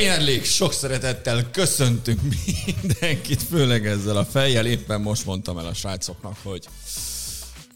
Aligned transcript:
Premier 0.00 0.24
League, 0.24 0.44
sok 0.44 0.72
szeretettel 0.72 1.50
köszöntünk 1.50 2.20
mindenkit, 2.66 3.42
főleg 3.42 3.86
ezzel 3.86 4.16
a 4.16 4.24
fejjel. 4.24 4.66
Éppen 4.66 5.00
most 5.00 5.26
mondtam 5.26 5.58
el 5.58 5.66
a 5.66 5.74
srácoknak, 5.74 6.36
hogy 6.42 6.68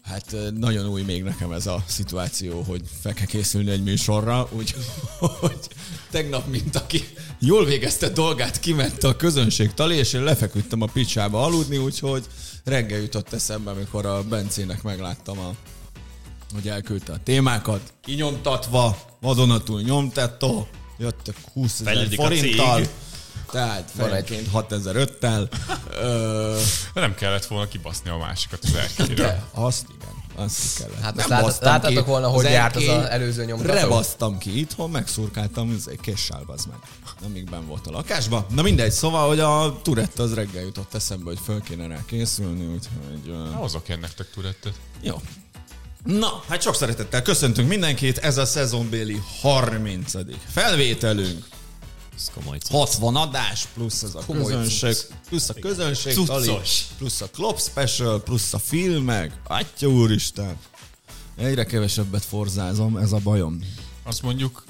hát 0.03 0.35
nagyon 0.57 0.87
új 0.87 1.01
még 1.01 1.23
nekem 1.23 1.51
ez 1.51 1.67
a 1.67 1.83
szituáció, 1.87 2.61
hogy 2.61 2.81
fel 3.01 3.13
kell 3.13 3.25
készülni 3.25 3.71
egy 3.71 3.83
műsorra, 3.83 4.49
úgyhogy 4.51 5.67
tegnap, 6.11 6.47
mint 6.47 6.75
aki 6.75 7.03
jól 7.39 7.65
végezte 7.65 8.09
dolgát, 8.09 8.59
kiment 8.59 9.03
a 9.03 9.15
közönség 9.15 9.73
talé, 9.73 9.97
és 9.97 10.13
én 10.13 10.23
lefeküdtem 10.23 10.81
a 10.81 10.89
picsába 10.93 11.43
aludni, 11.43 11.77
úgyhogy 11.77 12.25
reggel 12.63 12.99
jutott 12.99 13.33
eszembe, 13.33 13.71
amikor 13.71 14.05
a 14.05 14.23
Bencének 14.23 14.83
megláttam 14.83 15.39
a 15.39 15.53
hogy 16.53 16.67
elküldte 16.67 17.13
a 17.13 17.23
témákat, 17.23 17.93
kinyomtatva, 18.01 18.97
vadonatúl 19.21 19.81
nyomtatta, 19.81 20.67
jöttek 20.97 21.35
20 21.53 21.79
ezer 21.79 22.07
forinttal, 22.15 22.81
tehát 23.51 23.91
fejenként 23.95 24.47
6005-tel. 24.53 25.49
nem 26.93 27.15
kellett 27.15 27.45
volna 27.45 27.67
kibaszni 27.67 28.09
a 28.09 28.17
másikat 28.17 28.59
az 28.63 28.75
erkére. 28.75 29.13
De, 29.13 29.43
azt 29.51 29.85
igen. 29.95 30.23
Azt 30.35 30.77
kellett. 30.77 31.01
Hát 31.01 31.17
azt 31.17 31.29
lát, 31.29 31.59
láttátok 31.59 32.05
volna, 32.05 32.27
hogy 32.27 32.43
járt 32.43 32.75
az, 32.75 32.87
az 32.87 33.05
előző 33.05 33.45
nyomtató? 33.45 33.73
Rebasztam 33.73 34.37
ki 34.37 34.59
itthon, 34.59 34.89
megszurkáltam 34.89 35.77
egy 35.85 35.99
késsel, 36.01 36.43
az 36.47 36.65
meg. 36.65 36.77
Amíg 37.25 37.49
ben 37.49 37.67
volt 37.67 37.87
a 37.87 37.91
lakásban. 37.91 38.45
Na 38.49 38.61
mindegy, 38.61 38.91
szóval, 38.91 39.27
hogy 39.27 39.39
a 39.39 39.79
Turette 39.81 40.23
az 40.23 40.33
reggel 40.33 40.63
jutott 40.63 40.93
eszembe, 40.93 41.23
hogy 41.25 41.39
föl 41.43 41.61
kéne 41.61 41.87
rá 41.87 41.99
készülni, 42.05 42.65
úgyhogy... 42.65 43.29
Uh... 43.31 43.53
Hozok 43.53 43.89
én 43.89 43.99
nektek 43.99 44.29
Turettet. 44.29 44.73
Jó, 45.01 45.21
Na, 46.05 46.43
hát 46.47 46.61
sok 46.61 46.75
szeretettel 46.75 47.21
köszöntünk 47.21 47.67
mindenkit, 47.67 48.17
ez 48.17 48.37
a 48.37 48.45
szezonbéli 48.45 49.21
30. 49.41 50.13
felvételünk. 50.47 51.45
Ez 52.15 52.31
komoly 52.33 52.57
60 52.69 53.15
adás, 53.15 53.67
plusz 53.73 54.03
az 54.03 54.15
a 54.15 54.21
komoly 54.25 54.43
közönség, 54.43 54.93
cucc. 54.93 55.05
plusz 55.29 55.49
a 55.49 55.53
közönség, 55.53 56.25
tali, 56.25 56.51
plusz 56.97 57.21
a 57.21 57.29
Klopp 57.29 57.57
Special, 57.57 58.23
plusz 58.23 58.53
a 58.53 58.59
filmek. 58.59 59.31
Atya 59.47 59.87
úristen! 59.87 60.57
Egyre 61.37 61.65
kevesebbet 61.65 62.25
forzázom, 62.25 62.97
ez 62.97 63.11
a 63.11 63.19
bajom. 63.23 63.59
Azt 64.03 64.21
mondjuk 64.21 64.63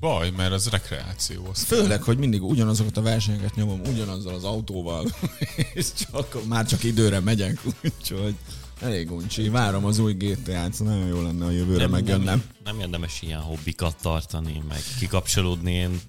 baj, 0.00 0.30
mert 0.30 0.52
az 0.52 0.68
rekreáció. 0.68 1.48
Az 1.52 1.62
Főleg, 1.62 2.02
hogy 2.02 2.18
mindig 2.18 2.42
ugyanazokat 2.42 2.96
a 2.96 3.02
versenyeket 3.02 3.54
nyomom, 3.54 3.80
ugyanazzal 3.80 4.34
az 4.34 4.44
autóval, 4.44 5.10
és 5.74 5.86
csak, 5.94 6.46
már 6.46 6.66
csak 6.66 6.84
időre 6.84 7.20
megyek, 7.20 7.60
úgyhogy 7.84 8.34
Elég 8.80 9.10
uncsi. 9.10 9.48
Várom 9.48 9.84
az 9.84 9.98
új 9.98 10.12
GTA-t, 10.12 10.80
nagyon 10.80 11.06
jó 11.06 11.22
lenne 11.22 11.44
a 11.44 11.50
jövőre 11.50 11.78
nem, 11.78 11.90
megjönnem. 11.90 12.24
Nem, 12.24 12.42
nem 12.64 12.80
érdemes 12.80 13.22
ilyen 13.22 13.40
hobbikat 13.40 13.96
tartani, 14.02 14.62
meg 14.68 14.82
kikapcsolódni. 14.98 15.72
Én, 15.72 16.00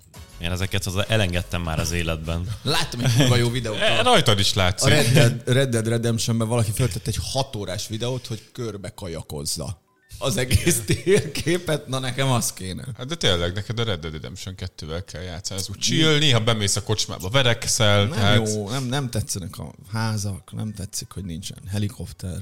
én 0.41 0.51
ezeket 0.51 0.85
az 0.85 1.03
elengedtem 1.07 1.61
már 1.61 1.79
az 1.79 1.91
életben. 1.91 2.47
Láttam 2.61 2.99
egy 2.99 3.15
kurva 3.15 3.35
jó 3.35 3.49
videót. 3.49 3.77
A, 3.99 4.03
rajtad 4.11 4.39
is 4.39 4.53
látszik. 4.53 4.91
A 4.91 4.95
Red 4.95 5.11
Dead, 5.13 5.41
Red 5.45 5.69
Dead 5.69 5.87
Redemption-ben 5.87 6.47
valaki 6.47 6.71
föltett 6.71 7.07
egy 7.07 7.17
hat 7.21 7.55
órás 7.55 7.87
videót, 7.87 8.27
hogy 8.27 8.41
körbe 8.51 8.89
kajakozza 8.89 9.81
az 10.17 10.37
egész 10.37 10.81
térképet, 10.85 11.87
na 11.87 11.99
nekem 11.99 12.31
az 12.31 12.53
kéne. 12.53 12.85
Hát 12.97 13.07
de 13.07 13.15
tényleg, 13.15 13.53
neked 13.53 13.79
a 13.79 13.83
Red 13.83 13.99
Dead 13.99 14.13
Redemption 14.13 14.55
2-vel 14.57 15.03
kell 15.05 15.21
játszani, 15.21 15.59
ez 15.59 15.69
úgy 15.69 15.77
chill, 15.77 16.17
néha 16.17 16.39
bemész 16.39 16.75
a 16.75 16.83
kocsmába, 16.83 17.29
verekszel. 17.29 18.05
Nem 18.05 18.11
tehát... 18.11 18.53
jó, 18.53 18.69
nem, 18.69 18.83
nem 18.83 19.09
tetszenek 19.09 19.57
a 19.57 19.73
házak, 19.91 20.51
nem 20.51 20.73
tetszik, 20.73 21.11
hogy 21.11 21.23
nincsen 21.23 21.57
helikopter 21.67 22.37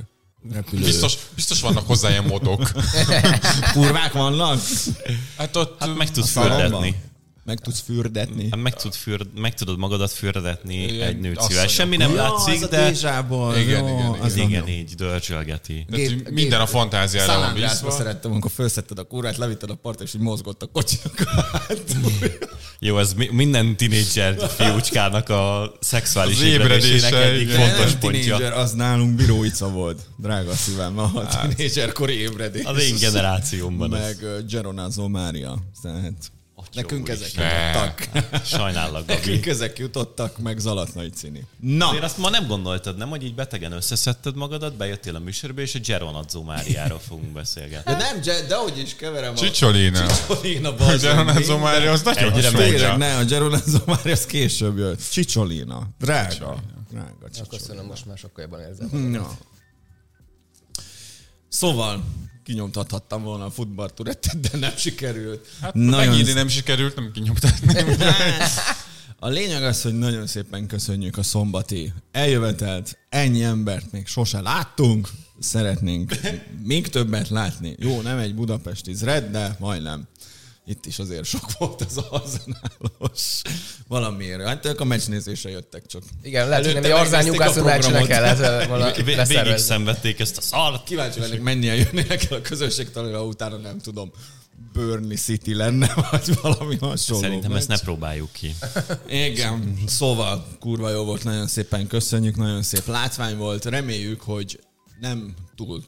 repülő. 0.52 0.84
Biztos, 0.84 1.18
biztos 1.36 1.62
vannak 1.62 1.88
hozzá 1.88 2.10
ilyen 2.10 2.24
modok. 2.24 2.72
Kurvák 3.74 4.14
vannak? 4.14 4.62
Hát 5.38 5.56
ott 5.56 5.80
hát 5.80 5.96
meg 5.96 6.12
tudsz 6.12 6.32
földetni. 6.32 6.96
Meg 7.48 7.60
tudsz 7.60 7.80
fürdetni. 7.80 8.48
Hát 8.52 8.62
meg, 8.62 8.74
tud 8.74 8.94
fürd, 8.94 9.28
meg 9.40 9.54
tudod 9.54 9.78
magadat 9.78 10.12
fürdetni 10.12 10.84
igen, 10.84 11.08
egy 11.08 11.20
nőcivel. 11.20 11.68
Semmi 11.68 11.98
nem 11.98 12.14
ja, 12.14 12.22
látszik, 12.22 12.66
de... 12.66 12.88
Dézsából. 12.88 13.56
Igen, 13.58 13.88
igen, 13.88 14.00
igen, 14.00 14.22
az 14.22 14.36
igen, 14.36 14.68
így 14.68 14.94
dörcsölgeti. 14.96 15.86
Gép, 15.90 16.30
minden 16.30 16.62
a 16.62 16.66
fantáziára 16.66 17.40
van 17.40 17.54
bízva. 17.54 17.92
szerettem, 17.92 18.32
amikor 18.32 18.52
felszetted 18.52 19.00
a 19.00 19.04
kurát, 19.04 19.38
levitted 19.38 19.70
a 19.70 19.76
part, 19.76 20.02
és 20.02 20.14
így 20.14 20.22
mozgott 20.22 20.64
a 20.64 20.66
kocsinak. 20.66 21.24
Jó, 22.80 23.00
ez 23.00 23.14
minden 23.32 23.78
tinédzser 23.78 24.50
fiúcskának 24.50 25.30
a 25.30 25.74
szexuális 25.80 26.42
ébredésének 26.42 27.14
egyik 27.14 27.50
fontos 27.50 27.94
pontja. 27.94 28.36
Tinédzser, 28.36 28.54
az 28.54 28.72
nálunk 28.72 29.16
bíróica 29.16 29.70
volt, 29.70 30.02
drága 30.18 30.54
szívem, 30.54 31.00
a 31.00 31.24
hát, 31.24 31.48
tinédzserkori 31.56 32.14
ébredés. 32.14 32.64
Az 32.64 32.82
én 32.82 32.96
generációmban. 33.00 33.90
Meg 33.90 34.18
Geronázó 34.48 35.08
Mária. 35.08 35.58
Tehát 35.82 36.32
Nekünk 36.74 37.10
ezek 37.10 37.32
jutottak. 37.34 38.10
Sajnállak, 38.46 39.08
Gabi. 39.08 39.20
Nekünk 39.20 39.46
ezek 39.46 39.78
jutottak, 39.78 40.38
meg 40.38 40.60
Zalatnai 40.60 41.10
Cini. 41.10 41.46
Na! 41.60 41.92
Én 41.96 42.02
azt 42.02 42.18
ma 42.18 42.30
nem 42.30 42.48
gondoltad, 42.48 42.98
nem, 42.98 43.10
hogy 43.10 43.24
így 43.24 43.36
betegen 43.36 43.72
összeszedted 43.72 44.36
magadat, 44.36 44.76
bejöttél 44.76 45.16
a 45.16 45.20
műsorba, 45.20 45.62
és 45.62 45.76
a 45.76 45.80
Geronadzó 45.80 46.44
Máriáról 46.44 47.00
fogunk 47.00 47.32
beszélgetni. 47.32 47.92
De 47.92 47.98
nem, 47.98 48.22
de 48.48 48.56
hogy 48.56 48.78
is 48.78 48.96
keverem 48.96 49.34
a... 49.34 49.36
Csicsolina. 49.36 50.06
Csicsolina, 50.08 50.76
A 50.76 50.98
Geronadzó 50.98 51.58
Mária 51.58 51.92
az 51.92 52.02
nagyon 52.02 52.34
Egyre 52.34 52.96
Ne, 52.96 53.18
a 53.18 53.24
Geronadzó 53.26 53.80
Mária 53.86 54.12
az 54.12 54.26
később 54.26 54.78
jött. 54.78 55.10
Csicsolina. 55.10 55.88
Drága. 56.00 56.30
Csicsolina. 56.30 56.62
Drága 56.90 57.30
Csicsolina. 57.30 57.58
Köszönöm, 57.58 57.86
most 57.86 58.06
már 58.06 58.18
sokkal 58.18 58.44
jobban 58.44 58.60
érzem. 58.60 59.14
Ja. 59.14 59.38
Szóval, 61.50 62.04
kinyomtathattam 62.48 63.24
volna 63.24 63.46
a 63.46 63.50
futballturettet, 63.50 64.40
de 64.40 64.58
nem 64.58 64.72
sikerült. 64.76 65.48
Hát 65.62 65.74
nagyon 65.74 66.08
megírni 66.08 66.32
nem 66.32 66.48
sikerült, 66.48 66.96
nem 66.96 67.12
kinyomtatni. 67.12 67.74
a 69.20 69.28
lényeg 69.28 69.64
az, 69.64 69.82
hogy 69.82 69.98
nagyon 69.98 70.28
szépen 70.28 70.68
köszönjük 70.68 71.18
a 71.18 71.24
szombati 71.24 71.94
eljövetelt. 72.12 72.98
Ennyi 73.10 73.44
embert 73.44 73.92
még 73.92 74.08
sose 74.08 74.42
láttunk. 74.42 75.10
Szeretnénk 75.40 76.20
még 76.64 76.88
többet 76.88 77.30
látni. 77.30 77.76
Jó, 77.80 78.02
nem 78.02 78.18
egy 78.18 78.36
budapesti 78.36 78.94
zred, 78.94 79.32
de 79.32 79.56
majdnem 79.60 80.08
itt 80.68 80.86
is 80.86 81.00
azért 81.00 81.26
sok 81.26 81.58
volt 81.58 81.82
az 81.82 81.98
arzenálos 81.98 83.42
valamiért. 83.88 84.42
Hát 84.42 84.66
ők 84.66 84.80
a 84.80 84.84
meccsnézésre 84.84 85.50
jöttek 85.50 85.86
csak. 85.86 86.04
Igen, 86.22 86.48
lehet, 86.48 86.66
hogy 86.66 86.82
nem 86.82 86.92
Arzán 86.92 87.26
Newcastle 87.26 87.64
meccsre 87.64 88.06
kellett 88.06 89.28
Végig 89.28 89.58
szenvedték 89.58 90.20
ezt 90.20 90.38
a 90.38 90.42
szart. 90.42 90.84
Kíváncsi 90.84 91.20
lennék, 91.20 91.42
mennyien 91.42 91.76
jönnének 91.76 92.32
el 92.32 92.38
a 92.38 92.42
közönség 92.42 92.92
találva, 92.92 93.26
utána 93.26 93.58
nem 93.58 93.80
tudom. 93.80 94.12
Burnley 94.74 95.18
City 95.18 95.54
lenne, 95.54 95.94
vagy 96.12 96.40
valami 96.42 96.78
hasonló. 96.78 97.22
Szerintem 97.22 97.52
meccs. 97.52 97.60
ezt 97.60 97.68
ne 97.68 97.80
próbáljuk 97.80 98.32
ki. 98.32 98.56
Igen, 99.08 99.78
szóval 99.86 100.48
kurva 100.60 100.90
jó 100.90 101.04
volt, 101.04 101.24
nagyon 101.24 101.48
szépen 101.48 101.88
köszönjük, 101.88 102.36
nagyon 102.36 102.64
szép 102.64 102.88
látvány 102.88 103.38
volt. 103.38 103.66
Reméljük, 103.66 104.22
hogy 104.22 104.60
nem 105.00 105.34
túl 105.56 105.84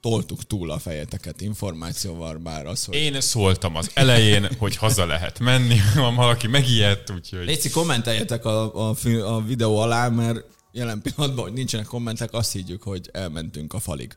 toltuk 0.00 0.46
túl 0.46 0.70
a 0.70 0.78
fejeteket 0.78 1.40
információval, 1.40 2.36
bár 2.36 2.66
az, 2.66 2.84
hogy... 2.84 2.94
Én 2.94 3.20
szóltam 3.20 3.76
az 3.76 3.90
elején, 3.94 4.48
hogy 4.58 4.76
haza 4.76 5.06
lehet 5.06 5.38
menni, 5.38 5.76
van 5.94 6.14
valaki 6.14 6.46
megijedt, 6.46 7.10
úgyhogy... 7.10 7.44
Léci, 7.44 7.70
kommenteljetek 7.70 8.44
a, 8.44 8.88
a, 8.88 8.96
a 9.24 9.42
videó 9.42 9.78
alá, 9.78 10.08
mert 10.08 10.44
jelen 10.72 11.02
pillanatban, 11.02 11.44
hogy 11.44 11.52
nincsenek 11.52 11.86
kommentek, 11.86 12.32
azt 12.32 12.52
higgyük, 12.52 12.82
hogy 12.82 13.08
elmentünk 13.12 13.74
a 13.74 13.80
falig. 13.80 14.16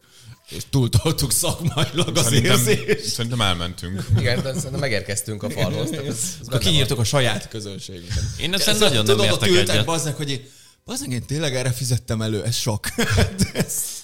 És 0.49 0.63
túltoltuk 0.69 1.31
szakmailag 1.31 2.17
az 2.17 2.23
szerintem, 2.23 2.67
érzést. 2.67 3.05
Szerintem 3.05 3.41
elmentünk. 3.41 4.05
Igen, 4.17 4.41
de 4.41 4.53
szerintem 4.53 4.79
megérkeztünk 4.79 5.43
a 5.43 5.49
falhoz. 5.49 5.89
Tehát 5.89 6.05
ez, 6.05 6.37
ez 6.41 6.47
Akkor 6.47 6.59
kiírtuk 6.59 6.99
a 6.99 7.03
saját 7.03 7.47
közönségünket. 7.47 8.23
Én 8.39 8.53
ezt 8.53 8.79
nagyon 8.79 9.05
nem 9.05 9.19
értek 9.19 9.49
egyet. 9.49 9.85
Bazdnek, 9.85 10.15
hogy 10.15 10.29
én, 10.29 10.41
bazdnek, 10.85 11.11
én 11.11 11.25
tényleg 11.25 11.55
erre 11.55 11.71
fizettem 11.71 12.21
elő, 12.21 12.43
ez 12.43 12.55
sok. 12.55 12.87
ez... 13.53 14.02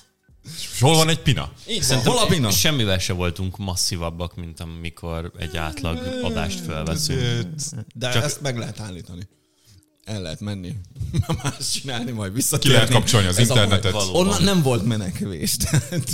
És 0.58 0.80
hol 0.80 0.96
van 0.96 1.10
egy 1.10 1.20
pina? 1.20 1.52
Így 1.70 1.82
Szerintem 1.82 2.14
hol 2.14 2.22
a 2.22 2.26
pina? 2.26 2.52
Semmivel 2.52 2.98
se 2.98 3.14
voltunk 3.14 3.58
masszívabbak, 3.58 4.36
mint 4.36 4.60
amikor 4.60 5.32
egy 5.38 5.58
átlag 5.58 6.22
adást 6.24 6.60
felveszünk. 6.60 7.48
De 7.94 8.12
Csak... 8.12 8.24
ezt 8.24 8.42
meg 8.42 8.58
lehet 8.58 8.80
állítani. 8.80 9.28
El 10.04 10.22
lehet 10.22 10.40
menni, 10.40 10.76
más 11.44 11.70
csinálni, 11.72 12.12
majd 12.12 12.34
visszatérni. 12.34 12.70
Ki 12.70 12.74
lehet 12.74 12.90
kapcsolni 12.94 13.28
az 13.28 13.38
Ez 13.38 13.48
internetet. 13.48 13.94
Onnan 13.94 14.44
nem 14.44 14.62
volt 14.62 14.86
menekvés. 14.86 15.58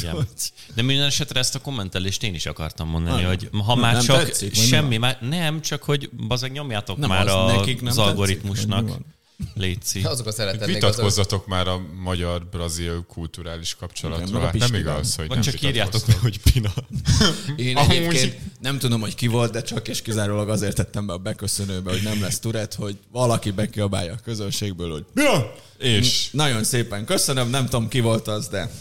De 0.75 0.81
minden 0.81 1.05
esetre 1.05 1.39
ezt 1.39 1.55
a 1.55 1.59
kommentelést 1.59 2.23
én 2.23 2.33
is 2.33 2.45
akartam 2.45 2.89
mondani, 2.89 3.23
ah, 3.23 3.27
hogy 3.27 3.49
ha 3.65 3.75
már 3.75 3.93
nem 3.93 4.01
csak 4.01 4.23
tetszik, 4.23 4.53
semmi, 4.55 4.97
már, 4.97 5.17
nem, 5.21 5.61
csak 5.61 5.83
hogy 5.83 6.09
bazeg 6.27 6.51
nyomjátok 6.51 6.97
nem 6.97 7.09
már 7.09 7.27
az, 7.27 7.33
a, 7.33 7.75
az 7.85 7.97
algoritmusnak. 7.97 8.85
Tetszik, 8.87 9.05
Léci. 9.53 10.03
Azok 10.13 10.27
a 10.27 10.31
szeretet 10.31 10.65
Vitatkozzatok 10.65 11.31
azok... 11.31 11.47
már 11.47 11.67
a 11.67 11.81
magyar-brazil 12.03 13.05
kulturális 13.07 13.75
kapcsolatról. 13.75 14.41
Hát 14.41 14.53
nem 14.53 14.73
igaz, 14.73 15.15
hogy 15.15 15.27
Vagy 15.27 15.37
nem 15.37 15.45
csak 15.45 15.61
írjátok 15.61 16.07
meg, 16.07 16.17
hogy 16.17 16.39
Pina. 16.51 16.73
Én 17.55 17.77
Amúgy... 17.77 17.95
egyébként 17.95 18.37
nem 18.59 18.79
tudom, 18.79 19.01
hogy 19.01 19.15
ki 19.15 19.27
volt, 19.27 19.51
de 19.51 19.61
csak 19.61 19.87
és 19.87 20.01
kizárólag 20.01 20.49
azért 20.49 20.75
tettem 20.75 21.05
be 21.05 21.13
a 21.13 21.17
beköszönőbe, 21.17 21.91
hogy 21.91 22.03
nem 22.03 22.21
lesz 22.21 22.39
turet, 22.39 22.73
hogy 22.73 22.97
valaki 23.11 23.51
bekiabálja 23.51 24.13
a 24.13 24.19
közönségből, 24.23 24.91
hogy 24.91 25.05
Pina! 25.13 25.51
És? 25.77 26.29
Nagyon 26.31 26.63
szépen 26.63 27.05
köszönöm, 27.05 27.49
nem 27.49 27.65
tudom 27.65 27.87
ki 27.87 27.99
volt 27.99 28.27
az, 28.27 28.47
de 28.47 28.71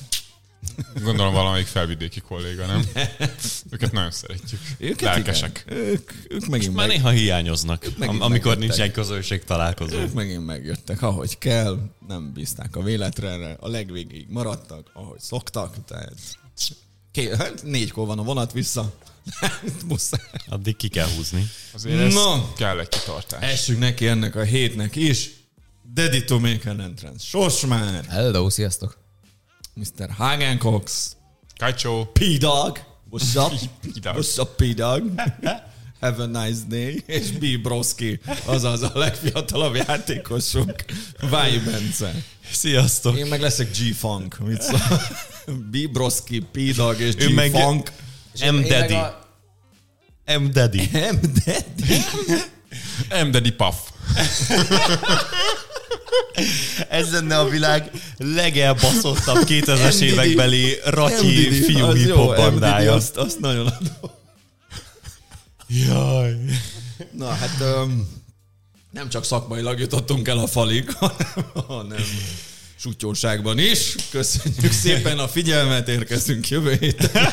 Gondolom 1.03 1.33
valamelyik 1.33 1.67
felvidéki 1.67 2.21
kolléga, 2.21 2.67
nem? 2.67 2.85
Őket 3.71 3.93
nagyon 3.93 4.11
szeretjük. 4.11 4.61
Őket 4.79 5.01
Lelkesek. 5.01 5.65
Igen. 5.67 5.79
Ők, 5.79 6.13
ők 6.29 6.47
megint 6.47 6.75
már 6.75 6.87
meg... 6.87 6.97
néha 6.97 7.11
hiányoznak, 7.11 7.87
ők 7.87 8.09
am- 8.09 8.21
amikor 8.21 8.59
nincsen 8.59 8.93
közösség 8.93 9.45
találkozó. 9.45 9.97
Ők 9.97 10.13
megint 10.13 10.47
megjöttek, 10.47 11.03
ahogy 11.03 11.39
kell, 11.39 11.79
nem 12.09 12.33
bízták 12.33 12.77
a 12.77 12.83
véletre, 12.83 13.57
a 13.61 13.69
legvégéig 13.69 14.27
maradtak, 14.29 14.91
ahogy 14.93 15.21
szoktak, 15.21 15.85
tehát 15.85 16.19
hát 17.39 17.63
négykor 17.63 18.07
van 18.07 18.19
a 18.19 18.23
vonat 18.23 18.53
vissza. 18.53 18.93
Addig 20.47 20.77
ki 20.77 20.89
kell 20.89 21.09
húzni. 21.17 21.51
Azért 21.73 22.01
ez 22.01 22.15
no. 22.15 22.53
kell 22.57 22.79
egy 22.79 22.89
kitartás. 22.89 23.51
Essünk 23.51 23.79
neki 23.79 24.07
ennek 24.07 24.37
a 24.37 24.43
hétnek 24.43 24.97
is. 24.97 25.31
Daddy 25.95 26.25
to 26.25 26.39
make 26.39 26.71
an 26.71 26.81
entrance. 26.81 27.27
Sos 27.27 27.67
már! 27.67 28.05
Hello, 28.05 28.51
sziasztok! 28.51 29.04
Mr. 29.77 30.09
Hagen 30.11 30.59
Cox. 30.59 31.17
Kajcsó. 31.59 32.05
P-Dog. 32.13 32.79
What's 33.11 33.35
up? 33.35 33.53
What's 34.15 34.39
up, 34.39 34.57
P-Dog? 34.57 35.03
Have 36.01 36.23
a 36.23 36.27
nice 36.27 36.61
day. 36.69 37.03
És 37.07 37.31
B. 37.31 37.61
Broski, 37.63 38.21
azaz 38.47 38.83
a 38.83 38.91
legfiatalabb 38.95 39.75
játékosunk. 39.75 40.85
Váj 41.31 41.59
Bence. 41.59 42.15
Sziasztok. 42.51 43.17
Én 43.17 43.27
meg 43.27 43.41
leszek 43.41 43.71
G-Funk. 43.71 44.39
Mit 44.39 44.63
szól? 44.63 44.81
B. 45.71 45.91
Broski, 45.93 46.41
P-Dog 46.53 47.01
és 47.01 47.15
G-Funk. 47.15 47.93
M. 48.41 48.61
Daddy. 48.69 48.99
M. 50.25 50.51
Daddy. 50.53 50.91
M. 50.93 51.17
Daddy. 51.45 52.03
M. 53.09 53.31
Daddy 53.31 53.53
Puff. 53.53 53.77
Ez 56.89 57.13
lenne 57.13 57.39
a 57.39 57.49
világ 57.49 57.91
legelbaszottabb 58.17 59.45
2000-es 59.47 60.01
évekbeli 60.01 60.79
ratyi 60.85 61.51
fiú 61.51 61.93
hip 61.93 62.15
bandája. 62.15 62.93
Azt, 62.93 63.17
azt 63.17 63.41
nagyon 63.41 63.67
adom. 63.67 64.11
Jaj. 65.69 66.37
Na 67.13 67.29
hát 67.29 67.61
um, 67.61 68.23
nem 68.91 69.09
csak 69.09 69.25
szakmailag 69.25 69.79
jutottunk 69.79 70.29
el 70.29 70.39
a 70.39 70.47
falig, 70.47 70.91
hanem, 70.91 71.51
hanem 71.67 72.05
sutyóságban 72.77 73.59
is. 73.59 73.95
Köszönjük 74.11 74.73
szépen 74.73 75.19
a 75.19 75.29
figyelmet, 75.29 75.89
érkezünk 75.89 76.49
jövő 76.49 76.77
héten. 76.81 77.33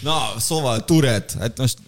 Na, 0.00 0.34
szóval 0.38 0.84
Turet, 0.84 1.36
hát 1.38 1.58
most 1.58 1.78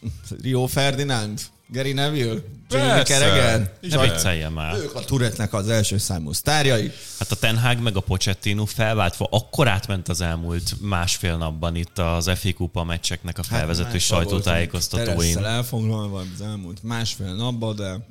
Rio 0.43 0.67
Ferdinand, 0.67 1.41
Gary 1.73 1.93
Neville, 1.93 2.41
Jamie 2.71 3.03
Carragher. 3.03 3.73
Ne 3.81 4.01
vicceljen 4.01 4.53
már. 4.53 4.75
Ők 4.75 4.95
a 4.95 5.01
Turetnek 5.01 5.53
az 5.53 5.69
első 5.69 5.99
számú 5.99 6.33
sztárjai. 6.33 6.93
Hát 7.19 7.31
a 7.31 7.37
Ten 7.37 7.59
Hag 7.59 7.79
meg 7.79 7.97
a 7.97 8.01
Pochettino 8.01 8.65
felváltva 8.65 9.29
akkor 9.31 9.69
átment 9.69 10.09
az 10.09 10.21
elmúlt 10.21 10.81
másfél 10.81 11.37
napban 11.37 11.77
itt 11.77 11.99
az 11.99 12.31
FA 12.35 12.53
Kupa 12.55 12.85
meccseknek 12.85 13.39
a 13.39 13.43
hát 13.49 13.59
felvezető 13.59 13.91
hát 13.91 14.01
sajtótájékoztatóin. 14.01 15.45
Elfoglalva 15.45 16.19
az 16.35 16.41
elmúlt 16.41 16.83
másfél 16.83 17.35
napban, 17.35 17.77
de... 17.77 18.09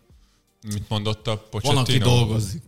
Mit 0.74 0.90
mondott 0.90 1.28
a 1.28 1.38
Pochettino? 1.38 1.74
Van, 1.74 1.84
aki 1.84 1.98
dolgozik. 1.98 2.62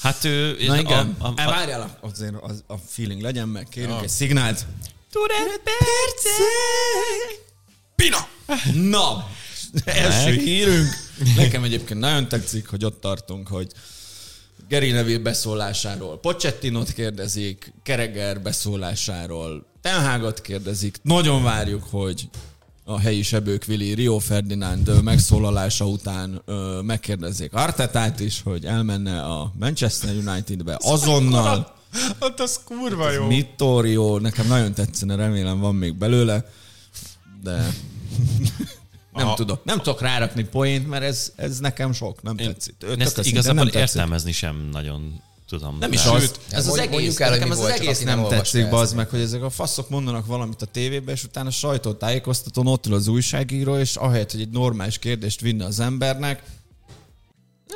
Hát 0.00 0.24
ő... 0.24 0.56
Na 0.66 0.78
igen, 0.78 1.16
a, 1.18 1.26
a, 1.26 1.32
a, 1.36 1.44
várjál, 1.44 1.98
azért 2.00 2.34
a, 2.34 2.50
a 2.66 2.76
feeling 2.76 3.20
legyen 3.20 3.48
meg, 3.48 3.66
kérünk 3.70 3.92
ja. 3.92 4.02
egy 4.02 4.08
szignált. 4.08 4.66
Turet 5.12 5.60
percek! 5.64 7.38
Pina! 7.96 8.28
Na, 8.90 9.28
első 9.84 10.32
hírünk. 10.32 10.88
Nekem 11.36 11.64
egyébként 11.64 12.00
nagyon 12.00 12.28
tetszik, 12.28 12.68
hogy 12.68 12.84
ott 12.84 13.00
tartunk, 13.00 13.48
hogy 13.48 13.66
Geri 14.68 14.90
Neville 14.90 15.18
beszólásáról, 15.18 16.18
Pocsettinot 16.18 16.92
kérdezik, 16.92 17.72
Kereger 17.82 18.40
beszólásáról, 18.40 19.68
Tenhágat 19.80 20.40
kérdezik. 20.40 20.96
Nagyon 21.02 21.42
várjuk, 21.42 21.82
hogy 21.90 22.28
a 22.84 22.98
helyi 22.98 23.22
sebőkvili 23.22 23.94
Rio 23.94 24.18
Ferdinand 24.18 25.02
megszólalása 25.02 25.86
után 25.86 26.42
ö, 26.44 26.80
megkérdezzék 26.84 27.52
Artetát 27.52 28.20
is, 28.20 28.42
hogy 28.42 28.64
elmenne 28.64 29.22
a 29.22 29.52
Manchester 29.58 30.14
Unitedbe 30.14 30.76
azonnal. 30.80 31.76
Ott 32.18 32.40
az 32.40 32.60
kurva 32.64 33.10
jó. 33.10 33.26
Mittorio, 33.26 34.18
nekem 34.18 34.46
nagyon 34.46 34.72
tetszene, 34.72 35.14
remélem 35.14 35.58
van 35.58 35.74
még 35.74 35.94
belőle, 35.94 36.50
de 37.42 37.74
nem 39.20 39.28
Aha. 39.28 39.36
tudok. 39.36 39.64
Nem 39.64 39.76
tudok 39.76 40.00
rárakni 40.00 40.44
poént, 40.44 40.88
mert 40.88 41.02
ez, 41.02 41.32
ez 41.36 41.58
nekem 41.58 41.92
sok, 41.92 42.22
nem 42.22 42.38
Én 42.38 42.46
tetszik. 42.46 42.74
Ezt 42.98 43.26
igazából 43.26 43.64
nem 43.64 43.80
értelmezni 43.82 44.32
sem 44.32 44.68
nagyon 44.72 45.20
tudom. 45.48 45.76
Nem 45.78 45.92
is 45.92 46.04
az. 46.04 46.32
Ez 46.50 46.66
az 46.66 46.78
egész, 46.78 47.20
el, 47.20 47.30
nekem 47.30 47.52
ez 47.52 47.58
az 47.58 47.64
egész 47.64 48.02
nem, 48.02 48.20
nem 48.20 48.28
tetszik, 48.28 48.68
bazd 48.68 48.96
meg, 48.96 49.08
hogy 49.08 49.20
ezek 49.20 49.42
a 49.42 49.50
faszok 49.50 49.88
mondanak 49.88 50.26
valamit 50.26 50.62
a 50.62 50.66
tévébe, 50.66 51.12
és 51.12 51.24
utána 51.24 51.48
a 51.48 51.52
sajtótájékoztatón 51.52 52.66
ott 52.66 52.86
ül 52.86 52.94
az 52.94 53.08
újságíró, 53.08 53.76
és 53.76 53.96
ahelyett, 53.96 54.30
hogy 54.30 54.40
egy 54.40 54.50
normális 54.50 54.98
kérdést 54.98 55.40
vinne 55.40 55.64
az 55.64 55.80
embernek, 55.80 56.42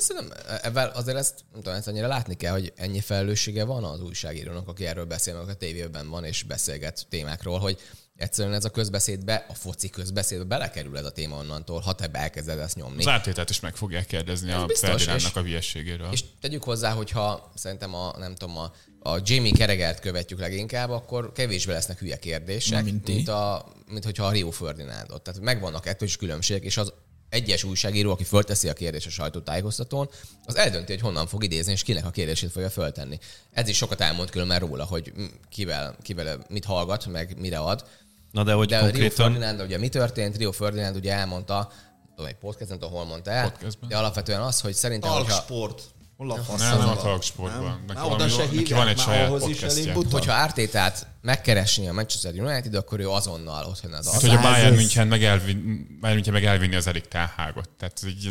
Szerintem 0.01 0.39
ebben 0.63 0.91
azért 0.95 1.17
ezt, 1.17 1.35
nem 1.53 1.63
tudom, 1.63 1.79
ezt 1.79 1.89
annyira 1.89 2.07
látni 2.07 2.35
kell, 2.35 2.53
hogy 2.53 2.73
ennyi 2.77 3.01
felelőssége 3.01 3.65
van 3.65 3.85
az 3.85 4.01
újságírónak, 4.01 4.69
aki 4.69 4.87
erről 4.87 5.05
beszél, 5.05 5.39
meg 5.39 5.49
a 5.49 5.55
tévében 5.55 6.09
van 6.09 6.25
és 6.25 6.43
beszélget 6.43 7.07
témákról, 7.09 7.59
hogy 7.59 7.79
egyszerűen 8.17 8.55
ez 8.55 8.65
a 8.65 8.71
közbeszédbe, 8.71 9.47
a 9.49 9.55
foci 9.55 9.91
közbeszédbe 9.91 10.45
belekerül 10.45 10.99
ez 10.99 11.05
a 11.05 11.11
téma 11.11 11.37
onnantól, 11.37 11.81
ha 11.81 11.93
te 11.93 12.09
elkezded 12.13 12.59
ezt 12.59 12.77
nyomni. 12.77 13.01
Az 13.01 13.07
átételt 13.07 13.51
is 13.51 13.61
meg 13.61 13.77
fogják 13.77 14.07
kérdezni 14.07 14.51
ez 14.51 14.61
a 14.61 14.69
Ferdinandnak 14.75 15.37
a 15.37 15.41
hülyességéről. 15.41 16.09
És 16.13 16.25
tegyük 16.41 16.63
hozzá, 16.63 16.91
hogyha 16.91 17.53
szerintem 17.55 17.95
a, 17.95 18.15
nem 18.19 18.35
tudom, 18.35 18.57
a, 18.59 18.73
a 19.11 19.21
Jamie 19.25 19.53
Keregert 19.53 20.01
követjük 20.01 20.41
leginkább, 20.41 20.91
akkor 20.91 21.33
kevésbé 21.33 21.73
lesznek 21.73 21.99
hülye 21.99 22.19
kérdések, 22.19 22.79
Na, 22.79 22.85
mint, 22.85 23.07
mint, 23.07 23.29
a, 23.29 23.73
mint 23.87 24.05
hogyha 24.05 24.27
a 24.27 24.31
Rio 24.31 24.51
Ferdinandot. 24.51 25.23
Tehát 25.23 25.41
megvannak 25.41 25.87
ettől 25.87 26.09
is 26.09 26.17
különbségek, 26.17 26.63
és 26.63 26.77
az 26.77 26.93
egyes 27.35 27.65
újságíró, 27.65 28.11
aki 28.11 28.25
fölteszi 28.25 28.69
a 28.69 28.73
kérdést 28.73 29.07
a 29.07 29.11
sajtótájékoztatón, 29.11 30.09
az 30.45 30.57
eldönti, 30.57 30.93
hogy 30.93 31.01
honnan 31.01 31.27
fog 31.27 31.45
idézni, 31.45 31.73
és 31.73 31.83
kinek 31.83 32.07
a 32.07 32.11
kérdését 32.11 32.51
fogja 32.51 32.71
föltenni. 32.71 33.19
Ez 33.53 33.69
is 33.69 33.77
sokat 33.77 34.01
elmond 34.01 34.31
különben 34.31 34.59
róla, 34.59 34.85
hogy 34.85 35.13
kivel, 35.49 35.97
kivel 36.03 36.45
mit 36.49 36.65
hallgat, 36.65 37.07
meg 37.07 37.39
mire 37.39 37.59
ad. 37.59 37.85
Na 38.31 38.43
de 38.45 38.53
hogy 38.53 38.69
de 38.69 38.79
konkrétan... 38.79 39.09
Rio 39.09 39.11
Ferdinand, 39.11 39.61
ugye 39.61 39.79
mi 39.79 39.89
történt? 39.89 40.37
Rio 40.37 40.53
Ferdinand 40.53 40.97
ugye 40.97 41.13
elmondta, 41.13 41.73
tudom, 42.15 42.31
egy 42.31 42.37
podcast, 42.37 42.69
nem 42.69 42.79
tudom, 42.79 42.95
hol 42.95 43.05
mondta 43.05 43.31
el, 43.31 43.51
Podcastben. 43.51 43.89
de 43.89 43.97
alapvetően 43.97 44.41
az, 44.41 44.61
hogy 44.61 44.75
szerintem... 44.75 45.11
Talk 45.11 45.25
hogyha... 45.25 45.41
sport. 45.43 45.83
Hol 46.31 46.39
a 46.39 46.43
fasz 46.43 46.61
nem, 46.61 46.79
nem 46.79 46.89
a 46.89 46.97
talksportban. 46.97 47.85
Neki, 47.87 48.01
valami, 48.01 48.31
se 48.31 48.49
neki 48.53 48.73
van 48.73 48.89
egy 48.89 48.99
saját 48.99 49.29
podcastje. 49.29 49.93
Hogyha 50.11 50.33
Ártétát 50.33 51.07
megkeresni 51.21 51.89
a 51.89 51.93
Manchester 51.93 52.35
United, 52.35 52.75
akkor 52.75 53.01
ő 53.01 53.09
azonnal 53.09 53.65
ott 53.65 53.83
lenne 53.83 53.99
az 53.99 54.13
hát, 54.13 54.21
hogy 54.21 54.31
a 54.31 54.41
Bayern 54.41 54.75
München 54.75 55.07
meg, 55.07 55.25
elvin, 55.25 55.87
Bayern 56.01 56.17
München 56.17 56.33
meg 56.33 56.45
elvinni 56.45 56.75
az 56.75 56.87
Erik 56.87 57.09
Táhágot. 57.09 57.69
Tehát 57.79 58.01
így, 58.07 58.31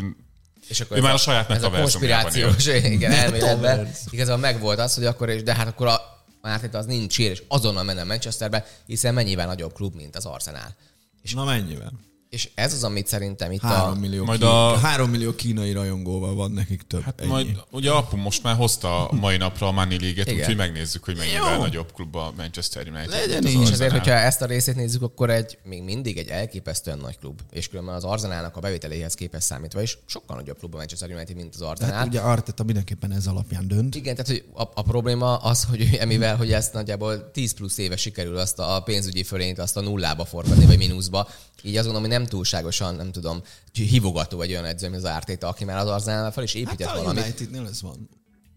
és 0.68 0.80
akkor 0.80 0.96
ő 0.96 1.00
már 1.00 1.10
a, 1.10 1.14
a 1.14 1.18
saját 1.18 1.48
metaverzumjában 1.48 2.22
konspirációs, 2.32 2.82
igen, 2.92 3.12
elméletben. 3.12 3.90
Igazából 4.10 4.40
megvolt 4.40 4.78
az, 4.78 4.94
hogy 4.94 5.04
akkor 5.04 5.30
is, 5.30 5.42
de 5.42 5.54
hát 5.54 5.68
akkor 5.68 5.86
a 5.86 6.00
Mártét 6.42 6.74
az 6.74 6.86
nincs 6.86 7.18
és 7.18 7.42
azonnal 7.48 7.82
menne 7.82 8.04
Manchesterbe, 8.04 8.66
hiszen 8.86 9.14
mennyivel 9.14 9.46
nagyobb 9.46 9.72
klub, 9.72 9.94
mint 9.94 10.16
az 10.16 10.24
Arsenal. 10.24 10.74
És 11.22 11.34
Na 11.34 11.44
mennyivel? 11.44 11.92
És 12.34 12.48
ez 12.54 12.72
az, 12.72 12.84
amit 12.84 13.06
szerintem 13.06 13.52
itt 13.52 13.60
három 13.60 13.96
a... 13.96 14.00
Millió 14.00 14.24
majd 14.24 14.42
a... 14.42 14.76
Három 14.76 15.10
millió 15.10 15.34
kínai 15.34 15.72
rajongóval 15.72 16.34
van 16.34 16.50
nekik 16.50 16.82
több. 16.82 17.02
Hát 17.02 17.20
ennyi. 17.20 17.30
majd, 17.30 17.60
ugye 17.70 17.90
Apu 17.90 18.16
most 18.16 18.42
már 18.42 18.56
hozta 18.56 19.08
a 19.08 19.12
mai 19.12 19.36
napra 19.36 19.66
a 19.66 19.72
Money 19.72 19.98
League-et, 20.00 20.32
úgyhogy 20.32 20.56
megnézzük, 20.56 21.04
hogy 21.04 21.16
mennyivel 21.16 21.58
nagyobb 21.58 21.92
klub 21.92 22.16
a 22.16 22.32
Manchester 22.36 22.88
United. 22.88 23.10
Legyen 23.10 23.46
is. 23.46 23.68
És 23.68 23.70
azért, 23.70 23.90
hogyha 23.92 24.12
ezt 24.12 24.42
a 24.42 24.46
részét 24.46 24.74
nézzük, 24.74 25.02
akkor 25.02 25.30
egy 25.30 25.58
még 25.64 25.82
mindig 25.82 26.18
egy 26.18 26.28
elképesztően 26.28 26.98
nagy 26.98 27.18
klub. 27.18 27.40
És 27.52 27.68
különben 27.68 27.94
az 27.94 28.04
Arzenálnak 28.04 28.56
a 28.56 28.60
bevételéhez 28.60 29.14
képest 29.14 29.46
számítva 29.46 29.82
is 29.82 29.98
sokkal 30.06 30.36
nagyobb 30.36 30.58
klub 30.58 30.74
a 30.74 30.76
Manchester 30.76 31.10
United, 31.10 31.36
mint 31.36 31.54
az 31.54 31.60
Arzenál. 31.60 31.92
Tehát 31.92 32.06
ugye 32.06 32.20
Arteta 32.20 32.64
mindenképpen 32.64 33.12
ez 33.12 33.26
alapján 33.26 33.68
dönt. 33.68 33.94
Igen, 33.94 34.14
tehát 34.14 34.30
hogy 34.30 34.44
a, 34.64 34.70
a 34.74 34.82
probléma 34.82 35.36
az, 35.36 35.64
hogy 35.64 35.96
emivel, 36.00 36.36
hogy 36.36 36.52
ezt 36.52 36.72
nagyjából 36.72 37.30
10 37.30 37.52
plusz 37.52 37.78
éve 37.78 37.96
sikerül 37.96 38.36
azt 38.36 38.58
a 38.58 38.82
pénzügyi 38.84 39.22
fölényt 39.22 39.58
azt 39.58 39.76
a 39.76 39.80
nullába 39.80 40.24
forgatni, 40.24 40.66
vagy 40.66 40.78
mínuszba, 40.78 41.28
így 41.62 41.76
azt 41.76 41.86
gondolom, 41.86 42.10
hogy 42.10 42.18
nem 42.18 42.23
túlságosan, 42.26 42.94
nem 42.94 43.12
tudom, 43.12 43.42
hívogató 43.72 44.36
vagy 44.36 44.50
olyan 44.50 44.64
edző, 44.64 44.88
mint 44.88 45.02
az 45.02 45.10
Ártéta, 45.10 45.48
aki 45.48 45.64
már 45.64 45.76
az 45.76 45.88
Arzenál 45.88 46.32
fel 46.32 46.42
is 46.42 46.54
épített 46.54 46.88
hát 46.88 46.96
valamit. 46.96 47.22
Hát 47.22 47.40
a 47.52 47.68
ez 47.68 47.82
van. 47.82 48.08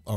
A 0.04 0.14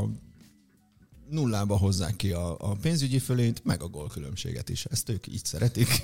nullába 1.29 1.77
hozzák 1.77 2.15
ki 2.15 2.31
a, 2.31 2.55
a 2.59 2.75
pénzügyi 2.81 3.19
fölényt, 3.19 3.65
meg 3.65 3.81
a 3.81 3.87
gólkülönbséget 3.87 4.69
is. 4.69 4.85
Ezt 4.85 5.09
ők 5.09 5.27
így 5.27 5.45
szeretik. 5.45 5.87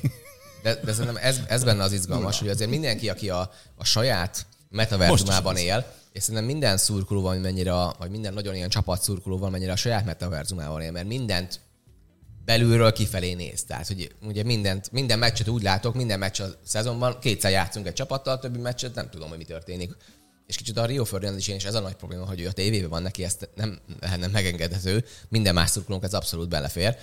De, 0.64 0.76
de 0.84 0.92
szerintem 0.92 1.18
ez, 1.24 1.40
ez 1.48 1.64
benne 1.64 1.84
az 1.84 1.92
izgalmas, 1.92 2.40
Nulla. 2.40 2.40
hogy 2.40 2.50
azért 2.50 2.70
mindenki, 2.70 3.10
aki 3.10 3.30
a, 3.30 3.52
a 3.76 3.84
saját 3.84 4.46
metaverzumában 4.70 5.56
él, 5.56 5.94
és 6.12 6.24
szerintem 6.24 6.46
minden 6.46 6.78
szurkoló 6.78 7.22
van, 7.22 7.38
mennyire, 7.38 7.72
vagy 7.74 8.10
minden 8.10 8.34
nagyon 8.34 8.56
ilyen 8.56 8.70
csapat 8.70 9.02
szurkoló 9.02 9.38
van, 9.38 9.52
mennyire 9.52 9.72
a 9.72 9.76
saját 9.76 10.06
metaverzumában 10.06 10.82
él, 10.82 10.92
mert 10.92 11.08
mindent 11.08 11.60
belülről 12.48 12.92
kifelé 12.92 13.34
néz. 13.34 13.64
Tehát, 13.64 13.88
hogy 13.88 14.16
ugye 14.22 14.44
mindent, 14.44 14.92
minden 14.92 15.20
meccset 15.20 15.48
úgy 15.48 15.64
látok, 15.64 15.96
minden 15.96 16.20
meccs 16.20 16.42
a 16.42 16.46
szezonban, 16.66 17.20
kétszer 17.20 17.52
játszunk 17.52 17.88
egy 17.88 17.94
csapattal, 17.94 18.34
a 18.34 18.40
többi 18.40 18.60
meccset 18.60 18.96
nem 18.96 19.10
tudom, 19.10 19.30
hogy 19.30 19.38
mi 19.38 19.44
történik. 19.44 19.92
És 20.46 20.56
kicsit 20.56 20.78
a 20.78 20.86
Rio 20.86 21.06
Ferdinand 21.06 21.38
is 21.38 21.48
én, 21.48 21.56
és 21.56 21.66
ez 21.66 21.74
a 21.74 21.80
nagy 21.80 21.96
probléma, 21.96 22.26
hogy 22.26 22.42
ő 22.42 22.48
a 22.48 22.52
tévében 22.52 22.90
van 22.90 23.02
neki, 23.02 23.24
ezt 23.24 23.50
nem, 23.56 23.80
nem 24.20 24.32
megengedhető, 24.32 25.06
minden 25.30 25.54
más 25.54 25.70
szurkolónk 25.70 26.04
ez 26.04 26.14
abszolút 26.14 26.50
belefér. 26.50 26.98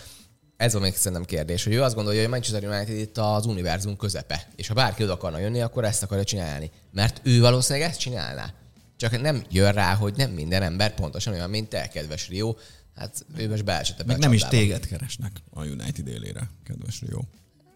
ez 0.56 0.74
a 0.74 0.80
még 0.80 0.94
szerintem 0.94 1.24
kérdés, 1.24 1.64
hogy 1.64 1.72
ő 1.72 1.82
azt 1.82 1.94
gondolja, 1.94 2.20
hogy 2.20 2.30
Manchester 2.30 2.64
United 2.64 2.98
itt 2.98 3.18
az 3.18 3.46
univerzum 3.46 3.96
közepe, 3.96 4.48
és 4.56 4.68
ha 4.68 4.74
bárki 4.74 5.02
oda 5.02 5.12
akarna 5.12 5.38
jönni, 5.38 5.60
akkor 5.60 5.84
ezt 5.84 6.02
akarja 6.02 6.24
csinálni. 6.24 6.70
Mert 6.92 7.20
ő 7.22 7.40
valószínűleg 7.40 7.88
ezt 7.88 8.00
csinálná. 8.00 8.54
Csak 8.96 9.20
nem 9.20 9.44
jön 9.50 9.72
rá, 9.72 9.94
hogy 9.94 10.14
nem 10.16 10.30
minden 10.30 10.62
ember 10.62 10.94
pontosan 10.94 11.32
olyan, 11.32 11.50
mint 11.50 11.68
te, 11.68 11.88
kedves 11.88 12.28
Rio. 12.28 12.54
Hát 12.94 13.26
ő 13.36 13.48
most 13.48 13.64
beesett 13.64 14.06
Meg 14.06 14.18
nem 14.18 14.32
is 14.32 14.42
téged 14.42 14.86
keresnek 14.86 15.42
a 15.50 15.64
United 15.64 16.06
élére, 16.06 16.50
kedves 16.64 17.00
Rio 17.00 17.20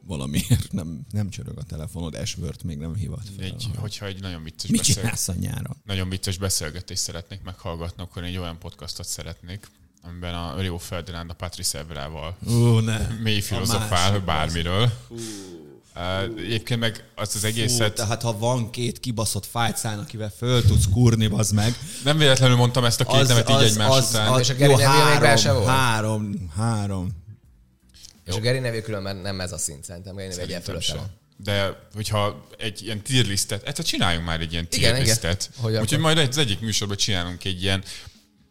valamiért 0.08 0.72
nem, 0.72 1.00
nem 1.10 1.30
csörög 1.30 1.58
a 1.58 1.62
telefonod, 1.62 2.14
Ashworth 2.14 2.64
még 2.64 2.78
nem 2.78 2.94
hívott 2.94 3.28
fel. 3.36 3.44
Egy, 3.44 3.70
hogyha 3.76 4.06
egy 4.06 4.20
nagyon 4.20 4.42
vicces, 4.42 4.70
Mit 4.70 5.02
beszél... 5.02 5.34
a 5.34 5.38
nyáron? 5.38 5.76
nagyon 5.84 6.08
vicces 6.08 6.38
beszélgetést 6.38 7.02
szeretnék 7.02 7.42
meghallgatni, 7.42 8.02
akkor 8.02 8.24
egy 8.24 8.36
olyan 8.36 8.58
podcastot 8.58 9.06
szeretnék, 9.06 9.70
amiben 10.02 10.34
a 10.34 10.60
Rio 10.60 10.78
Ferdinand 10.78 11.30
a 11.30 11.34
Patrice 11.34 11.78
Evrával 11.78 12.36
mély 13.22 13.40
filozofál 13.40 14.20
bármiről. 14.20 14.92
Uh. 15.98 16.40
Egyébként 16.40 16.80
meg 16.80 17.04
azt 17.14 17.34
az 17.34 17.44
egészet... 17.44 17.88
Fú, 17.88 17.94
tehát 17.94 18.22
ha 18.22 18.38
van 18.38 18.70
két 18.70 19.00
kibaszott 19.00 19.46
fájtszán, 19.46 19.98
akivel 19.98 20.32
föl 20.36 20.64
tudsz 20.64 20.84
kurni, 20.92 21.26
az 21.26 21.50
meg. 21.50 21.74
Nem 22.04 22.18
véletlenül 22.18 22.56
mondtam 22.56 22.84
ezt 22.84 23.00
a 23.00 23.04
két 23.04 23.20
az, 23.20 23.28
nevet 23.28 23.48
az, 23.48 23.62
így 23.62 23.68
egymás 23.68 23.88
az, 23.88 24.08
után. 24.08 24.32
Az, 24.32 24.40
és 24.40 24.48
a 24.48 24.54
Geri 24.54 24.82
három, 24.82 25.66
három, 25.66 26.50
három. 26.56 27.08
És 28.24 28.34
a 28.34 28.40
Geri 28.40 28.58
nevű 28.58 28.80
különben 28.80 29.16
nem 29.16 29.40
ez 29.40 29.52
a 29.52 29.58
szint, 29.58 29.84
szerintem 29.84 30.16
Geri 30.16 30.34
nevű 30.34 30.52
egy. 30.52 30.94
De 31.36 31.88
hogyha 31.94 32.46
egy 32.58 32.82
ilyen 32.82 33.02
tier 33.02 33.24
listet, 33.24 33.64
hát 33.64 33.86
csináljunk 33.86 34.26
már 34.26 34.40
egy 34.40 34.52
ilyen 34.52 34.68
tier 34.68 34.90
igen, 34.90 35.02
listet. 35.02 35.50
Úgyhogy 35.80 35.98
majd 35.98 36.18
az 36.18 36.38
egyik 36.38 36.60
műsorban 36.60 36.96
csinálunk 36.96 37.44
egy 37.44 37.62
ilyen 37.62 37.82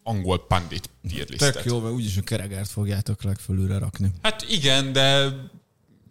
angol 0.04 0.48
pandit 0.48 0.90
tier 1.10 1.30
listet. 1.30 1.54
Tök 1.54 1.66
jó, 1.66 1.80
mert 1.80 1.94
úgyis 1.94 2.18
a 2.18 2.22
keregert 2.22 2.70
fogjátok 2.70 3.24
legfölülre 3.24 3.78
rakni. 3.78 4.12
Hát 4.22 4.46
igen, 4.50 4.94
de 4.94 5.34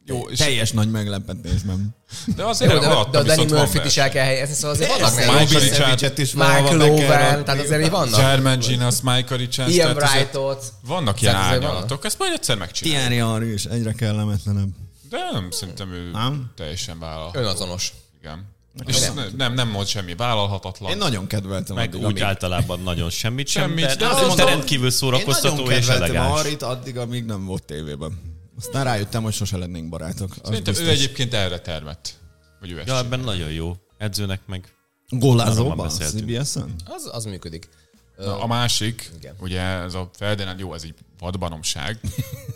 jó, 0.08 0.28
és 0.30 0.38
teljes 0.38 0.72
nagy 0.72 0.90
meglepetés, 0.90 1.62
nem? 1.64 1.88
De 2.36 2.44
azért 2.44 2.72
jó, 2.72 2.78
de, 2.78 2.88
de 3.10 3.18
a 3.18 3.22
Danny 3.22 3.52
Murphy-t 3.52 3.84
is 3.84 3.96
el 3.96 4.08
kell 4.08 4.24
helyezni, 4.24 4.54
szóval 4.54 4.70
azért 4.70 4.98
vannak 4.98 5.16
Michael 5.16 5.60
Richard 5.60 6.18
is 6.18 6.32
Michael 6.32 6.80
Owen, 6.80 7.44
tehát 7.44 7.60
azért 7.60 7.90
vannak. 7.90 8.20
German 8.20 8.58
Ginas, 8.58 9.00
Michael 9.02 9.40
Richard. 9.40 9.70
Ian 9.70 9.94
Brightot. 9.94 10.72
Vannak 10.86 11.22
ilyen 11.22 11.34
árnyalatok, 11.34 12.04
ezt 12.04 12.18
majd 12.18 12.32
egyszer 12.32 12.56
megcsináljuk. 12.56 13.08
Thierry 13.08 13.30
Henry 13.30 13.52
is 13.52 13.64
egyre 13.64 13.92
kellemetlenebb. 13.92 14.68
De 15.10 15.18
nem, 15.32 15.50
szerintem 15.50 15.92
ő 15.92 16.10
nem? 16.10 16.50
teljesen 16.56 16.98
vállalható. 16.98 17.38
Önazonos. 17.38 17.92
Igen. 18.20 18.54
És 18.86 19.00
nem, 19.00 19.26
nem, 19.36 19.54
nem 19.54 19.68
mond 19.68 19.86
semmi 19.86 20.14
vállalhatatlan. 20.14 20.90
Én 20.90 20.96
nagyon 20.96 21.26
kedveltem. 21.26 21.76
Meg 21.76 21.88
addig, 21.88 22.00
úgy 22.00 22.06
amíg... 22.06 22.22
általában 22.22 22.80
nagyon 22.80 23.10
semmit 23.10 23.48
sem, 23.48 23.62
semmit, 23.62 23.86
de, 23.86 23.94
de 23.94 24.06
azért 24.06 24.26
mondom, 24.26 24.46
rendkívül 24.46 24.90
szórakoztató 24.90 25.70
és 25.70 25.88
elegáns. 25.88 26.44
Én 26.44 26.56
nagyon 26.60 26.76
addig, 26.76 26.98
amíg 26.98 27.24
nem 27.24 27.44
volt 27.44 27.62
tévében. 27.62 28.34
Aztán 28.56 28.84
rájöttem, 28.84 29.22
hogy 29.22 29.32
sose 29.32 29.56
lennénk 29.56 29.88
barátok. 29.88 30.34
Szerintem 30.42 30.74
ő 30.74 30.88
egyébként 30.88 31.34
erre 31.34 31.58
termett. 31.58 32.14
Vagy 32.60 32.70
ő 32.70 32.82
ja, 32.86 32.96
ebben 32.96 33.20
nagyon 33.20 33.50
jó. 33.50 33.76
Edzőnek 33.98 34.40
meg 34.46 34.76
Gólázóban, 35.08 35.88
CBS-en? 35.88 36.74
Az, 36.84 37.08
az 37.12 37.24
működik. 37.24 37.68
Na, 38.16 38.40
a 38.40 38.46
másik, 38.46 39.10
Igen. 39.16 39.34
ugye 39.38 39.60
ez 39.60 39.94
a 39.94 40.10
Ferdinand, 40.12 40.58
jó, 40.58 40.74
ez 40.74 40.82
egy 40.82 40.94
vadbanomság. 41.18 42.00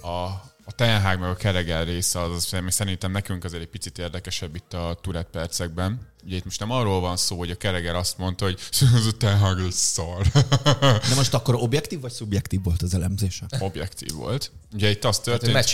A, 0.00 0.08
a 0.64 0.72
Tenhág 0.74 1.18
meg 1.18 1.30
a 1.30 1.36
Keregel 1.36 1.84
része, 1.84 2.20
az, 2.20 2.30
az 2.30 2.54
szerintem 2.68 3.10
nekünk 3.10 3.44
azért 3.44 3.62
egy 3.62 3.68
picit 3.68 3.98
érdekesebb 3.98 4.54
itt 4.54 4.72
a 4.72 4.98
Tourette 5.02 5.38
percekben. 5.38 6.08
Ugye 6.24 6.36
itt 6.36 6.44
most 6.44 6.60
nem 6.60 6.70
arról 6.70 7.00
van 7.00 7.16
szó, 7.16 7.38
hogy 7.38 7.50
a 7.50 7.54
Kereger 7.54 7.94
azt 7.94 8.18
mondta, 8.18 8.44
hogy 8.44 8.58
ez 8.80 9.06
a 9.06 9.12
Tenhág 9.12 9.58
szar. 9.70 10.26
De 11.08 11.14
most 11.16 11.34
akkor 11.34 11.54
objektív 11.54 12.00
vagy 12.00 12.12
szubjektív 12.12 12.62
volt 12.62 12.82
az 12.82 12.94
elemzése? 12.94 13.46
Objektív 13.58 14.12
volt. 14.12 14.50
Ugye 14.72 14.90
itt 14.90 15.04
az 15.04 15.18
történt, 15.18 15.54
hát, 15.54 15.70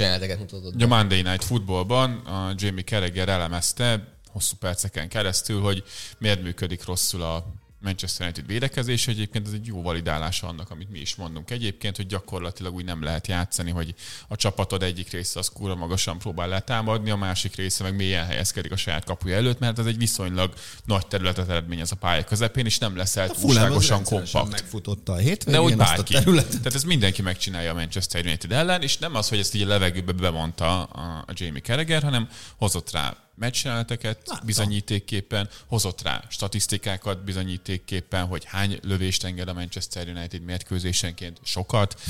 hogy 0.72 0.82
a 0.82 0.86
Monday 0.86 1.22
Night 1.22 1.44
Footballban 1.44 2.10
a 2.16 2.54
Jamie 2.56 2.84
Kereger 2.84 3.28
elemezte 3.28 4.14
hosszú 4.32 4.56
perceken 4.56 5.08
keresztül, 5.08 5.60
hogy 5.60 5.84
miért 6.18 6.42
működik 6.42 6.84
rosszul 6.84 7.22
a 7.22 7.46
Manchester 7.86 8.26
United 8.26 8.46
védekezés, 8.46 9.08
egyébként 9.08 9.46
ez 9.46 9.52
egy 9.52 9.66
jó 9.66 9.82
validálása 9.82 10.46
annak, 10.46 10.70
amit 10.70 10.90
mi 10.90 10.98
is 10.98 11.14
mondunk 11.14 11.50
egyébként, 11.50 11.96
hogy 11.96 12.06
gyakorlatilag 12.06 12.74
úgy 12.74 12.84
nem 12.84 13.02
lehet 13.02 13.26
játszani, 13.26 13.70
hogy 13.70 13.94
a 14.28 14.36
csapatod 14.36 14.82
egyik 14.82 15.10
része 15.10 15.38
az 15.38 15.48
kúra 15.48 15.74
magasan 15.74 16.18
próbál 16.18 16.48
letámadni, 16.48 17.10
a 17.10 17.16
másik 17.16 17.54
része 17.54 17.82
meg 17.82 17.96
mélyen 17.96 18.26
helyezkedik 18.26 18.72
a 18.72 18.76
saját 18.76 19.04
kapuja 19.04 19.36
előtt, 19.36 19.58
mert 19.58 19.78
ez 19.78 19.86
egy 19.86 19.98
viszonylag 19.98 20.54
nagy 20.84 21.06
területet 21.06 21.48
eredményez 21.48 21.92
a 21.92 21.96
pálya 21.96 22.24
közepén, 22.24 22.64
és 22.64 22.78
nem 22.78 22.96
leszel 22.96 23.28
túlságosan 23.28 24.04
kompakt. 24.04 24.50
megfutotta 24.50 25.12
a 25.12 25.16
hétvégén 25.16 25.60
De 25.60 25.66
úgy 25.66 25.76
bárki. 25.76 26.16
A 26.16 26.22
Tehát 26.22 26.74
ez 26.74 26.84
mindenki 26.84 27.22
megcsinálja 27.22 27.70
a 27.70 27.74
Manchester 27.74 28.24
United 28.24 28.52
ellen, 28.52 28.82
és 28.82 28.98
nem 28.98 29.14
az, 29.14 29.28
hogy 29.28 29.38
ezt 29.38 29.54
így 29.54 29.62
a 29.62 29.66
levegőbe 29.66 30.12
bemondta 30.12 30.82
a 30.82 31.24
Jamie 31.32 31.60
Carragher, 31.60 32.02
hanem 32.02 32.28
hozott 32.56 32.90
rá 32.90 33.25
meccsjeleneteket 33.36 34.18
bizonyítékképpen, 34.44 35.48
hozott 35.66 36.02
rá 36.02 36.24
statisztikákat 36.28 37.24
bizonyítékképpen, 37.24 38.26
hogy 38.26 38.44
hány 38.44 38.78
lövést 38.82 39.24
enged 39.24 39.48
a 39.48 39.52
Manchester 39.52 40.08
United 40.08 40.42
mérkőzésenként, 40.42 41.40
sokat, 41.44 42.00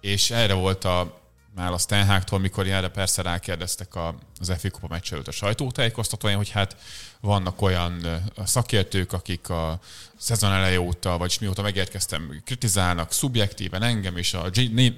és 0.00 0.30
erre 0.30 0.54
volt 0.54 0.84
a 0.84 1.20
már 1.54 1.72
a 1.72 1.78
Stenhágtól, 1.78 2.38
mikor 2.38 2.66
erre 2.66 2.88
persze 2.88 3.22
rákérdeztek 3.22 3.94
az 4.40 4.52
FA 4.58 4.70
Kupa 4.70 4.86
meccs 4.88 5.12
előtt 5.12 5.28
a 5.28 5.32
sajtótájékoztatóján, 5.32 6.36
hogy 6.36 6.50
hát 6.50 6.76
vannak 7.20 7.62
olyan 7.62 8.22
szakértők, 8.44 9.12
akik 9.12 9.48
a 9.48 9.80
szezon 10.18 10.52
eleje 10.52 10.80
óta, 10.80 11.18
vagy 11.18 11.36
mióta 11.40 11.62
megérkeztem, 11.62 12.42
kritizálnak 12.44 13.12
szubjektíven 13.12 13.82
engem, 13.82 14.16
és 14.16 14.34
a, 14.34 14.50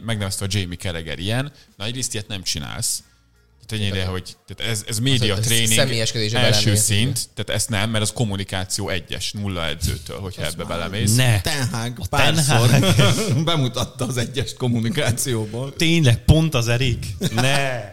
megnevezte 0.04 0.44
a 0.44 0.48
Jamie 0.50 0.76
Carragher 0.76 1.18
ilyen. 1.18 1.52
Na 1.76 1.84
egyrészt 1.84 2.14
ilyet 2.14 2.28
nem 2.28 2.42
csinálsz 2.42 3.02
Tényleg, 3.66 4.06
hogy 4.06 4.36
tehát 4.46 4.72
ez, 4.72 4.84
ez 4.86 4.98
média 4.98 5.38
tréning 5.38 5.78
első 6.34 6.74
szint, 6.74 7.28
tehát 7.34 7.60
ezt 7.60 7.68
nem, 7.68 7.90
mert 7.90 8.02
az 8.02 8.12
kommunikáció 8.12 8.88
egyes, 8.88 9.32
nulla 9.32 9.66
edzőtől, 9.66 10.18
hogyha 10.18 10.42
Azt 10.42 10.52
ebbe 10.52 10.64
belemész. 10.64 11.14
Ne. 11.14 11.40
Tenhág 11.40 12.00
párszor 12.10 12.70
bemutatta 13.44 14.06
az 14.06 14.16
egyes 14.16 14.54
kommunikációból. 14.54 15.74
Tényleg, 15.76 16.24
pont 16.24 16.54
az 16.54 16.68
Erik? 16.68 17.06
Ne. 17.34 17.92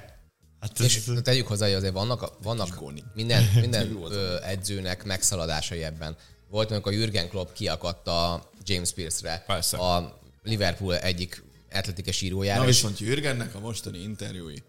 Hát 0.60 0.80
és 0.80 0.96
ez... 0.96 1.22
tegyük 1.24 1.48
hozzá, 1.48 1.66
hogy 1.66 1.76
azért 1.76 1.94
vannak, 1.94 2.32
vannak 2.44 2.84
minden, 3.14 3.50
minden 3.62 3.98
edzőnek 4.46 5.04
megszaladásai 5.04 5.84
ebben. 5.84 6.16
Volt, 6.50 6.72
amikor 6.72 6.92
a 6.92 6.96
Jürgen 6.96 7.30
Klopp 7.30 7.54
kiakadta 7.54 8.50
James 8.64 8.92
Pierce-re 8.92 9.44
Persze. 9.48 9.78
a 9.78 10.20
Liverpool 10.44 10.98
egyik 10.98 11.44
atletikes 11.74 12.22
írójára. 12.22 12.60
Na 12.60 12.66
viszont 12.66 13.00
Jürgennek 13.00 13.56
a 13.56 13.60
mostani 13.60 14.02
interjúi 14.02 14.64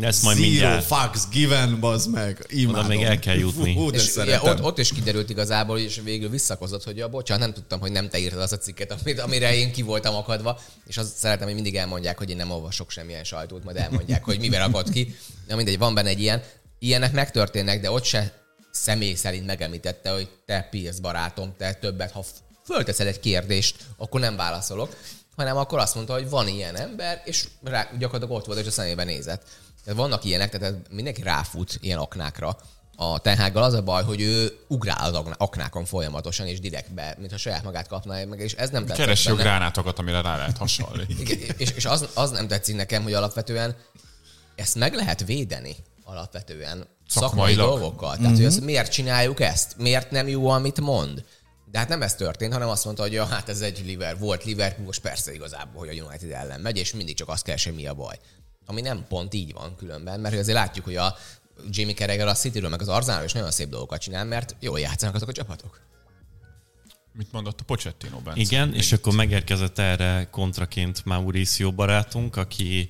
ezt 0.00 0.22
majd 0.22 0.36
Zero 0.36 0.48
mindjárt. 0.48 0.84
fucks 0.84 1.28
given, 1.28 1.80
bazd 1.80 2.10
meg. 2.10 2.46
Imádom. 2.48 2.80
Oda 2.80 2.88
még 2.88 3.02
el 3.02 3.18
kell 3.18 3.36
jutni. 3.36 3.74
Fú, 3.74 3.90
és 3.90 4.16
ugye, 4.16 4.42
ott, 4.42 4.62
ott, 4.62 4.78
is 4.78 4.92
kiderült 4.92 5.30
igazából, 5.30 5.78
és 5.78 6.00
végül 6.04 6.28
visszakozott, 6.28 6.84
hogy 6.84 6.96
ja, 6.96 7.08
bocsánat, 7.08 7.44
nem 7.44 7.54
tudtam, 7.54 7.80
hogy 7.80 7.92
nem 7.92 8.08
te 8.08 8.18
írtad 8.18 8.40
az 8.40 8.52
a 8.52 8.58
cikket, 8.58 8.92
amit, 8.92 9.20
amire 9.20 9.54
én 9.54 9.72
ki 9.72 9.82
voltam 9.82 10.14
akadva, 10.14 10.60
és 10.86 10.96
azt 10.96 11.16
szeretem, 11.16 11.46
hogy 11.46 11.54
mindig 11.54 11.76
elmondják, 11.76 12.18
hogy 12.18 12.30
én 12.30 12.36
nem 12.36 12.50
olvasok 12.50 12.90
semmilyen 12.90 13.24
sajtót, 13.24 13.64
majd 13.64 13.76
elmondják, 13.76 14.24
hogy 14.24 14.38
mivel 14.38 14.62
akad 14.62 14.90
ki. 14.90 15.16
Na 15.48 15.56
mindegy, 15.56 15.78
van 15.78 15.94
benne 15.94 16.08
egy 16.08 16.20
ilyen. 16.20 16.42
Ilyenek 16.78 17.12
megtörténnek, 17.12 17.80
de 17.80 17.90
ott 17.90 18.04
se 18.04 18.32
személy 18.70 19.14
szerint 19.14 19.46
megemlítette, 19.46 20.10
hogy 20.10 20.28
te 20.46 20.68
Pierce 20.70 21.00
barátom, 21.00 21.54
te 21.58 21.74
többet, 21.74 22.10
ha 22.10 22.24
fölteszel 22.64 23.06
egy 23.06 23.20
kérdést, 23.20 23.76
akkor 23.96 24.20
nem 24.20 24.36
válaszolok, 24.36 24.96
hanem 25.36 25.56
akkor 25.56 25.78
azt 25.78 25.94
mondta, 25.94 26.12
hogy 26.12 26.28
van 26.28 26.48
ilyen 26.48 26.76
ember, 26.76 27.22
és 27.24 27.48
rá, 27.62 27.90
gyakorlatilag 27.98 28.40
ott 28.40 28.46
volt, 28.46 28.58
és 28.58 28.66
a 28.66 28.70
szemébe 28.70 29.04
nézett. 29.04 29.42
Tehát 29.88 30.02
vannak 30.02 30.24
ilyenek, 30.24 30.58
tehát 30.58 30.74
mindenki 30.90 31.22
ráfut 31.22 31.78
ilyen 31.80 31.98
aknákra. 31.98 32.56
A 32.96 33.18
tenhággal 33.18 33.62
az 33.62 33.74
a 33.74 33.82
baj, 33.82 34.02
hogy 34.02 34.20
ő 34.20 34.58
ugrál 34.68 35.14
az 35.14 35.34
aknákon 35.36 35.84
folyamatosan, 35.84 36.46
és 36.46 36.60
direktbe, 36.60 37.14
mintha 37.18 37.36
saját 37.36 37.62
magát 37.62 37.88
kapná 37.88 38.24
meg, 38.24 38.40
és 38.40 38.52
ez 38.52 38.70
nem 38.70 38.86
tetszik. 38.86 39.04
Keresi 39.04 39.30
a 39.30 39.34
gránátokat, 39.34 39.98
amire 39.98 40.20
rá 40.20 40.36
lehet 40.36 40.56
hasonlni. 40.56 41.06
és, 41.56 41.70
és 41.70 41.84
az, 41.84 42.08
az 42.14 42.30
nem 42.30 42.48
tetszik 42.48 42.76
nekem, 42.76 43.02
hogy 43.02 43.12
alapvetően 43.12 43.76
ezt 44.54 44.74
meg 44.74 44.94
lehet 44.94 45.24
védeni 45.24 45.76
alapvetően 46.04 46.86
szakmai 47.06 47.54
dolgokkal. 47.54 48.16
Tehát, 48.16 48.22
mm-hmm. 48.22 48.34
hogy 48.34 48.44
ezt, 48.44 48.60
miért 48.60 48.92
csináljuk 48.92 49.40
ezt? 49.40 49.76
Miért 49.76 50.10
nem 50.10 50.28
jó, 50.28 50.48
amit 50.48 50.80
mond? 50.80 51.24
De 51.70 51.78
hát 51.78 51.88
nem 51.88 52.02
ez 52.02 52.14
történt, 52.14 52.52
hanem 52.52 52.68
azt 52.68 52.84
mondta, 52.84 53.02
hogy 53.02 53.12
ja, 53.12 53.24
hát 53.24 53.48
ez 53.48 53.60
egy 53.60 53.82
liver, 53.86 54.18
volt 54.18 54.44
Liverpool, 54.44 54.86
most 54.86 55.00
persze 55.00 55.32
igazából, 55.32 55.86
hogy 55.86 55.98
a 55.98 56.04
United 56.04 56.30
ellen 56.30 56.60
megy, 56.60 56.76
és 56.76 56.92
mindig 56.92 57.16
csak 57.16 57.28
azt 57.28 57.44
keresem, 57.44 57.74
mi 57.74 57.86
a 57.86 57.94
baj 57.94 58.18
ami 58.68 58.80
nem 58.80 59.04
pont 59.08 59.34
így 59.34 59.52
van 59.52 59.76
különben, 59.76 60.20
mert 60.20 60.34
azért 60.34 60.56
látjuk, 60.56 60.84
hogy 60.84 60.96
a 60.96 61.16
Jamie 61.70 61.94
Carragher 61.94 62.26
a 62.26 62.34
Cityről 62.34 62.70
meg 62.70 62.80
az 62.80 62.88
Arzenál 62.88 63.24
is 63.24 63.32
nagyon 63.32 63.50
szép 63.50 63.68
dolgokat 63.68 64.00
csinál, 64.00 64.24
mert 64.24 64.56
jól 64.60 64.80
játszanak 64.80 65.14
azok 65.14 65.28
a 65.28 65.32
csapatok. 65.32 65.80
Mit 67.12 67.32
mondott 67.32 67.60
a 67.60 67.64
Pochettino 67.64 68.18
Bence? 68.18 68.40
Igen, 68.40 68.74
és 68.74 68.92
akkor 68.92 69.14
megérkezett 69.14 69.78
erre 69.78 70.28
kontraként 70.30 71.04
Mauricio 71.04 71.72
barátunk, 71.72 72.36
aki 72.36 72.88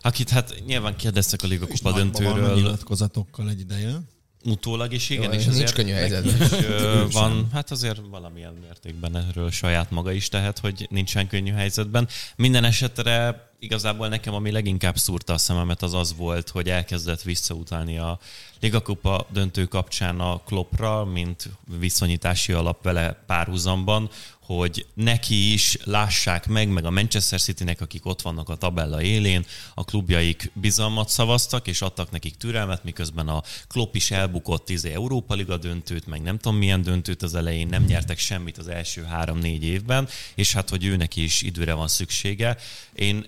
akit 0.00 0.28
hát 0.28 0.62
nyilván 0.66 0.96
kérdeztek 0.96 1.42
a 1.42 1.46
Liga 1.46 1.66
Kupa 1.66 1.92
döntőről. 1.92 2.54
nyilatkozatokkal 2.54 3.48
egy 3.48 3.60
ideje. 3.60 4.00
Utólag 4.44 4.92
is, 4.92 5.10
igen, 5.10 5.32
Jó, 5.32 5.38
és 5.38 5.46
azért 5.46 5.56
nincs 5.56 5.72
könnyű 5.72 5.92
helyzetben. 5.92 7.08
van, 7.10 7.48
hát 7.52 7.70
azért 7.70 8.00
valamilyen 8.10 8.54
mértékben 8.62 9.16
erről 9.16 9.50
saját 9.50 9.90
maga 9.90 10.12
is 10.12 10.28
tehet, 10.28 10.58
hogy 10.58 10.86
nincsen 10.90 11.26
könnyű 11.26 11.52
helyzetben. 11.52 12.08
Minden 12.36 12.64
esetre 12.64 13.46
igazából 13.58 14.08
nekem 14.08 14.34
ami 14.34 14.50
leginkább 14.50 14.96
szúrta 14.96 15.32
a 15.32 15.38
szememet 15.38 15.82
az 15.82 15.94
az 15.94 16.14
volt, 16.16 16.48
hogy 16.48 16.68
elkezdett 16.68 17.22
visszautalni 17.22 17.98
a 17.98 18.18
Ligakupa 18.60 19.26
döntő 19.32 19.64
kapcsán 19.64 20.20
a 20.20 20.40
Kloppra, 20.44 21.04
mint 21.04 21.48
viszonyítási 21.78 22.52
alap 22.52 22.82
vele 22.82 23.22
párhuzamban, 23.26 24.10
hogy 24.42 24.86
neki 24.94 25.52
is 25.52 25.78
lássák 25.84 26.46
meg, 26.46 26.68
meg 26.68 26.84
a 26.84 26.90
Manchester 26.90 27.40
Citynek, 27.40 27.80
akik 27.80 28.06
ott 28.06 28.22
vannak 28.22 28.48
a 28.48 28.56
tabella 28.56 29.02
élén, 29.02 29.44
a 29.74 29.84
klubjaik 29.84 30.50
bizalmat 30.54 31.08
szavaztak, 31.08 31.66
és 31.66 31.82
adtak 31.82 32.10
nekik 32.10 32.36
türelmet, 32.36 32.84
miközben 32.84 33.28
a 33.28 33.42
Klopp 33.68 33.94
is 33.94 34.10
elbukott 34.10 34.64
10 34.64 34.84
Európa 34.84 35.34
Liga 35.34 35.56
döntőt, 35.56 36.06
meg 36.06 36.22
nem 36.22 36.38
tudom 36.38 36.58
milyen 36.58 36.82
döntőt 36.82 37.22
az 37.22 37.34
elején, 37.34 37.66
nem 37.66 37.84
nyertek 37.84 38.18
semmit 38.18 38.58
az 38.58 38.68
első 38.68 39.02
három-négy 39.02 39.64
évben, 39.64 40.08
és 40.34 40.52
hát, 40.52 40.68
hogy 40.68 40.84
őnek 40.84 41.16
is 41.16 41.42
időre 41.42 41.72
van 41.72 41.88
szüksége. 41.88 42.56
Én 42.94 43.26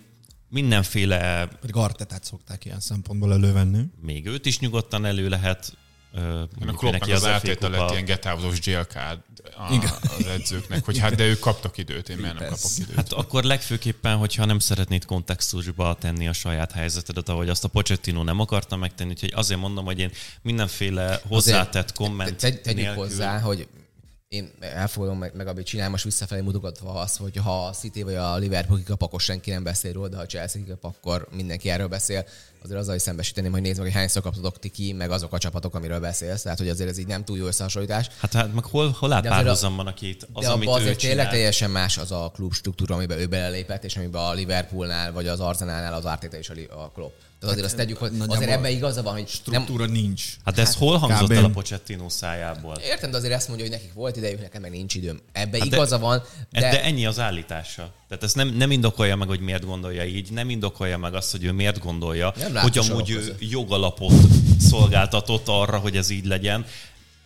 mindenféle... 0.48 1.46
Pedig 1.60 1.76
Artetát 1.76 2.24
szokták 2.24 2.64
ilyen 2.64 2.80
szempontból 2.80 3.32
elővenni. 3.32 3.82
Még 4.00 4.26
őt 4.26 4.46
is 4.46 4.58
nyugodtan 4.58 5.04
elő 5.04 5.28
lehet 5.28 5.76
a 6.14 6.72
Kloppnak 6.72 7.02
az, 7.02 7.10
az 7.10 7.26
áttétel 7.26 7.70
lett 7.70 7.90
ilyen 7.90 8.04
getávozós 8.04 8.60
GLK 8.60 8.94
az 10.18 10.26
edzőknek, 10.26 10.84
hogy 10.84 10.98
hát 10.98 11.14
de 11.14 11.24
ők 11.24 11.38
kaptak 11.38 11.78
időt, 11.78 12.08
én 12.08 12.16
miért 12.16 12.38
nem 12.38 12.48
kapok 12.48 12.70
időt. 12.78 12.96
Hát 12.96 13.12
akkor 13.12 13.44
legfőképpen, 13.44 14.16
hogyha 14.16 14.44
nem 14.44 14.58
szeretnéd 14.58 15.04
kontextusba 15.04 15.96
tenni 16.00 16.28
a 16.28 16.32
saját 16.32 16.72
helyzetedet, 16.72 17.28
ahogy 17.28 17.48
azt 17.48 17.64
a 17.64 17.68
Pochettino 17.68 18.22
nem 18.22 18.40
akarta 18.40 18.76
megtenni, 18.76 19.10
úgyhogy 19.10 19.32
azért 19.34 19.60
mondom, 19.60 19.84
hogy 19.84 19.98
én 19.98 20.10
mindenféle 20.42 21.20
hozzátett 21.28 21.92
komment 21.92 22.36
te, 22.36 22.50
te, 22.50 22.60
Tegyük 22.60 22.88
hozzá, 22.88 23.40
hogy 23.40 23.68
én 24.28 24.52
elfogadom 24.60 25.18
meg, 25.18 25.34
meg 25.34 25.46
amit 25.46 25.66
csinál, 25.66 25.90
most 25.90 26.04
visszafelé 26.04 26.40
mutogatva 26.40 26.92
azt, 26.92 27.16
hogy 27.16 27.36
ha 27.36 27.66
a 27.66 27.70
City 27.70 28.02
vagy 28.02 28.14
a 28.14 28.36
Liverpool 28.36 28.78
kikap, 28.78 29.02
akkor 29.02 29.20
senki 29.20 29.50
nem 29.50 29.62
beszél 29.62 29.92
róla, 29.92 30.08
de 30.08 30.16
ha 30.16 30.22
a 30.22 30.26
Chelsea 30.26 30.62
kikap, 30.62 30.84
akkor 30.84 31.28
mindenki 31.30 31.70
erről 31.70 31.88
beszél. 31.88 32.24
Azért 32.62 32.78
azzal 32.78 32.94
is 32.94 33.02
szembesíteném, 33.02 33.52
hogy 33.52 33.60
nézd 33.60 33.76
meg, 33.76 33.86
hogy 33.86 33.94
hányszor 33.94 34.22
kaptatok 34.22 34.58
ti 34.58 34.68
ki, 34.68 34.92
meg 34.92 35.10
azok 35.10 35.32
a 35.32 35.38
csapatok, 35.38 35.74
amiről 35.74 36.00
beszélsz. 36.00 36.42
Tehát, 36.42 36.58
hogy 36.58 36.68
azért 36.68 36.90
ez 36.90 36.98
így 36.98 37.06
nem 37.06 37.24
túl 37.24 37.36
jó 37.36 37.46
összehasonlítás. 37.46 38.08
Hát, 38.18 38.32
hát 38.32 38.54
meg 38.54 38.64
hol, 38.64 38.90
hol 38.98 39.12
áll 39.12 39.22
párhuzamban 39.22 39.86
a 39.86 39.94
két? 39.94 40.28
Az, 40.32 40.44
de 40.44 40.50
amit 40.50 40.68
azért 40.68 40.98
tényleg 40.98 41.28
teljesen 41.28 41.70
más 41.70 41.98
az 41.98 42.12
a 42.12 42.30
klub 42.34 42.52
struktúra, 42.52 42.94
amiben 42.94 43.18
ő 43.18 43.26
belelépett, 43.26 43.84
és 43.84 43.96
amiben 43.96 44.22
a 44.22 44.32
Liverpoolnál 44.32 45.12
vagy 45.12 45.28
az 45.28 45.40
Arsenalnál 45.40 45.94
az 45.94 46.04
Arteta 46.04 46.36
és 46.36 46.48
a 46.70 46.90
Klopp. 46.94 47.12
Tehát 47.44 47.58
azért 47.58 47.66
azt 47.66 47.76
tegyük, 47.76 47.98
hogy 47.98 48.12
azért 48.26 48.50
ebben 48.50 48.70
igaza 48.70 49.02
van, 49.02 49.12
hogy 49.12 49.28
struktúra 49.28 49.84
nem... 49.84 49.94
nincs. 49.94 50.24
Hát 50.44 50.58
ez 50.58 50.66
hát, 50.66 50.74
hol 50.74 50.96
hangzott 50.96 51.30
el 51.30 51.44
a 51.44 51.48
Pochettino 51.48 52.08
szájából? 52.08 52.76
Értem, 52.84 53.10
de 53.10 53.16
azért 53.16 53.32
ezt 53.32 53.48
mondja, 53.48 53.66
hogy 53.66 53.74
nekik 53.74 53.92
volt 53.92 54.16
idejük, 54.16 54.40
nekem 54.40 54.60
meg 54.60 54.70
nincs 54.70 54.94
időm. 54.94 55.20
Ebben 55.32 55.60
hát 55.60 55.72
igaza 55.72 55.98
van, 55.98 56.22
de... 56.50 56.60
De 56.60 56.82
ennyi 56.82 57.06
az 57.06 57.18
állítása. 57.18 57.92
Tehát 58.08 58.24
ezt 58.24 58.34
nem, 58.34 58.48
nem 58.48 58.70
indokolja 58.70 59.16
meg, 59.16 59.28
hogy 59.28 59.40
miért 59.40 59.64
gondolja 59.64 60.04
így, 60.04 60.32
nem 60.32 60.50
indokolja 60.50 60.98
meg 60.98 61.14
azt, 61.14 61.30
hogy 61.30 61.44
ő 61.44 61.52
miért 61.52 61.78
gondolja, 61.78 62.32
nem 62.36 62.56
hogy 62.56 62.78
amúgy 62.78 63.10
ő 63.10 63.36
jogalapot 63.38 64.12
szolgáltatott 64.58 65.48
arra, 65.48 65.78
hogy 65.78 65.96
ez 65.96 66.10
így 66.10 66.24
legyen 66.24 66.66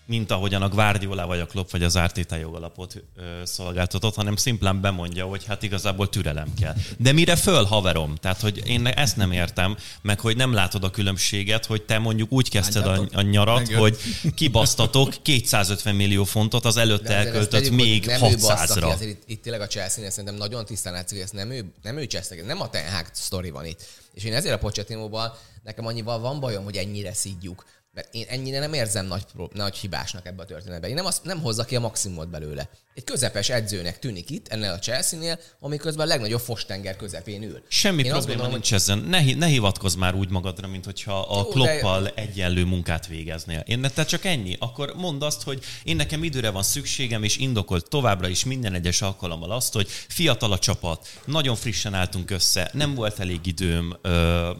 mint 0.09 0.31
ahogyan 0.31 0.63
a 0.63 0.69
Guardiola 0.69 1.27
vagy 1.27 1.41
a 1.41 1.47
Klopp 1.47 1.71
vagy 1.71 1.83
az 1.83 1.97
Arteta 1.97 2.37
jogalapot 2.37 3.05
ö, 3.17 3.23
szolgáltatott, 3.45 4.15
hanem 4.15 4.37
szimplán 4.37 4.81
bemondja, 4.81 5.25
hogy 5.27 5.45
hát 5.45 5.63
igazából 5.63 6.09
türelem 6.09 6.55
kell. 6.61 6.75
De 6.99 7.13
mire 7.13 7.37
föl, 7.37 7.65
haverom? 7.65 8.15
Tehát, 8.15 8.41
hogy 8.41 8.63
én 8.67 8.87
ezt 8.87 9.17
nem 9.17 9.33
értem, 9.33 9.77
meg 10.03 10.21
hogy 10.21 10.37
nem 10.37 10.53
látod 10.53 10.85
a 10.85 10.91
különbséget, 10.91 11.67
hogy 11.67 11.83
te 11.83 11.99
mondjuk 11.99 12.33
úgy 12.33 12.51
kezdted 12.51 12.87
a, 12.87 13.09
a 13.13 13.21
nyarat, 13.21 13.59
Megjön. 13.59 13.79
hogy 13.79 13.99
kibasztatok 14.35 15.15
250 15.23 15.95
millió 15.95 16.25
fontot, 16.25 16.65
az 16.65 16.77
előtte 16.77 17.15
elköltött 17.15 17.51
tegyük, 17.51 17.75
még 17.75 18.05
600-ra. 18.09 18.93
Azért 18.93 19.11
itt, 19.11 19.23
itt, 19.27 19.43
tényleg 19.43 19.61
a 19.61 19.67
Chelsea-nél 19.67 20.11
szerintem 20.11 20.35
nagyon 20.35 20.65
tisztán 20.65 20.93
látszik, 20.93 21.17
hogy 21.17 21.25
ezt 21.25 21.35
nem 21.35 21.51
ő, 21.51 21.73
nem 21.83 21.97
ő 21.97 22.07
csesztek, 22.07 22.47
nem 22.47 22.61
a 22.61 22.71
Ten 22.71 22.93
Hag 22.93 23.07
sztori 23.13 23.51
van 23.51 23.65
itt. 23.65 23.87
És 24.15 24.25
én 24.25 24.35
ezért 24.35 24.55
a 24.55 24.59
Pochettinóban 24.59 25.33
nekem 25.65 25.87
annyival 25.87 26.19
van 26.19 26.41
bajom, 26.41 26.65
hogy 26.65 26.77
ennyire 26.77 27.13
szídjuk 27.13 27.65
mert 27.99 28.15
én 28.15 28.27
ennyire 28.29 28.59
nem 28.59 28.73
érzem 28.73 29.07
nagy, 29.07 29.25
nagy 29.53 29.77
hibásnak 29.77 30.27
ebbe 30.27 30.43
a 30.43 30.47
történetbe. 30.47 30.89
Én 30.89 30.95
nem, 30.95 31.07
azt, 31.07 31.25
nem 31.25 31.41
hozza 31.41 31.65
ki 31.65 31.77
a 31.77 31.81
maximumot 31.81 32.29
belőle. 32.29 32.71
Egy 32.95 33.05
közepes 33.05 33.49
edzőnek 33.49 33.99
tűnik 33.99 34.31
itt, 34.31 34.49
ennél 34.49 34.71
a 34.71 34.79
Chelsea-nél, 34.79 35.39
amiközben 35.61 36.07
a 36.07 36.09
legnagyobb 36.09 36.41
fostenger 36.41 36.97
közepén 36.97 37.43
ül. 37.43 37.63
Semmi 37.69 38.03
Én 38.03 38.11
probléma 38.11 38.27
gondolom, 38.27 38.53
nincs 38.53 38.69
hogy... 38.69 38.79
ezen. 38.79 38.99
Ne, 38.99 39.35
ne 39.35 39.47
hivatkozz 39.47 39.95
már 39.95 40.15
úgy 40.15 40.31
magadra, 40.31 40.69
mint 40.69 40.85
hogyha 40.85 41.21
a 41.21 41.37
Jó, 41.37 41.49
kloppal 41.49 42.03
de... 42.03 42.13
egyenlő 42.15 42.65
munkát 42.65 43.07
végeznél. 43.07 43.63
Én 43.67 43.91
te 43.95 44.05
csak 44.05 44.25
ennyi. 44.25 44.57
Akkor 44.59 44.93
mondd 44.97 45.23
azt, 45.23 45.43
hogy 45.43 45.65
én 45.85 45.97
nekem 45.97 46.25
időre 46.25 46.51
van 46.51 46.63
szükségem, 46.63 47.23
és 47.23 47.37
indokolt 47.37 47.89
továbbra 47.89 48.29
is 48.29 48.45
minden 48.45 48.75
egyes 48.75 49.03
alkalommal 49.03 49.51
azt, 49.51 49.73
hogy 49.73 49.89
fiatal 49.89 50.53
a 50.53 50.59
csapat, 50.59 51.09
nagyon 51.25 51.57
frissen 51.57 51.95
álltunk 51.95 52.31
össze, 52.31 52.71
nem 52.73 52.95
volt 52.95 53.21
elég 53.21 53.47
időm. 53.47 53.97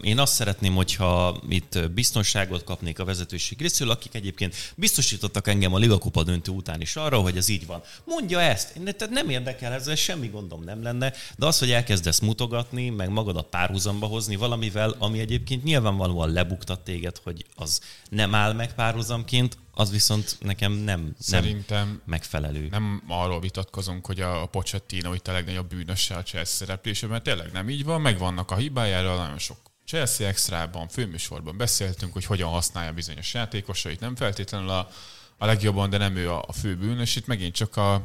Én 0.03 0.19
azt 0.19 0.35
szeretném, 0.35 0.75
hogyha 0.75 1.43
itt 1.49 1.91
biztonságot 1.91 2.65
kapnék 2.65 2.99
a 2.99 3.05
vezetőség 3.29 3.61
részéről, 3.61 3.93
akik 3.93 4.15
egyébként 4.15 4.73
biztosítottak 4.77 5.49
engem 5.49 5.75
a 5.75 5.79
Ligakupa 5.79 6.23
döntő 6.23 6.53
után 6.53 6.81
is 6.81 6.97
arra, 6.97 7.21
hogy 7.21 7.37
ez 7.37 7.49
így 7.49 7.67
van. 7.67 7.83
Mondj 8.05 8.29
mondja 8.29 8.41
ezt. 8.41 8.77
Én, 8.77 8.85
tehát 8.85 9.15
nem 9.15 9.29
érdekel 9.29 9.73
ezzel, 9.73 9.95
semmi 9.95 10.29
gondom 10.29 10.65
nem 10.65 10.83
lenne, 10.83 11.13
de 11.37 11.47
az, 11.47 11.59
hogy 11.59 11.71
elkezdesz 11.71 12.19
mutogatni, 12.19 12.89
meg 12.89 13.09
magadat 13.09 13.47
párhuzamba 13.47 14.07
hozni 14.07 14.37
valamivel, 14.37 14.95
ami 14.99 15.19
egyébként 15.19 15.65
nyilvánvalóan 15.65 16.33
lebuktat 16.33 16.81
téged, 16.81 17.17
hogy 17.23 17.45
az 17.55 17.81
nem 18.11 18.35
áll 18.35 18.53
meg 18.53 18.75
párhuzamként, 18.75 19.59
az 19.73 19.91
viszont 19.91 20.37
nekem 20.41 20.73
nem, 20.73 21.15
Szerintem 21.19 21.87
nem 21.87 22.03
megfelelő. 22.05 22.69
Nem 22.71 23.03
arról 23.09 23.41
vitatkozunk, 23.41 24.07
hogy 24.07 24.21
a 24.21 24.47
Pochettino 24.47 25.15
itt 25.15 25.29
a 25.29 25.33
legnagyobb 25.33 25.69
bűnöse 25.69 26.15
a 26.15 26.23
Chelsea 26.23 26.55
szereplése, 26.55 27.07
mert 27.07 27.23
tényleg 27.23 27.53
nem 27.53 27.69
így 27.69 27.85
van, 27.85 28.01
megvannak 28.01 28.51
a 28.51 28.57
hibájára, 28.57 29.17
nagyon 29.17 29.39
sok 29.39 29.68
Chelsea 29.89 30.27
extrában, 30.27 30.89
főműsorban 30.89 31.57
beszéltünk, 31.57 32.13
hogy 32.13 32.25
hogyan 32.25 32.49
használja 32.49 32.93
bizonyos 32.93 33.35
játékosait, 33.35 34.01
nem 34.01 34.17
feltétlenül 34.17 34.69
a 34.69 34.91
a 35.39 35.47
legjobban, 35.47 35.91
de 35.91 35.99
nem 35.99 36.17
ő 36.17 36.31
a, 36.31 36.45
a 36.47 36.53
fő 36.53 36.77
bűnös. 36.77 37.17
Itt 37.17 37.27
megint 37.27 37.55
csak 37.55 37.77
a... 37.77 38.03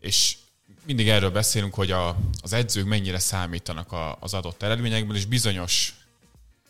És 0.00 0.36
mindig 0.84 1.08
erről 1.08 1.30
beszélünk, 1.30 1.74
hogy 1.74 1.90
a, 1.90 2.16
az 2.42 2.52
edzők 2.52 2.86
mennyire 2.86 3.18
számítanak 3.18 3.92
a, 3.92 4.16
az 4.20 4.34
adott 4.34 4.62
eredményekből, 4.62 5.16
és 5.16 5.24
bizonyos 5.24 5.94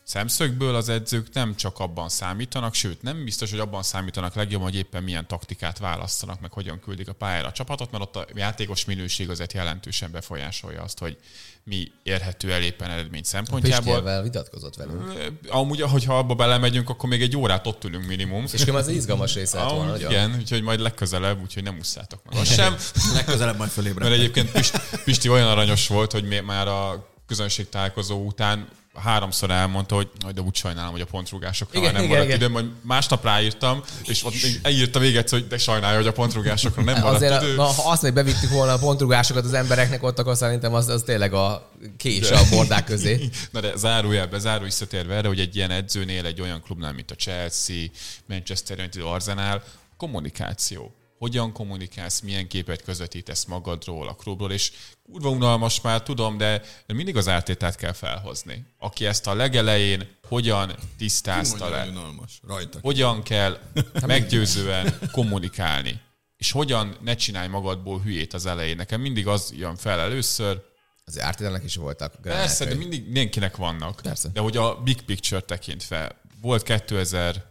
szemszögből 0.05 0.75
az 0.75 0.89
edzők 0.89 1.33
nem 1.33 1.57
csak 1.57 1.79
abban 1.79 2.09
számítanak, 2.09 2.75
sőt 2.75 3.03
nem 3.03 3.25
biztos, 3.25 3.51
hogy 3.51 3.59
abban 3.59 3.83
számítanak 3.83 4.35
legjobban, 4.35 4.69
hogy 4.69 4.79
éppen 4.79 5.03
milyen 5.03 5.27
taktikát 5.27 5.79
választanak, 5.79 6.41
meg 6.41 6.53
hogyan 6.53 6.81
küldik 6.81 7.09
a 7.09 7.13
pályára 7.13 7.47
a 7.49 7.53
csapatot, 7.53 7.91
mert 7.91 8.03
ott 8.03 8.17
a 8.17 8.27
játékos 8.35 8.85
minőség 8.85 9.31
azért 9.31 9.53
jelentősen 9.53 10.11
befolyásolja 10.11 10.83
azt, 10.83 10.99
hogy 10.99 11.19
mi 11.65 11.93
érhető 12.03 12.53
el 12.53 12.63
éppen 12.63 12.91
eredmény 12.91 13.23
szempontjából. 13.23 13.93
Pistivel 13.93 14.23
vitatkozott 14.23 14.77
velünk. 14.77 15.33
Amúgy, 15.49 15.81
hogyha 15.81 16.19
abba 16.19 16.35
belemegyünk, 16.35 16.89
akkor 16.89 17.09
még 17.09 17.23
egy 17.23 17.37
órát 17.37 17.67
ott 17.67 17.85
ülünk 17.85 18.07
minimum. 18.07 18.45
És 18.53 18.67
az 18.67 18.89
izgalmas 18.89 19.35
része 19.35 19.59
lett 19.59 19.71
volna, 19.71 19.99
Igen, 19.99 20.37
úgyhogy 20.39 20.63
majd 20.63 20.81
legközelebb, 20.81 21.43
úgyhogy 21.43 21.63
nem 21.63 21.79
usszátok 21.79 22.21
meg 22.31 22.39
azt 22.41 22.53
sem. 22.53 22.77
legközelebb 23.15 23.57
majd 23.57 23.71
fölébredek. 23.71 24.11
Mert 24.11 24.23
egyébként 24.23 24.51
Pisti, 24.51 24.79
Pisti 25.05 25.29
olyan 25.29 25.49
aranyos 25.49 25.89
volt, 25.89 26.13
hogy 26.13 26.43
már 26.45 26.69
a 26.69 27.11
közönség 27.27 27.69
találkozó 27.69 28.25
után 28.25 28.69
háromszor 28.95 29.51
elmondta, 29.51 29.95
hogy 29.95 30.09
de 30.35 30.41
úgy 30.41 30.55
sajnálom, 30.55 30.93
hogy 30.93 31.01
a 31.01 31.07
pontrugásokra 31.07 31.79
igen, 31.79 31.93
nem 31.93 32.03
igen, 32.03 32.11
maradt 32.11 32.27
igen. 32.29 32.41
időm, 32.41 32.53
majd 32.53 32.67
másnap 32.83 33.25
ráírtam, 33.25 33.83
és 34.05 34.25
ott 34.25 34.35
elírtam 34.63 35.03
még 35.03 35.17
egyszer, 35.17 35.39
hogy 35.39 35.49
de 35.49 35.59
sajnálja, 35.59 35.97
hogy 35.97 36.07
a 36.07 36.13
pontrugásokra 36.13 36.83
nem 36.83 37.01
maradt 37.01 37.17
Azért, 37.17 37.43
idő. 37.43 37.55
Na, 37.55 37.63
ha 37.63 37.91
azt 37.91 38.03
még 38.03 38.13
bevittük 38.13 38.51
volna 38.51 38.73
a 38.73 38.79
pontrugásokat 38.79 39.45
az 39.45 39.53
embereknek 39.53 40.03
ott, 40.03 40.19
akkor 40.19 40.37
szerintem 40.37 40.75
az, 40.75 40.89
az 40.89 41.03
tényleg 41.03 41.33
a 41.33 41.71
kés 41.97 42.29
de. 42.29 42.39
a 42.39 42.49
bordák 42.51 42.85
közé. 42.85 43.29
Na 43.53 43.61
de 43.61 43.77
zárójelbe, 43.77 44.39
záró 44.39 44.65
visszatérve 44.65 45.15
erre, 45.15 45.29
hogy 45.29 45.41
egy 45.41 45.57
ilyen 45.57 45.71
edzőnél, 45.71 46.27
egy 46.27 46.41
olyan 46.41 46.63
klubnál, 46.63 46.93
mint 46.93 47.11
a 47.11 47.15
Chelsea, 47.15 47.85
Manchester 48.27 48.79
United, 48.79 49.03
Arsenal, 49.03 49.63
kommunikáció 49.97 50.95
hogyan 51.23 51.53
kommunikálsz, 51.53 52.21
milyen 52.21 52.49
képet 52.49 52.83
közvetítesz 52.83 53.45
magadról, 53.45 54.09
a 54.09 54.15
klubról, 54.15 54.53
és 54.53 54.73
kurva 55.03 55.29
unalmas 55.29 55.81
már, 55.81 56.03
tudom, 56.03 56.37
de 56.37 56.63
mindig 56.87 57.17
az 57.17 57.29
ártétát 57.29 57.77
kell 57.77 57.93
felhozni. 57.93 58.67
Aki 58.79 59.07
ezt 59.07 59.27
a 59.27 59.35
legelején 59.35 60.09
hogyan 60.29 60.75
tisztázta 60.99 61.69
le, 61.69 61.87
unalmas. 61.89 62.41
Rajta. 62.47 62.79
hogyan 62.83 63.23
kell 63.23 63.59
meggyőzően 64.07 64.99
kommunikálni, 65.13 66.01
és 66.37 66.51
hogyan 66.51 66.97
ne 67.01 67.15
csinálj 67.15 67.49
magadból 67.49 68.01
hülyét 68.01 68.35
az 68.35 68.47
elején. 68.47 68.77
Nekem 68.77 69.01
mindig 69.01 69.27
az 69.27 69.53
jön 69.57 69.77
fel 69.77 70.01
először, 70.01 70.63
az 71.05 71.21
ártételnek 71.21 71.65
is 71.65 71.77
voltak. 71.77 72.15
Persze, 72.23 72.65
de 72.65 72.75
mindig 72.75 73.05
mindenkinek 73.05 73.57
vannak. 73.57 74.01
Persze. 74.03 74.29
De 74.29 74.41
hogy 74.41 74.57
a 74.57 74.75
big 74.75 75.03
picture 75.03 75.41
tekintve, 75.41 76.21
volt 76.41 76.63
2000 76.63 77.51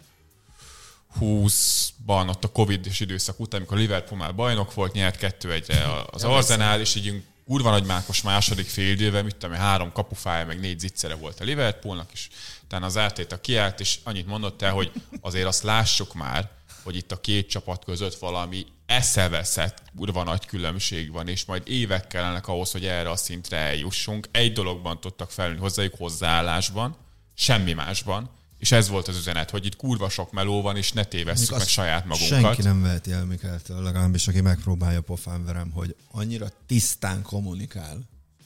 20-ban, 1.19 2.29
ott 2.29 2.43
a 2.43 2.51
Covid-es 2.51 2.99
időszak 2.99 3.39
után, 3.39 3.59
amikor 3.59 3.77
Liverpool 3.77 4.19
már 4.19 4.35
bajnok 4.35 4.73
volt, 4.73 4.93
nyert 4.93 5.17
2-1-re 5.39 6.05
az 6.11 6.23
ja, 6.23 6.35
Arsenal, 6.35 6.79
és 6.79 6.95
így 6.95 7.23
kurva 7.45 7.69
nagy 7.69 7.85
mákos 7.85 8.21
második 8.21 8.67
fél 8.67 8.91
időben, 8.91 9.23
mit 9.23 9.35
tudom, 9.35 9.55
három 9.55 9.91
kapufája, 9.91 10.45
meg 10.45 10.59
négy 10.59 10.79
zicsere 10.79 11.15
volt 11.15 11.39
a 11.39 11.43
Liverpoolnak, 11.43 12.09
és 12.13 12.27
utána 12.63 12.85
az 12.85 12.95
a 13.29 13.41
kiállt, 13.41 13.79
és 13.79 13.99
annyit 14.03 14.27
mondott 14.27 14.61
el, 14.61 14.73
hogy 14.73 14.91
azért 15.21 15.47
azt 15.47 15.63
lássuk 15.63 16.13
már, 16.13 16.49
hogy 16.83 16.95
itt 16.95 17.11
a 17.11 17.21
két 17.21 17.49
csapat 17.49 17.83
között 17.83 18.15
valami 18.15 18.65
eszeveszett, 18.85 19.81
kurva 19.95 20.23
nagy 20.23 20.45
különbség 20.45 21.11
van, 21.11 21.27
és 21.27 21.45
majd 21.45 21.61
évek 21.65 22.07
kellenek 22.07 22.47
ahhoz, 22.47 22.71
hogy 22.71 22.85
erre 22.85 23.09
a 23.09 23.15
szintre 23.15 23.57
eljussunk. 23.57 24.27
Egy 24.31 24.53
dologban 24.53 24.99
tudtak 24.99 25.31
felülni 25.31 25.59
hozzájuk 25.59 25.95
hozzáállásban, 25.97 26.95
semmi 27.33 27.73
másban, 27.73 28.29
és 28.61 28.71
ez 28.71 28.89
volt 28.89 29.07
az 29.07 29.17
üzenet, 29.17 29.49
hogy 29.49 29.65
itt 29.65 29.75
kurva 29.75 30.09
sok 30.09 30.31
meló 30.31 30.61
van, 30.61 30.77
és 30.77 30.91
ne 30.91 31.03
tévesszük 31.03 31.57
meg 31.57 31.67
saját 31.67 32.05
magunkat. 32.05 32.39
Senki 32.39 32.61
nem 32.61 32.81
veheti 32.81 33.11
el 33.11 33.25
Mikeltől, 33.25 33.81
legalábbis 33.83 34.27
aki 34.27 34.41
megpróbálja 34.41 35.01
pofán 35.01 35.45
verem, 35.45 35.71
hogy 35.71 35.95
annyira 36.11 36.47
tisztán 36.67 37.21
kommunikál 37.21 37.97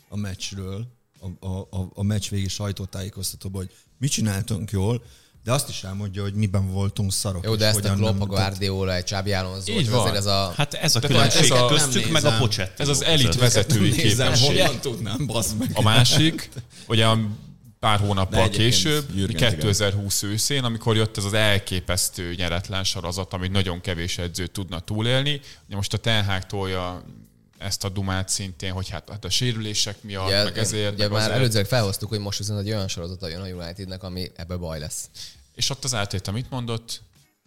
a 0.09 0.17
meccsről, 0.17 0.87
a, 1.39 1.47
a, 1.47 1.59
a, 1.59 1.89
a 1.93 2.03
meccs 2.03 2.29
végi 2.29 2.47
sajtótájékoztatóban, 2.47 3.61
hogy 3.61 3.75
mit 3.97 4.11
csináltunk 4.11 4.71
jól, 4.71 5.03
de 5.43 5.51
azt 5.51 5.69
is 5.69 5.83
elmondja, 5.83 6.21
hogy 6.21 6.33
miben 6.33 6.71
voltunk 6.71 7.11
szarok. 7.11 7.43
Jó, 7.43 7.55
de 7.55 7.65
ezt 7.65 7.85
a 7.85 7.93
Klopp, 7.93 8.21
a 8.21 8.25
Guardiola, 8.25 8.95
egy 8.95 9.03
Csábi 9.03 9.33
Alonso, 9.33 9.71
Így 9.71 9.89
van. 9.89 9.99
azért 9.99 10.15
ez 10.15 10.25
a... 10.25 10.53
Hát 10.55 10.73
ez 10.73 10.95
a 10.95 10.99
különbség 10.99 11.51
ez 11.51 11.57
a- 11.59 11.65
köztük, 11.67 12.11
meg 12.11 12.25
a. 12.25 12.37
Pochettino 12.37 12.89
Ez 12.89 12.97
az 12.97 13.03
elit 13.03 13.35
vezetői 13.35 13.91
képesség. 13.91 14.45
honnan 14.45 14.79
tudnám, 14.81 15.25
bazd 15.25 15.57
meg. 15.57 15.71
A 15.73 15.81
másik, 15.81 16.49
ugye 16.87 17.05
a 17.05 17.19
pár 17.85 17.99
hónappal 17.99 18.49
később, 18.49 19.05
Jürgen 19.15 19.51
2020 19.51 20.23
őszén, 20.23 20.63
amikor 20.63 20.95
jött 20.95 21.17
ez 21.17 21.23
az 21.23 21.33
elképesztő 21.33 22.33
nyeretlen 22.33 22.83
sorozat, 22.83 23.33
amit 23.33 23.51
nagyon 23.51 23.81
kevés 23.81 24.17
edző 24.17 24.47
tudna 24.47 24.79
túlélni. 24.79 25.41
Most 25.67 25.93
a 25.93 25.97
Ten 25.97 26.25
Hag 26.25 26.43
tolja 26.45 27.03
ezt 27.57 27.83
a 27.83 27.89
dumát 27.89 28.29
szintén, 28.29 28.71
hogy 28.71 28.89
hát, 28.89 29.09
hát 29.09 29.25
a 29.25 29.29
sérülések 29.29 30.03
miatt, 30.03 30.25
Ugye, 30.25 30.43
meg 30.43 30.57
ezért, 30.57 30.93
ugye 30.93 31.03
meg 31.03 31.11
már 31.11 31.21
azért. 31.21 31.37
előzőleg 31.37 31.65
felhoztuk, 31.65 32.09
hogy 32.09 32.19
most 32.19 32.37
viszont 32.37 32.59
egy 32.59 32.67
olyan 32.67 32.87
sorozata 32.87 33.27
jön 33.27 33.41
a 33.41 33.63
Unitednek, 33.63 34.03
ami 34.03 34.31
ebbe 34.35 34.55
baj 34.55 34.79
lesz. 34.79 35.09
És 35.55 35.69
ott 35.69 35.83
az 35.83 35.93
átét, 35.93 36.27
amit 36.27 36.49
mondott, 36.49 37.01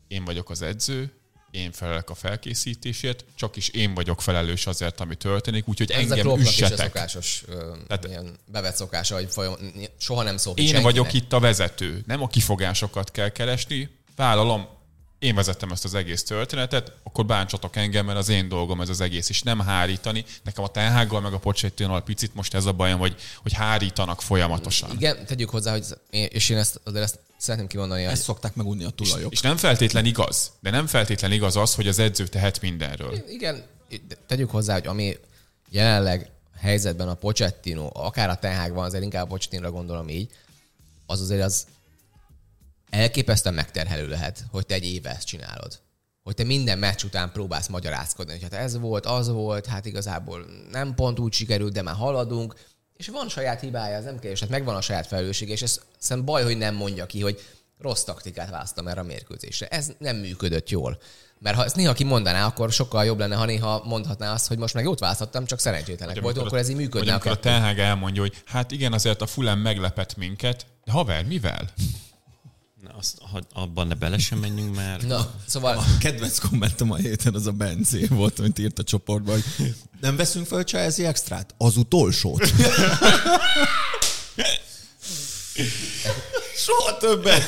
én 0.08 0.24
vagyok 0.24 0.50
az 0.50 0.62
edző, 0.62 1.12
én 1.58 1.72
felelek 1.72 2.10
a 2.10 2.14
felkészítésért, 2.14 3.24
csak 3.34 3.56
is 3.56 3.68
én 3.68 3.94
vagyok 3.94 4.22
felelős 4.22 4.66
azért, 4.66 5.00
ami 5.00 5.14
történik, 5.14 5.68
úgyhogy 5.68 5.90
Ez 5.90 6.10
engem 6.10 6.28
a 6.30 6.36
üssetek. 6.38 6.78
szokásos, 6.78 7.42
ö, 7.46 7.72
Tehát- 7.86 8.04
ilyen 8.06 8.36
bevett 8.46 8.76
szokása, 8.76 9.14
hogy 9.14 9.28
folyam, 9.30 9.54
soha 9.98 10.22
nem 10.22 10.36
szól 10.36 10.54
Én 10.56 10.64
senkinek. 10.64 10.82
vagyok 10.92 11.12
itt 11.12 11.32
a 11.32 11.40
vezető, 11.40 12.02
nem 12.06 12.22
a 12.22 12.26
kifogásokat 12.28 13.10
kell 13.10 13.28
keresni, 13.28 13.88
vállalom, 14.16 14.66
én 15.18 15.34
vezettem 15.34 15.70
ezt 15.70 15.84
az 15.84 15.94
egész 15.94 16.22
történetet, 16.24 16.92
akkor 17.02 17.26
bántsatok 17.26 17.76
engem, 17.76 18.06
mert 18.06 18.18
az 18.18 18.28
én 18.28 18.48
dolgom 18.48 18.80
ez 18.80 18.88
az 18.88 19.00
egész, 19.00 19.28
és 19.28 19.42
nem 19.42 19.58
hárítani. 19.60 20.24
Nekem 20.42 20.64
a 20.64 20.68
Tenhággal 20.68 21.20
meg 21.20 21.32
a 21.32 21.38
Pocsettinal 21.38 22.02
picit 22.02 22.34
most 22.34 22.54
ez 22.54 22.64
a 22.64 22.72
bajom, 22.72 22.98
hogy, 22.98 23.14
hogy 23.42 23.52
hárítanak 23.52 24.22
folyamatosan. 24.22 24.90
Igen, 24.92 25.26
tegyük 25.26 25.50
hozzá, 25.50 25.72
hogy 25.72 25.84
én, 26.10 26.28
és 26.30 26.48
én 26.48 26.56
ezt, 26.56 26.80
azért 26.84 27.04
ezt 27.04 27.18
szeretném 27.38 27.68
kimondani, 27.68 28.02
hogy 28.02 28.12
Ezt 28.12 28.22
szokták 28.22 28.54
megunni 28.54 28.84
a 28.84 28.90
tulajok. 28.90 29.32
És 29.32 29.40
nem 29.40 29.56
feltétlen 29.56 30.04
igaz, 30.04 30.52
de 30.60 30.70
nem 30.70 30.86
feltétlen 30.86 31.32
igaz 31.32 31.56
az, 31.56 31.74
hogy 31.74 31.88
az 31.88 31.98
edző 31.98 32.26
tehet 32.26 32.60
mindenről. 32.60 33.24
igen, 33.28 33.64
tegyük 34.26 34.50
hozzá, 34.50 34.72
hogy 34.72 34.86
ami 34.86 35.16
jelenleg 35.70 36.30
helyzetben 36.56 37.08
a 37.08 37.14
Pochettino, 37.14 37.90
akár 37.92 38.28
a 38.28 38.36
Ten 38.36 38.72
van, 38.72 38.84
azért 38.84 39.04
inkább 39.04 39.24
a 39.24 39.26
Pochettinra 39.26 39.70
gondolom 39.70 40.08
így, 40.08 40.30
az 41.06 41.20
azért 41.20 41.42
az 41.42 41.66
elképesztően 42.90 43.54
megterhelő 43.54 44.08
lehet, 44.08 44.44
hogy 44.50 44.66
te 44.66 44.74
egy 44.74 44.84
éve 44.84 45.10
ezt 45.10 45.26
csinálod. 45.26 45.78
Hogy 46.22 46.34
te 46.34 46.44
minden 46.44 46.78
meccs 46.78 47.04
után 47.04 47.32
próbálsz 47.32 47.68
magyarázkodni, 47.68 48.32
hogy 48.32 48.42
hát 48.42 48.54
ez 48.54 48.78
volt, 48.78 49.06
az 49.06 49.28
volt, 49.28 49.66
hát 49.66 49.86
igazából 49.86 50.44
nem 50.70 50.94
pont 50.94 51.18
úgy 51.18 51.32
sikerült, 51.32 51.72
de 51.72 51.82
már 51.82 51.94
haladunk, 51.94 52.54
és 52.98 53.08
van 53.08 53.28
saját 53.28 53.60
hibája, 53.60 53.96
ez 53.96 54.04
nem 54.04 54.18
kérdés, 54.18 54.40
hát 54.40 54.48
megvan 54.48 54.74
a 54.74 54.80
saját 54.80 55.06
felelőssége, 55.06 55.52
és 55.52 55.62
ez 55.62 55.80
szerintem 55.98 56.34
baj, 56.34 56.42
hogy 56.42 56.56
nem 56.56 56.74
mondja 56.74 57.06
ki, 57.06 57.20
hogy 57.20 57.40
rossz 57.78 58.02
taktikát 58.02 58.50
választam 58.50 58.88
erre 58.88 59.00
a 59.00 59.04
mérkőzésre. 59.04 59.66
Ez 59.68 59.92
nem 59.98 60.16
működött 60.16 60.70
jól. 60.70 60.98
Mert 61.38 61.56
ha 61.56 61.64
ezt 61.64 61.76
néha 61.76 61.92
kimondaná, 61.92 62.46
akkor 62.46 62.72
sokkal 62.72 63.04
jobb 63.04 63.18
lenne, 63.18 63.34
ha 63.34 63.44
néha 63.44 63.82
mondhatná 63.84 64.32
azt, 64.32 64.46
hogy 64.46 64.58
most 64.58 64.74
meg 64.74 64.84
jót 64.84 64.98
választottam, 64.98 65.44
csak 65.44 65.58
szerencsétlenek 65.58 66.20
voltunk, 66.20 66.46
akkor 66.46 66.58
ez 66.58 66.68
így 66.68 66.76
működne. 66.76 67.10
amikor 67.12 67.30
a 67.30 67.34
kettő. 67.34 67.48
Ten 67.48 67.62
Hag 67.62 67.78
elmondja, 67.78 68.22
hogy 68.22 68.42
hát 68.44 68.70
igen, 68.70 68.92
azért 68.92 69.22
a 69.22 69.26
Fulham 69.26 69.58
meglepett 69.58 70.16
minket, 70.16 70.66
de 70.84 70.92
haver, 70.92 71.24
mivel? 71.24 71.68
Na, 72.82 72.90
azt, 72.98 73.18
ha 73.30 73.40
abban 73.52 73.86
ne 73.86 73.94
bele 73.94 74.18
sem 74.18 74.38
menjünk, 74.38 74.74
mert 74.74 75.06
Na, 75.06 75.30
szóval 75.46 75.76
A 75.76 75.84
kedvenc 75.98 76.38
kommentem 76.38 76.90
a 76.90 76.96
héten 76.96 77.34
az 77.34 77.46
a 77.46 77.52
Bencé 77.52 78.06
volt, 78.06 78.38
amit 78.38 78.58
írt 78.58 78.78
a 78.78 78.82
csoportban, 78.82 79.34
hogy 79.34 79.74
nem 80.00 80.16
veszünk 80.16 80.46
fel 80.46 80.62
Chelsea 80.62 81.06
extrát? 81.06 81.54
Az 81.56 81.76
utolsót. 81.76 82.46
Soha 86.56 86.96
többet. 86.96 87.42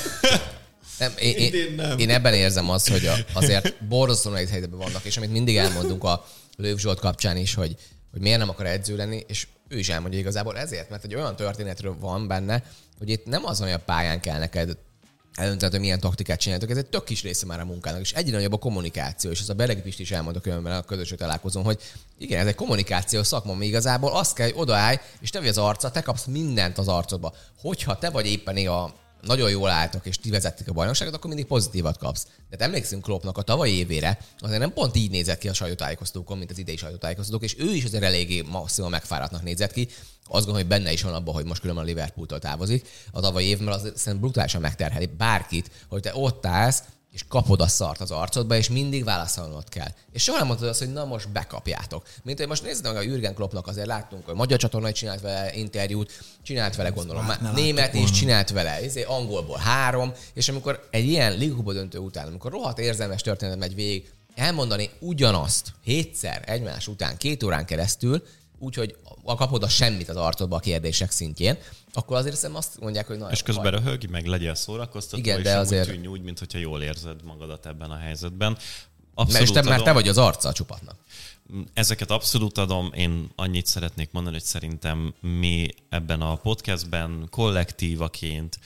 Nem, 0.98 1.12
én, 1.18 1.36
én, 1.36 1.74
nem. 1.74 1.98
én 1.98 2.10
ebben 2.10 2.34
érzem 2.34 2.70
azt, 2.70 2.88
hogy 2.88 3.06
a, 3.06 3.14
azért 3.32 3.84
borzasztó 3.88 4.30
nehéz 4.30 4.50
helyzetben 4.50 4.78
vannak, 4.78 5.04
és 5.04 5.16
amit 5.16 5.30
mindig 5.30 5.56
elmondunk 5.56 6.04
a 6.04 6.26
Lőv 6.56 6.78
Zsolt 6.78 7.00
kapcsán 7.00 7.36
is, 7.36 7.54
hogy, 7.54 7.76
hogy 8.10 8.20
miért 8.20 8.38
nem 8.38 8.48
akar 8.48 8.66
edző 8.66 8.96
lenni, 8.96 9.24
és 9.28 9.46
ő 9.68 9.78
is 9.78 9.88
elmondja 9.88 10.18
igazából 10.18 10.58
ezért, 10.58 10.90
mert 10.90 11.04
egy 11.04 11.14
olyan 11.14 11.36
történetről 11.36 11.96
van 11.98 12.28
benne, 12.28 12.62
hogy 12.98 13.08
itt 13.08 13.24
nem 13.26 13.44
az, 13.44 13.58
hogy 13.58 13.70
a 13.70 13.78
pályán 13.78 14.20
kell 14.20 14.38
neked 14.38 14.76
eldöntened, 15.34 15.72
hogy 15.72 15.80
milyen 15.80 16.00
taktikát 16.00 16.40
csináltok, 16.40 16.70
ez 16.70 16.76
egy 16.76 16.86
tök 16.86 17.04
kis 17.04 17.22
része 17.22 17.46
már 17.46 17.60
a 17.60 17.64
munkának, 17.64 18.00
és 18.00 18.12
egyre 18.12 18.36
nagyobb 18.36 18.52
a 18.52 18.58
kommunikáció, 18.58 19.30
és 19.30 19.40
ez 19.40 19.48
a 19.48 19.54
Beregi 19.54 19.80
Pisti 19.80 20.02
is 20.02 20.10
elmondta 20.10 20.40
különben 20.40 20.76
a 20.76 20.82
közösség 20.82 21.18
találkozón, 21.18 21.64
hogy 21.64 21.78
igen, 22.18 22.40
ez 22.40 22.46
egy 22.46 22.54
kommunikáció 22.54 23.22
szakma, 23.22 23.54
mi 23.54 23.66
igazából 23.66 24.16
azt 24.16 24.34
kell, 24.34 24.46
hogy 24.46 24.60
odaállj, 24.60 24.96
és 25.20 25.30
te 25.30 25.38
vagy 25.38 25.48
az 25.48 25.58
arca, 25.58 25.90
te 25.90 26.00
kapsz 26.00 26.24
mindent 26.24 26.78
az 26.78 26.88
arcodba. 26.88 27.34
Hogyha 27.58 27.98
te 27.98 28.10
vagy 28.10 28.26
éppen 28.26 28.66
a 28.66 28.94
nagyon 29.22 29.50
jól 29.50 29.68
álltok, 29.68 30.06
és 30.06 30.18
ti 30.18 30.30
vezették 30.30 30.68
a 30.68 30.72
bajnokságot, 30.72 31.14
akkor 31.14 31.28
mindig 31.28 31.46
pozitívat 31.46 31.98
kapsz. 31.98 32.24
De 32.24 32.56
hát 32.58 32.62
emlékszünk 32.62 33.02
Kloppnak 33.02 33.38
a 33.38 33.42
tavalyi 33.42 33.76
évére, 33.76 34.18
azért 34.38 34.60
nem 34.60 34.72
pont 34.72 34.96
így 34.96 35.10
nézett 35.10 35.38
ki 35.38 35.48
a 35.48 35.52
sajtótájékoztatókon, 35.52 36.38
mint 36.38 36.50
az 36.50 36.58
idei 36.58 36.76
sajtótájékoztatók, 36.76 37.42
és 37.42 37.56
ő 37.58 37.74
is 37.74 37.84
azért 37.84 38.02
eléggé 38.02 38.40
maximum 38.40 38.90
megfáradtnak 38.90 39.42
nézett 39.42 39.72
ki. 39.72 39.88
Azt 40.32 40.46
gondolom, 40.46 40.60
hogy 40.60 40.78
benne 40.78 40.92
is 40.92 41.02
van 41.02 41.14
abban, 41.14 41.34
hogy 41.34 41.44
most 41.44 41.60
különben 41.60 41.84
a 41.84 41.86
Liverpooltól 41.86 42.38
távozik. 42.38 42.88
A 43.12 43.20
tavalyi 43.20 43.46
év, 43.46 43.58
mert 43.58 43.76
az 43.76 43.82
szerintem 43.82 44.20
brutálisan 44.20 44.60
megterheli 44.60 45.06
bárkit, 45.06 45.70
hogy 45.88 46.02
te 46.02 46.14
ott 46.14 46.46
állsz, 46.46 46.82
és 47.12 47.24
kapod 47.28 47.60
a 47.60 47.66
szart 47.66 48.00
az 48.00 48.10
arcodba, 48.10 48.56
és 48.56 48.68
mindig 48.68 49.04
válaszolnod 49.04 49.68
kell. 49.68 49.88
És 50.12 50.22
soha 50.22 50.38
nem 50.38 50.46
mondtad 50.46 50.68
azt, 50.68 50.78
hogy 50.78 50.92
na 50.92 51.04
most 51.04 51.28
bekapjátok. 51.28 52.06
Mint 52.22 52.38
hogy 52.38 52.48
most 52.48 52.62
nézzük 52.62 52.84
meg 52.84 52.96
a 52.96 53.00
Jürgen 53.00 53.34
Kloppnak, 53.34 53.66
azért 53.66 53.86
láttunk, 53.86 54.24
hogy 54.24 54.34
magyar 54.34 54.58
csatornai 54.58 54.92
csinált 54.92 55.20
vele 55.20 55.54
interjút, 55.54 56.24
csinált 56.42 56.76
vele 56.76 56.88
gondolom, 56.88 57.24
Már 57.24 57.52
német 57.54 57.94
is 57.94 58.10
csinált 58.10 58.50
vele, 58.50 58.70
ezért 58.70 59.08
angolból 59.08 59.58
három, 59.58 60.12
és 60.34 60.48
amikor 60.48 60.88
egy 60.90 61.04
ilyen 61.04 61.36
Liga 61.36 61.72
döntő 61.72 61.98
után, 61.98 62.26
amikor 62.26 62.50
rohadt 62.50 62.78
érzelmes 62.78 63.22
történet 63.22 63.58
megy 63.58 63.74
végig, 63.74 64.10
elmondani 64.34 64.90
ugyanazt 64.98 65.72
hétszer 65.82 66.42
egymás 66.46 66.88
után, 66.88 67.16
két 67.16 67.42
órán 67.42 67.64
keresztül, 67.64 68.22
úgyhogy 68.58 68.96
kapod 69.34 69.62
a 69.62 69.68
semmit 69.68 70.08
az 70.08 70.16
arcodba 70.16 70.56
a 70.56 70.60
kérdések 70.60 71.10
szintjén, 71.10 71.58
akkor 71.92 72.16
azért 72.16 72.34
hiszem 72.34 72.54
azt 72.56 72.80
mondják, 72.80 73.06
hogy 73.06 73.16
nagyon 73.16 73.32
és 73.32 73.42
közben 73.42 73.70
röhögj, 73.72 74.06
meg 74.06 74.26
legyél 74.26 74.54
szórakoztató, 74.54 75.18
Igen, 75.22 75.38
és 75.38 75.44
de 75.44 75.58
azért- 75.58 75.88
tűnj 75.88 76.06
úgy, 76.06 76.22
mintha 76.22 76.58
jól 76.58 76.82
érzed 76.82 77.24
magadat 77.24 77.66
ebben 77.66 77.90
a 77.90 77.96
helyzetben. 77.96 78.50
Mert, 78.50 78.62
Abszolút 79.14 79.52
te, 79.52 79.62
már 79.62 79.76
te 79.76 79.82
adom. 79.82 79.94
vagy 79.94 80.08
az 80.08 80.18
arca 80.18 80.48
a 80.48 80.52
csupatnak. 80.52 80.96
Ezeket 81.74 82.10
abszolút 82.10 82.58
adom. 82.58 82.90
Én 82.94 83.30
annyit 83.36 83.66
szeretnék 83.66 84.08
mondani, 84.12 84.34
hogy 84.34 84.44
szerintem 84.44 85.14
mi 85.20 85.68
ebben 85.88 86.20
a 86.20 86.34
podcastben 86.36 87.26
kollektívaként 87.30 88.58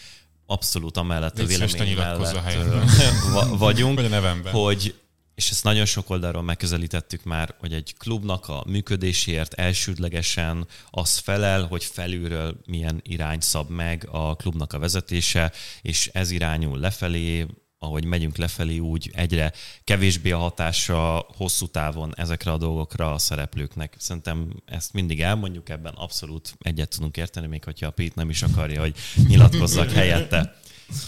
abszolút 0.47 0.97
amellett 0.97 1.39
a 1.39 1.43
Légy 1.43 1.49
szíves, 1.51 1.73
vélemény 1.73 1.97
a 1.97 2.01
mellett 2.01 3.59
vagyunk, 3.59 3.99
a 3.99 4.03
nevemben. 4.03 4.53
hogy 4.53 4.95
és 5.35 5.51
ezt 5.51 5.65
nagyon 5.65 5.85
sok 5.85 6.11
oldalról 6.11 6.43
megközelítettük 6.43 7.25
már, 7.25 7.55
hogy 7.59 7.73
egy 7.73 7.95
klubnak 7.99 8.49
a 8.49 8.65
működéséért 8.67 9.55
elsődlegesen 9.55 10.67
az 10.91 11.17
felel, 11.17 11.67
hogy 11.67 11.85
felülről 11.85 12.61
milyen 12.67 13.01
irány 13.03 13.41
szab 13.41 13.71
meg 13.71 14.09
a 14.11 14.37
klubnak 14.37 14.73
a 14.73 14.79
vezetése, 14.79 15.53
és 15.83 16.11
ez 16.13 16.31
irányul 16.31 16.79
lefelé, 16.79 17.47
ahogy 17.79 18.05
megyünk 18.05 18.37
lefelé, 18.37 18.79
úgy 18.79 19.11
egyre 19.15 19.53
kevésbé 19.85 20.31
a 20.31 20.39
hatása 20.39 21.27
hosszú 21.37 21.67
távon 21.67 22.13
ezekre 22.17 22.53
a 22.53 22.59
dolgokra 22.59 23.13
a 23.13 23.19
szereplőknek. 23.19 23.95
Szerintem 23.99 24.63
ezt 24.67 24.93
mindig 24.93 25.21
elmondjuk, 25.21 25.69
ebben 25.69 25.95
abszolút 25.95 26.55
egyet 26.59 26.89
tudunk 26.89 27.17
érteni, 27.17 27.47
még 27.47 27.65
hogyha 27.65 27.87
a 27.87 27.91
Pete 27.91 28.13
nem 28.15 28.31
is 28.31 28.43
akarja, 28.43 28.81
hogy 28.81 28.97
nyilatkozzak 29.27 29.91
helyette. 29.91 30.57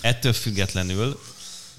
Ettől 0.01 0.33
függetlenül 0.33 1.21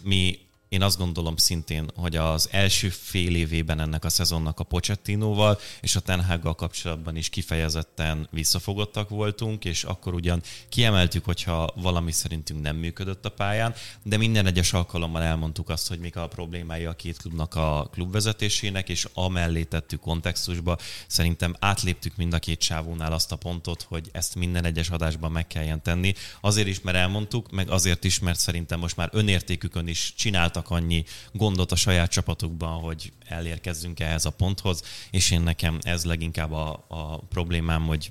mi 0.03 0.39
én 0.69 0.81
azt 0.81 0.97
gondolom 0.97 1.35
szintén, 1.35 1.91
hogy 1.95 2.15
az 2.15 2.49
első 2.51 2.89
fél 2.89 3.35
évében 3.35 3.79
ennek 3.79 4.05
a 4.05 4.09
szezonnak 4.09 4.59
a 4.59 4.63
Pochettinóval 4.63 5.59
és 5.81 5.95
a 5.95 5.99
Tenhággal 5.99 6.55
kapcsolatban 6.55 7.15
is 7.15 7.29
kifejezetten 7.29 8.27
visszafogottak 8.31 9.09
voltunk, 9.09 9.65
és 9.65 9.83
akkor 9.83 10.13
ugyan 10.13 10.41
kiemeltük, 10.69 11.25
hogyha 11.25 11.73
valami 11.75 12.11
szerintünk 12.11 12.61
nem 12.61 12.75
működött 12.75 13.25
a 13.25 13.29
pályán, 13.29 13.73
de 14.03 14.17
minden 14.17 14.45
egyes 14.45 14.73
alkalommal 14.73 15.21
elmondtuk 15.21 15.69
azt, 15.69 15.87
hogy 15.87 15.99
mik 15.99 16.15
a 16.15 16.27
problémái 16.27 16.85
a 16.85 16.93
két 16.93 17.17
klubnak 17.17 17.55
a 17.55 17.89
klubvezetésének, 17.91 18.89
és 18.89 19.07
amellé 19.13 19.63
tettük 19.63 19.99
kontextusba. 19.99 20.77
Szerintem 21.07 21.55
átléptük 21.59 22.15
mind 22.15 22.33
a 22.33 22.39
két 22.39 22.61
sávónál 22.61 23.13
azt 23.13 23.31
a 23.31 23.35
pontot, 23.35 23.81
hogy 23.81 24.09
ezt 24.11 24.35
minden 24.35 24.65
egyes 24.65 24.89
adásban 24.89 25.31
meg 25.31 25.47
kelljen 25.47 25.81
tenni. 25.81 26.13
Azért 26.41 26.67
is, 26.67 26.81
mert 26.81 26.97
elmondtuk, 26.97 27.51
meg 27.51 27.69
azért 27.69 28.03
is, 28.03 28.19
mert 28.19 28.39
szerintem 28.39 28.79
most 28.79 28.95
már 28.95 29.09
önértékükön 29.11 29.87
is 29.87 30.13
csináltak 30.15 30.56
találtak 30.57 30.69
annyi 30.69 31.03
gondot 31.31 31.71
a 31.71 31.75
saját 31.75 32.11
csapatukban, 32.11 32.81
hogy 32.81 33.13
elérkezzünk 33.25 33.99
ehhez 33.99 34.25
a 34.25 34.29
ponthoz, 34.29 34.81
és 35.11 35.31
én 35.31 35.41
nekem 35.41 35.79
ez 35.81 36.05
leginkább 36.05 36.51
a, 36.51 36.85
a 36.87 37.17
problémám, 37.17 37.85
hogy 37.85 38.09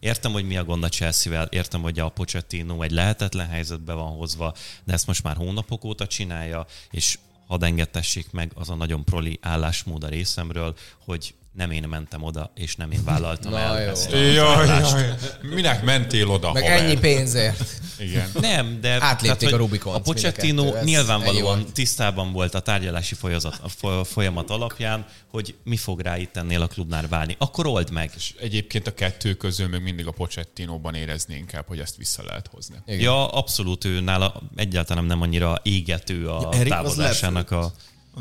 Értem, 0.00 0.32
hogy 0.32 0.46
mi 0.46 0.56
a 0.56 0.64
gond 0.64 0.84
a 0.84 0.88
Chelsea-vel, 0.88 1.46
értem, 1.50 1.82
hogy 1.82 1.98
a 1.98 2.08
Pochettino 2.08 2.82
egy 2.82 2.90
lehetetlen 2.90 3.48
helyzetbe 3.48 3.92
van 3.92 4.16
hozva, 4.16 4.54
de 4.84 4.92
ezt 4.92 5.06
most 5.06 5.22
már 5.22 5.36
hónapok 5.36 5.84
óta 5.84 6.06
csinálja, 6.06 6.66
és 6.90 7.18
hadd 7.46 7.64
engedtessék 7.64 8.30
meg 8.30 8.52
az 8.54 8.70
a 8.70 8.74
nagyon 8.74 9.04
proli 9.04 9.38
állásmód 9.42 10.04
a 10.04 10.08
részemről, 10.08 10.76
hogy 11.04 11.34
nem 11.52 11.70
én 11.70 11.82
mentem 11.88 12.22
oda, 12.22 12.52
és 12.54 12.76
nem 12.76 12.90
én 12.90 13.04
vállaltam 13.04 13.50
Na 13.52 13.58
el 13.58 13.82
jó. 13.82 13.88
ezt 13.88 14.12
a 14.12 14.16
Jaj, 14.16 14.66
jaj. 14.66 15.14
Minek 15.42 15.82
mentél 15.84 16.30
oda, 16.30 16.52
Meg 16.52 16.62
haver? 16.62 16.78
ennyi 16.80 16.98
pénzért. 16.98 17.80
Igen. 17.98 18.30
Nem, 18.40 18.80
de 18.80 18.96
Átlépték 19.02 19.44
hogy 19.48 19.52
a 19.52 19.56
Rubikont 19.56 19.96
A 19.96 20.00
Pochettino 20.00 20.82
nyilvánvalóan 20.82 21.64
tisztában 21.72 22.32
volt 22.32 22.54
a 22.54 22.60
tárgyalási 22.60 23.14
folyazat, 23.14 23.58
a 23.62 23.68
fo- 23.68 24.06
folyamat 24.06 24.50
alapján, 24.50 25.06
hogy 25.30 25.54
mi 25.64 25.76
fog 25.76 26.00
rá 26.00 26.18
itt 26.18 26.36
ennél 26.36 26.62
a 26.62 26.66
klubnál 26.66 27.08
válni. 27.08 27.36
Akkor 27.38 27.66
old 27.66 27.90
meg. 27.90 28.10
És 28.16 28.34
egyébként 28.40 28.86
a 28.86 28.94
kettő 28.94 29.34
közül 29.34 29.68
még 29.68 29.80
mindig 29.80 30.06
a 30.06 30.10
Pochettinóban 30.10 30.94
érezni 30.94 31.34
inkább, 31.34 31.64
hogy 31.66 31.78
ezt 31.80 31.96
vissza 31.96 32.22
lehet 32.24 32.48
hozni. 32.52 32.76
Igen. 32.86 33.00
Ja, 33.00 33.28
abszolút 33.28 33.84
ő 33.84 34.00
nála 34.00 34.42
egyáltalán 34.56 35.04
nem 35.04 35.22
annyira 35.22 35.60
égető 35.62 36.28
a 36.28 36.48
az 36.48 36.56
távozásának 36.68 37.50
a... 37.50 37.72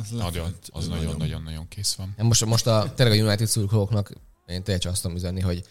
Az 0.02 0.10
Nagyon, 0.10 0.56
az 0.72 0.88
nagyon-nagyon-nagyon 0.88 1.68
kész 1.68 1.94
van. 1.94 2.16
Most, 2.18 2.46
most 2.46 2.68
a, 2.68 2.94
tényleg 2.96 3.20
a 3.20 3.24
United 3.24 3.48
szurkolóknak 3.48 4.12
én 4.48 4.64
tényleg 4.64 4.82
csak 4.84 4.92
azt 4.92 5.02
tudom 5.02 5.18
üzenni, 5.18 5.42
hogy 5.42 5.58
ezt, 5.58 5.68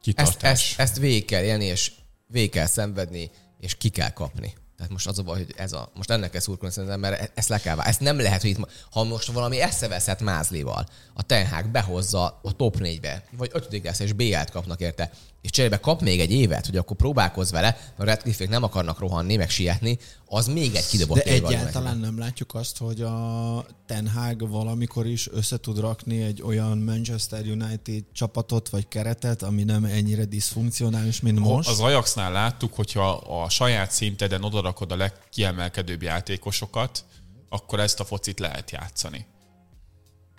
Kitartás. 0.00 0.70
ezt, 0.70 0.80
ezt 0.80 0.98
végig 0.98 1.24
kell 1.24 1.42
élni, 1.42 1.64
és 1.64 1.92
végig 2.26 2.50
kell 2.50 2.66
szenvedni, 2.66 3.30
és 3.60 3.74
ki 3.74 3.88
kell 3.88 4.10
kapni. 4.10 4.54
Tehát 4.76 4.92
most 4.92 5.06
az 5.06 5.18
a 5.18 5.22
baj, 5.22 5.38
hogy 5.38 5.54
ez 5.56 5.72
a, 5.72 5.90
most 5.94 6.10
ennek 6.10 6.30
kell 6.30 6.40
szurkolni 6.40 6.74
szerintem, 6.74 7.00
mert 7.00 7.20
e- 7.20 7.30
ezt 7.34 7.48
le 7.48 7.58
kell 7.60 7.74
vá- 7.74 7.86
Ezt 7.86 8.00
nem 8.00 8.18
lehet, 8.20 8.40
hogy 8.40 8.50
itt, 8.50 8.68
ha 8.90 9.04
most 9.04 9.32
valami 9.32 9.60
eszeveszett 9.60 10.20
mázlival 10.20 10.86
a 11.14 11.22
Ten 11.22 11.46
Hag 11.48 11.66
behozza 11.68 12.40
a 12.42 12.52
top 12.52 12.76
4-be, 12.78 13.24
vagy 13.36 13.50
5 13.52 13.84
lesz, 13.84 13.98
és 14.00 14.12
BL-t 14.12 14.50
kapnak 14.50 14.80
érte, 14.80 15.10
és 15.44 15.50
cserébe 15.50 15.80
kap 15.80 16.00
még 16.00 16.20
egy 16.20 16.30
évet, 16.30 16.66
hogy 16.66 16.76
akkor 16.76 16.96
próbálkozz 16.96 17.50
vele, 17.50 17.68
mert 17.68 17.98
a 17.98 18.04
redcliffe 18.04 18.48
nem 18.48 18.62
akarnak 18.62 18.98
rohanni, 18.98 19.36
meg 19.36 19.50
sietni, 19.50 19.98
az 20.26 20.46
még 20.46 20.74
egy 20.74 20.86
kidobott 20.86 21.16
De 21.16 21.30
egyáltalán 21.30 21.98
nem 21.98 22.18
látjuk 22.18 22.54
azt, 22.54 22.78
hogy 22.78 23.00
a 23.00 23.66
Ten 23.86 24.08
Hag 24.08 24.48
valamikor 24.50 25.06
is 25.06 25.28
össze 25.28 25.56
tud 25.58 25.78
rakni 25.78 26.22
egy 26.22 26.42
olyan 26.42 26.78
Manchester 26.78 27.46
United 27.46 28.04
csapatot 28.12 28.68
vagy 28.68 28.88
keretet, 28.88 29.42
ami 29.42 29.64
nem 29.64 29.84
ennyire 29.84 30.24
diszfunkcionális, 30.24 31.20
mint 31.20 31.38
most. 31.38 31.68
Az 31.68 31.80
Ajaxnál 31.80 32.32
láttuk, 32.32 32.74
hogyha 32.74 33.10
a 33.12 33.48
saját 33.48 33.90
szinteden 33.90 34.44
odarakod 34.44 34.92
a 34.92 34.96
legkiemelkedőbb 34.96 36.02
játékosokat, 36.02 37.04
akkor 37.48 37.80
ezt 37.80 38.00
a 38.00 38.04
focit 38.04 38.38
lehet 38.38 38.70
játszani. 38.70 39.26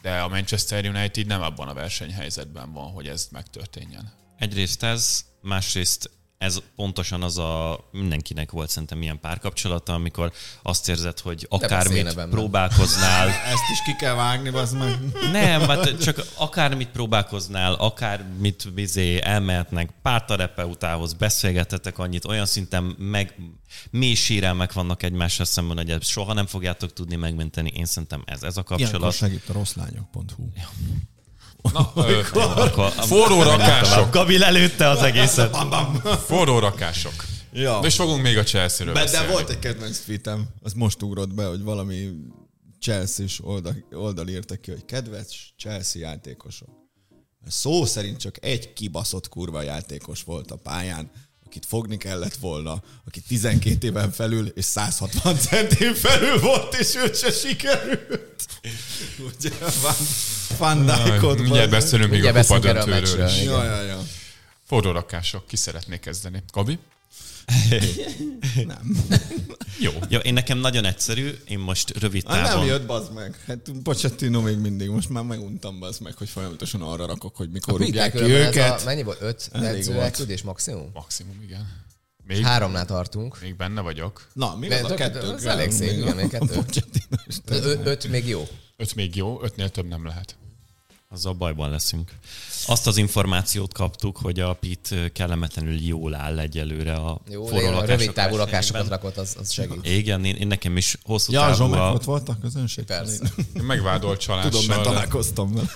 De 0.02 0.20
a 0.20 0.28
Manchester 0.28 0.86
United 0.86 1.26
nem 1.26 1.42
abban 1.42 1.68
a 1.68 1.74
versenyhelyzetben 1.74 2.74
van, 2.74 2.92
hogy 2.92 3.08
ez 3.08 3.28
megtörténjen. 3.32 4.24
Egyrészt 4.38 4.84
ez, 4.84 5.26
másrészt 5.42 6.10
ez 6.38 6.58
pontosan 6.76 7.24
az 7.24 7.38
a 7.38 7.80
mindenkinek 7.92 8.52
volt 8.52 8.70
szerintem 8.70 9.02
ilyen 9.02 9.20
párkapcsolata, 9.20 9.94
amikor 9.94 10.32
azt 10.62 10.90
érzed, 10.90 11.20
hogy 11.20 11.46
akármit 11.50 12.14
próbálkoznál, 12.30 13.28
Ezt 13.54 13.70
is 13.72 13.82
ki 13.86 13.96
kell 13.96 14.14
vágni, 14.14 14.50
az 14.50 14.74
meg. 14.74 15.00
Nem, 15.32 15.62
hát 15.62 16.04
csak 16.04 16.26
akármit 16.38 16.90
próbálkoznál, 16.90 17.74
akármit 17.74 18.74
bizé 18.74 19.22
elmehetnek 19.22 19.90
párterapeutához, 20.02 21.14
beszélgetetek 21.14 21.98
annyit, 21.98 22.26
olyan 22.26 22.46
szinten 22.46 22.84
meg 22.98 23.36
mély 23.90 24.14
sírelmek 24.14 24.74
vannak 24.74 25.04
egymással 25.04 25.46
szemben, 25.46 25.78
hogy 25.78 25.90
ezt 25.92 26.06
soha 26.06 26.34
nem 26.34 26.46
fogjátok 26.46 26.94
tudni 26.94 27.16
megmenteni. 27.16 27.72
Én 27.76 27.86
szerintem 27.86 28.24
ez, 28.26 28.44
ez 28.44 28.58
a 28.58 28.64
Ilyenkor 28.68 28.90
kapcsolat. 28.90 29.14
segít 29.14 29.50
a 29.50 29.54
rosszlányok.hu. 29.54 30.50
Na, 31.74 31.92
ö, 32.08 32.22
forró 32.92 33.44
rakások. 33.44 34.12
Gabi 34.12 34.38
lelőtte 34.38 34.90
az 34.90 35.02
egészet. 35.04 35.58
Forró 36.26 36.60
rakások. 36.60 37.26
Ja. 37.54 37.80
De 37.80 37.88
és 37.88 37.96
fogunk 37.96 38.22
még 38.22 38.38
a 38.38 38.44
Chelsea-ről 38.44 38.94
De, 38.94 39.06
de 39.06 39.28
volt 39.28 39.50
egy 39.50 39.60
kedvenc 39.60 40.00
tweetem, 40.00 40.48
az 40.62 40.74
most 40.74 41.02
ugrott 41.02 41.34
be, 41.34 41.46
hogy 41.46 41.62
valami 41.64 42.10
Chelsea-s 42.80 43.40
oldal, 43.44 43.76
oldal 43.92 44.28
írta 44.28 44.56
ki, 44.56 44.72
hogy 44.72 44.86
kedves 44.86 45.54
Chelsea 45.58 46.02
játékosok. 46.02 46.70
Szó 47.48 47.86
szerint 47.86 48.18
csak 48.18 48.46
egy 48.46 48.74
kibaszott 48.74 49.30
kurva 49.30 49.62
játékos 49.62 50.24
volt 50.24 50.52
a 50.52 50.56
pályán, 50.56 51.12
akit 51.56 51.68
fogni 51.70 51.98
kellett 51.98 52.36
volna, 52.36 52.82
aki 53.08 53.22
12 53.22 53.88
éven 53.88 54.12
felül 54.12 54.48
és 54.48 54.66
160 54.66 55.38
centén 55.38 55.94
felül 55.94 56.40
volt, 56.40 56.74
és 56.74 56.96
őt 56.96 57.18
se 57.18 57.32
sikerült. 57.32 58.46
Ugye, 59.20 59.50
Van, 59.82 59.96
van 60.58 60.86
Dijkot, 60.86 61.40
Mindjárt 61.40 61.70
beszélünk 61.70 62.12
még 62.12 62.26
a 62.26 62.32
Mindjárt 62.32 62.48
kupa 62.48 62.60
beszélünk 62.60 62.90
erről 62.90 62.94
a 62.94 63.00
döntőről 63.00 63.28
is. 63.28 63.44
Ja, 63.44 63.64
ja, 63.64 63.82
ja. 63.82 64.04
Forró 64.68 64.92
rakások. 64.92 65.48
Ki 65.48 65.56
szeretné 65.56 66.00
kezdeni? 66.00 66.44
Gabi? 66.54 66.80
Nem. 68.68 69.06
Jó. 69.80 69.92
Ja, 70.10 70.20
én 70.20 70.34
nekem 70.34 70.58
nagyon 70.58 70.86
egyszerű, 70.86 71.30
én 71.48 71.60
most 71.60 71.98
rövid 72.00 72.24
Hát 72.28 72.36
nem 72.36 72.46
távon... 72.46 72.66
jött, 72.66 72.86
bazd 72.86 73.14
meg. 73.14 73.44
Hát 73.48 73.72
Pochettino 73.84 74.42
még 74.42 74.58
mindig, 74.58 74.90
most 74.90 75.10
már 75.10 75.24
meguntam, 75.24 75.80
bazd 75.80 76.02
meg, 76.02 76.14
hogy 76.18 76.30
folyamatosan 76.30 76.82
arra 76.82 77.06
rakok, 77.06 77.36
hogy 77.36 77.50
mikor 77.52 77.80
Mit 77.80 77.88
rúgják 77.88 78.12
ki 78.12 78.20
őket. 78.22 78.82
A, 78.82 78.86
mennyi 78.86 79.04
volt? 79.04 79.22
Öt 79.22 79.50
Elég 79.52 79.70
edző 79.80 79.92
volt. 79.92 80.04
elküldés 80.06 80.42
maximum? 80.42 80.90
Maximum, 80.94 81.42
igen. 81.44 81.84
Még, 82.24 82.44
Háromnál 82.44 82.86
tartunk. 82.86 83.42
még 83.42 83.56
benne 83.56 83.82
vagyok. 83.82 84.28
Na, 84.34 84.56
mi 84.56 84.74
az 84.74 84.92
a 84.92 84.94
kettő? 84.94 85.20
az 85.20 85.46
elég 85.46 85.72
szép, 85.72 85.98
igen, 85.98 86.16
még 86.16 86.30
kettő. 86.38 86.62
Öt 87.84 88.08
még 88.08 88.28
jó. 88.28 88.48
Öt 88.78 88.96
még 88.96 89.16
jó, 89.16 89.44
ötnél 89.44 89.70
több 89.70 89.88
nem 89.88 90.06
lehet. 90.06 90.36
Azzal 91.16 91.34
bajban 91.34 91.70
leszünk. 91.70 92.12
Azt 92.68 92.88
az 92.88 92.98
információt 92.98 93.74
kaptuk, 93.74 94.18
hogy 94.18 94.40
a 94.40 94.54
Pit 94.54 94.96
kellemetlenül 95.14 95.80
jól 95.82 96.16
áll 96.16 96.40
egyelőre 96.40 96.94
a 96.94 97.22
Jó, 97.30 97.46
forró 97.46 97.66
a 97.68 97.70
lakások 97.70 97.88
rövid 97.88 98.14
távú 98.14 98.36
lakásokat 98.36 98.88
rakott, 98.88 99.18
az, 99.18 99.36
az 99.40 99.52
segít. 99.52 99.88
Igen, 99.88 100.26
én, 100.26 100.36
én 100.36 100.48
nekem 100.48 100.78
is 100.78 100.98
hosszú 101.04 101.32
Ja, 101.32 101.40
távú 101.40 101.56
Zsomek 101.56 101.80
a... 101.80 101.92
ott 101.92 102.04
volt 102.04 102.30
a 102.30 102.38
közönség? 102.42 102.84
Persze. 102.84 103.32
Megvádolt 103.62 104.20
csalással. 104.20 104.50
Tudom, 104.52 104.66
mert 104.68 104.84
találkoztam 104.84 105.54
vele. 105.54 105.68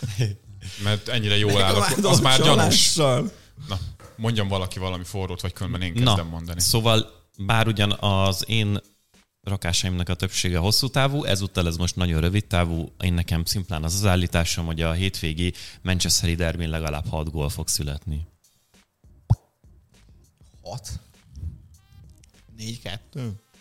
mert 0.84 1.08
ennyire 1.08 1.38
jól 1.38 1.62
áll, 1.62 1.76
az 2.04 2.20
már 2.20 2.42
gyanús. 2.42 2.96
Na, 2.96 3.80
mondjam 4.16 4.48
valaki 4.48 4.80
valami 4.80 5.04
forrót, 5.04 5.42
vagy 5.42 5.54
különben 5.54 5.82
én 5.82 5.94
kezdem 5.94 6.16
Na, 6.16 6.24
mondani. 6.24 6.62
szóval 6.62 7.12
bár 7.38 7.68
ugyan 7.68 7.92
az 7.92 8.44
én 8.48 8.80
rakásaimnak 9.50 10.10
a 10.10 10.16
többsége 10.16 10.58
hosszú 10.58 10.88
távú, 10.88 11.24
ezúttal 11.24 11.68
ez 11.68 11.78
most 11.78 11.96
nagyon 11.96 12.22
rövid 12.22 12.46
távú. 12.46 12.92
Én 13.00 13.14
nekem 13.14 13.46
szimplán 13.46 13.84
az 13.84 13.94
az 13.94 14.06
állításom, 14.06 14.66
hogy 14.66 14.82
a 14.82 14.92
hétvégi 14.92 15.54
Manchesteri 15.82 16.36
derbin 16.36 16.70
legalább 16.70 17.08
6 17.08 17.32
gól 17.32 17.50
fog 17.50 17.68
születni. 17.68 18.28
Hat. 20.64 20.90
4-2. 22.60 23.00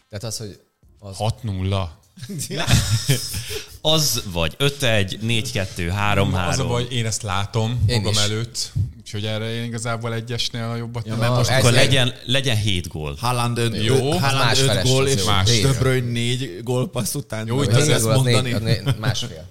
Tehát 0.08 0.24
az, 0.24 0.36
hogy 0.36 0.60
az 0.98 1.16
6-0. 1.18 1.88
Az 3.80 4.22
vagy 4.32 4.56
5-1, 4.58 5.18
4-2, 5.22 5.66
3-3. 5.76 6.48
Az 6.48 6.58
a 6.58 6.66
baj, 6.66 6.86
én 6.90 7.06
ezt 7.06 7.22
látom 7.22 7.84
Én 7.86 7.96
magam 7.96 8.12
is. 8.12 8.18
előtt, 8.18 8.72
úgyhogy 8.98 9.24
erre 9.26 9.50
én 9.52 9.64
igazából 9.64 10.14
egyesnél 10.14 10.62
a 10.64 10.76
jobbat 10.76 11.06
Ja, 11.06 11.16
mert 11.16 11.30
Na, 11.30 11.36
most 11.36 11.50
Akkor 11.50 11.68
egy- 11.68 11.74
legyen, 11.74 12.14
legyen 12.24 12.56
7 12.56 12.88
gól. 12.88 13.14
Haaland 13.20 13.58
5 13.58 13.84
Jó, 13.84 14.10
Haaland 14.18 14.44
más 14.44 14.58
5 14.60 14.66
feles 14.66 14.88
gól, 14.88 15.06
és. 15.08 15.24
Más. 15.24 15.48
Négy. 15.48 15.62
De 15.62 15.72
Bruyne 15.78 16.10
4 16.10 16.60
gólpassz 16.62 17.14
után. 17.14 17.46
Jó, 17.46 17.62
itt 17.62 17.70
ezt 17.72 18.04
mondani. 18.04 18.50
négy, 18.52 18.96
másfél. 18.98 19.46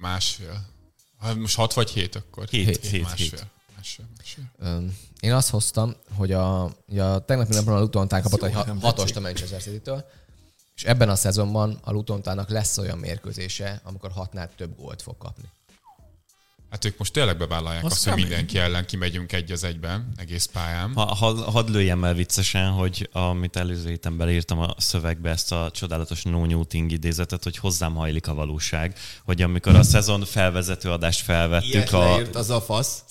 másfél. 0.00 0.64
Most 1.36 1.56
6 1.56 1.74
vagy 1.74 1.90
7 1.90 2.16
akkor? 2.16 2.46
Hét, 2.50 2.64
hét, 2.66 2.86
hét. 2.86 3.02
másfél. 3.02 3.50
Másfél, 3.76 4.84
Én 5.20 5.32
azt 5.32 5.50
hoztam, 5.50 5.94
hogy 6.16 6.32
a, 6.32 6.62
a 6.98 7.24
tegnapi 7.26 7.54
napon 7.54 7.74
a 7.74 7.80
Lutontán 7.80 8.22
kapott 8.22 8.40
jó, 8.40 8.46
egy 8.46 8.54
hatost 8.80 9.16
a 9.16 9.20
Manchester 9.20 9.62
City-től, 9.62 10.04
és 10.74 10.84
ebben 10.84 11.08
a 11.08 11.14
szezonban 11.14 11.78
a 11.82 11.92
Lutontának 11.92 12.48
lesz 12.48 12.78
olyan 12.78 12.98
mérkőzése, 12.98 13.80
amikor 13.84 14.10
hatnál 14.10 14.50
több 14.56 14.76
gólt 14.76 15.02
fog 15.02 15.16
kapni. 15.18 15.50
Hát 16.74 16.84
ők 16.84 16.98
most 16.98 17.12
tényleg 17.12 17.36
bevállalják 17.36 17.84
Az 17.84 17.92
azt, 17.92 18.04
hogy 18.04 18.14
mindenki 18.14 18.58
ellen 18.58 18.86
kimegyünk 18.86 19.32
egy 19.32 19.52
az 19.52 19.64
egyben, 19.64 20.12
egész 20.16 20.44
pályán. 20.44 20.92
Ha, 20.94 21.14
ha, 21.14 21.50
hadd 21.50 21.70
lőjem 21.70 22.04
el 22.04 22.14
viccesen, 22.14 22.70
hogy 22.70 23.08
amit 23.12 23.56
előző 23.56 23.88
héten 23.88 24.16
beleírtam 24.16 24.58
a 24.58 24.74
szövegbe 24.78 25.30
ezt 25.30 25.52
a 25.52 25.70
csodálatos 25.72 26.22
no 26.22 26.44
Newting 26.44 26.92
idézetet, 26.92 27.42
hogy 27.42 27.56
hozzám 27.56 27.94
hajlik 27.94 28.28
a 28.28 28.34
valóság, 28.34 28.98
hogy 29.24 29.42
amikor 29.42 29.74
a 29.74 29.82
szezon 29.82 30.24
felvezető 30.24 30.90
adást 30.90 31.20
felvettük 31.20 31.72
Ilyet 31.72 31.92
a, 31.92 32.20
az 32.32 32.50
a 32.50 32.60
fasz. 32.60 33.04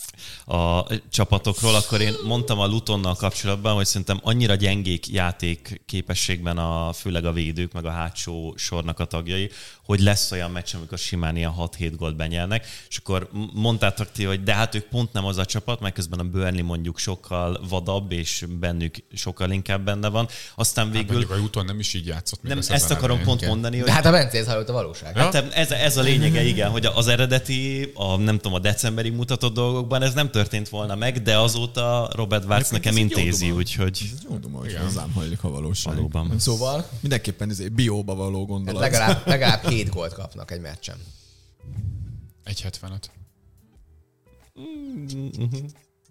a 0.45 0.87
csapatokról, 1.09 1.75
akkor 1.75 2.01
én 2.01 2.13
mondtam 2.23 2.59
a 2.59 2.65
Lutonnal 2.65 3.15
kapcsolatban, 3.15 3.75
hogy 3.75 3.85
szerintem 3.85 4.19
annyira 4.23 4.55
gyengék 4.55 5.09
játék 5.09 5.81
képességben 5.85 6.57
a, 6.57 6.93
főleg 6.93 7.25
a 7.25 7.31
védők, 7.31 7.73
meg 7.73 7.85
a 7.85 7.91
hátsó 7.91 8.53
sornak 8.57 8.99
a 8.99 9.05
tagjai, 9.05 9.49
hogy 9.85 9.99
lesz 9.99 10.31
olyan 10.31 10.51
meccs, 10.51 10.75
amikor 10.75 10.97
simán 10.97 11.35
ilyen 11.35 11.53
6-7 11.59 11.93
gólt 11.97 12.15
benyelnek, 12.15 12.65
és 12.89 12.97
akkor 12.97 13.29
mondtátok 13.53 14.11
ti, 14.11 14.23
hogy 14.23 14.43
de 14.43 14.53
hát 14.53 14.75
ők 14.75 14.83
pont 14.83 15.13
nem 15.13 15.25
az 15.25 15.37
a 15.37 15.45
csapat, 15.45 15.79
mert 15.79 15.93
közben 15.93 16.19
a 16.19 16.23
Burnley 16.23 16.63
mondjuk 16.65 16.97
sokkal 16.97 17.61
vadabb, 17.69 18.11
és 18.11 18.45
bennük 18.59 18.95
sokkal 19.13 19.51
inkább 19.51 19.85
benne 19.85 20.07
van. 20.09 20.27
Aztán 20.55 20.85
Hát 20.85 20.93
végül... 20.93 21.15
mondjuk 21.17 21.31
a 21.31 21.41
úton 21.41 21.65
nem 21.65 21.79
is 21.79 21.93
így 21.93 22.05
játszott. 22.07 22.41
nem, 22.43 22.57
ezt 22.57 22.91
akarom 22.91 23.17
elején. 23.17 23.25
pont 23.25 23.45
mondani, 23.45 23.77
hogy 23.77 23.85
De 23.85 23.91
hát 23.93 24.05
a 24.05 24.11
Bencéhez 24.11 24.47
hajott 24.47 24.69
a 24.69 24.73
valóság. 24.73 25.15
Ja. 25.15 25.21
Hát 25.21 25.35
ez, 25.35 25.71
ez 25.71 25.97
a 25.97 26.01
lényege, 26.01 26.43
igen, 26.43 26.69
hogy 26.69 26.85
az 26.85 27.07
eredeti, 27.07 27.91
a 27.93 28.15
nem 28.17 28.35
tudom, 28.35 28.53
a 28.53 28.59
decemberi 28.59 29.09
mutatott 29.09 29.53
dolgokban 29.53 30.01
ez 30.01 30.13
nem 30.13 30.31
történt 30.31 30.69
volna 30.69 30.95
meg, 30.95 31.21
de 31.21 31.37
azóta 31.37 32.09
Robert 32.15 32.45
Watts 32.45 32.69
nekem 32.69 32.97
intézi, 32.97 33.51
úgyhogy 33.51 33.99
Ez 34.13 34.23
jó 34.29 34.37
duma, 34.37 34.57
hogy 34.59 34.77
hozzám 34.83 35.11
hajlik 35.11 35.43
a 35.43 35.49
valóság. 35.49 35.93
valóban. 35.95 36.39
Szóval 36.39 36.85
Mindenképpen 36.99 37.49
ez 37.49 37.59
egy 37.59 37.71
bióba 37.71 38.15
való 38.15 38.37
hát 38.39 38.47
gondolat. 38.47 38.81
legalább, 38.81 39.21
legalább 39.27 39.63
két 39.75 39.89
gólt 39.89 40.13
kapnak 40.13 40.51
egy 40.51 40.61
meccsen. 40.61 40.97
1.75. 42.45 42.99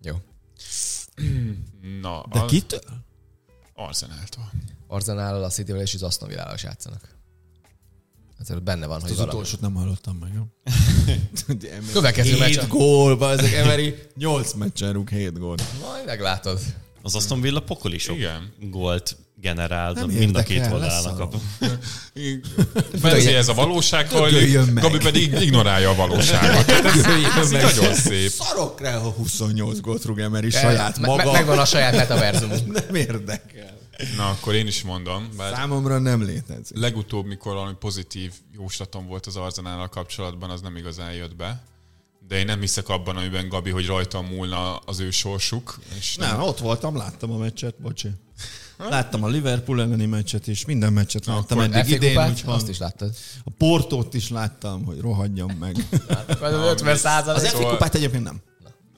Jó. 0.02 0.14
Na, 2.00 2.24
De 2.32 2.40
az 2.40 2.50
kitől? 2.50 2.80
Arzenáltól. 3.74 4.50
Arzenállal, 4.86 5.44
a 5.44 5.48
Cityvel 5.48 5.80
és 5.80 5.94
az 5.94 6.02
Aston 6.02 6.28
Villával 6.28 6.54
is 6.54 6.62
játszanak. 6.62 7.16
Ezért 8.38 8.62
benne 8.62 8.86
van, 8.86 9.00
hogy 9.00 9.10
Az 9.10 9.16
valami. 9.16 9.34
utolsót 9.34 9.60
nem 9.60 9.74
hallottam 9.74 10.16
meg, 10.16 10.32
jó? 10.34 10.42
Következő 11.92 12.38
meccsen. 12.38 12.62
7 12.64 12.68
gól, 12.72 13.30
ezek 13.30 13.52
Emery 13.52 13.94
8 14.14 14.52
meccsen 14.52 14.92
rúg 14.92 15.08
7 15.08 15.38
gól. 15.38 15.56
Majd 15.80 16.04
meglátod. 16.06 16.60
Az 17.02 17.14
Aston 17.14 17.40
Villa 17.40 17.60
pokoli 17.60 17.98
sok 17.98 18.16
Igen. 18.16 18.52
gólt 18.60 19.16
generál, 19.42 19.92
Nem 19.92 20.08
mind 20.08 20.36
a 20.36 20.42
két 20.42 20.66
oldalán 20.72 21.04
a. 21.04 21.28
Benzé 23.02 23.34
ez 23.34 23.48
a 23.48 23.54
valóság 23.54 24.08
meg. 24.12 24.74
Gabi 24.74 24.98
pedig 24.98 25.32
ignorálja 25.40 25.90
a 25.90 25.94
valóságot. 25.94 26.68
Ez 27.38 27.50
nagyon 27.50 27.94
szép. 27.94 28.30
Szarok 28.30 28.80
rá, 28.80 28.98
ha 28.98 29.10
28 29.10 29.80
gólt 29.80 30.04
rúg 30.04 30.18
Emery 30.18 30.50
saját 30.50 30.98
maga. 30.98 31.16
me- 31.24 31.32
megvan 31.32 31.58
a 31.58 31.64
saját 31.64 31.94
metaverzumunk. 31.96 32.72
Nem 32.86 32.94
érdekel. 32.94 33.80
Na, 34.16 34.28
akkor 34.28 34.54
én 34.54 34.66
is 34.66 34.82
mondom, 34.82 35.28
bár 35.36 35.54
Számomra 35.54 35.98
nem 35.98 36.22
létezik. 36.22 36.76
legutóbb, 36.78 37.26
mikor 37.26 37.54
valami 37.54 37.74
pozitív 37.80 38.32
jóslatom 38.52 39.06
volt 39.06 39.26
az 39.26 39.36
Arzenállal 39.36 39.88
kapcsolatban, 39.88 40.50
az 40.50 40.60
nem 40.60 40.76
igazán 40.76 41.12
jött 41.12 41.36
be. 41.36 41.62
De 42.28 42.38
én 42.38 42.44
nem 42.44 42.60
hiszek 42.60 42.88
abban, 42.88 43.16
amiben 43.16 43.48
Gabi, 43.48 43.70
hogy 43.70 43.86
rajtam 43.86 44.26
múlna 44.26 44.76
az 44.76 45.00
ő 45.00 45.10
sorsuk. 45.10 45.78
És 45.98 46.16
nem, 46.16 46.28
Nem, 46.30 46.40
ott 46.42 46.58
voltam, 46.58 46.96
láttam 46.96 47.30
a 47.32 47.36
meccset, 47.36 47.74
bocsi. 47.80 48.08
Láttam 48.88 49.24
a 49.24 49.28
Liverpool 49.28 49.80
elleni 49.80 50.06
meccset 50.06 50.46
is, 50.46 50.64
minden 50.64 50.92
meccset 50.92 51.26
láttam 51.26 51.58
akkor 51.58 51.76
eddig 51.76 51.92
idén, 51.92 52.14
kupát, 52.14 52.42
azt 52.44 52.68
is 52.68 52.78
láttad. 52.78 53.14
a 53.44 53.50
Portót 53.50 54.14
is 54.14 54.30
láttam, 54.30 54.84
hogy 54.84 55.00
rohadjam 55.00 55.50
meg. 55.50 55.76
Az 56.40 56.52
50 56.52 56.92
Az 56.92 57.00
százalék. 57.00 57.50
FA 57.50 57.68
kupát 57.68 57.94
egyébként 57.94 58.24
nem. 58.24 58.42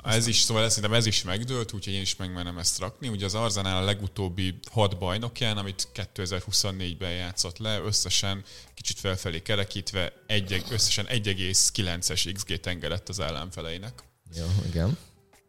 Ez 0.04 0.26
is, 0.26 0.40
szóval 0.40 0.68
szerintem 0.68 0.92
ez 0.92 1.06
is 1.06 1.22
megdőlt, 1.22 1.72
úgyhogy 1.72 1.92
én 1.92 2.00
is 2.00 2.16
megmerem 2.16 2.58
ezt 2.58 2.78
rakni. 2.78 3.08
Ugye 3.08 3.24
az 3.24 3.34
Arzenál 3.34 3.82
a 3.82 3.84
legutóbbi 3.84 4.58
hat 4.70 4.98
bajnokján, 4.98 5.56
amit 5.56 5.88
2024-ben 5.94 7.10
játszott 7.10 7.58
le, 7.58 7.80
összesen 7.80 8.42
kicsit 8.74 8.98
felfelé 8.98 9.42
kerekítve, 9.42 10.12
egy, 10.26 10.64
összesen 10.70 11.06
1,9-es 11.06 12.30
XG 12.34 12.60
tengerett 12.60 13.08
az 13.08 13.20
ellenfeleinek. 13.20 14.04
Jó, 14.36 14.46
igen. 14.66 14.96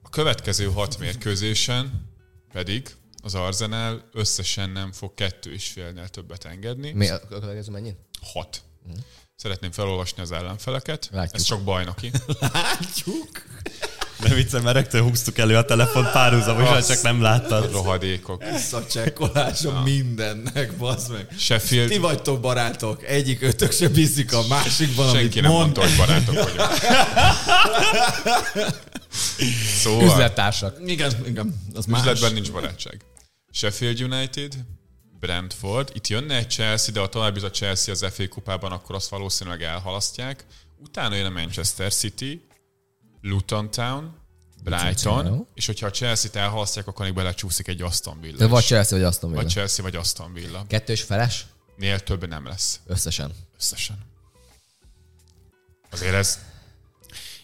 A 0.02 0.10
következő 0.10 0.66
hat 0.66 1.00
mérkőzésen 1.00 2.10
pedig 2.54 2.96
az 3.26 3.36
Arzenál 3.36 4.10
összesen 4.14 4.70
nem 4.70 4.92
fog 4.92 5.14
kettő 5.14 5.54
és 5.54 5.68
félnél 5.68 6.08
többet 6.08 6.46
engedni. 6.46 6.92
Mi 6.92 7.10
a 7.10 7.16
a 7.32 7.40
következő 7.40 7.72
mennyit? 7.72 7.96
Hat. 8.34 8.62
Szeretném 9.36 9.72
felolvasni 9.72 10.22
az 10.22 10.32
ellenfeleket. 10.32 11.10
Látjuk. 11.12 11.36
Ez 11.36 11.44
csak 11.44 11.64
bajnoki. 11.64 12.12
Látjuk. 12.40 13.44
De 14.20 14.34
viccem, 14.34 14.64
mert 14.64 14.76
rögtön 14.76 15.02
húztuk 15.02 15.38
elő 15.38 15.58
a 15.58 15.66
telefon 15.66 16.12
párhuzamosan, 16.12 16.82
csak 16.82 17.02
nem 17.02 17.22
láttad. 17.22 17.72
Rohadékok. 17.72 18.44
Visszacsekkolása 18.52 19.82
mindennek, 19.82 20.78
bazd 20.78 21.12
meg. 21.12 21.28
Ti 21.28 21.36
Sheffield, 21.38 22.00
vagytok 22.00 22.40
barátok, 22.40 23.04
egyik 23.04 23.42
ötök 23.42 23.72
se 23.72 23.90
bízik 23.90 24.34
a 24.34 24.48
másikban, 24.48 25.14
senki 25.14 25.40
amit 25.40 25.42
nem 25.42 25.52
mond. 25.52 25.62
mondta, 25.62 25.82
hogy 25.82 25.96
barátok 25.98 26.36
vagyunk. 26.36 26.70
Szóval, 29.82 30.06
Üzlettársak. 30.06 30.78
Igen, 30.86 31.12
igen, 31.26 31.62
az 31.74 31.86
más. 31.86 32.00
üzletben 32.00 32.34
nincs 32.34 32.52
barátság. 32.52 33.02
Sheffield 33.56 34.02
United, 34.02 34.56
Brentford, 35.20 35.92
itt 35.94 36.08
jönne 36.08 36.36
egy 36.36 36.50
Chelsea, 36.50 36.94
de 36.94 37.00
ha 37.00 37.10
tovább 37.10 37.44
a 37.44 37.52
Chelsea 37.52 37.94
az 37.94 38.06
FA 38.14 38.28
kupában, 38.28 38.72
akkor 38.72 38.96
azt 38.96 39.10
valószínűleg 39.10 39.64
elhalasztják. 39.64 40.46
Utána 40.78 41.16
jön 41.16 41.26
a 41.26 41.30
Manchester 41.30 41.94
City, 41.94 42.48
Luton 43.22 43.72
Town, 43.72 44.18
Brighton, 44.64 45.48
és 45.54 45.66
hogyha 45.66 45.86
a 45.86 45.92
Chelsea-t 45.92 46.36
elhalasztják, 46.36 46.88
akkor 46.88 47.06
még 47.06 47.14
belecsúszik 47.14 47.68
egy 47.68 47.82
Aston 47.82 48.22
Villa. 48.22 48.38
De 48.38 48.48
vagy. 48.48 48.64
Chelsea, 48.64 48.98
vagy 48.98 49.08
Aston 49.08 49.30
vagy 49.30 49.40
Villa. 49.40 49.52
Chelsea, 49.52 49.84
vagy 49.84 49.96
Aston 49.96 50.34
Villa. 50.34 50.66
Kettős 50.68 51.02
feles? 51.02 51.46
Nél 51.76 52.00
több 52.00 52.28
nem 52.28 52.46
lesz. 52.46 52.80
Összesen. 52.86 53.32
Összesen. 53.58 53.98
Azért 55.92 56.14
ez, 56.14 56.40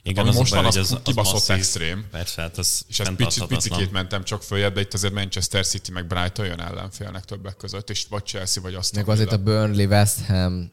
Igen, 0.04 0.20
ami 0.20 0.30
az 0.30 0.36
a 0.36 0.40
most 0.40 0.52
baj, 0.52 0.62
van, 0.62 0.72
hogy 0.72 0.82
az, 0.82 0.98
kibaszott 1.04 1.34
masszív. 1.34 1.56
extrém. 1.56 2.08
Persze, 2.12 2.42
hát 2.42 2.58
az 2.58 2.86
És 2.88 3.00
ez 3.00 3.16
picit, 3.16 3.46
picikét 3.46 3.92
mentem 3.92 4.24
csak 4.24 4.44
följebb, 4.44 4.74
de 4.74 4.82
itt 4.82 4.94
azért 4.94 5.14
Manchester 5.14 5.66
City 5.66 5.92
meg 5.92 6.08
Brighton 6.08 6.46
jön 6.46 6.60
ellenfélnek 6.60 7.26
többek 7.26 7.56
között, 7.58 7.90
és 7.90 8.06
vagy 8.10 8.26
Chelsea, 8.26 8.62
vagy 8.64 8.74
Aston 8.74 9.00
Meg 9.00 9.10
azért 9.10 9.32
a. 9.32 9.38
Burnley, 9.38 9.88
West 9.88 10.26
Ham, 10.26 10.72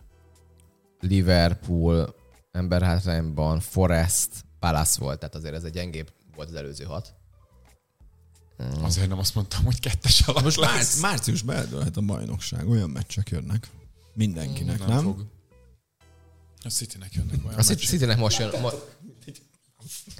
Liverpool, 1.01 2.15
emberhátrányban 2.53 3.61
Forest, 3.61 4.29
Palace 4.59 5.01
volt, 5.01 5.19
tehát 5.19 5.35
azért 5.35 5.55
ez 5.55 5.63
egy 5.65 5.73
gyengébb 5.73 6.13
volt 6.37 6.49
az 6.49 6.55
előző 6.55 6.85
hat. 6.85 7.15
Azért 8.83 9.09
nem 9.09 9.19
azt 9.19 9.35
mondtam, 9.35 9.65
hogy 9.65 9.81
kettes 9.81 10.21
alatt 10.21 10.43
Most 10.45 10.57
lesz. 10.57 10.71
márc, 10.73 11.01
márciusban 11.01 11.57
eldőlhet 11.57 11.97
a 11.97 12.01
bajnokság, 12.01 12.69
olyan 12.69 12.91
meccsek 12.91 13.29
jönnek. 13.31 13.69
Mindenkinek, 14.15 14.79
nem? 14.79 14.89
nem 14.89 15.03
fog. 15.03 15.25
A 16.65 16.69
Citynek 16.69 17.15
jönnek 17.15 17.47
olyan 17.47 17.59
A. 17.59 17.63
Citynek 17.63 18.19
most 18.19 18.39
jön, 18.39 18.61
mo- 18.61 18.97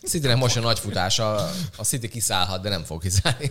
Citynek 0.07 0.37
most 0.37 0.55
jön 0.55 0.65
nagy 0.65 0.79
futása, 0.79 1.35
a 1.77 1.83
City 1.85 2.09
kiszállhat, 2.09 2.63
de 2.63 2.69
nem 2.69 2.85
fog 2.85 3.03
kiszállni. 3.03 3.51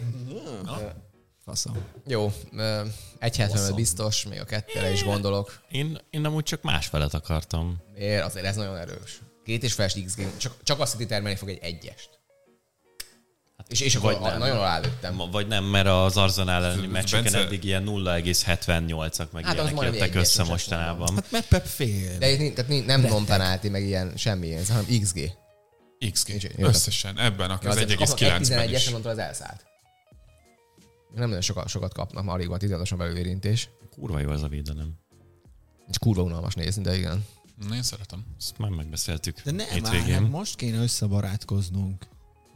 Faszom. 1.46 1.78
Jó, 2.08 2.34
ö, 2.58 2.82
1.75 3.20 3.72
biztos, 3.76 4.26
még 4.26 4.40
a 4.40 4.44
kettőre 4.46 4.92
is 4.92 5.04
gondolok. 5.04 5.62
Én, 5.72 5.98
én 6.10 6.26
amúgy 6.26 6.44
csak 6.44 6.62
másfelet 6.62 7.14
akartam. 7.14 7.78
Miért? 7.94 8.24
Azért 8.24 8.46
ez 8.46 8.56
nagyon 8.56 8.78
erős. 8.78 9.22
Két 9.46 9.64
és 9.64 9.74
feles 9.74 9.96
x 10.06 10.16
game, 10.16 10.32
csak, 10.38 10.54
csak 10.64 10.80
a 10.80 10.86
City 10.86 11.06
termelni 11.06 11.38
fog 11.38 11.50
egy 11.50 11.60
egyest. 11.62 12.10
És, 13.68 13.80
és 13.80 13.96
akkor 13.96 14.12
Vagy 14.14 14.22
nem. 14.22 14.38
nagyon 14.38 14.58
alálőttem. 14.58 15.22
Vagy 15.32 15.48
nem, 15.48 15.64
mert 15.64 15.88
az 15.88 16.18
Arsenal 16.18 16.64
elleni 16.64 16.88
meccseken 16.88 17.24
Bence- 17.24 17.42
eddig 17.46 17.64
ilyen 17.64 17.84
0,78-ak 17.88 19.30
meg 19.32 19.46
Hát 19.46 19.54
ilyenek 19.54 19.82
jöttek 19.84 20.16
össze 20.16 20.40
most 20.40 20.52
mostanában. 20.52 21.16
Hát 21.16 21.32
mert 21.32 21.48
Pep 21.48 21.66
fél. 21.66 22.18
De 22.18 22.38
tehát 22.54 22.86
nem 22.86 23.02
non 23.02 23.26
penalty, 23.26 23.68
meg 23.70 23.84
ilyen 23.84 24.14
semmi, 24.16 24.54
ez, 24.54 24.70
hanem 24.70 24.86
XG. 25.02 25.32
XG. 26.12 26.52
Jó. 26.58 26.68
Összesen, 26.68 27.20
ebben 27.20 27.50
Ja, 27.50 27.70
az 27.70 27.76
azért 27.76 27.96
kapnak 27.96 28.22
egy 28.22 28.28
1,9-ben 28.28 28.40
11 28.40 28.70
is. 28.70 28.76
esen, 28.76 28.92
mondta 28.92 29.10
az 29.10 29.18
elszállt. 29.18 29.66
Nem 31.16 31.28
nagyon 31.28 31.42
sokat, 31.42 31.68
sokat 31.68 31.94
kapnak, 31.94 32.24
már 32.24 32.36
alig 32.36 32.48
van 32.48 32.60
16-osan 32.62 32.96
belül 32.98 33.18
érintés. 33.18 33.70
Kurva 33.96 34.20
jó 34.20 34.32
ez 34.32 34.42
a 34.42 34.48
védelem. 34.48 34.94
És 35.90 35.98
kurva 35.98 36.22
unalmas 36.22 36.54
nézni, 36.54 36.82
de 36.82 36.96
igen. 36.98 37.26
Na, 37.68 37.76
Én 37.76 37.84
szeretem. 37.84 38.26
Ezt 38.40 38.58
már 38.58 38.70
megbeszéltük 38.70 39.42
De 39.44 39.52
nem, 39.52 39.66
már, 39.82 39.92
hétvégén. 39.94 40.14
hát 40.22 40.30
most 40.30 40.56
kéne 40.56 40.82
összebarátkoznunk. 40.82 42.08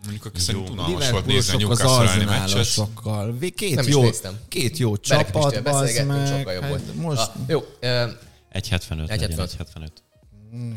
Mondjuk 0.02 0.26
akkor 0.26 0.40
szerint 0.40 0.70
unalmas 0.70 1.10
volt 1.10 1.26
nézni 1.26 1.64
a 1.64 1.70
az 1.70 1.80
Newcastle 1.80 2.26
meccset. 2.26 3.56
Két 3.56 3.76
Nem 3.76 3.88
is 3.88 3.94
jó, 3.94 4.02
néztem. 4.02 4.40
két 4.48 4.78
jó 4.78 4.98
csapat, 4.98 5.64
beszélgettünk, 5.64 6.08
meg. 6.08 6.28
sokkal 6.38 6.54
jobb 6.54 6.62
Hát 6.64 6.70
volt. 6.72 6.96
most 6.96 7.20
Ah, 7.22 7.36
jó, 7.48 7.60
ö, 7.80 8.10
1,75 8.52 9.08
legyen 9.08 9.32
1,75. 9.32 9.38
1,75. 9.38 9.92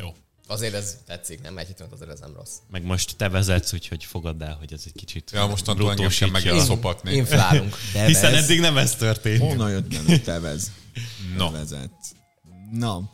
Jó. 0.01 0.15
Azért 0.55 0.75
ez 0.75 0.97
tetszik, 1.07 1.43
nem 1.43 1.59
egy 1.59 1.75
azért 1.91 2.11
ez 2.11 2.21
nem 2.21 2.35
rossz. 2.35 2.57
Meg 2.71 2.83
most 2.83 3.17
te 3.17 3.29
vezetsz, 3.29 3.73
úgyhogy 3.73 4.05
fogadd 4.05 4.43
el, 4.43 4.55
hogy 4.55 4.73
ez 4.73 4.83
egy 4.87 4.93
kicsit 4.93 5.31
Ja, 5.31 5.47
mostantól 5.47 5.91
engem 5.91 6.09
kell 6.09 6.31
meg 6.31 6.61
szopatni. 6.61 7.15
Inflálunk. 7.15 7.77
Hiszen 8.07 8.35
eddig 8.35 8.61
nem 8.61 8.77
ez 8.77 8.95
történt. 8.95 9.41
honnan 9.41 9.71
jött 9.71 9.89
benne 9.95 10.19
tevez? 10.19 10.71
No. 11.37 11.51
Vezet. 11.51 11.91
Na. 12.73 13.11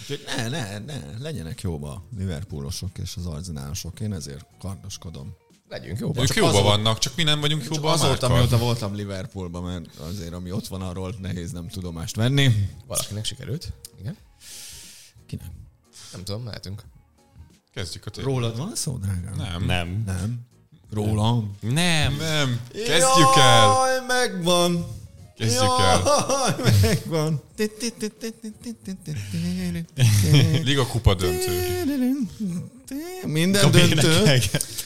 Úgyhogy 0.00 0.24
ne, 0.26 0.48
ne, 0.48 0.78
ne, 0.78 1.18
legyenek 1.18 1.60
jóba 1.60 1.90
a 1.90 2.04
Liverpoolosok 2.16 2.98
és 2.98 3.14
az 3.16 3.26
arzenálosok. 3.26 4.00
Én 4.00 4.12
ezért 4.12 4.46
kardoskodom. 4.58 5.36
Legyünk 5.68 5.98
jóban. 5.98 6.22
Ők 6.22 6.34
jóban 6.34 6.50
azóta- 6.54 6.68
vannak, 6.68 6.98
csak 6.98 7.16
mi 7.16 7.22
nem 7.22 7.40
vagyunk 7.40 7.62
Csak 7.62 7.74
jóban 7.74 7.92
azóta, 7.92 8.28
mióta 8.28 8.58
voltam 8.58 8.94
Liverpoolban, 8.94 9.62
mert 9.62 9.96
azért, 9.96 10.32
ami 10.32 10.52
ott 10.52 10.66
van, 10.66 10.82
arról 10.82 11.14
nehéz 11.20 11.52
nem 11.52 11.68
tudomást 11.68 12.16
venni. 12.16 12.68
Valakinek 12.86 13.24
sikerült. 13.24 13.72
Igen. 14.00 14.16
Kinek? 15.26 15.46
Nem 16.12 16.24
tudom, 16.24 16.42
mehetünk. 16.42 16.82
Kezdjük 17.74 18.06
a 18.06 18.10
tét. 18.10 18.24
Rólad 18.24 18.56
van 18.56 18.74
szó, 18.74 18.96
drágám? 18.96 19.34
Nem. 19.36 19.64
Nem. 19.64 20.02
Nem. 20.06 20.40
Rólam? 20.90 21.56
Nem. 21.60 22.16
Nem. 22.16 22.60
Kezdjük 22.72 23.36
el. 23.36 23.66
Jaj, 23.66 24.06
megvan. 24.06 24.86
Kezdjük 25.38 25.62
el. 25.62 26.56
Megvan. 26.82 27.40
Liga 30.64 30.86
kupa 30.86 31.14
döntő. 31.14 31.84
Minden 33.26 33.70
döntő. 33.70 34.38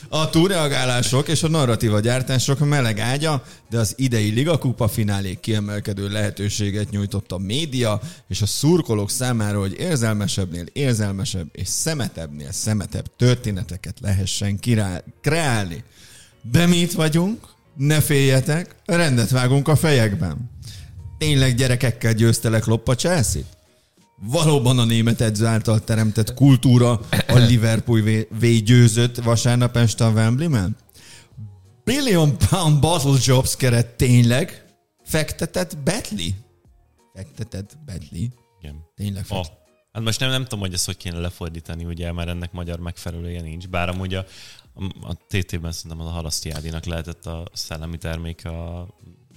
A 0.08 0.30
túlreagálások 0.30 1.28
és 1.28 1.42
a 1.42 1.48
narratíva 1.48 2.00
gyártások 2.00 2.58
meleg 2.58 2.98
ágya, 2.98 3.44
de 3.70 3.78
az 3.78 3.94
idei 3.96 4.30
Liga 4.30 4.58
Kupa 4.58 4.88
finálék 4.88 5.40
kiemelkedő 5.40 6.08
lehetőséget 6.08 6.90
nyújtott 6.90 7.32
a 7.32 7.38
média 7.38 8.00
és 8.28 8.42
a 8.42 8.46
szurkolók 8.46 9.10
számára, 9.10 9.58
hogy 9.58 9.76
érzelmesebbnél 9.78 10.64
érzelmesebb 10.72 11.48
és 11.52 11.68
szemetebbnél 11.68 12.52
szemetebb 12.52 13.16
történeteket 13.16 13.96
lehessen 14.00 14.58
kirá- 14.58 15.04
kreálni. 15.20 15.84
De 16.50 16.66
mi 16.66 16.76
itt 16.76 16.92
vagyunk, 16.92 17.46
ne 17.80 18.00
féljetek, 18.00 18.74
rendet 18.84 19.30
vágunk 19.30 19.68
a 19.68 19.76
fejekben. 19.76 20.50
Tényleg 21.18 21.54
gyerekekkel 21.54 22.12
győztelek 22.12 22.64
loppa 22.64 22.94
Chelsea-t? 22.94 23.46
Valóban 24.16 24.78
a 24.78 24.84
német 24.84 25.20
edző 25.20 25.46
által 25.46 25.84
teremtett 25.84 26.34
kultúra 26.34 27.00
a 27.28 27.38
Liverpool 27.38 28.00
vé- 28.00 28.28
végyőzött 28.38 29.16
vasárnap 29.16 29.76
este 29.76 30.04
a 30.04 30.10
Wembley-ben? 30.10 30.76
Billion 31.84 32.36
pound 32.38 32.80
bottle 32.80 33.18
jobs 33.24 33.56
keret 33.56 33.86
tényleg 33.86 34.64
fektetett 35.04 35.78
Betley? 35.78 36.30
Fektetett 37.14 37.78
Betley? 37.84 38.28
Igen. 38.60 38.76
Tényleg 38.94 39.24
fektetett. 39.24 39.58
Hát 39.92 40.02
most 40.02 40.20
nem, 40.20 40.30
nem 40.30 40.42
tudom, 40.42 40.60
hogy 40.60 40.72
ezt 40.72 40.86
hogy 40.86 40.96
kéne 40.96 41.18
lefordítani, 41.18 41.84
ugye, 41.84 42.12
mert 42.12 42.28
ennek 42.28 42.52
magyar 42.52 42.78
megfelelője 42.78 43.40
nincs. 43.40 43.68
Bár 43.68 43.88
amúgy 43.88 44.14
a, 44.14 44.24
a 45.02 45.14
TT-ben 45.14 45.72
szerintem 45.72 46.00
az 46.00 46.06
a 46.06 46.10
Halasztiádinak 46.14 46.84
lehetett 46.84 47.26
a 47.26 47.48
szellemi 47.52 47.98
termék 47.98 48.44
a 48.46 48.88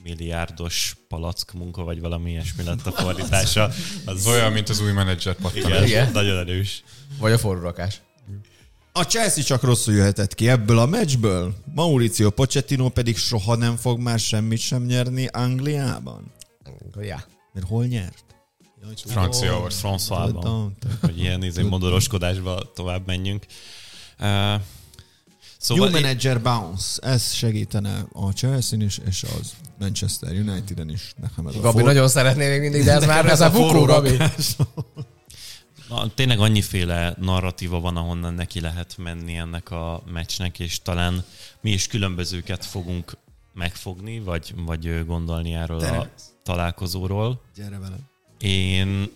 milliárdos 0.03 0.97
palack 1.07 1.53
munka, 1.53 1.83
vagy 1.83 1.99
valami 1.99 2.29
ilyesmi 2.31 2.63
lett 2.63 2.85
a 2.85 2.91
fordítása. 3.01 3.63
Az 4.05 4.15
Ez 4.17 4.27
olyan, 4.27 4.51
mint 4.51 4.69
az 4.69 4.81
új 4.81 4.91
menedzser 4.91 5.35
pattanás. 5.35 5.67
igen, 5.69 5.83
Igen. 5.83 6.11
nagyon 6.11 6.37
erős. 6.37 6.83
Vagy 7.19 7.31
a 7.31 7.37
forró 7.37 7.61
rakás. 7.61 8.01
A 8.95 9.01
Chelsea 9.03 9.43
csak 9.43 9.61
rosszul 9.63 9.93
jöhetett 9.93 10.35
ki 10.35 10.49
ebből 10.49 10.79
a 10.79 10.85
meccsből. 10.85 11.55
Mauricio 11.75 12.29
Pochettino 12.29 12.89
pedig 12.89 13.17
soha 13.17 13.55
nem 13.55 13.75
fog 13.75 13.99
már 13.99 14.19
semmit 14.19 14.59
sem 14.59 14.83
nyerni 14.83 15.25
Angliában. 15.27 16.31
Ja. 17.01 17.23
Mert 17.53 17.67
hol 17.67 17.85
nyert? 17.85 18.23
Franciaország. 19.05 20.31
Te- 20.79 20.87
hogy 21.01 21.19
ilyen 21.19 21.43
izé, 21.43 21.61
modoroskodásba 21.61 22.71
tovább 22.75 23.05
menjünk. 23.05 23.45
Uh, 25.69 25.77
New 25.77 25.85
szóval 25.85 26.01
Manager 26.01 26.41
Bounce. 26.41 27.01
Ez 27.07 27.31
segítene 27.33 28.05
a 28.13 28.29
Chelsea-n 28.31 28.81
is, 28.81 28.99
és 29.07 29.23
az 29.23 29.53
Manchester 29.79 30.31
United-en 30.31 30.89
is. 30.89 31.13
Nekem 31.21 31.47
ez 31.47 31.55
a 31.55 31.59
Gabi 31.59 31.77
for- 31.77 31.83
nagyon 31.85 32.07
szeretné 32.07 32.47
még 32.49 32.59
mindig, 32.59 32.83
de 32.83 32.91
ez 32.91 33.05
már 33.05 33.25
ez 33.25 33.41
a 33.41 33.51
bukó, 33.51 33.85
Gabi. 33.85 34.17
Na, 35.89 36.07
tényleg 36.15 36.39
annyiféle 36.39 37.15
narratíva 37.19 37.79
van, 37.79 37.97
ahonnan 37.97 38.33
neki 38.33 38.59
lehet 38.61 38.95
menni 38.97 39.35
ennek 39.35 39.71
a 39.71 40.03
meccsnek, 40.11 40.59
és 40.59 40.81
talán 40.81 41.23
mi 41.61 41.71
is 41.71 41.87
különbözőket 41.87 42.65
fogunk 42.65 43.17
megfogni, 43.53 44.19
vagy, 44.19 44.53
vagy 44.65 45.05
gondolni 45.05 45.53
erről 45.53 45.77
a 45.77 45.81
Teremsz. 45.81 46.07
találkozóról. 46.43 47.41
Gyere 47.55 47.79
velem. 47.79 47.99
Én 48.39 49.11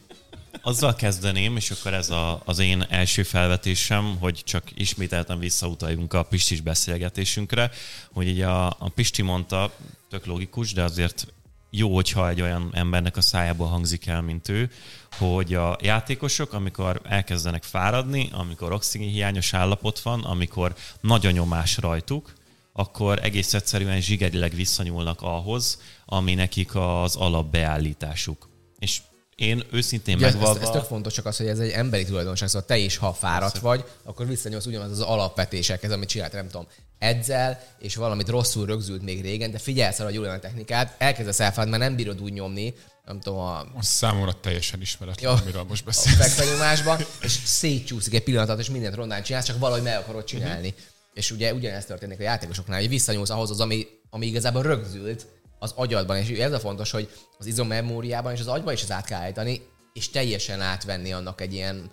azzal 0.68 0.96
kezdeném, 0.96 1.56
és 1.56 1.72
akkor 1.72 1.94
ez 1.94 2.10
a, 2.10 2.42
az 2.46 2.60
én 2.60 2.86
első 2.90 3.24
felvetésem, 3.24 4.18
hogy 4.20 4.42
csak 4.44 4.64
ismételten 4.74 5.40
visszautaljunk 5.40 6.14
a 6.14 6.24
Pistis 6.24 6.62
beszélgetésünkre, 6.62 7.72
hogy 8.12 8.28
így 8.28 8.42
a, 8.42 8.68
a 8.68 8.90
Pisti 8.96 9.22
mondta, 9.22 9.74
tök 10.10 10.26
logikus, 10.26 10.74
de 10.74 10.84
azért 10.84 11.28
jó, 11.70 11.96
hogyha 11.96 12.30
egy 12.30 12.42
olyan 12.42 12.70
embernek 12.74 13.18
a 13.18 13.22
szájából 13.22 13.68
hangzik 13.68 14.06
el, 14.08 14.22
mint 14.22 14.50
ő, 14.50 14.72
hogy 15.18 15.54
a 15.54 15.78
játékosok, 15.82 16.54
amikor 16.54 17.02
elkezdenek 17.04 17.64
fáradni, 17.64 18.30
amikor 18.32 18.72
oxigén 18.72 19.10
hiányos 19.10 19.54
állapot 19.54 20.00
van, 20.00 20.24
amikor 20.24 20.76
nagy 21.02 21.26
a 21.26 21.32
nyomás 21.32 21.78
rajtuk, 21.78 22.34
akkor 22.74 23.20
egész 23.24 23.54
egyszerűen 23.54 24.02
zsigerileg 24.02 24.54
visszanyúlnak 24.56 25.22
ahhoz, 25.22 25.82
ami 26.06 26.34
nekik 26.34 26.76
az 26.76 27.16
alapbeállításuk. 27.16 28.50
És 28.80 29.02
én 29.42 29.64
őszintén 29.72 30.16
Ugye, 30.16 30.26
ez, 30.26 30.34
megvalva... 30.34 30.62
ez, 30.62 30.70
tök 30.70 30.84
fontos 30.84 31.14
csak 31.14 31.26
az, 31.26 31.38
hogy 31.38 31.48
ez 31.48 31.60
egy 31.60 31.70
emberi 31.70 32.06
tulajdonság, 32.06 32.48
szóval 32.50 32.68
te 32.68 32.78
is, 32.78 32.98
ha 32.98 33.14
fáradt 33.14 33.52
Persze. 33.52 33.68
vagy, 33.68 33.84
akkor 34.04 34.28
visszanyúlsz 34.28 34.66
ugyanaz 34.66 34.92
az 34.92 35.00
alapvetésekhez, 35.02 35.92
amit 35.92 36.10
csinált, 36.10 36.32
nem 36.34 36.48
tudom, 36.50 36.68
edzel, 37.00 37.64
és 37.80 37.96
valamit 37.96 38.28
rosszul 38.30 38.66
rögzült 38.66 39.02
még 39.02 39.22
régen, 39.22 39.52
de 39.52 39.58
figyelsz 39.58 39.96
arra, 40.00 40.06
hogy 40.06 40.16
jól 40.16 40.26
jön 40.26 40.36
a 40.36 40.40
technikát, 40.40 40.96
elkezdesz 40.98 41.40
elfáradni, 41.40 41.78
mert 41.78 41.84
nem 41.90 41.96
bírod 41.96 42.22
úgy 42.22 42.34
nyomni, 42.34 42.74
nem 43.06 43.20
tudom, 43.20 43.40
a 43.40 43.60
Az 43.78 43.88
számomra 43.88 44.34
teljesen 44.42 44.82
ismeretlen, 44.82 45.32
Ja. 45.32 45.42
amiről 45.42 45.64
most 45.64 45.82
a 45.82 45.86
beszélsz. 45.86 46.16
fekvenyomásban, 46.16 46.98
és 47.22 47.32
szétcsúszik 47.46 48.14
egy 48.14 48.24
pillanatot, 48.24 48.60
és 48.60 48.70
mindent 48.70 48.96
rondán 48.96 49.24
csinálsz, 49.24 49.46
csak 49.46 49.60
valahogy 49.60 49.84
meg 49.84 49.98
akarod 49.98 50.24
csinálni. 50.24 50.74
És 51.14 51.32
ugye 51.32 51.54
ugyanezt 51.54 51.88
történik 51.88 52.20
a 52.20 52.24
játékosoknál, 52.24 52.80
hogy 52.80 52.90
visszanyúlsz 52.90 53.30
ahhoz, 53.30 53.50
az, 53.50 53.60
ami, 53.60 53.88
ami 54.10 54.26
igazából 54.26 54.62
rögzült 54.62 55.26
az 55.60 55.74
agyadban, 55.76 56.18
és 56.18 56.30
ez 56.30 56.54
a 56.54 56.60
fontos, 56.60 56.92
hogy 56.92 57.10
az 57.38 57.46
izommemóriában 57.46 58.34
és 58.34 58.40
az 58.40 58.48
agyban 58.48 58.74
is 58.74 58.84
az 58.84 58.92
át 58.92 59.06
kell 59.06 59.22
állítani, 59.22 59.62
és 59.94 60.10
teljesen 60.10 60.62
átvenni 60.62 61.14
annak 61.14 61.42
egy 61.42 61.54
ilyen, 61.54 61.92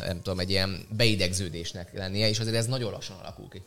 nem 0.00 0.22
tudom, 0.22 0.38
egy 0.38 0.50
ilyen 0.50 0.86
beidegződésnek 0.90 1.92
lennie, 1.92 2.28
és 2.28 2.38
azért 2.38 2.56
ez 2.56 2.66
nagyon 2.66 2.92
lassan 2.92 3.16
alakul 3.16 3.48
ki. 3.48 3.62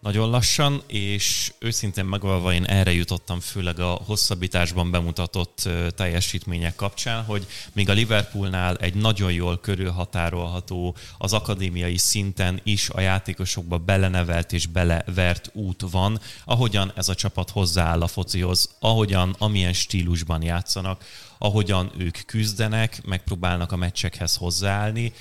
Nagyon 0.00 0.30
lassan, 0.30 0.82
és 0.86 1.52
őszintén 1.58 2.04
megvalva 2.04 2.52
én 2.52 2.64
erre 2.64 2.92
jutottam, 2.92 3.40
főleg 3.40 3.80
a 3.80 4.00
hosszabbításban 4.06 4.90
bemutatott 4.90 5.68
teljesítmények 5.96 6.74
kapcsán, 6.74 7.24
hogy 7.24 7.46
még 7.72 7.88
a 7.88 7.92
Liverpoolnál 7.92 8.76
egy 8.76 8.94
nagyon 8.94 9.32
jól 9.32 9.58
körülhatárolható, 9.58 10.96
az 11.18 11.32
akadémiai 11.32 11.96
szinten 11.96 12.60
is 12.62 12.90
a 12.90 13.00
játékosokba 13.00 13.78
belenevelt 13.78 14.52
és 14.52 14.66
belevert 14.66 15.50
út 15.52 15.84
van, 15.90 16.20
ahogyan 16.44 16.92
ez 16.96 17.08
a 17.08 17.14
csapat 17.14 17.50
hozzááll 17.50 18.02
a 18.02 18.06
focihoz, 18.06 18.76
ahogyan, 18.78 19.34
amilyen 19.38 19.72
stílusban 19.72 20.42
játszanak, 20.42 21.04
ahogyan 21.38 21.92
ők 21.96 22.18
küzdenek, 22.26 23.00
megpróbálnak 23.06 23.72
a 23.72 23.76
meccsekhez 23.76 24.36
hozzáállni, 24.36 25.12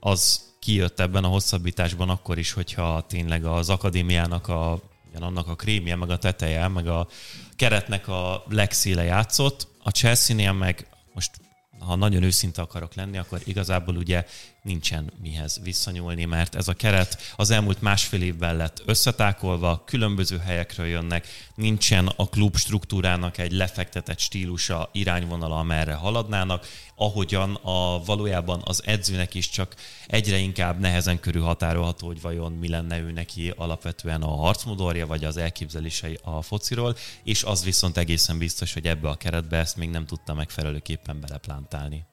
az 0.00 0.45
kijött 0.66 1.00
ebben 1.00 1.24
a 1.24 1.28
hosszabbításban 1.28 2.08
akkor 2.08 2.38
is, 2.38 2.52
hogyha 2.52 3.04
tényleg 3.08 3.44
az 3.44 3.70
akadémiának 3.70 4.48
a, 4.48 4.80
annak 5.20 5.48
a 5.48 5.54
krémje, 5.54 5.96
meg 5.96 6.10
a 6.10 6.18
teteje, 6.18 6.68
meg 6.68 6.88
a 6.88 7.08
keretnek 7.56 8.08
a 8.08 8.44
legszéle 8.48 9.02
játszott. 9.02 9.68
A 9.82 9.90
Chelsea-nél 9.90 10.52
meg 10.52 10.86
most 11.14 11.30
ha 11.78 11.96
nagyon 11.96 12.22
őszinte 12.22 12.62
akarok 12.62 12.94
lenni, 12.94 13.18
akkor 13.18 13.40
igazából 13.44 13.96
ugye 13.96 14.26
nincsen 14.66 15.12
mihez 15.22 15.60
visszanyúlni, 15.62 16.24
mert 16.24 16.54
ez 16.54 16.68
a 16.68 16.72
keret 16.72 17.32
az 17.36 17.50
elmúlt 17.50 17.80
másfél 17.80 18.22
évben 18.22 18.56
lett 18.56 18.82
összetákolva, 18.86 19.82
különböző 19.84 20.38
helyekről 20.38 20.86
jönnek, 20.86 21.26
nincsen 21.54 22.06
a 22.16 22.28
klub 22.28 22.56
struktúrának 22.56 23.38
egy 23.38 23.52
lefektetett 23.52 24.18
stílusa, 24.18 24.88
irányvonala, 24.92 25.58
amerre 25.58 25.94
haladnának, 25.94 26.66
ahogyan 26.94 27.54
a 27.54 28.02
valójában 28.04 28.60
az 28.64 28.82
edzőnek 28.84 29.34
is 29.34 29.48
csak 29.48 29.74
egyre 30.06 30.36
inkább 30.36 30.80
nehezen 30.80 31.20
körülhatárolható, 31.20 32.06
hogy 32.06 32.20
vajon 32.20 32.52
mi 32.52 32.68
lenne 32.68 32.98
ő 32.98 33.10
neki 33.10 33.52
alapvetően 33.56 34.22
a 34.22 34.36
harcmodorja, 34.36 35.06
vagy 35.06 35.24
az 35.24 35.36
elképzelései 35.36 36.18
a 36.22 36.42
fociról, 36.42 36.96
és 37.22 37.42
az 37.42 37.64
viszont 37.64 37.96
egészen 37.96 38.38
biztos, 38.38 38.72
hogy 38.72 38.86
ebbe 38.86 39.08
a 39.08 39.16
keretbe 39.16 39.56
ezt 39.56 39.76
még 39.76 39.90
nem 39.90 40.06
tudta 40.06 40.34
megfelelőképpen 40.34 41.20
beleplántálni. 41.20 42.04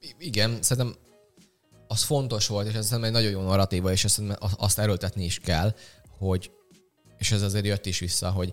I- 0.00 0.14
Igen, 0.18 0.62
szerintem 0.62 0.94
az 1.90 2.02
fontos 2.02 2.46
volt, 2.46 2.66
és 2.66 2.74
ez 2.74 2.86
szerintem 2.86 3.14
egy 3.14 3.22
nagyon 3.22 3.30
jó 3.30 3.48
narratíva, 3.48 3.92
és 3.92 4.04
szerintem 4.08 4.50
azt 4.56 4.78
erőltetni 4.78 5.24
is 5.24 5.38
kell, 5.38 5.74
hogy, 6.18 6.50
és 7.18 7.32
ez 7.32 7.42
azért 7.42 7.64
jött 7.64 7.86
is 7.86 7.98
vissza, 7.98 8.30
hogy 8.30 8.52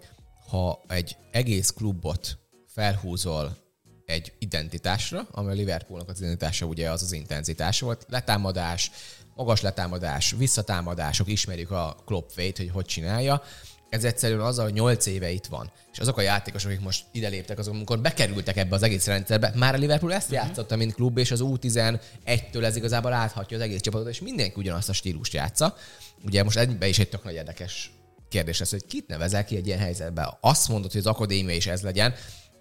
ha 0.50 0.84
egy 0.88 1.18
egész 1.32 1.70
klubot 1.70 2.38
felhúzol 2.68 3.58
egy 4.06 4.34
identitásra, 4.40 5.28
ami 5.32 5.52
a 5.52 5.54
Liverpoolnak 5.54 6.10
az 6.10 6.22
identitása 6.22 6.66
ugye 6.66 6.92
az 6.92 7.02
az 7.02 7.12
intenzitás 7.12 7.80
volt, 7.80 8.06
letámadás, 8.10 8.92
magas 9.36 9.62
letámadás, 9.62 10.36
visszatámadások, 10.38 11.28
ismerjük 11.28 11.72
a 11.72 11.96
Klopp 12.06 12.30
vét, 12.36 12.58
hogy 12.58 12.70
hogy 12.70 12.86
csinálja, 12.86 13.42
ez 13.90 14.04
egyszerűen 14.04 14.40
az, 14.40 14.60
hogy 14.60 14.74
8 14.74 15.06
éve 15.06 15.30
itt 15.30 15.46
van. 15.46 15.72
És 15.92 16.00
azok 16.00 16.18
a 16.18 16.22
játékosok, 16.22 16.72
akik 16.72 16.84
most 16.84 17.06
ide 17.12 17.28
léptek, 17.28 17.60
azok, 17.60 17.74
amikor 17.74 18.00
bekerültek 18.00 18.58
ebbe 18.58 18.76
az 18.76 18.84
egész 18.84 19.06
rendszerbe, 19.06 19.52
már 19.56 19.74
a 19.74 19.78
Liverpool 19.78 20.14
ezt 20.14 20.32
játszotta, 20.32 20.76
mint 20.76 20.94
klub, 20.94 21.18
és 21.18 21.32
az 21.32 21.40
U11-től 21.44 22.64
ez 22.64 22.76
igazából 22.76 23.14
áthatja 23.14 23.58
az 23.58 23.64
egész 23.64 23.82
csapatot, 23.82 24.10
és 24.10 24.22
mindenki 24.22 24.54
ugyanazt 24.58 24.90
a 24.90 24.94
stílust 24.94 25.34
játsza. 25.34 25.76
Ugye 26.24 26.44
most 26.44 26.58
egybe 26.58 26.88
is 26.88 27.00
egy 27.00 27.10
tök 27.10 27.24
nagy 27.24 27.34
érdekes 27.34 27.92
kérdés 28.30 28.60
lesz, 28.60 28.72
hogy 28.72 28.86
kit 28.86 29.08
nevezel 29.08 29.46
ki 29.46 29.56
egy 29.56 29.68
ilyen 29.68 29.80
helyzetbe. 29.80 30.38
Azt 30.42 30.68
mondod, 30.70 30.92
hogy 30.92 31.00
az 31.00 31.08
akadémia 31.08 31.56
is 31.56 31.68
ez 31.68 31.82
legyen, 31.82 32.14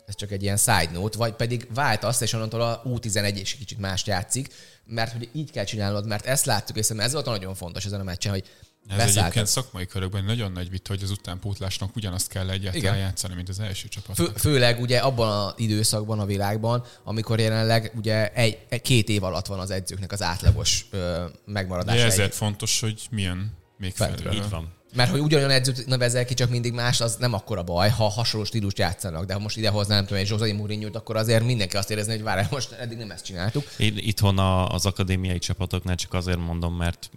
ez 0.06 0.14
csak 0.14 0.30
egy 0.30 0.42
ilyen 0.42 0.56
side 0.56 0.90
note, 0.92 1.18
vagy 1.18 1.32
pedig 1.32 1.68
vált 1.74 2.04
azt, 2.04 2.22
és 2.22 2.32
onnantól 2.32 2.60
a 2.60 2.82
U11 2.84 3.36
is 3.40 3.54
kicsit 3.54 3.78
mást 3.78 4.06
játszik, 4.06 4.54
mert 4.84 5.12
hogy 5.12 5.28
így 5.32 5.50
kell 5.50 5.64
csinálnod, 5.64 6.06
mert 6.06 6.26
ezt 6.26 6.44
láttuk, 6.44 6.76
és 6.76 6.88
ez 6.90 7.12
volt 7.12 7.26
nagyon 7.26 7.54
fontos 7.54 7.84
ezen 7.84 8.00
a 8.00 8.04
meccsen, 8.04 8.32
hogy 8.32 8.44
Ez 8.88 8.96
Beszálltak. 8.96 9.22
egyébként 9.22 9.46
szakmai 9.46 9.86
körökben 9.86 10.24
nagyon 10.24 10.52
nagy 10.52 10.70
vita, 10.70 10.92
hogy 10.92 11.02
az 11.02 11.10
utánpótlásnak 11.10 11.96
ugyanazt 11.96 12.28
kell 12.28 12.50
egyáltalán 12.50 12.76
Igen. 12.94 12.96
játszani, 12.96 13.34
mint 13.34 13.48
az 13.48 13.60
első 13.60 13.88
Fő, 13.92 14.00
csapatnak. 14.00 14.38
főleg 14.38 14.80
ugye 14.80 14.98
abban 14.98 15.46
az 15.46 15.52
időszakban 15.56 16.20
a 16.20 16.24
világban, 16.24 16.84
amikor 17.04 17.38
jelenleg 17.40 17.92
ugye 17.96 18.32
egy, 18.32 18.58
egy 18.68 18.82
két 18.82 19.08
év 19.08 19.22
alatt 19.22 19.46
van 19.46 19.58
az 19.58 19.70
edzőknek 19.70 20.12
az 20.12 20.22
átlagos 20.22 20.86
ö, 20.90 20.96
De 20.96 21.52
megmaradása. 21.52 22.04
ezért 22.04 22.34
fontos, 22.34 22.80
hogy 22.80 23.02
milyen 23.10 23.52
még 23.78 23.94
felről. 23.94 24.32
Így 24.32 24.50
van. 24.50 24.74
Mert 24.94 25.10
hogy 25.10 25.20
ugyanolyan 25.20 25.50
edzőt 25.50 25.86
nevezel 25.86 26.24
ki, 26.24 26.34
csak 26.34 26.50
mindig 26.50 26.72
más, 26.72 27.00
az 27.00 27.16
nem 27.16 27.32
akkora 27.32 27.62
baj, 27.62 27.90
ha 27.90 28.08
hasonló 28.08 28.46
stílust 28.46 28.78
játszanak. 28.78 29.24
De 29.24 29.32
ha 29.32 29.38
most 29.38 29.56
ide 29.56 29.68
hoznám, 29.68 29.96
nem 29.96 30.06
tudom, 30.06 30.22
egy 30.22 30.28
José 30.28 30.52
mourinho 30.52 30.88
akkor 30.92 31.16
azért 31.16 31.44
mindenki 31.44 31.76
azt 31.76 31.90
érezni, 31.90 32.12
hogy 32.12 32.22
várj, 32.22 32.46
most 32.50 32.72
eddig 32.72 32.98
nem 32.98 33.10
ezt 33.10 33.24
csináltuk. 33.24 33.64
Én 33.76 33.94
itthon 33.96 34.38
a, 34.38 34.68
az 34.68 34.86
akadémiai 34.86 35.38
csapatoknál 35.38 35.96
csak 35.96 36.14
azért 36.14 36.38
mondom, 36.38 36.76
mert 36.76 37.10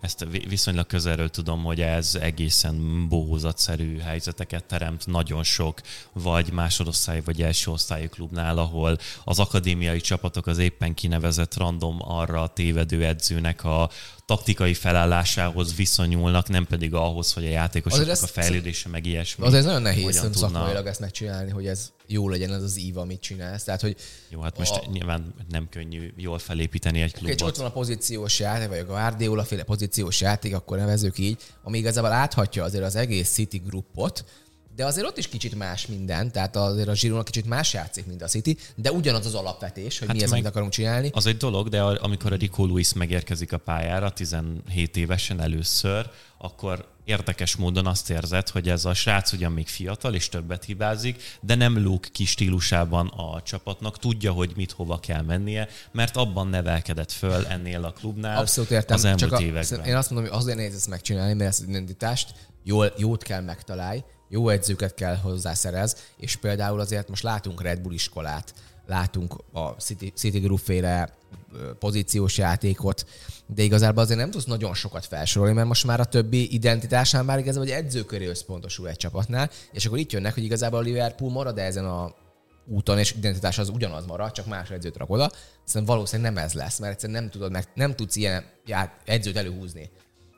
ezt 0.00 0.26
vi- 0.30 0.48
viszonylag 0.48 0.86
közelről 0.86 1.28
tudom, 1.28 1.62
hogy 1.62 1.80
ez 1.80 2.14
egészen 2.14 3.08
bohózatszerű 3.08 3.98
helyzeteket 3.98 4.64
teremt 4.64 5.06
nagyon 5.06 5.42
sok, 5.42 5.80
vagy 6.12 6.52
másodosztály, 6.52 7.20
vagy 7.24 7.42
első 7.42 7.70
osztályú 7.70 8.08
klubnál, 8.08 8.58
ahol 8.58 8.98
az 9.24 9.38
akadémiai 9.38 10.00
csapatok 10.00 10.46
az 10.46 10.58
éppen 10.58 10.94
kinevezett 10.94 11.56
random 11.56 11.96
arra 12.00 12.46
tévedő 12.46 13.04
edzőnek 13.04 13.64
a 13.64 13.90
taktikai 14.30 14.74
felállásához 14.74 15.74
viszonyulnak, 15.74 16.48
nem 16.48 16.66
pedig 16.66 16.94
ahhoz, 16.94 17.32
hogy 17.32 17.44
a 17.44 17.48
játékosoknak 17.48 18.22
a 18.22 18.26
fejlődése 18.26 18.88
meg 18.88 19.06
ilyesmi. 19.06 19.44
Az 19.46 19.54
ez 19.54 19.64
nagyon 19.64 19.82
nehéz 19.82 20.20
tudna- 20.20 20.36
szakmailag 20.36 20.86
ezt 20.86 21.00
megcsinálni, 21.00 21.50
hogy 21.50 21.66
ez 21.66 21.90
jó 22.06 22.28
legyen 22.28 22.52
ez 22.52 22.62
az 22.62 22.78
ív, 22.78 22.96
amit 22.96 23.20
csinálsz. 23.20 23.64
Tehát, 23.64 23.80
hogy 23.80 23.96
Jó, 24.28 24.40
hát 24.40 24.58
most 24.58 24.72
A- 24.72 24.84
nyilván 24.92 25.34
nem 25.48 25.68
könnyű 25.70 26.12
jól 26.16 26.38
felépíteni 26.38 27.00
egy 27.00 27.14
Oké, 27.16 27.20
csak 27.20 27.30
ott 27.30 27.36
klubot. 27.36 27.56
van 27.56 27.66
a 27.66 27.70
pozíciós 27.70 28.38
játék, 28.38 28.68
vagy 28.68 28.78
a 28.78 28.84
Guardiola 28.84 29.44
féle 29.44 29.62
pozíciós 29.62 30.20
játék, 30.20 30.54
akkor 30.54 30.78
nevezzük 30.78 31.18
így, 31.18 31.36
ami 31.62 31.78
igazából 31.78 32.12
áthatja 32.12 32.64
azért 32.64 32.84
az 32.84 32.94
egész 32.96 33.30
City 33.30 33.58
grupot, 33.66 34.24
de 34.76 34.84
azért 34.84 35.06
ott 35.06 35.18
is 35.18 35.28
kicsit 35.28 35.54
más 35.54 35.86
minden, 35.86 36.32
tehát 36.32 36.56
azért 36.56 36.88
a 36.88 36.92
Girona 36.92 37.22
kicsit 37.22 37.46
más 37.46 37.72
játszik, 37.72 38.06
mint 38.06 38.22
a 38.22 38.26
City, 38.26 38.56
de 38.74 38.92
ugyanaz 38.92 39.26
az 39.26 39.34
alapvetés, 39.34 39.98
hogy 39.98 40.08
Hát 40.08 40.16
mi 40.16 40.22
ez, 40.22 40.32
amit 40.32 40.46
akarunk 40.46 40.72
csinálni. 40.72 41.10
Az 41.12 41.26
egy 41.26 41.36
dolog, 41.36 41.68
de 41.68 41.82
amikor 41.82 42.32
a 42.32 42.36
Rico 42.36 42.66
Lewis 42.66 42.92
megérkezik 42.92 43.52
a 43.52 43.58
pályára 43.58 44.10
17 44.10 44.96
évesen 44.96 45.40
először, 45.40 46.10
akkor 46.38 46.88
érdekes 47.10 47.56
módon 47.56 47.86
azt 47.86 48.10
érzed, 48.10 48.48
hogy 48.48 48.68
ez 48.68 48.84
a 48.84 48.94
srác 48.94 49.32
ugyan 49.32 49.52
még 49.52 49.68
fiatal 49.68 50.14
és 50.14 50.28
többet 50.28 50.64
hibázik, 50.64 51.22
de 51.40 51.54
nem 51.54 51.82
lóg 51.82 52.00
ki 52.00 52.24
stílusában 52.24 53.06
a 53.06 53.42
csapatnak, 53.42 53.98
tudja, 53.98 54.32
hogy 54.32 54.52
mit 54.56 54.72
hova 54.72 55.00
kell 55.00 55.22
mennie, 55.22 55.68
mert 55.92 56.16
abban 56.16 56.48
nevelkedett 56.48 57.12
föl 57.12 57.46
ennél 57.46 57.84
a 57.84 57.92
klubnál 57.92 58.38
Abszolút 58.38 58.70
értem. 58.70 58.96
az 58.96 59.04
elmúlt 59.04 59.20
csak 59.20 59.32
a, 59.32 59.40
években. 59.40 59.84
Én 59.84 59.96
azt 59.96 60.10
mondom, 60.10 60.30
hogy 60.30 60.38
azért 60.40 60.56
nehéz 60.56 60.74
ezt 60.74 60.88
megcsinálni, 60.88 61.34
mert 61.34 61.50
ezt 61.50 61.60
az 61.60 61.68
identitást 61.68 62.34
jól, 62.64 62.92
jót 62.98 63.22
kell 63.22 63.40
megtalálj, 63.40 64.02
jó 64.28 64.48
edzőket 64.48 64.94
kell 64.94 65.16
hozzá 65.16 65.54
szerez, 65.54 65.96
és 66.16 66.36
például 66.36 66.80
azért 66.80 67.08
most 67.08 67.22
látunk 67.22 67.62
Red 67.62 67.80
Bull 67.80 67.92
iskolát, 67.92 68.54
látunk 68.86 69.34
a 69.52 69.68
City, 69.68 70.12
City 70.16 70.38
Group 70.38 70.58
féle 70.58 71.18
pozíciós 71.78 72.38
játékot, 72.38 73.06
de 73.46 73.62
igazából 73.62 74.02
azért 74.02 74.18
nem 74.18 74.30
tudsz 74.30 74.44
nagyon 74.44 74.74
sokat 74.74 75.06
felsorolni, 75.06 75.54
mert 75.54 75.66
most 75.66 75.86
már 75.86 76.00
a 76.00 76.04
többi 76.04 76.54
identitásán 76.54 77.24
már 77.24 77.38
igazából 77.38 77.68
egy 77.68 77.84
edző 77.84 78.04
köré 78.04 78.26
összpontosul 78.26 78.88
egy 78.88 78.96
csapatnál, 78.96 79.50
és 79.72 79.86
akkor 79.86 79.98
itt 79.98 80.12
jönnek, 80.12 80.34
hogy 80.34 80.44
igazából 80.44 80.78
a 80.78 80.82
Liverpool 80.82 81.30
marad 81.30 81.58
-e 81.58 81.62
ezen 81.62 81.84
a 81.84 82.14
úton, 82.66 82.98
és 82.98 83.14
identitás 83.16 83.58
az 83.58 83.68
ugyanaz 83.68 84.06
marad, 84.06 84.32
csak 84.32 84.46
más 84.46 84.70
edzőt 84.70 84.96
rak 84.96 85.10
oda. 85.10 85.30
Szerintem 85.64 85.94
valószínűleg 85.94 86.32
nem 86.32 86.44
ez 86.44 86.52
lesz, 86.52 86.78
mert 86.78 86.92
egyszerűen 86.92 87.22
nem, 87.22 87.30
tudod 87.30 87.50
meg, 87.50 87.64
nem 87.74 87.94
tudsz 87.94 88.16
ilyen 88.16 88.44
edzőt 89.04 89.36
előhúzni. 89.36 89.90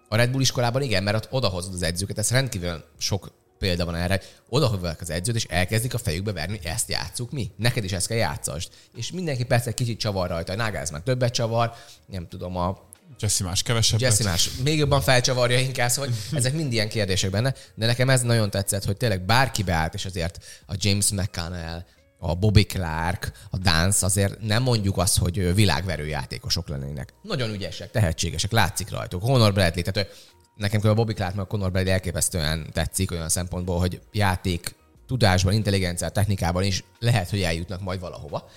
A 0.08 0.16
Red 0.16 0.30
Bull 0.30 0.40
iskolában 0.40 0.82
igen, 0.82 1.02
mert 1.02 1.16
ott 1.16 1.32
odahozod 1.32 1.74
az 1.74 1.82
edzőket, 1.82 2.18
ez 2.18 2.30
rendkívül 2.30 2.84
sok 2.98 3.30
példa 3.62 3.84
van 3.84 3.94
erre, 3.94 4.20
odahozod 4.48 4.96
az 5.00 5.10
edzőt, 5.10 5.34
és 5.34 5.44
elkezdik 5.44 5.94
a 5.94 5.98
fejükbe 5.98 6.32
verni, 6.32 6.60
ezt 6.62 6.88
játsszuk 6.88 7.32
mi. 7.32 7.50
Neked 7.56 7.84
is 7.84 7.92
ezt 7.92 8.06
kell 8.06 8.16
játszasd. 8.16 8.68
És 8.94 9.12
mindenki 9.12 9.44
persze 9.44 9.68
egy 9.68 9.74
kicsit 9.74 9.98
csavar 9.98 10.28
rajta, 10.28 10.54
Nágáz 10.54 10.90
már 10.90 11.00
többet 11.00 11.32
csavar, 11.32 11.72
nem 12.06 12.28
tudom, 12.28 12.56
a 12.56 12.90
Jesse 13.20 13.44
más 13.44 13.62
kevesebbet. 13.62 14.00
Jesse 14.00 14.24
más 14.24 14.50
még 14.64 14.78
jobban 14.78 15.00
felcsavarja 15.00 15.58
inkább, 15.58 15.88
szóval 15.88 16.10
ezek 16.32 16.52
mind 16.52 16.72
ilyen 16.72 16.88
kérdések 16.88 17.30
benne, 17.30 17.54
de 17.74 17.86
nekem 17.86 18.10
ez 18.10 18.20
nagyon 18.20 18.50
tetszett, 18.50 18.84
hogy 18.84 18.96
tényleg 18.96 19.20
bárki 19.20 19.62
beállt, 19.62 19.94
és 19.94 20.04
azért 20.04 20.44
a 20.66 20.74
James 20.76 21.10
McConnell, 21.10 21.84
a 22.18 22.34
Bobby 22.34 22.64
Clark, 22.64 23.32
a 23.50 23.58
Dance 23.58 24.06
azért 24.06 24.40
nem 24.40 24.62
mondjuk 24.62 24.96
azt, 24.98 25.18
hogy 25.18 25.54
világverő 25.54 26.06
játékosok 26.06 26.68
lennének. 26.68 27.14
Nagyon 27.22 27.50
ügyesek, 27.50 27.90
tehetségesek, 27.90 28.52
látszik 28.52 28.90
rajtuk. 28.90 29.22
Honor 29.22 29.52
Bradley, 29.52 29.84
tehát 29.84 30.08
nekem 30.56 30.80
a 30.90 30.94
Bobby 30.94 31.12
Clark 31.12 31.34
meg 31.34 31.44
a 31.44 31.48
Conor 31.48 31.70
Bradley 31.70 31.92
elképesztően 31.92 32.66
tetszik 32.72 33.10
olyan 33.10 33.28
szempontból, 33.28 33.78
hogy 33.78 34.00
játék 34.12 34.74
tudásban, 35.06 35.52
intelligenciában, 35.52 36.14
technikában 36.14 36.62
is 36.62 36.84
lehet, 36.98 37.30
hogy 37.30 37.42
eljutnak 37.42 37.80
majd 37.80 38.00
valahova. 38.00 38.48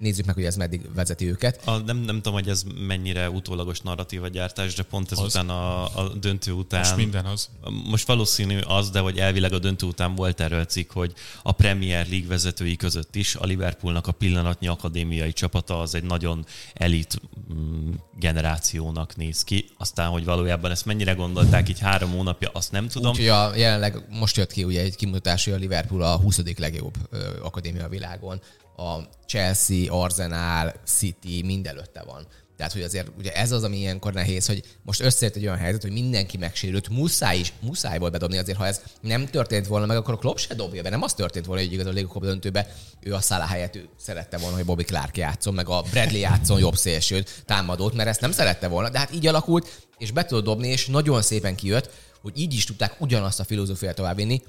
Nézzük 0.00 0.26
meg, 0.26 0.34
hogy 0.34 0.44
ez 0.44 0.56
meddig 0.56 0.94
vezeti 0.94 1.26
őket. 1.26 1.60
A, 1.64 1.76
nem, 1.76 1.96
nem 1.96 2.16
tudom, 2.16 2.32
hogy 2.32 2.48
ez 2.48 2.62
mennyire 2.86 3.30
utólagos 3.30 3.80
narratíva 3.80 4.28
gyártás, 4.28 4.74
de 4.74 4.82
pont 4.82 5.12
ezután 5.12 5.48
a, 5.48 5.84
a 5.84 6.08
döntő 6.08 6.52
után... 6.52 6.80
Most 6.80 6.96
minden 6.96 7.24
az. 7.24 7.48
Most 7.90 8.06
valószínű 8.06 8.58
az, 8.58 8.90
de 8.90 8.98
hogy 8.98 9.18
elvileg 9.18 9.52
a 9.52 9.58
döntő 9.58 9.86
után 9.86 10.14
volt 10.14 10.40
erről 10.40 10.64
cikk, 10.64 10.92
hogy 10.92 11.12
a 11.42 11.52
Premier 11.52 12.08
League 12.08 12.28
vezetői 12.28 12.76
között 12.76 13.16
is 13.16 13.34
a 13.34 13.44
Liverpoolnak 13.44 14.06
a 14.06 14.12
pillanatnyi 14.12 14.66
akadémiai 14.66 15.32
csapata 15.32 15.80
az 15.80 15.94
egy 15.94 16.04
nagyon 16.04 16.46
elit 16.74 17.20
mm, 17.54 17.90
generációnak 18.18 19.16
néz 19.16 19.44
ki. 19.44 19.68
Aztán, 19.78 20.08
hogy 20.08 20.24
valójában 20.24 20.70
ezt 20.70 20.84
mennyire 20.84 21.12
gondolták 21.12 21.68
így 21.68 21.78
három 21.78 22.10
hónapja, 22.10 22.50
azt 22.52 22.72
nem 22.72 22.88
tudom. 22.88 23.10
Úgyhogy 23.10 23.28
a, 23.28 23.56
jelenleg 23.56 24.06
most 24.08 24.36
jött 24.36 24.52
ki 24.52 24.64
ugye 24.64 24.80
egy 24.80 24.96
kimutatás, 24.96 25.44
hogy 25.44 25.52
a 25.52 25.56
Liverpool 25.56 26.02
a 26.02 26.16
20. 26.16 26.40
legjobb 26.56 26.94
ö, 27.10 27.42
akadémia 27.42 27.84
a 27.84 27.88
világon. 27.88 28.40
A 28.80 29.08
Chelsea, 29.26 30.02
Arsenal, 30.02 30.74
City 30.84 31.42
mindenötte 31.42 32.02
van. 32.02 32.26
Tehát, 32.56 32.74
hogy 32.74 32.82
azért 32.82 33.10
ugye 33.18 33.32
ez 33.32 33.52
az, 33.52 33.64
ami 33.64 33.76
ilyenkor 33.76 34.12
nehéz, 34.12 34.46
hogy 34.46 34.64
most 34.82 35.00
összejött 35.00 35.36
egy 35.36 35.44
olyan 35.44 35.56
helyzet, 35.56 35.82
hogy 35.82 35.92
mindenki 35.92 36.36
megsérült, 36.36 36.88
muszáj 36.88 37.38
is, 37.38 37.52
muszáj 37.60 37.98
volt 37.98 38.12
bedobni 38.12 38.38
azért, 38.38 38.58
ha 38.58 38.66
ez 38.66 38.82
nem 39.00 39.26
történt 39.26 39.66
volna 39.66 39.86
meg, 39.86 39.96
akkor 39.96 40.14
a 40.14 40.16
Klopp 40.16 40.36
se 40.36 40.54
dobja 40.54 40.82
be. 40.82 40.90
Nem 40.90 41.02
az 41.02 41.14
történt 41.14 41.46
volna, 41.46 41.62
hogy 41.62 41.72
igaz 41.72 41.86
a 41.86 41.90
Liga 41.90 42.20
döntőbe 42.20 42.74
ő 43.00 43.14
a 43.14 43.20
Salah 43.20 43.48
helyett 43.48 43.76
ő 43.76 43.88
szerette 43.98 44.38
volna, 44.38 44.56
hogy 44.56 44.64
Bobby 44.64 44.84
Clark 44.84 45.16
játszon, 45.16 45.54
meg 45.54 45.68
a 45.68 45.82
Bradley 45.90 46.20
játszon 46.20 46.58
jobb 46.58 46.76
szélsőt, 46.76 47.42
támadót, 47.46 47.94
mert 47.94 48.08
ezt 48.08 48.20
nem 48.20 48.32
szerette 48.32 48.68
volna, 48.68 48.88
de 48.88 48.98
hát 48.98 49.14
így 49.14 49.26
alakult, 49.26 49.86
és 49.98 50.10
be 50.10 50.24
tudod 50.24 50.44
dobni, 50.44 50.68
és 50.68 50.86
nagyon 50.86 51.22
szépen 51.22 51.54
kijött, 51.54 51.90
hogy 52.22 52.38
így 52.38 52.54
is 52.54 52.64
tudták 52.64 53.00
ugyanazt 53.00 53.40
a 53.40 53.44
filozófiát 53.44 53.94
továbbvinni, 53.94 54.42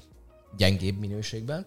gyengébb 0.56 0.98
minőségben, 0.98 1.66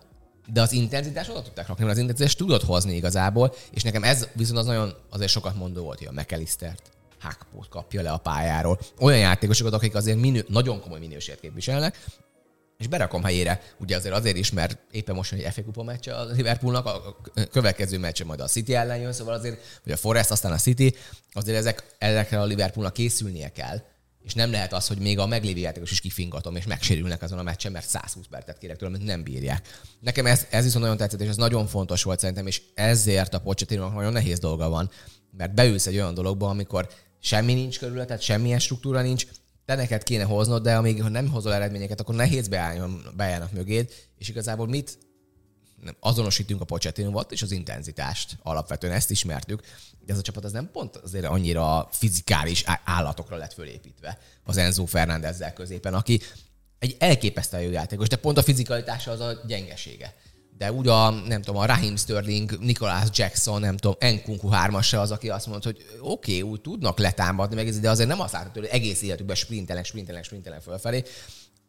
de 0.54 0.62
az 0.62 0.72
intenzitás 0.72 1.30
oda 1.30 1.42
tudták 1.42 1.68
rakni, 1.68 1.84
mert 1.84 1.96
az 1.96 2.02
intenzitást 2.02 2.38
tudod 2.38 2.62
hozni 2.62 2.96
igazából, 2.96 3.54
és 3.72 3.84
nekem 3.84 4.04
ez 4.04 4.28
viszont 4.34 4.58
az 4.58 4.66
nagyon 4.66 4.94
azért 5.10 5.32
sokat 5.32 5.56
mondó 5.56 5.84
volt, 5.84 5.98
hogy 5.98 6.08
a 6.08 6.22
McAllistert 6.22 6.82
Hákpót 7.20 7.70
kapja 7.70 8.02
le 8.02 8.12
a 8.12 8.18
pályáról. 8.18 8.80
Olyan 9.00 9.20
játékosokat, 9.20 9.74
akik 9.74 9.96
azért 9.96 10.18
minő, 10.18 10.46
nagyon 10.48 10.82
komoly 10.82 11.00
minőséget 11.00 11.40
képviselnek, 11.40 12.06
és 12.78 12.88
berakom 12.88 13.24
helyére, 13.24 13.62
ugye 13.80 13.96
azért 13.96 14.16
azért 14.16 14.38
is, 14.38 14.52
mert 14.52 14.78
éppen 14.92 15.16
most 15.16 15.34
egy 15.34 15.54
FA 15.54 15.64
Kupa 15.64 15.84
meccs 15.84 16.08
a 16.08 16.26
Liverpoolnak, 16.26 16.86
a 16.86 17.18
következő 17.52 17.98
meccs 17.98 18.24
majd 18.24 18.40
a 18.40 18.48
City 18.48 18.74
ellen 18.74 18.98
jön, 18.98 19.14
szóval 19.14 19.34
azért, 19.34 19.80
vagy 19.84 19.94
a 19.94 19.98
Forest, 19.98 20.32
aztán 20.32 20.52
a 20.52 20.58
City, 20.58 20.96
azért 21.32 21.58
ezek, 21.58 21.96
ezekre 21.98 22.40
a 22.40 22.46
Liverpoolnak 22.46 22.94
készülnie 22.94 23.52
kell, 23.52 23.82
és 24.26 24.34
nem 24.34 24.52
lehet 24.52 24.74
az, 24.74 24.88
hogy 24.88 24.98
még 24.98 25.20
a 25.20 25.26
meglévő 25.26 25.60
játékos 25.60 25.92
is 25.92 26.00
kifingatom, 26.00 26.56
és 26.56 26.66
megsérülnek 26.66 27.22
azon 27.22 27.40
a 27.40 27.44
meccsen, 27.44 27.72
mert 27.72 27.88
120 27.88 28.26
percet 28.30 28.58
kérek 28.58 28.78
tőlem, 28.78 29.02
nem 29.02 29.24
bírják. 29.24 29.80
Nekem 30.00 30.26
ez, 30.26 30.46
ez 30.50 30.64
viszont 30.64 30.82
nagyon 30.84 30.98
tetszett, 30.98 31.22
és 31.22 31.28
ez 31.28 31.36
nagyon 31.36 31.68
fontos 31.68 32.04
volt 32.04 32.20
szerintem, 32.20 32.48
és 32.48 32.62
ezért 32.74 33.34
a 33.34 33.40
pochettino 33.40 33.90
nagyon 33.90 34.14
nehéz 34.14 34.40
dolga 34.40 34.70
van, 34.70 34.90
mert 35.38 35.54
beülsz 35.54 35.88
egy 35.88 35.96
olyan 35.96 36.14
dologba, 36.14 36.50
amikor 36.50 36.90
semmi 37.20 37.54
nincs 37.54 37.80
körülötted, 37.80 38.22
semmilyen 38.22 38.60
struktúra 38.60 39.02
nincs, 39.02 39.26
te 39.66 39.76
neked 39.76 40.04
kéne 40.04 40.24
hoznod, 40.24 40.64
de 40.64 40.76
amíg 40.76 41.02
ha 41.02 41.10
nem 41.10 41.30
hozol 41.30 41.54
eredményeket, 41.54 42.00
akkor 42.00 42.16
nehéz 42.16 42.48
beálljon, 42.48 43.02
beálljanak 43.16 43.52
mögéd, 43.52 43.94
és 44.18 44.30
igazából 44.30 44.68
mit 44.68 44.98
azonosítunk 46.00 46.62
a 46.62 46.66
Pochettino 46.66 47.20
és 47.20 47.42
az 47.42 47.52
intenzitást. 47.52 48.38
Alapvetően 48.44 48.94
ezt 48.94 49.12
ismertük, 49.12 49.62
de 50.06 50.14
ez 50.14 50.20
a 50.20 50.22
csapat 50.22 50.44
az 50.44 50.52
nem 50.52 50.70
pont 50.72 50.96
azért 50.96 51.26
annyira 51.26 51.90
fizikális 51.92 52.64
állatokra 52.84 53.36
lett 53.36 53.54
fölépítve 53.54 54.20
az 54.44 54.58
Enzo 54.58 54.86
Fernándezzel 54.86 55.54
középen, 55.54 55.94
aki 55.94 56.22
egy 56.80 56.96
elképesztően 57.00 57.64
jó 57.64 57.72
játékos, 57.72 58.08
de 58.08 58.16
pont 58.16 58.38
a 58.38 58.44
fizikalitása 58.44 59.12
az 59.12 59.20
a 59.20 59.42
gyengesége. 59.48 60.16
De 60.58 60.72
úgy 60.72 60.88
a, 60.88 61.10
nem 61.10 61.42
tudom, 61.42 61.62
a 61.62 61.66
Raheem 61.66 61.96
Sterling, 61.96 62.60
Nicholas 62.60 63.08
Jackson, 63.12 63.60
nem 63.60 63.78
tudom, 63.78 64.10
Nkunku 64.12 64.48
hármasa 64.48 65.02
az, 65.02 65.12
aki 65.12 65.30
azt 65.30 65.48
mondta, 65.48 65.70
hogy 65.70 65.86
oké, 66.00 66.38
okay, 66.38 66.52
úgy 66.52 66.62
tudnak 66.62 67.00
letámadni, 67.00 67.56
meg 67.56 67.68
ez, 67.68 67.80
de 67.80 67.90
azért 67.90 68.10
nem 68.10 68.20
azt 68.20 68.34
látható, 68.34 68.60
hogy 68.60 68.70
egész 68.70 69.02
életükben 69.02 69.36
sprintelnek, 69.36 69.86
sprintelnek, 69.86 70.24
sprintelnek 70.24 70.62
fölfelé. 70.62 71.04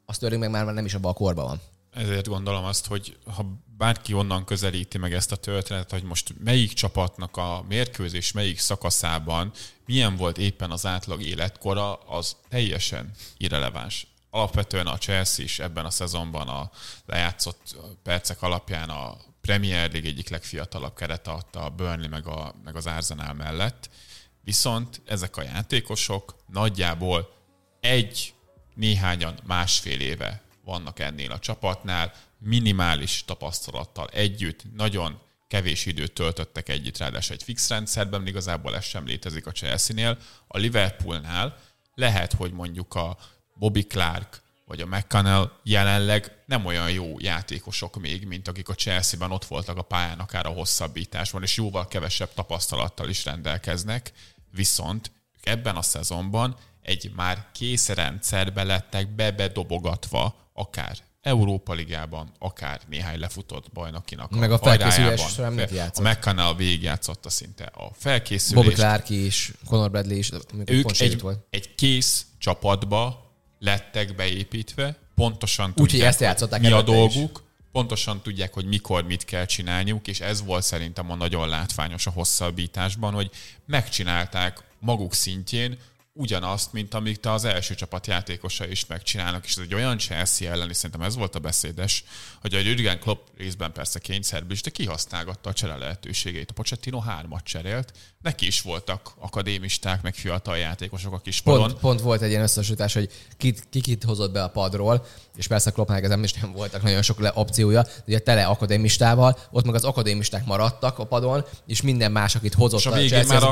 A 0.05 0.13
Sterling 0.13 0.41
meg 0.41 0.51
már 0.51 0.75
nem 0.75 0.85
is 0.85 0.95
abban 0.95 1.11
a 1.11 1.15
korban 1.15 1.47
van. 1.47 1.61
Ezért 1.97 2.28
gondolom 2.28 2.64
azt, 2.64 2.86
hogy 2.86 3.16
ha 3.34 3.47
bárki 3.76 4.12
onnan 4.12 4.44
közelíti 4.44 4.99
meg 4.99 5.12
ezt 5.12 5.32
a 5.32 5.36
történetet, 5.36 5.90
hogy 5.90 6.03
most 6.03 6.34
melyik 6.44 6.72
csapatnak 6.72 7.36
a 7.36 7.64
mérkőzés 7.68 8.32
melyik 8.32 8.59
szakaszában 8.59 9.53
milyen 9.86 10.16
volt 10.16 10.38
éppen 10.38 10.70
az 10.70 10.86
átlag 10.86 11.22
életkora, 11.22 11.94
az 11.94 12.36
teljesen 12.49 13.11
irreleváns. 13.36 14.07
Alapvetően 14.30 14.86
a 14.86 14.99
Chelsea 14.99 15.44
is 15.44 15.59
ebben 15.59 15.84
a 15.84 15.90
szezonban 15.90 16.49
a 16.49 16.70
lejátszott 17.07 17.76
percek 18.03 18.42
alapján 18.42 18.88
a 18.88 19.16
Premier 19.40 19.90
League 19.90 20.09
egyik 20.09 20.28
legfiatalabb 20.28 20.94
kerete 20.94 21.30
adta 21.30 21.64
a 21.64 21.70
Burnley 21.70 22.09
meg, 22.09 22.26
a, 22.26 22.55
meg 22.64 22.76
az 22.76 22.86
Arsenal 22.86 23.32
mellett. 23.32 23.88
Viszont 24.40 25.03
ezek 25.07 25.36
a 25.36 25.42
játékosok 25.42 26.36
nagyjából 26.53 27.28
egy, 27.80 28.34
néhányan 28.74 29.38
másfél 29.44 30.01
éve 30.01 30.45
vannak 30.67 30.99
ennél 30.99 31.33
a 31.33 31.39
csapatnál, 31.39 32.12
minimális 32.39 33.25
tapasztalattal 33.25 34.09
együtt, 34.09 34.62
nagyon 34.75 35.21
kevés 35.49 35.87
időt 35.87 36.12
töltöttek 36.12 36.69
együtt, 36.69 36.99
ráadásul 36.99 37.35
egy 37.35 37.43
fix 37.43 37.69
rendszerben, 37.69 38.27
igazából 38.27 38.77
ez 38.77 38.85
sem 38.85 39.07
létezik 39.07 39.47
a 39.47 39.53
Chelsea-nél. 39.53 40.19
A 40.47 40.59
Liverpoolnál 40.59 41.59
lehet, 41.95 42.33
hogy 42.33 42.53
mondjuk 42.53 42.95
a 42.95 43.17
Bobby 43.55 43.83
Clark 43.87 44.45
vagy 44.64 44.81
a 44.81 44.87
McConnell 44.87 45.53
jelenleg 45.62 46.43
nem 46.47 46.64
olyan 46.64 46.91
jó 46.91 47.14
játékosok 47.19 47.97
még, 48.01 48.27
mint 48.27 48.49
akik 48.49 48.69
a 48.69 48.75
Chelsea-ben 48.75 49.31
ott 49.31 49.45
voltak 49.45 49.77
a 49.77 49.83
pályán 49.83 50.19
akár 50.19 50.47
a 50.47 50.53
hosszabbításban, 50.53 51.43
és 51.43 51.57
jóval 51.57 51.89
kevesebb 51.89 52.33
tapasztalattal 52.35 53.09
is 53.09 53.25
rendelkeznek, 53.25 54.12
viszont 54.51 55.11
ebben 55.43 55.77
a 55.77 55.83
szezonban 55.83 56.57
egy 56.83 57.12
már 57.17 57.47
kész 57.53 57.89
rendszerbe 57.89 58.62
lettek 58.62 59.09
bebedobogatva, 59.09 60.45
akár 60.57 60.97
Európa 61.23 61.73
Ligában, 61.73 62.33
akár 62.39 62.81
néhány 62.89 63.19
lefutott 63.19 63.73
bajnokinak 63.73 64.31
Meg 64.31 64.53
a 64.53 64.59
felkészülés 64.59 65.21
során 65.21 65.53
mit 65.53 65.71
játszott? 65.71 66.05
A 66.05 66.09
McConnell 66.09 66.55
végigjátszotta 66.55 67.31
szinte 67.31 67.65
a 67.65 67.91
felkészülést. 67.95 68.67
Bobby 68.67 68.81
Clark 68.81 69.11
is, 69.11 69.53
Conor 69.67 69.91
Bradley 69.91 70.17
is, 70.17 70.31
ők 70.65 71.01
egy, 71.01 71.21
volt. 71.21 71.47
egy 71.51 71.75
kész 71.75 72.27
csapatba 72.39 73.31
lettek 73.59 74.15
beépítve, 74.15 74.97
pontosan 75.15 75.75
tudják, 75.75 76.01
Úgy, 76.01 76.07
ezt 76.07 76.21
játszották 76.21 76.61
mi 76.61 76.71
a 76.71 76.83
dolguk, 76.83 77.39
is. 77.39 77.45
pontosan 77.73 78.21
tudják, 78.23 78.53
hogy 78.53 78.65
mikor 78.65 79.05
mit 79.05 79.25
kell 79.25 79.45
csinálniuk, 79.45 80.09
és 80.09 80.21
ez 80.21 80.45
volt 80.45 80.63
szerintem 80.63 81.11
a 81.11 81.15
nagyon 81.15 81.49
látványos 81.49 82.07
a 82.07 82.11
hosszabbításban, 82.11 83.15
hogy 83.15 83.31
megcsinálták 83.67 84.63
maguk 84.79 85.15
szintjén 85.15 85.79
ugyanazt, 86.17 86.73
mint 86.73 86.95
amit 86.95 87.27
az 87.27 87.45
első 87.45 87.75
csapat 87.75 88.07
játékosa 88.07 88.67
is 88.67 88.87
megcsinálnak, 88.87 89.45
és 89.45 89.57
ez 89.57 89.62
egy 89.62 89.75
olyan 89.75 89.99
Chelsea 89.99 90.51
ellen, 90.51 90.69
és 90.69 90.77
szerintem 90.77 91.07
ez 91.07 91.17
volt 91.17 91.35
a 91.35 91.39
beszédes, 91.39 92.05
hogy 92.41 92.55
a 92.55 92.59
Jürgen 92.59 92.99
Klopp 92.99 93.27
részben 93.37 93.73
persze 93.73 93.99
kényszerből 93.99 94.53
is, 94.53 94.62
de 94.62 94.71
kihasználgatta 94.71 95.51
a 95.51 95.53
csere 95.53 95.77
lehetőségeit. 95.77 96.51
A 96.51 96.53
Pochettino 96.53 96.99
hármat 96.99 97.45
cserélt, 97.45 97.93
neki 98.23 98.47
is 98.47 98.61
voltak 98.61 99.12
akadémisták, 99.19 100.03
meg 100.03 100.14
fiatal 100.14 100.57
játékosok 100.57 101.12
a 101.12 101.19
kis 101.19 101.41
pont, 101.41 101.75
pont 101.75 102.01
volt 102.01 102.23
egy 102.23 102.31
ilyen 102.31 102.43
összesítás, 102.43 102.95
hogy 102.95 103.11
kit, 103.37 103.67
ki 103.71 103.81
kit 103.81 104.05
hozott 104.05 104.33
be 104.33 104.43
a 104.43 104.49
padról, 104.49 105.07
és 105.37 105.47
persze 105.47 105.71
Kloppnak 105.71 106.05
ez 106.05 106.19
is 106.23 106.33
nem 106.33 106.53
voltak 106.53 106.83
nagyon 106.83 107.03
sok 107.03 107.21
le 107.21 107.33
opciója, 107.35 107.83
de 107.83 108.03
ugye 108.07 108.19
tele 108.19 108.45
akadémistával, 108.45 109.39
ott 109.51 109.64
meg 109.64 109.75
az 109.75 109.85
akadémisták 109.85 110.47
maradtak 110.47 110.99
a 110.99 111.05
padon, 111.05 111.45
és 111.67 111.83
minden 111.83 112.12
más, 112.12 112.35
akit 112.35 112.55
hozott 112.55 112.81
és 112.81 112.87
a 112.87 112.93
végén 112.93 113.31
a 113.31 113.51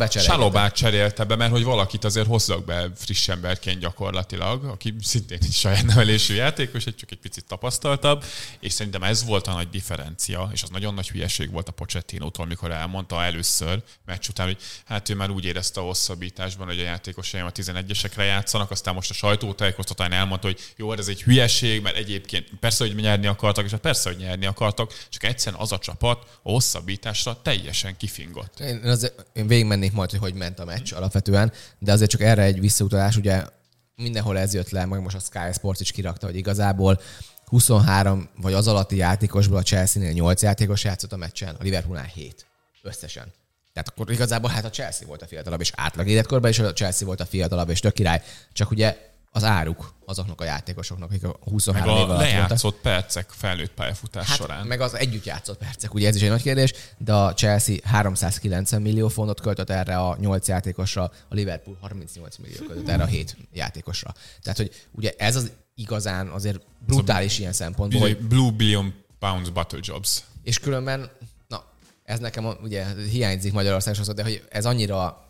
már 0.51 0.67
a 0.67 0.71
cserélte 0.71 1.25
be, 1.25 1.37
mert 1.37 1.51
hogy 1.51 1.65
valakit 1.65 2.05
azért 2.05 2.27
hozzak 2.55 2.65
be 2.65 2.91
friss 2.97 3.29
emberként 3.29 3.81
gyakorlatilag, 3.81 4.65
aki 4.65 4.95
szintén 5.01 5.39
egy 5.43 5.53
saját 5.53 5.85
nevelésű 5.85 6.35
játékos, 6.35 6.87
egy 6.87 6.95
csak 6.95 7.11
egy 7.11 7.19
picit 7.19 7.45
tapasztaltabb, 7.45 8.25
és 8.61 8.73
szerintem 8.73 9.03
ez 9.03 9.25
volt 9.25 9.47
a 9.47 9.53
nagy 9.53 9.69
differencia, 9.69 10.51
és 10.53 10.63
az 10.63 10.69
nagyon 10.69 10.95
nagy 10.95 11.09
hülyeség 11.09 11.51
volt 11.51 11.69
a 11.69 11.73
Pochettino-tól, 11.73 12.45
amikor 12.45 12.71
elmondta 12.71 13.23
először 13.23 13.83
meccs 14.07 14.29
után, 14.29 14.47
hogy 14.47 14.57
hát 14.85 15.09
ő 15.09 15.15
már 15.15 15.31
úgy 15.31 15.45
érezte 15.45 15.81
a 15.81 15.85
hosszabbításban, 15.85 16.67
hogy 16.67 16.79
a 16.79 16.83
játékosaim 16.83 17.45
a 17.45 17.53
11-esekre 17.53 18.23
játszanak, 18.23 18.71
aztán 18.71 18.95
most 18.95 19.11
a 19.11 19.15
sajtótájékoztatán 19.15 20.13
elmondta, 20.13 20.47
hogy 20.47 20.61
jó, 20.77 20.93
ez 20.93 21.09
egy 21.09 21.23
hülyeség, 21.23 21.83
mert 21.83 21.97
egyébként 21.97 22.49
persze, 22.61 22.85
hogy 22.87 22.95
nyerni 22.95 23.27
akartak, 23.27 23.65
és 23.65 23.73
persze, 23.83 24.09
hogy 24.09 24.19
nyerni 24.19 24.47
akartak, 24.47 25.07
csak 25.09 25.25
egyszerűen 25.25 25.63
az 25.63 25.73
a 25.73 25.79
csapat 25.79 26.23
a 26.43 26.51
hosszabbításra 26.51 27.43
teljesen 27.43 27.97
kifingott. 27.97 28.61
Én, 28.61 28.81
azért, 28.85 29.27
én 29.33 29.47
végigmennék 29.47 29.93
majd, 29.93 30.11
hogy 30.11 30.21
hogy 30.21 30.35
ment 30.35 30.59
a 30.59 30.65
meccs 30.65 30.93
alapvetően, 30.93 31.53
de 31.79 31.93
azért 31.93 32.11
csak 32.11 32.21
erre 32.21 32.43
egy 32.45 32.61
visszautalás, 32.61 33.16
ugye 33.16 33.45
mindenhol 33.97 34.38
ez 34.38 34.55
jött 34.55 34.70
le, 34.70 34.84
meg 34.84 35.03
most 35.03 35.16
a 35.16 35.18
Sky 35.18 35.53
Sports 35.53 35.80
is 35.80 35.90
kirakta, 35.90 36.26
hogy 36.26 36.36
igazából 36.36 37.01
23 37.45 38.28
vagy 38.36 38.53
az 38.53 38.68
alatti 38.68 38.97
játékosból 38.97 39.59
a 39.59 39.62
Chelsea-nél 39.62 40.12
8 40.12 40.42
játékos 40.42 40.84
játszott 40.84 41.12
a 41.12 41.16
meccsen, 41.16 41.55
a 41.55 41.62
Liverpoolnál 41.62 42.05
7 42.05 42.47
összesen. 42.82 43.32
Tehát 43.72 43.88
akkor 43.88 44.11
igazából 44.11 44.51
hát 44.51 44.64
a 44.64 44.70
Chelsea 44.70 45.07
volt 45.07 45.22
a 45.22 45.26
fiatalabb, 45.26 45.61
és 45.61 45.72
átlag 45.76 46.09
életkorban 46.09 46.51
is 46.51 46.59
a 46.59 46.72
Chelsea 46.72 47.07
volt 47.07 47.20
a 47.20 47.26
fiatalabb, 47.26 47.68
és 47.68 47.80
tök 47.80 47.92
király. 47.92 48.22
Csak 48.53 48.70
ugye 48.70 48.97
az 49.37 49.45
áruk 49.45 49.95
azoknak 50.05 50.41
a 50.41 50.45
játékosoknak, 50.45 51.11
akik 51.11 51.24
a 51.24 51.37
23 51.41 51.99
meg 51.99 52.11
a 52.11 52.16
lejátszott 52.16 52.61
voltak. 52.61 52.80
percek 52.80 53.30
felnőtt 53.30 53.70
pályafutás 53.70 54.26
hát, 54.26 54.37
során. 54.37 54.66
Meg 54.66 54.80
az 54.80 54.95
együtt 54.95 55.24
játszott 55.24 55.59
percek, 55.59 55.95
ugye 55.95 56.09
ez 56.09 56.16
is 56.16 56.22
egy 56.22 56.28
nagy 56.28 56.43
kérdés, 56.43 56.72
de 56.99 57.12
a 57.12 57.35
Chelsea 57.35 57.76
390 57.85 58.82
millió 58.82 59.09
fontot 59.09 59.41
költött 59.41 59.70
erre 59.70 59.97
a 59.97 60.16
8 60.20 60.49
játékosra, 60.49 61.03
a 61.03 61.35
Liverpool 61.35 61.76
38 61.80 62.37
millió 62.37 62.66
költött 62.66 62.89
erre 62.89 63.03
a 63.03 63.07
7 63.07 63.37
játékosra. 63.53 64.14
Tehát, 64.43 64.59
hogy 64.59 64.87
ugye 64.93 65.12
ez 65.18 65.37
az 65.37 65.53
igazán 65.74 66.28
azért 66.28 66.61
brutális 66.87 67.30
szóval 67.30 67.41
ilyen 67.41 67.53
szempontból. 67.53 68.01
Hogy... 68.01 68.18
Blue 68.18 68.51
billion 68.51 68.95
pounds 69.18 69.51
battle 69.51 69.78
jobs. 69.82 70.22
És 70.43 70.59
különben, 70.59 71.11
na, 71.49 71.64
ez 72.05 72.18
nekem 72.18 72.47
ugye 72.62 72.87
hiányzik 73.11 73.53
Magyarországon, 73.53 74.14
de 74.14 74.22
hogy 74.22 74.45
ez 74.49 74.66
annyira 74.66 75.24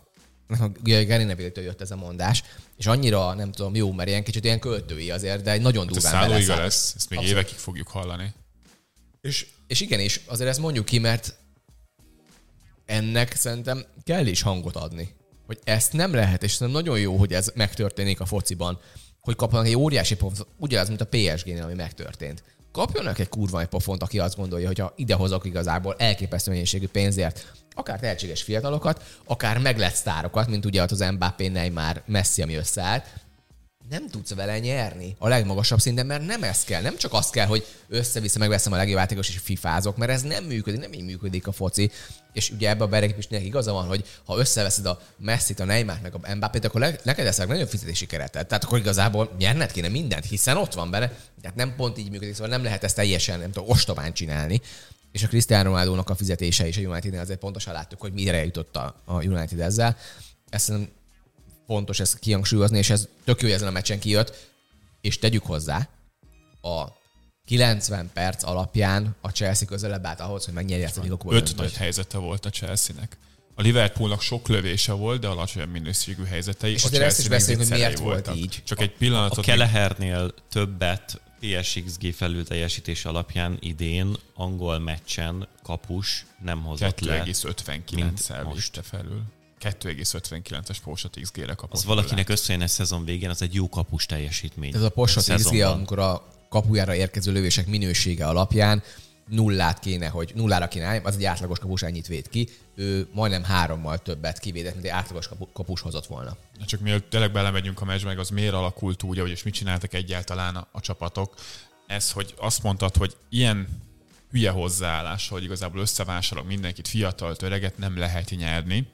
ugye 0.83 1.03
Gary 1.03 1.23
neville 1.23 1.61
jött 1.61 1.81
ez 1.81 1.91
a 1.91 1.95
mondás, 1.95 2.43
és 2.77 2.85
annyira, 2.85 3.33
nem 3.33 3.51
tudom, 3.51 3.75
jó, 3.75 3.91
mert 3.91 4.09
ilyen 4.09 4.23
kicsit 4.23 4.43
ilyen 4.43 4.59
költői 4.59 5.11
azért, 5.11 5.43
de 5.43 5.51
egy 5.51 5.61
nagyon 5.61 5.87
durván 5.87 6.13
hát 6.13 6.31
Ez 6.31 6.47
lesz, 6.47 6.93
ezt 6.95 7.09
még 7.09 7.19
Abszolút. 7.19 7.39
évekig 7.39 7.57
fogjuk 7.57 7.87
hallani. 7.87 8.33
És, 9.21 9.47
és 9.67 9.81
igen, 9.81 9.99
és 9.99 10.21
azért 10.25 10.49
ezt 10.49 10.59
mondjuk 10.59 10.85
ki, 10.85 10.99
mert 10.99 11.37
ennek 12.85 13.35
szerintem 13.35 13.85
kell 14.03 14.25
is 14.25 14.41
hangot 14.41 14.75
adni. 14.75 15.15
Hogy 15.45 15.59
ezt 15.63 15.93
nem 15.93 16.13
lehet, 16.13 16.43
és 16.43 16.51
szerintem 16.51 16.83
nagyon 16.83 16.99
jó, 16.99 17.15
hogy 17.17 17.33
ez 17.33 17.51
megtörténik 17.55 18.19
a 18.19 18.25
fociban, 18.25 18.79
hogy 19.19 19.35
kapnak 19.35 19.65
egy 19.65 19.75
óriási 19.75 20.15
pofont, 20.15 20.49
ugyanaz, 20.57 20.87
mint 20.87 21.01
a 21.01 21.07
PSG-nél, 21.07 21.63
ami 21.63 21.73
megtörtént. 21.73 22.43
Kapjanak 22.75 23.19
egy 23.19 23.29
kurva 23.29 23.61
egy 23.61 23.67
pofont, 23.67 24.03
aki 24.03 24.19
azt 24.19 24.35
gondolja, 24.35 24.67
hogy 24.67 24.79
ha 24.79 24.93
idehozok 24.95 25.45
igazából 25.45 25.95
elképesztő 25.97 26.51
mennyiségű 26.51 26.87
pénzért, 26.87 27.51
akár 27.75 27.99
tehetséges 27.99 28.41
fiatalokat, 28.41 29.03
akár 29.25 29.57
meglett 29.57 29.93
sztárokat, 29.93 30.47
mint 30.47 30.65
ugye 30.65 30.81
az 30.81 31.03
Mbappé, 31.13 31.47
Neymar, 31.47 32.01
Messi, 32.05 32.41
ami 32.41 32.55
összeállt, 32.55 33.05
nem 33.89 34.09
tudsz 34.09 34.33
vele 34.33 34.59
nyerni 34.59 35.15
a 35.19 35.27
legmagasabb 35.27 35.79
szinten, 35.79 36.05
mert 36.05 36.25
nem 36.25 36.43
ez 36.43 36.63
kell. 36.63 36.81
Nem 36.81 36.97
csak 36.97 37.13
az 37.13 37.29
kell, 37.29 37.45
hogy 37.45 37.65
össze-vissza 37.87 38.39
megveszem 38.39 38.73
a 38.73 38.75
legjobb 38.75 38.97
játékos 38.97 39.29
és 39.29 39.37
fifázok, 39.37 39.97
mert 39.97 40.11
ez 40.11 40.21
nem 40.21 40.43
működik, 40.43 40.79
nem 40.79 40.93
így 40.93 41.05
működik 41.05 41.47
a 41.47 41.51
foci. 41.51 41.91
És 42.33 42.49
ugye 42.49 42.69
ebbe 42.69 42.83
a 42.83 42.87
bereképésnek 42.87 43.43
igaza 43.43 43.71
van, 43.71 43.87
hogy 43.87 44.05
ha 44.25 44.37
összeveszed 44.37 44.85
a 44.85 45.01
Messi-t, 45.17 45.59
a 45.59 45.65
Neymar 45.65 45.97
meg 46.01 46.13
a 46.15 46.35
Mbappé-t, 46.35 46.65
akkor 46.65 46.81
le- 46.81 46.99
neked 47.03 47.25
lesz 47.25 47.37
nagyobb 47.37 47.69
fizetési 47.69 48.05
keretet. 48.05 48.47
Tehát 48.47 48.63
akkor 48.63 48.77
igazából 48.77 49.31
nyerned 49.37 49.71
kéne 49.71 49.87
mindent, 49.87 50.25
hiszen 50.25 50.57
ott 50.57 50.73
van 50.73 50.89
bele. 50.89 51.07
Tehát 51.41 51.57
nem 51.57 51.75
pont 51.75 51.97
így 51.97 52.09
működik, 52.09 52.33
szóval 52.33 52.49
nem 52.49 52.63
lehet 52.63 52.83
ezt 52.83 52.95
teljesen, 52.95 53.39
nem 53.39 53.51
tudom, 53.51 53.69
ostobán 53.69 54.13
csinálni 54.13 54.61
és 55.11 55.23
a 55.23 55.27
Cristiano 55.27 55.69
ronaldo 55.69 56.01
a 56.05 56.15
fizetése 56.15 56.67
is 56.67 56.77
a 56.77 56.81
Unitednél 56.81 57.19
azért 57.19 57.39
pontosan 57.39 57.73
láttuk, 57.73 58.01
hogy 58.01 58.13
mire 58.13 58.43
jutott 58.43 58.75
a, 58.75 58.95
a 59.05 59.23
United 59.23 59.59
ezzel. 59.59 59.97
Ezt 60.49 60.73
fontos 61.65 61.99
ezt 61.99 62.19
kihangsúlyozni, 62.19 62.77
és 62.77 62.89
ez 62.89 63.07
tök 63.23 63.41
jó, 63.41 63.47
hogy 63.47 63.55
ezen 63.55 63.67
a 63.67 63.71
meccsen 63.71 63.99
kijött, 63.99 64.51
és 65.01 65.19
tegyük 65.19 65.43
hozzá, 65.43 65.89
a 66.61 66.85
90 67.45 68.09
perc 68.13 68.43
alapján 68.43 69.15
a 69.21 69.29
Chelsea 69.29 69.67
közelebb 69.67 70.05
állt 70.05 70.19
ahhoz, 70.19 70.45
hogy 70.45 70.53
megnyerje 70.53 70.85
ezt 70.85 70.97
a 70.97 71.01
Liverpool. 71.01 71.35
Öt 71.35 71.55
nagy 71.55 71.73
helyzete 71.73 72.17
volt 72.17 72.45
a 72.45 72.49
Chelsea-nek. 72.49 73.17
A 73.55 73.61
Liverpoolnak 73.61 74.21
sok 74.21 74.47
lövése 74.47 74.91
volt, 74.91 75.19
de 75.19 75.27
alacsonyabb 75.27 75.71
minőségű 75.71 76.23
helyzetei. 76.23 76.73
És 76.73 76.83
azért 76.83 77.03
ezt 77.03 77.19
is 77.19 77.27
beszélünk, 77.27 77.67
hogy 77.67 77.77
miért 77.77 77.99
voltak. 77.99 78.25
volt 78.25 78.37
így. 78.37 78.61
Csak 78.63 78.81
egy 78.81 78.91
pillanatot. 78.91 79.37
A 79.37 79.41
Kelehernél 79.41 80.33
többet 80.49 81.21
PSXG 81.39 82.13
felülteljesítés 82.13 83.05
alapján 83.05 83.57
idén 83.59 84.15
angol 84.33 84.79
meccsen 84.79 85.47
kapus 85.63 86.25
nem 86.43 86.63
hozott 86.63 86.99
2,59-szel 87.01 88.51
viste 88.53 88.81
felül. 88.81 89.23
2,59-es 89.69 90.77
Posat 90.83 91.17
XG-re 91.21 91.53
kapott. 91.53 91.73
Az 91.73 91.85
valakinek 91.85 92.29
összejön 92.29 92.61
a 92.61 92.67
szezon 92.67 93.05
végén, 93.05 93.29
az 93.29 93.41
egy 93.41 93.53
jó 93.53 93.69
kapus 93.69 94.05
teljesítmény. 94.05 94.73
Ez 94.75 94.81
a 94.81 94.89
Posat 94.89 95.35
XG, 95.35 95.59
amikor 95.59 95.99
a 95.99 96.27
kapujára 96.49 96.95
érkező 96.95 97.31
lövések 97.31 97.67
minősége 97.67 98.27
alapján 98.27 98.83
nullát 99.29 99.79
kéne, 99.79 100.07
hogy 100.07 100.31
nullára 100.35 100.67
kéne 100.67 100.85
állni, 100.85 101.01
az 101.03 101.15
egy 101.15 101.23
átlagos 101.23 101.59
kapus 101.59 101.81
ennyit 101.81 102.07
véd 102.07 102.29
ki, 102.29 102.49
ő 102.75 103.07
majdnem 103.13 103.43
hárommal 103.43 103.97
többet 103.97 104.39
kivédett, 104.39 104.73
mint 104.73 104.85
egy 104.85 104.91
átlagos 104.91 105.29
kapus 105.53 105.81
hozott 105.81 106.05
volna. 106.05 106.35
Csak 106.65 106.79
mielőtt 106.79 107.09
tényleg 107.09 107.31
belemegyünk 107.31 107.81
a 107.81 107.85
meccsbe, 107.85 108.07
meg 108.07 108.19
az 108.19 108.29
miért 108.29 108.53
alakult 108.53 109.03
úgy, 109.03 109.19
hogy 109.19 109.29
és 109.29 109.43
mit 109.43 109.53
csináltak 109.53 109.93
egyáltalán 109.93 110.55
a, 110.55 110.67
a 110.71 110.79
csapatok. 110.79 111.33
ez, 111.87 112.11
hogy 112.11 112.33
azt 112.37 112.63
mondtad, 112.63 112.95
hogy 112.95 113.15
ilyen 113.29 113.67
hülye 114.31 114.49
hozzáállás, 114.49 115.27
hogy 115.27 115.43
igazából 115.43 115.81
összevásárolok 115.81 116.49
mindenkit, 116.49 116.87
fiatal, 116.87 117.35
öreget 117.39 117.77
nem 117.77 117.97
lehet 117.97 118.29
nyerni. 118.29 118.87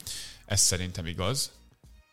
Ez 0.51 0.59
szerintem 0.59 1.05
igaz, 1.05 1.51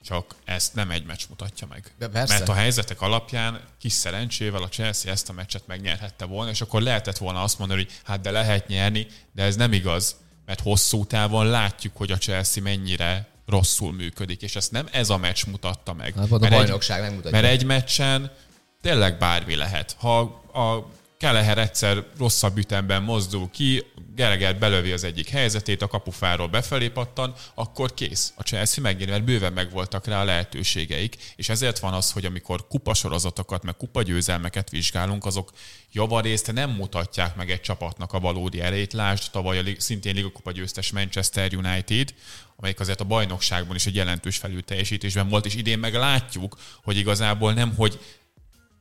csak 0.03 0.35
ezt 0.45 0.75
nem 0.75 0.91
egy 0.91 1.05
meccs 1.05 1.23
mutatja 1.29 1.67
meg. 1.67 1.93
De 1.99 2.09
persze. 2.09 2.33
Mert 2.35 2.49
a 2.49 2.53
helyzetek 2.53 3.01
alapján 3.01 3.61
kis 3.79 3.93
szerencsével 3.93 4.63
a 4.63 4.69
Chelsea 4.69 5.13
ezt 5.13 5.29
a 5.29 5.33
meccset 5.33 5.67
megnyerhette 5.67 6.25
volna, 6.25 6.51
és 6.51 6.61
akkor 6.61 6.83
lehetett 6.83 7.19
volna 7.19 7.43
azt 7.43 7.59
mondani, 7.59 7.83
hogy 7.83 7.93
hát 8.05 8.21
de 8.21 8.31
lehet 8.31 8.67
nyerni, 8.69 9.07
de 9.33 9.43
ez 9.43 9.57
nem 9.57 9.73
igaz, 9.73 10.17
mert 10.47 10.61
hosszú 10.61 11.05
távon 11.05 11.47
látjuk, 11.47 11.97
hogy 11.97 12.11
a 12.11 12.19
Chelsea 12.19 12.63
mennyire 12.63 13.29
rosszul 13.47 13.93
működik, 13.93 14.43
és 14.43 14.57
ezt 14.57 14.71
nem 14.71 14.89
ez 14.93 15.11
a 15.11 15.17
meccs 15.17 15.45
mutatta 15.45 15.93
meg. 15.93 16.15
Hát, 16.15 16.33
a 16.33 16.39
mert, 16.39 16.55
bajnokság 16.55 16.99
egy, 16.99 17.05
megmutatja. 17.05 17.41
mert 17.41 17.53
egy 17.53 17.65
meccsen 17.65 18.33
tényleg 18.81 19.19
bármi 19.19 19.55
lehet. 19.55 19.97
Ha 19.99 20.21
a 20.53 20.91
Keleher 21.19 21.59
egyszer 21.59 22.05
rosszabb 22.19 22.59
ütemben 22.59 23.03
mozdul 23.03 23.51
ki, 23.51 23.85
Gallagher 24.17 24.59
belövi 24.59 24.93
az 24.93 25.05
egyik 25.05 25.29
helyzetét, 25.29 25.83
a 25.83 25.87
kapufáról 25.87 26.49
befelé 26.49 26.89
pattan, 26.89 27.35
akkor 27.55 27.95
kész. 27.95 28.33
A 28.37 28.43
Chelsea 28.43 28.83
megjön, 28.83 29.09
mert 29.09 29.25
bőven 29.25 29.53
megvoltak 29.53 30.07
rá 30.07 30.21
a 30.21 30.25
lehetőségeik, 30.25 31.17
és 31.37 31.49
ezért 31.49 31.79
van 31.79 31.93
az, 31.95 32.13
hogy 32.13 32.25
amikor 32.25 32.67
kupasorozatokat, 32.67 33.63
meg 33.63 33.77
kupagyőzelmeket 33.77 34.71
vizsgálunk, 34.71 35.25
azok 35.25 35.51
javarészt 35.93 36.53
nem 36.53 36.71
mutatják 36.71 37.37
meg 37.37 37.51
egy 37.51 37.61
csapatnak 37.61 38.13
a 38.13 38.21
valódi 38.21 38.61
erejét. 38.61 38.93
Lásd 38.93 39.31
tavaly 39.31 39.59
a 39.59 39.65
szintén 39.79 40.15
Liga 40.15 40.31
Kupa 40.31 40.53
győztes 40.53 40.93
Manchester 40.93 41.55
United, 41.55 42.15
amelyik 42.57 42.81
azért 42.81 43.01
a 43.01 43.05
bajnokságban 43.05 43.77
is 43.77 43.87
egy 43.87 43.95
jelentős 43.95 44.37
felülteljesítésben 44.37 45.29
volt, 45.29 45.47
és 45.47 45.55
idén 45.55 45.79
meg 45.79 45.95
látjuk, 45.95 46.59
hogy 46.83 46.97
igazából 46.97 47.53
nem, 47.53 47.75
hogy 47.75 47.99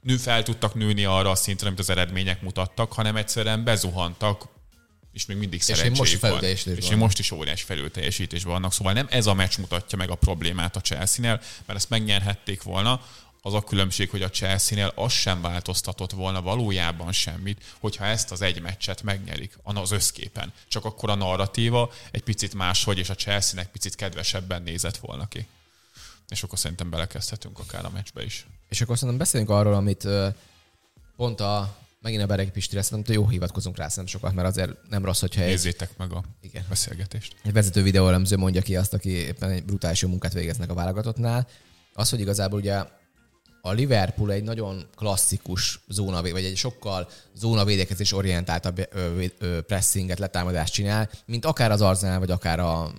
nő 0.07 0.17
fel 0.17 0.43
tudtak 0.43 0.73
nőni 0.73 1.05
arra 1.05 1.29
a 1.29 1.35
szintre, 1.35 1.67
amit 1.67 1.79
az 1.79 1.89
eredmények 1.89 2.41
mutattak, 2.41 2.93
hanem 2.93 3.15
egyszerűen 3.15 3.63
bezuhantak, 3.63 4.47
és 5.13 5.25
még 5.25 5.37
mindig 5.37 5.61
szerencséjük 5.61 5.97
most 5.97 6.11
van. 6.11 6.19
felülteljesítésben 6.19 6.83
És 6.83 6.89
van. 6.89 6.97
most 6.97 7.19
is 7.19 7.31
óriás 7.31 7.63
felülteljesítésben 7.63 8.53
vannak. 8.53 8.73
Szóval 8.73 8.93
nem 8.93 9.07
ez 9.09 9.25
a 9.25 9.33
meccs 9.33 9.57
mutatja 9.57 9.97
meg 9.97 10.09
a 10.09 10.15
problémát 10.15 10.75
a 10.75 10.81
Chelsea-nél, 10.81 11.41
mert 11.65 11.79
ezt 11.79 11.89
megnyerhették 11.89 12.63
volna. 12.63 13.01
Az 13.41 13.53
a 13.53 13.61
különbség, 13.61 14.09
hogy 14.09 14.21
a 14.21 14.29
Chelsea-nél 14.29 14.91
az 14.95 15.11
sem 15.11 15.41
változtatott 15.41 16.11
volna 16.11 16.41
valójában 16.41 17.11
semmit, 17.11 17.63
hogyha 17.79 18.05
ezt 18.05 18.31
az 18.31 18.41
egy 18.41 18.61
meccset 18.61 19.03
megnyerik 19.03 19.57
az 19.63 19.91
összképen. 19.91 20.53
Csak 20.67 20.85
akkor 20.85 21.09
a 21.09 21.15
narratíva 21.15 21.91
egy 22.11 22.23
picit 22.23 22.53
máshogy, 22.53 22.97
és 22.97 23.09
a 23.09 23.15
Chelsea-nek 23.15 23.71
picit 23.71 23.95
kedvesebben 23.95 24.61
nézett 24.61 24.97
volna 24.97 25.27
ki. 25.27 25.47
És 26.29 26.43
akkor 26.43 26.59
szerintem 26.59 26.89
belekezdhetünk 26.89 27.59
akár 27.59 27.85
a 27.85 27.89
meccsbe 27.89 28.23
is. 28.23 28.45
És 28.69 28.81
akkor 28.81 28.95
szerintem 28.95 29.17
beszéljünk 29.17 29.51
arról, 29.51 29.73
amit 29.73 30.07
pont 31.15 31.39
a 31.39 31.75
megint 32.01 32.21
a 32.21 32.25
Bereg 32.25 32.51
Pistire, 32.51 32.81
szerintem 32.81 33.13
jó 33.13 33.27
hivatkozunk 33.27 33.77
rá 33.77 33.87
szerintem 33.87 34.19
sokat, 34.19 34.35
mert 34.35 34.47
azért 34.47 34.71
nem 34.89 35.05
rossz, 35.05 35.19
hogyha 35.19 35.41
egy, 35.41 35.47
Nézzétek 35.47 35.97
meg 35.97 36.11
a 36.11 36.23
Igen. 36.41 36.65
beszélgetést. 36.69 37.35
egy 37.43 37.53
vezető 37.53 37.83
videóelemző 37.83 38.37
mondja 38.37 38.61
ki 38.61 38.75
azt, 38.75 38.93
aki 38.93 39.09
éppen 39.09 39.49
egy 39.49 39.63
brutális 39.63 40.01
jó 40.01 40.09
munkát 40.09 40.33
végeznek 40.33 40.69
a 40.69 40.73
válogatottnál. 40.73 41.47
Az, 41.93 42.09
hogy 42.09 42.19
igazából 42.19 42.59
ugye 42.59 42.83
a 43.61 43.71
Liverpool 43.71 44.31
egy 44.31 44.43
nagyon 44.43 44.87
klasszikus 44.95 45.79
zóna, 45.87 46.21
vagy 46.21 46.43
egy 46.43 46.57
sokkal 46.57 47.09
zónavédekezés 47.35 48.11
orientáltabb 48.11 48.87
ö, 48.91 49.15
vé- 49.15 49.35
ö, 49.39 49.61
pressinget, 49.61 50.19
letámadást 50.19 50.73
csinál, 50.73 51.09
mint 51.25 51.45
akár 51.45 51.71
az 51.71 51.81
Arsenal, 51.81 52.19
vagy 52.19 52.31
akár 52.31 52.59
a 52.59 52.91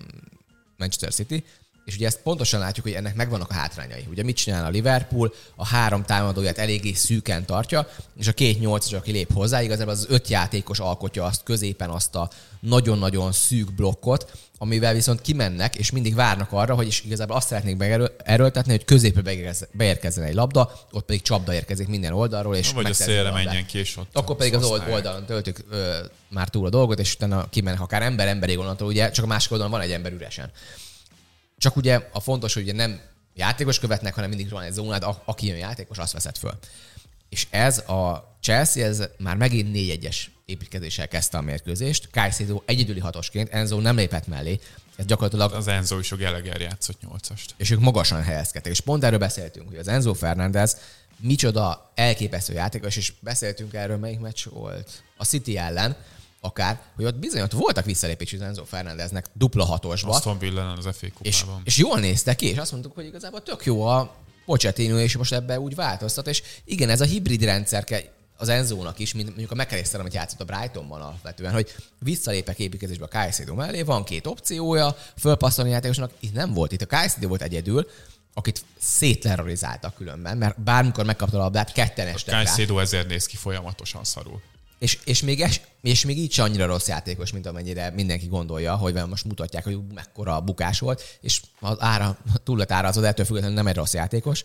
Manchester 0.77 1.13
City. 1.13 1.43
És 1.89 1.95
ugye 1.95 2.05
ezt 2.07 2.19
pontosan 2.23 2.59
látjuk, 2.59 2.85
hogy 2.85 2.93
ennek 2.95 3.15
megvannak 3.15 3.49
a 3.49 3.53
hátrányai. 3.53 4.05
Ugye 4.09 4.23
mit 4.23 4.35
csinál 4.35 4.65
a 4.65 4.69
Liverpool? 4.69 5.33
A 5.55 5.65
három 5.65 6.03
támadóját 6.03 6.57
eléggé 6.57 6.93
szűken 6.93 7.45
tartja, 7.45 7.87
és 8.17 8.27
a 8.27 8.31
két 8.33 8.59
nyolcas, 8.59 8.93
aki 8.93 9.11
lép 9.11 9.33
hozzá, 9.33 9.61
igazából 9.61 9.93
az 9.93 10.05
öt 10.09 10.27
játékos 10.27 10.79
alkotja 10.79 11.23
azt 11.25 11.43
középen 11.43 11.89
azt 11.89 12.15
a 12.15 12.29
nagyon-nagyon 12.59 13.31
szűk 13.31 13.73
blokkot, 13.73 14.31
amivel 14.57 14.93
viszont 14.93 15.21
kimennek, 15.21 15.75
és 15.75 15.91
mindig 15.91 16.15
várnak 16.15 16.51
arra, 16.51 16.75
hogy 16.75 16.87
is 16.87 17.01
igazából 17.05 17.35
azt 17.35 17.47
szeretnék 17.47 17.77
megerőltetni, 17.77 18.71
hogy 18.71 18.85
középre 18.85 19.21
beérkezzen- 19.71 20.25
egy 20.27 20.33
labda, 20.33 20.71
ott 20.91 21.05
pedig 21.05 21.21
csapda 21.21 21.53
érkezik 21.53 21.87
minden 21.87 22.13
oldalról, 22.13 22.55
és 22.55 22.71
Vagy 22.71 22.85
a 22.89 22.93
szélre 22.93 23.31
menjen 23.31 23.65
ki, 23.65 23.77
és 23.77 23.97
ott 23.97 24.09
Akkor 24.17 24.35
pedig 24.35 24.53
az 24.53 24.63
old- 24.63 24.69
használják. 24.71 24.97
oldalon 25.05 25.25
töltük 25.25 25.63
ö, 25.69 25.97
már 26.27 26.49
túl 26.49 26.65
a 26.65 26.69
dolgot, 26.69 26.99
és 26.99 27.13
utána 27.13 27.49
kimennek 27.49 27.81
akár 27.81 28.01
ember 28.01 28.27
emberi 28.27 28.57
onnantól, 28.57 28.87
ugye 28.87 29.11
csak 29.11 29.25
a 29.25 29.27
másik 29.27 29.51
oldalon 29.51 29.71
van 29.71 29.81
egy 29.81 29.91
ember 29.91 30.11
üresen. 30.11 30.51
Csak 31.59 31.75
ugye 31.75 31.99
a 32.11 32.19
fontos, 32.19 32.53
hogy 32.53 32.63
ugye 32.63 32.73
nem 32.73 32.99
játékos 33.35 33.79
követnek, 33.79 34.13
hanem 34.13 34.29
mindig 34.29 34.49
van 34.49 34.63
egy 34.63 34.71
zónád, 34.71 35.03
a- 35.03 35.21
aki 35.25 35.47
jön 35.47 35.57
játékos, 35.57 35.97
azt 35.97 36.13
veszed 36.13 36.37
föl. 36.37 36.57
És 37.29 37.47
ez 37.49 37.77
a 37.77 38.33
Chelsea, 38.41 38.85
ez 38.85 39.03
már 39.17 39.35
megint 39.35 39.71
4-1-es 39.73 40.17
építkezéssel 40.45 41.07
kezdte 41.07 41.37
a 41.37 41.41
mérkőzést. 41.41 42.07
Caicedo 42.11 42.61
egyedüli 42.65 42.99
hatosként, 42.99 43.49
Enzo 43.49 43.79
nem 43.79 43.95
lépett 43.95 44.27
mellé. 44.27 44.59
Ez 44.95 45.05
gyakorlatilag 45.05 45.53
Az 45.53 45.67
Enzo 45.67 45.99
is 45.99 46.11
a 46.11 46.15
Gallagher 46.17 46.61
játszott 46.61 47.01
nyolcast. 47.01 47.53
és 47.57 47.69
ők 47.69 47.79
magasan 47.79 48.23
helyezkedtek. 48.23 48.71
És 48.71 48.79
pont 48.81 49.03
erről 49.03 49.19
beszéltünk, 49.19 49.67
hogy 49.69 49.77
az 49.77 49.87
Enzo 49.87 50.13
Fernández 50.13 50.77
micsoda 51.19 51.91
elképesztő 51.95 52.53
játékos, 52.53 52.95
és 52.95 53.13
beszéltünk 53.19 53.73
erről, 53.73 53.97
melyik 53.97 54.19
meccs 54.19 54.45
volt? 54.49 55.03
A 55.17 55.25
City 55.25 55.57
ellen, 55.57 55.95
akár, 56.41 56.81
hogy 56.95 57.05
ott 57.05 57.15
bizony 57.15 57.41
ott 57.41 57.51
voltak 57.51 57.85
visszalépés 57.85 58.33
az 58.33 58.41
Enzo 58.41 58.65
Fernándeznek 58.65 59.25
dupla 59.33 59.65
hatosba, 59.65 60.11
Aston 60.11 60.39
Villa 60.39 60.71
az 60.71 60.87
FA 60.97 61.07
és, 61.21 61.39
kupában. 61.39 61.61
és 61.65 61.77
jól 61.77 61.99
néztek 61.99 62.35
ki, 62.35 62.45
és 62.45 62.57
azt 62.57 62.71
mondtuk, 62.71 62.95
hogy 62.95 63.05
igazából 63.05 63.43
tök 63.43 63.65
jó 63.65 63.83
a 63.85 64.15
Pochettino, 64.45 64.99
és 64.99 65.17
most 65.17 65.33
ebbe 65.33 65.59
úgy 65.59 65.75
változtat, 65.75 66.27
és 66.27 66.43
igen, 66.63 66.89
ez 66.89 67.01
a 67.01 67.05
hibrid 67.05 67.43
rendszer 67.43 67.83
kell 67.83 68.01
az 68.37 68.49
Enzónak 68.49 68.99
is, 68.99 69.13
mint 69.13 69.27
mondjuk 69.27 69.51
a 69.51 69.55
McAllister, 69.55 69.99
amit 69.99 70.13
játszott 70.13 70.41
a 70.41 70.45
Brightonban 70.45 71.01
alapvetően, 71.01 71.53
hogy 71.53 71.75
visszalépek 71.99 72.59
építkezésbe 72.59 73.05
a 73.05 73.07
Caicedo 73.07 73.53
mellé, 73.53 73.81
van 73.81 74.03
két 74.03 74.27
opciója, 74.27 74.97
fölpasszolni 75.17 75.71
játékosnak, 75.71 76.11
itt 76.19 76.33
nem 76.33 76.53
volt, 76.53 76.71
itt 76.71 76.81
a 76.81 76.85
Caicedo 76.85 77.27
volt 77.27 77.41
egyedül, 77.41 77.87
akit 78.33 78.63
szétlerrorizáltak 78.79 79.95
különben, 79.95 80.37
mert 80.37 80.61
bármikor 80.61 81.05
megkapta 81.05 81.37
a 81.37 81.39
labdát, 81.39 81.71
ketten 81.71 82.07
estek 82.07 82.33
rá. 82.33 82.43
Caicedo 82.43 82.79
ezért 82.79 83.07
néz 83.07 83.25
ki 83.25 83.35
folyamatosan 83.35 84.03
szarul. 84.03 84.41
És, 84.79 84.99
és, 85.03 85.21
még 85.21 85.41
es, 85.41 85.61
és 85.81 86.05
még 86.05 86.17
így 86.17 86.31
sem 86.31 86.45
annyira 86.45 86.65
rossz 86.65 86.87
játékos, 86.87 87.31
mint 87.31 87.45
amennyire 87.45 87.89
mindenki 87.89 88.25
gondolja, 88.25 88.75
hogy 88.75 88.93
most 88.93 89.25
mutatják, 89.25 89.63
hogy 89.63 89.79
mekkora 89.93 90.35
a 90.35 90.41
bukás 90.41 90.79
volt, 90.79 91.17
és 91.21 91.41
az 91.59 91.75
ára, 91.79 92.17
túl 92.43 92.57
lett 92.57 92.71
ára 92.71 92.87
az 92.87 92.97
ettől 92.97 93.25
függetlenül 93.25 93.57
nem 93.57 93.67
egy 93.67 93.75
rossz 93.75 93.93
játékos. 93.93 94.43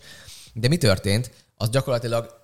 De 0.53 0.67
mi 0.67 0.77
történt? 0.77 1.31
Az 1.57 1.69
gyakorlatilag 1.69 2.43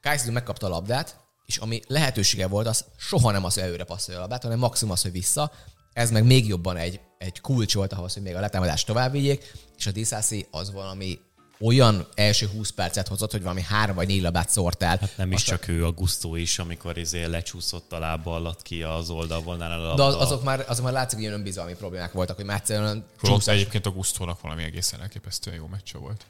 Kaiserslautern 0.00 0.32
megkapta 0.32 0.66
a 0.66 0.68
labdát, 0.68 1.20
és 1.46 1.56
ami 1.56 1.80
lehetősége 1.86 2.46
volt, 2.46 2.66
az 2.66 2.84
soha 2.98 3.30
nem 3.30 3.44
az, 3.44 3.54
hogy 3.54 3.62
előre 3.62 3.84
passzolja 3.84 4.18
a 4.18 4.22
labdát, 4.22 4.42
hanem 4.42 4.58
maximum 4.58 4.92
az, 4.92 5.02
hogy 5.02 5.12
vissza. 5.12 5.52
Ez 5.92 6.10
meg 6.10 6.24
még 6.24 6.46
jobban 6.46 6.76
egy, 6.76 7.00
egy 7.18 7.40
kulcs 7.40 7.74
volt 7.74 7.92
ahhoz, 7.92 8.12
hogy 8.12 8.22
még 8.22 8.34
a 8.34 8.40
letámadást 8.40 8.86
tovább 8.86 9.12
vigyék, 9.12 9.52
és 9.76 9.86
a 9.86 9.90
Disasi 9.90 10.46
az 10.50 10.72
valami 10.72 11.18
olyan 11.64 12.06
első 12.14 12.46
20 12.46 12.70
percet 12.70 13.08
hozott, 13.08 13.30
hogy 13.30 13.42
valami 13.42 13.62
három 13.62 13.94
vagy 13.96 14.06
négy 14.06 14.22
labdát 14.22 14.48
szórt 14.50 14.82
el. 14.82 14.96
Hát 15.00 15.16
nem 15.16 15.28
is 15.32 15.34
Azt 15.34 15.46
a- 15.48 15.50
csak 15.50 15.68
ő, 15.68 15.86
a 15.86 15.90
Gusztó 15.92 16.36
is, 16.36 16.58
amikor 16.58 16.98
izé 16.98 17.24
lecsúszott 17.24 17.92
a 17.92 17.98
lába 17.98 18.34
alatt 18.34 18.62
ki 18.62 18.82
az 18.82 19.10
oldalvonalán 19.10 19.78
a 19.78 19.82
De 19.82 19.86
labda. 19.88 20.06
az, 20.06 20.14
azok, 20.14 20.42
már, 20.42 20.64
azok 20.68 20.84
már 20.84 20.92
látszik, 20.92 21.14
hogy 21.14 21.22
ilyen 21.26 21.34
önbizalmi 21.38 21.74
problémák 21.74 22.12
voltak, 22.12 22.36
hogy 22.36 22.44
már 22.44 22.56
egyszerűen 22.58 23.04
Holott 23.20 23.36
csúszás. 23.38 23.54
egyébként 23.54 23.86
a 23.86 23.90
Gusztónak 23.90 24.40
valami 24.40 24.62
egészen 24.62 25.00
elképesztően 25.00 25.56
jó 25.56 25.66
meccse 25.66 25.98
volt. 25.98 26.26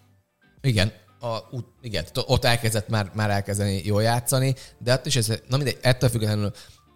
Igen, 0.60 0.92
a, 1.20 1.38
igen, 1.82 2.04
ott 2.14 2.44
elkezdett 2.44 2.88
már, 2.88 3.10
már 3.14 3.30
elkezdeni 3.30 3.80
jól 3.84 4.02
játszani, 4.02 4.54
de 4.78 4.92
ott 4.94 5.06
is 5.06 5.16
ez, 5.16 5.26
na 5.48 5.56
mindegy, 5.56 5.78
ettől 5.82 6.08
függetlenül 6.10 6.52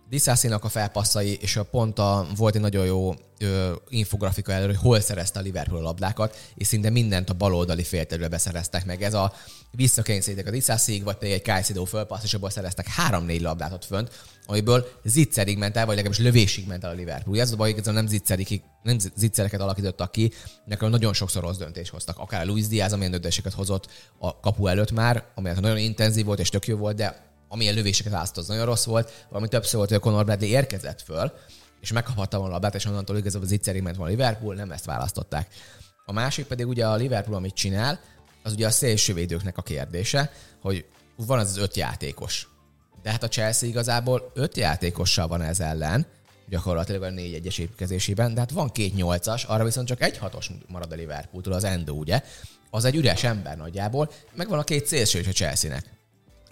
Diszászénak 0.09 0.65
a 0.65 0.69
felpasszai, 0.69 1.39
és 1.41 1.57
a 1.57 1.63
pont 1.63 1.99
a, 1.99 2.27
volt 2.37 2.55
egy 2.55 2.61
nagyon 2.61 2.87
jó 2.87 3.15
ö, 3.39 3.73
infografika 3.89 4.53
előre, 4.53 4.73
hogy 4.73 4.83
hol 4.83 5.01
szerezte 5.01 5.39
a 5.39 5.43
Liverpool 5.43 5.81
a 5.81 5.83
labdákat, 5.83 6.37
és 6.55 6.67
szinte 6.67 6.91
mindent 6.91 7.31
a 7.31 7.35
baloldali 7.35 7.83
félterületbe 7.83 8.39
szereztek 8.39 8.85
meg. 8.85 9.03
Ez 9.03 9.15
a 9.15 9.33
visszakényszerítek 9.71 10.47
a 10.47 10.51
Diszászéig, 10.51 11.05
vagy 11.05 11.17
pedig 11.17 11.35
egy 11.35 11.45
Caicedo 11.45 11.85
fölpassz, 11.85 12.23
és 12.23 12.35
abból 12.35 12.51
szereztek 12.51 12.87
három-négy 12.87 13.41
labdát 13.41 13.73
ott 13.73 13.85
fönt, 13.85 14.25
amiből 14.47 14.87
zicserig 15.05 15.59
ment 15.59 15.77
el, 15.77 15.87
vagy 15.87 15.97
legalábbis 15.97 16.25
lövésig 16.25 16.67
ment 16.67 16.85
el 16.85 16.91
a 16.91 16.95
Liverpool. 16.95 17.41
Ez 17.41 17.53
a 17.53 17.57
baj, 17.57 17.73
hogy 17.73 17.95
nem, 17.95 18.07
zicserig, 18.07 18.63
nem 18.83 18.99
zicsereket 19.17 19.61
alakítottak 19.61 20.13
ki, 20.13 20.33
nekem 20.65 20.91
nagyon 20.91 21.13
sokszor 21.13 21.43
rossz 21.43 21.57
döntést 21.57 21.91
hoztak. 21.91 22.19
Akár 22.19 22.43
a 22.43 22.47
Luis 22.47 22.67
Diaz, 22.67 22.93
amilyen 22.93 23.11
döntéseket 23.11 23.53
hozott 23.53 23.89
a 24.19 24.41
kapu 24.41 24.67
előtt 24.67 24.93
már, 24.93 25.25
ami 25.35 25.51
nagyon 25.61 25.79
intenzív 25.79 26.25
volt 26.25 26.39
és 26.39 26.49
tök 26.49 26.67
jó 26.67 26.77
volt, 26.77 26.97
de 26.97 27.26
amilyen 27.49 27.75
lövéseket 27.75 28.37
az 28.37 28.47
nagyon 28.47 28.65
rossz 28.65 28.85
volt. 28.85 29.27
Valami 29.29 29.49
többször 29.49 29.77
volt, 29.77 29.89
hogy 29.89 29.99
a 29.99 30.01
Conor 30.01 30.25
Bradley 30.25 30.49
érkezett 30.49 31.03
föl, 31.03 31.33
és 31.81 31.93
megkaphatta 31.93 32.37
volna 32.39 32.53
a 32.53 32.55
labdát, 32.55 32.75
és 32.75 32.85
onnantól 32.85 33.17
igazából 33.17 33.47
zicserig 33.47 33.83
ment 33.83 33.97
volna 33.97 34.13
Liverpool, 34.13 34.55
nem 34.55 34.71
ezt 34.71 34.85
választották. 34.85 35.55
A 36.05 36.13
másik 36.13 36.47
pedig 36.47 36.67
ugye 36.67 36.87
a 36.87 36.95
Liverpool, 36.95 37.37
amit 37.37 37.55
csinál, 37.55 38.01
az 38.43 38.53
ugye 38.53 38.67
a 38.67 38.71
szélsővédőknek 38.71 39.59
a 39.59 39.63
kérdése, 39.63 40.33
hogy 40.61 40.85
van 41.17 41.39
az 41.39 41.49
az 41.49 41.57
öt 41.57 41.77
játékos. 41.77 42.49
De 43.03 43.11
hát 43.11 43.23
a 43.23 43.29
Chelsea 43.29 43.69
igazából 43.69 44.31
öt 44.35 44.57
játékossal 44.57 45.27
van 45.27 45.43
ez 45.43 45.61
ellen, 45.61 46.07
gyakorlatilag 46.49 47.03
a 47.03 47.09
4-1-es 47.09 47.59
építkezésében, 47.59 48.35
de 48.35 48.41
hát 48.41 48.51
van 48.51 48.73
két 48.73 48.95
nyolcas, 48.95 49.45
arra 49.45 49.65
viszont 49.65 49.87
csak 49.87 50.03
egy 50.03 50.19
hatos 50.19 50.51
marad 50.67 50.93
a 50.93 50.95
Liverpooltól, 50.95 51.53
az 51.53 51.65
Endo, 51.65 51.93
ugye? 51.93 52.23
Az 52.71 52.85
egy 52.85 52.97
üres 52.97 53.25
ember 53.25 53.57
nagyjából, 53.57 54.11
meg 54.35 54.49
van 54.49 54.59
a 54.59 54.65
két 54.65 54.87
szélső 54.87 55.19
is 55.19 55.27
a 55.27 55.33
Chelsea-nek. 55.33 55.96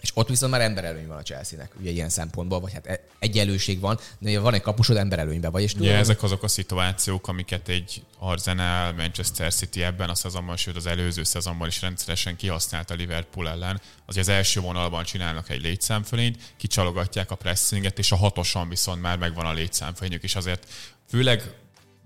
És 0.05 0.11
ott 0.13 0.27
viszont 0.27 0.51
már 0.51 0.61
emberelőny 0.61 1.07
van 1.07 1.17
a 1.17 1.21
Chelsea-nek, 1.21 1.71
ugye 1.79 1.89
ilyen 1.89 2.09
szempontból, 2.09 2.59
vagy 2.59 2.73
hát 2.73 2.85
e- 2.85 3.03
egyenlőség 3.19 3.79
van, 3.79 3.99
de 4.19 4.39
van 4.39 4.53
egy 4.53 4.61
kapusod 4.61 4.97
emberelőnyben, 4.97 5.51
vagy 5.51 5.61
és 5.61 5.71
tudod, 5.71 5.87
ugye 5.87 5.97
ezek 5.97 6.23
azok 6.23 6.43
a 6.43 6.47
szituációk, 6.47 7.27
amiket 7.27 7.69
egy 7.69 8.03
Arsenal, 8.19 8.93
Manchester 8.93 9.53
City 9.53 9.83
ebben 9.83 10.09
a 10.09 10.15
szezonban, 10.15 10.57
sőt 10.57 10.75
az 10.75 10.85
előző 10.85 11.23
szezonban 11.23 11.67
is 11.67 11.81
rendszeresen 11.81 12.35
kihasznált 12.35 12.91
a 12.91 12.93
Liverpool 12.93 13.49
ellen. 13.49 13.81
Az 14.05 14.17
az 14.17 14.27
első 14.27 14.59
vonalban 14.59 15.03
csinálnak 15.03 15.49
egy 15.49 15.61
létszámfölényt, 15.61 16.53
kicsalogatják 16.57 17.31
a 17.31 17.35
pressinget, 17.35 17.99
és 17.99 18.11
a 18.11 18.15
hatosan 18.15 18.69
viszont 18.69 19.01
már 19.01 19.17
megvan 19.17 19.45
a 19.45 19.53
létszámfölényük, 19.53 20.23
és 20.23 20.35
azért 20.35 20.67
főleg 21.09 21.53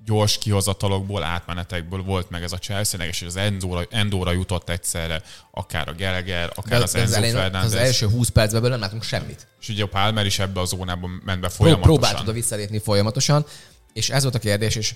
gyors 0.09 0.37
kihozatalokból, 0.37 1.23
átmenetekből 1.23 2.03
volt 2.03 2.29
meg 2.29 2.43
ez 2.43 2.51
a 2.51 2.57
chelsea 2.57 3.05
és 3.05 3.21
az 3.21 3.35
Endóra, 3.35 3.85
Endóra 3.89 4.31
jutott 4.31 4.69
egyszerre, 4.69 5.21
akár 5.51 5.87
a 5.87 5.93
Gallagher, 5.97 6.51
akár 6.55 6.77
de, 6.77 6.83
az 6.83 6.95
Enzo 6.95 7.15
elején, 7.15 7.35
Fernández. 7.35 7.73
Az 7.73 7.79
első 7.79 8.07
20 8.07 8.29
percben 8.29 8.69
nem 8.69 8.79
látunk 8.79 9.03
semmit. 9.03 9.47
És 9.61 9.69
ugye 9.69 9.83
a 9.83 9.87
Palmer 9.87 10.25
is 10.25 10.39
ebbe 10.39 10.59
a 10.59 10.65
zónában 10.65 11.21
ment 11.25 11.41
be 11.41 11.49
folyamatosan. 11.49 11.97
Próbált 11.97 12.19
oda 12.19 12.31
visszalépni 12.31 12.79
folyamatosan, 12.79 13.45
és 13.93 14.09
ez 14.09 14.21
volt 14.21 14.35
a 14.35 14.39
kérdés, 14.39 14.75
és 14.75 14.95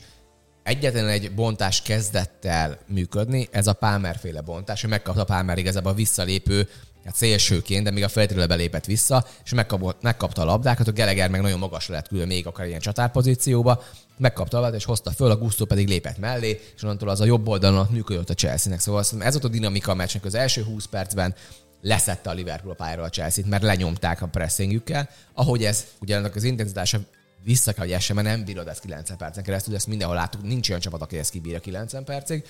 egyetlen 0.64 1.08
egy 1.08 1.32
bontás 1.32 1.82
kezdett 1.82 2.46
el 2.46 2.80
működni, 2.88 3.48
ez 3.52 3.68
a 3.68 3.74
Palmer 3.74 4.18
féle 4.22 4.42
bontás, 4.42 4.82
hogy 4.82 4.90
megkapta 4.90 5.24
Palmer 5.24 5.58
igazából 5.58 5.92
a 5.92 5.96
visszalépő 5.96 6.70
hát 7.06 7.16
szélsőként, 7.16 7.84
de 7.84 7.92
még 7.92 8.04
a 8.04 8.08
feltétlenül 8.08 8.48
belépett 8.48 8.86
vissza, 8.86 9.26
és 9.44 9.54
megkapott, 9.54 10.02
megkapta 10.02 10.42
a 10.42 10.46
labdákat, 10.46 10.88
a 10.88 10.92
Geleger 10.92 11.30
meg 11.30 11.42
nagyon 11.42 11.60
magasra 11.60 11.94
lett 11.94 12.08
küldve 12.08 12.28
még 12.28 12.48
akár 12.48 12.68
ilyen 12.68 12.80
csatárpozícióba, 12.80 13.84
megkapta 14.18 14.58
a 14.58 14.62
labdát, 14.62 14.80
és 14.80 14.86
hozta 14.86 15.12
föl, 15.12 15.32
a 15.32 15.38
Gusto 15.38 15.66
pedig 15.66 15.88
lépett 15.88 16.18
mellé, 16.18 16.62
és 16.76 16.84
onnantól 16.84 17.10
az 17.10 17.22
a 17.22 17.26
jobb 17.26 17.48
oldalon 17.48 17.88
működött 17.90 18.30
a 18.30 18.34
Chelsea-nek. 18.34 18.80
Szóval 18.80 19.04
ez 19.20 19.32
volt 19.32 19.44
a 19.44 19.48
dinamika 19.48 19.92
a 19.92 19.96
meccsnek. 19.96 20.26
Az 20.26 20.36
első 20.36 20.64
20 20.64 20.86
percben 20.86 21.36
leszette 21.82 22.30
a 22.30 22.34
Liverpool 22.34 22.74
a 22.74 22.76
pályáról 22.76 23.06
a 23.06 23.10
Chelsea-t, 23.10 23.48
mert 23.48 23.64
lenyomták 23.64 24.22
a 24.22 24.28
pressingjükkel. 24.28 25.10
Ahogy 25.34 25.64
ez, 25.64 25.86
ugye 26.00 26.16
ennek 26.16 26.36
az 26.36 26.44
intenzitása 26.44 27.00
vissza 27.44 27.74
kell, 27.74 27.84
hogy 27.84 27.94
essen, 27.94 28.16
mert 28.16 28.28
nem 28.28 28.46
bírod 28.46 28.68
ezt 28.68 28.80
90 28.80 29.18
percen 29.18 29.44
keresztül, 29.44 29.76
ezt 29.76 29.88
mindenhol 29.88 30.16
láttuk, 30.16 30.44
nincs 30.44 30.70
olyan 30.70 30.82
csapat, 30.82 31.02
aki 31.02 31.18
ezt 31.18 31.30
kibírja 31.30 31.60
90 31.60 32.04
percig. 32.04 32.44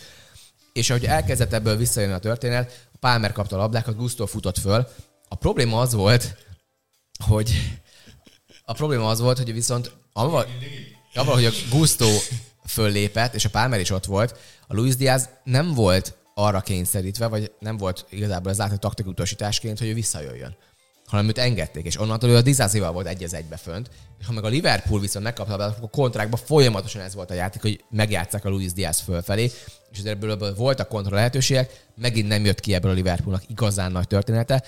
És 0.74 0.90
ahogy 0.90 1.06
elkezdett 1.06 1.54
ebből 1.54 1.76
visszajönni 1.76 2.14
a 2.14 2.20
történet, 2.20 2.88
Palmer 3.04 3.32
kapta 3.32 3.56
a 3.56 3.60
labdákat, 3.60 3.96
Gusto 3.96 4.26
futott 4.26 4.58
föl. 4.58 4.88
A 5.28 5.36
probléma 5.36 5.80
az 5.80 5.94
volt, 5.94 6.36
hogy 7.26 7.82
a 8.66 8.74
probléma 8.74 9.10
az 9.10 9.20
volt, 9.20 9.38
hogy 9.38 9.54
viszont 9.54 9.92
avval, 10.14 10.46
avval 11.14 11.34
hogy 11.34 11.46
a 11.46 11.52
Gusto 11.70 12.08
föllépett, 12.66 13.34
és 13.34 13.46
a 13.46 13.50
Palmer 13.50 13.80
is 13.80 13.90
ott 13.90 14.06
volt, 14.06 14.38
a 14.68 14.74
Luis 14.76 14.96
Diaz 14.96 15.30
nem 15.44 15.74
volt 15.74 16.18
arra 16.34 16.62
kényszerítve, 16.62 17.28
vagy 17.28 17.52
nem 17.60 17.78
volt 17.78 18.06
igazából 18.10 18.52
ez 18.52 18.58
látni 18.58 18.78
taktikutasításként, 18.80 19.80
hogy 19.80 19.88
ő 19.88 19.94
visszajöjjön 19.94 20.56
hanem 21.14 21.28
őt 21.28 21.38
engedték, 21.38 21.86
és 21.86 22.00
onnantól 22.00 22.30
ő 22.30 22.36
a 22.36 22.42
Dizázéval 22.42 22.92
volt 22.92 23.08
egy 23.08 23.24
az 23.24 23.34
egybe 23.34 23.58
fönt, 23.58 23.90
és 24.20 24.26
ha 24.26 24.32
meg 24.32 24.44
a 24.44 24.48
Liverpool 24.48 25.00
viszont 25.00 25.26
megkapta, 25.26 25.76
a 25.82 25.90
kontrákban 25.90 26.40
folyamatosan 26.46 27.02
ez 27.02 27.14
volt 27.16 27.32
a 27.32 27.34
játék, 27.34 27.62
hogy 27.62 27.84
megjátszák 27.90 28.46
a 28.46 28.50
Luis 28.50 28.74
Diaz 28.74 29.00
fölfelé, 29.00 29.52
és 29.92 30.00
ebből 30.04 30.56
voltak 30.56 30.88
kontra 30.88 31.16
lehetőségek, 31.16 31.86
megint 31.96 32.28
nem 32.28 32.46
jött 32.46 32.60
ki 32.60 32.74
ebből 32.74 32.92
a 32.92 32.94
Liverpoolnak 32.94 33.50
igazán 33.50 33.92
nagy 33.92 34.08
története, 34.08 34.64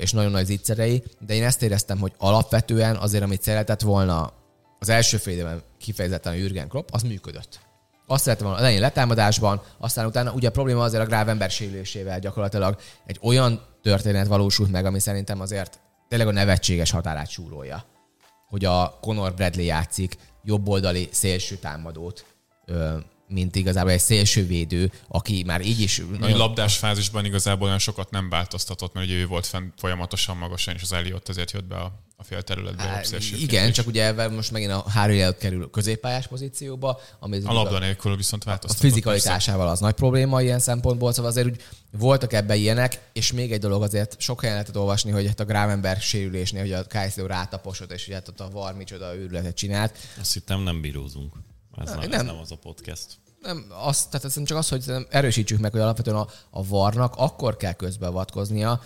és 0.00 0.12
nagyon 0.12 0.30
nagy 0.30 0.46
zicserei, 0.46 1.02
de 1.26 1.34
én 1.34 1.44
ezt 1.44 1.62
éreztem, 1.62 1.98
hogy 1.98 2.12
alapvetően 2.16 2.96
azért, 2.96 3.22
amit 3.22 3.42
szeretett 3.42 3.80
volna 3.80 4.32
az 4.78 4.88
első 4.88 5.16
fél 5.16 5.62
kifejezetten 5.78 6.32
a 6.32 6.36
Jürgen 6.36 6.68
Klopp, 6.68 6.88
az 6.90 7.02
működött. 7.02 7.67
Azt 8.10 8.22
szerettem 8.22 8.46
volna 8.46 8.60
elején 8.62 8.80
letámadásban, 8.80 9.62
aztán 9.78 10.06
utána 10.06 10.32
ugye 10.32 10.48
a 10.48 10.50
probléma 10.50 10.82
azért 10.82 11.02
a 11.02 11.06
Gravenberg 11.06 11.50
sérülésével 11.50 12.18
gyakorlatilag 12.18 12.76
egy 13.06 13.18
olyan 13.22 13.60
történet 13.82 14.26
valósult 14.26 14.70
meg, 14.70 14.84
ami 14.84 15.00
szerintem 15.00 15.40
azért 15.40 15.80
tényleg 16.08 16.28
a 16.28 16.32
nevetséges 16.32 16.90
határát 16.90 17.30
súrolja. 17.30 17.84
Hogy 18.48 18.64
a 18.64 18.98
Conor 19.00 19.34
Bradley 19.34 19.64
játszik 19.64 20.16
jobboldali 20.42 21.08
szélső 21.12 21.56
támadót, 21.56 22.24
mint 23.28 23.56
igazából 23.56 23.90
egy 23.90 24.00
szélső 24.00 24.46
védő, 24.46 24.92
aki 25.08 25.42
már 25.46 25.60
így 25.60 25.80
is... 25.80 26.02
Nagyon... 26.18 26.32
A 26.32 26.36
labdás 26.36 26.76
fázisban 26.76 27.24
igazából 27.24 27.66
olyan 27.66 27.78
sokat 27.78 28.10
nem 28.10 28.28
változtatott, 28.28 28.92
mert 28.92 29.06
ugye 29.06 29.16
ő 29.16 29.26
volt 29.26 29.46
fenn 29.46 29.70
folyamatosan 29.76 30.36
magasan, 30.36 30.74
és 30.74 30.82
az 30.82 30.92
Eliott 30.92 31.28
azért 31.28 31.50
jött 31.50 31.64
be 31.64 31.76
a 31.76 32.06
a 32.20 32.24
fél 32.24 32.42
területbe. 32.42 32.82
Hát, 32.82 33.16
igen, 33.38 33.72
csak 33.72 33.86
ugye 33.86 34.28
most 34.28 34.50
megint 34.50 34.70
a 34.70 34.84
Harry 34.90 35.24
kerül 35.38 35.70
középpályás 35.70 36.26
pozícióba. 36.26 37.00
Ami 37.18 37.40
a 37.44 37.52
labda 37.52 37.78
nélkül 37.78 38.16
viszont 38.16 38.44
változtatott. 38.44 38.84
A 38.84 38.88
fizikalitásával 38.88 39.66
persze. 39.66 39.72
az 39.72 39.80
nagy 39.80 39.94
probléma 39.94 40.42
ilyen 40.42 40.58
szempontból, 40.58 41.12
szóval 41.12 41.30
azért 41.30 41.46
úgy 41.46 41.62
voltak 41.90 42.32
ebben 42.32 42.56
ilyenek, 42.56 43.00
és 43.12 43.32
még 43.32 43.52
egy 43.52 43.60
dolog 43.60 43.82
azért 43.82 44.20
sok 44.20 44.40
helyen 44.40 44.54
lehetett 44.56 44.78
olvasni, 44.78 45.10
hogy 45.10 45.26
hát 45.26 45.40
a 45.40 45.44
Gravenberg 45.44 46.00
sérülésnél, 46.00 46.60
hogy 46.60 46.72
a 46.72 46.86
Kajszló 46.86 47.26
rátaposott, 47.26 47.92
és 47.92 48.04
hogy 48.04 48.14
hát 48.14 48.28
ott 48.28 48.40
a 48.40 48.50
VAR 48.50 48.74
micsoda 48.74 49.16
őrületet 49.16 49.56
csinált. 49.56 49.96
Azt 50.20 50.32
hittem 50.32 50.60
nem 50.60 50.80
bírózunk. 50.80 51.32
Ez, 51.80 51.90
nem, 51.90 52.12
ez 52.12 52.22
nem 52.22 52.38
az 52.38 52.52
a 52.52 52.56
podcast. 52.56 53.06
Nem, 53.40 53.66
az, 53.84 54.06
tehát 54.06 54.24
ez 54.24 54.42
csak 54.44 54.58
az, 54.58 54.68
hogy 54.68 54.92
erősítsük 55.10 55.58
meg, 55.58 55.70
hogy 55.70 55.80
alapvetően 55.80 56.16
a, 56.16 56.26
a 56.50 56.66
varnak 56.66 57.14
akkor 57.16 57.56
kell 57.56 57.72
közbeavatkoznia, 57.72 58.80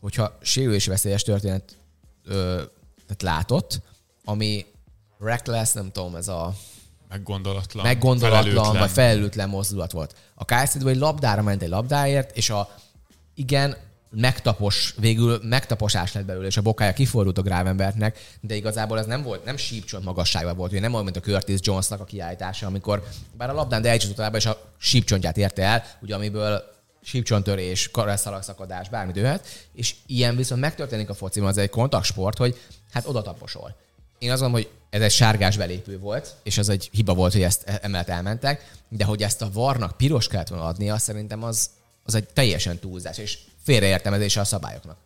hogyha 0.00 0.38
sérülésveszélyes 0.42 1.22
történet 1.22 1.76
ö, 2.24 2.62
tehát 3.06 3.22
látott, 3.22 3.80
ami 4.24 4.66
reckless, 5.18 5.72
nem 5.72 5.90
tudom, 5.92 6.14
ez 6.14 6.28
a 6.28 6.54
meggondolatlan, 7.08 7.84
meggondolatlan 7.84 8.52
felelőtlen. 8.52 8.80
vagy 8.80 8.90
felelőtlen 8.90 9.48
mozdulat 9.48 9.92
volt. 9.92 10.14
A 10.34 10.44
Kajszid 10.44 10.82
vagy 10.82 10.96
labdára 10.96 11.42
ment 11.42 11.62
egy 11.62 11.68
labdáért, 11.68 12.36
és 12.36 12.50
a 12.50 12.68
igen, 13.34 13.76
megtapos, 14.10 14.94
végül 14.98 15.40
megtaposás 15.42 16.12
lett 16.12 16.24
belőle, 16.24 16.46
és 16.46 16.56
a 16.56 16.62
bokája 16.62 16.92
kifordult 16.92 17.38
a 17.38 17.42
Gravenbergnek, 17.42 18.18
de 18.40 18.54
igazából 18.54 18.98
ez 18.98 19.06
nem 19.06 19.22
volt, 19.22 19.44
nem 19.44 19.56
sípcsont 19.56 20.04
magasságban 20.04 20.56
volt, 20.56 20.70
ugye 20.70 20.80
nem 20.80 20.92
olyan, 20.92 21.04
mint 21.04 21.16
a 21.16 21.20
Curtis 21.20 21.58
Jonesnak 21.62 22.00
a 22.00 22.04
kiállítása, 22.04 22.66
amikor 22.66 23.06
bár 23.36 23.50
a 23.50 23.52
labdán, 23.52 23.82
de 23.82 23.88
eljutott 23.88 24.36
és 24.36 24.46
a 24.46 24.72
sípcsontját 24.78 25.36
érte 25.36 25.62
el, 25.62 25.84
ugye 26.00 26.14
amiből 26.14 26.62
sípcsontörés, 27.02 27.90
kareszalagszakadás, 27.90 28.88
bármi 28.88 29.12
dőhet, 29.12 29.46
és 29.72 29.94
ilyen 30.06 30.36
viszont 30.36 30.60
megtörténik 30.60 31.08
a 31.08 31.14
fociban, 31.14 31.48
az 31.48 31.58
egy 31.58 31.70
kontaktsport, 31.70 32.38
hogy 32.38 32.60
hát 32.92 33.06
oda 33.06 33.22
taposol. 33.22 33.76
Én 34.18 34.30
azt 34.30 34.40
gondolom, 34.40 34.64
hogy 34.64 34.76
ez 34.90 35.02
egy 35.02 35.10
sárgás 35.10 35.56
belépő 35.56 35.98
volt, 35.98 36.34
és 36.42 36.58
az 36.58 36.68
egy 36.68 36.88
hiba 36.92 37.14
volt, 37.14 37.32
hogy 37.32 37.42
ezt 37.42 37.62
e- 37.66 37.78
emellett 37.82 38.08
elmentek, 38.08 38.72
de 38.88 39.04
hogy 39.04 39.22
ezt 39.22 39.42
a 39.42 39.50
varnak 39.52 39.96
piros 39.96 40.28
kellett 40.28 40.48
volna 40.48 40.64
adnia, 40.64 40.98
szerintem 40.98 41.42
az, 41.42 41.70
az 42.04 42.14
egy 42.14 42.28
teljesen 42.28 42.78
túlzás, 42.78 43.18
és 43.18 43.38
félreértelmezése 43.68 44.40
a 44.40 44.44
szabályoknak. 44.44 44.96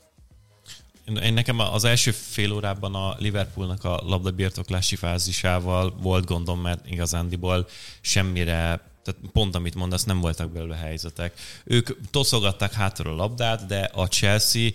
Én 1.23 1.33
nekem 1.33 1.59
az 1.59 1.85
első 1.85 2.11
fél 2.11 2.53
órában 2.53 2.95
a 2.95 3.17
Liverpoolnak 3.19 3.85
a 3.85 4.01
labdabirtoklási 4.05 4.97
fázisával 4.97 5.95
volt 6.01 6.25
gondom, 6.25 6.61
mert 6.61 6.91
igazándiból 6.91 7.69
semmire 8.01 8.91
tehát 9.03 9.21
pont 9.33 9.55
amit 9.55 9.75
mondasz, 9.75 10.05
nem 10.05 10.21
voltak 10.21 10.51
belőle 10.51 10.77
helyzetek. 10.77 11.39
Ők 11.65 12.11
toszogatták 12.11 12.73
hátra 12.73 13.11
a 13.11 13.15
labdát, 13.15 13.67
de 13.67 13.91
a 13.95 14.07
Chelsea 14.07 14.71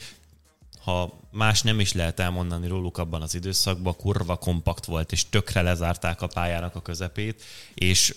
ha 0.83 1.19
más 1.31 1.61
nem 1.61 1.79
is 1.79 1.93
lehet 1.93 2.19
elmondani 2.19 2.67
róluk 2.67 2.97
abban 2.97 3.21
az 3.21 3.35
időszakban, 3.35 3.95
kurva 3.95 4.35
kompakt 4.35 4.85
volt, 4.85 5.11
és 5.11 5.29
tökre 5.29 5.61
lezárták 5.61 6.21
a 6.21 6.27
pályának 6.27 6.75
a 6.75 6.81
közepét, 6.81 7.43
és 7.73 8.15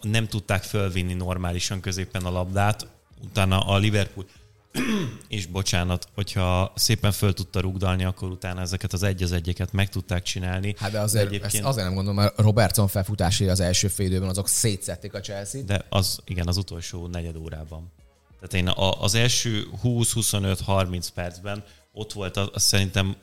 nem 0.00 0.28
tudták 0.28 0.62
fölvinni 0.62 1.14
normálisan 1.14 1.80
középen 1.80 2.24
a 2.24 2.30
labdát. 2.30 2.86
Utána 3.22 3.60
a 3.60 3.76
Liverpool 3.76 4.26
és 5.28 5.46
bocsánat, 5.46 6.08
hogyha 6.14 6.72
szépen 6.74 7.12
föl 7.12 7.34
tudta 7.34 7.60
rugdalni, 7.60 8.04
akkor 8.04 8.30
utána 8.30 8.60
ezeket 8.60 8.92
az 8.92 9.02
egy 9.02 9.22
az 9.22 9.32
egyeket 9.32 9.72
meg 9.72 9.88
tudták 9.88 10.22
csinálni. 10.22 10.74
Hát 10.78 10.90
de 10.90 11.00
azért, 11.00 11.28
de 11.28 11.34
egyébként... 11.34 11.64
azért 11.64 11.84
nem 11.84 11.94
gondolom, 11.94 12.20
mert 12.20 12.38
Robertson 12.38 12.88
felfutásai 12.88 13.48
az 13.48 13.60
első 13.60 13.88
félidőben 13.88 14.28
azok 14.28 14.48
szétszették 14.48 15.14
a 15.14 15.20
Chelsea-t. 15.20 15.64
De 15.64 15.86
az, 15.88 16.18
igen, 16.24 16.48
az 16.48 16.56
utolsó 16.56 17.06
negyed 17.06 17.36
órában. 17.36 17.92
Tehát 18.40 18.54
én 18.54 18.72
az 19.00 19.14
első 19.14 19.66
20-25-30 19.84 21.08
percben 21.14 21.64
ott 21.92 22.12
volt, 22.12 22.36
az, 22.36 22.48
az 22.52 22.62
szerintem 22.62 23.16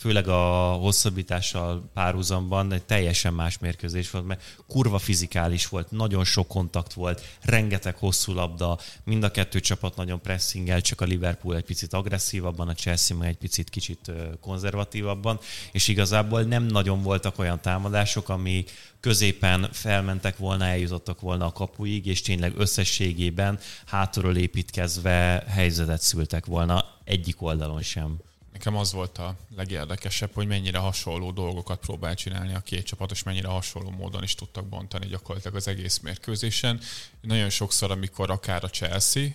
főleg 0.00 0.28
a 0.28 0.72
hosszabbítással 0.72 1.90
párhuzamban 1.94 2.72
egy 2.72 2.82
teljesen 2.82 3.34
más 3.34 3.58
mérkőzés 3.58 4.10
volt, 4.10 4.26
mert 4.26 4.42
kurva 4.66 4.98
fizikális 4.98 5.68
volt, 5.68 5.90
nagyon 5.90 6.24
sok 6.24 6.48
kontakt 6.48 6.92
volt, 6.92 7.22
rengeteg 7.42 7.96
hosszú 7.96 8.32
labda, 8.32 8.78
mind 9.04 9.22
a 9.22 9.30
kettő 9.30 9.60
csapat 9.60 9.96
nagyon 9.96 10.20
pressingel, 10.20 10.80
csak 10.80 11.00
a 11.00 11.04
Liverpool 11.04 11.56
egy 11.56 11.64
picit 11.64 11.92
agresszívabban, 11.92 12.68
a 12.68 12.74
Chelsea 12.74 13.16
meg 13.16 13.28
egy 13.28 13.36
picit 13.36 13.70
kicsit 13.70 14.12
konzervatívabban, 14.40 15.38
és 15.72 15.88
igazából 15.88 16.42
nem 16.42 16.62
nagyon 16.62 17.02
voltak 17.02 17.38
olyan 17.38 17.60
támadások, 17.60 18.28
ami 18.28 18.64
középen 19.00 19.68
felmentek 19.72 20.36
volna, 20.36 20.64
eljutottak 20.64 21.20
volna 21.20 21.46
a 21.46 21.52
kapuig, 21.52 22.06
és 22.06 22.22
tényleg 22.22 22.52
összességében 22.56 23.58
hátulról 23.86 24.36
építkezve 24.36 25.44
helyzetet 25.48 26.00
szültek 26.00 26.46
volna 26.46 26.84
egyik 27.04 27.42
oldalon 27.42 27.82
sem. 27.82 28.29
Nekem 28.52 28.76
az 28.76 28.92
volt 28.92 29.18
a 29.18 29.36
legérdekesebb, 29.56 30.30
hogy 30.34 30.46
mennyire 30.46 30.78
hasonló 30.78 31.30
dolgokat 31.30 31.78
próbál 31.78 32.14
csinálni 32.14 32.54
a 32.54 32.60
két 32.60 32.86
csapat, 32.86 33.10
és 33.10 33.22
mennyire 33.22 33.48
hasonló 33.48 33.90
módon 33.90 34.22
is 34.22 34.34
tudtak 34.34 34.66
bontani 34.66 35.06
gyakorlatilag 35.06 35.56
az 35.56 35.68
egész 35.68 35.98
mérkőzésen. 35.98 36.80
Nagyon 37.20 37.50
sokszor, 37.50 37.90
amikor 37.90 38.30
akár 38.30 38.64
a 38.64 38.70
Chelsea, 38.70 39.28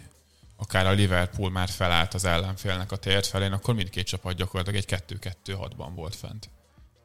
akár 0.55 0.87
a 0.87 0.91
Liverpool 0.91 1.49
már 1.49 1.69
felállt 1.69 2.13
az 2.13 2.25
ellenfélnek 2.25 2.91
a 2.91 2.97
tért 2.97 3.25
felén, 3.25 3.51
akkor 3.51 3.73
mindkét 3.73 4.07
csapat 4.07 4.35
gyakorlatilag 4.35 4.83
egy 4.87 5.03
2-2-6-ban 5.45 5.91
volt 5.95 6.15
fent. 6.15 6.49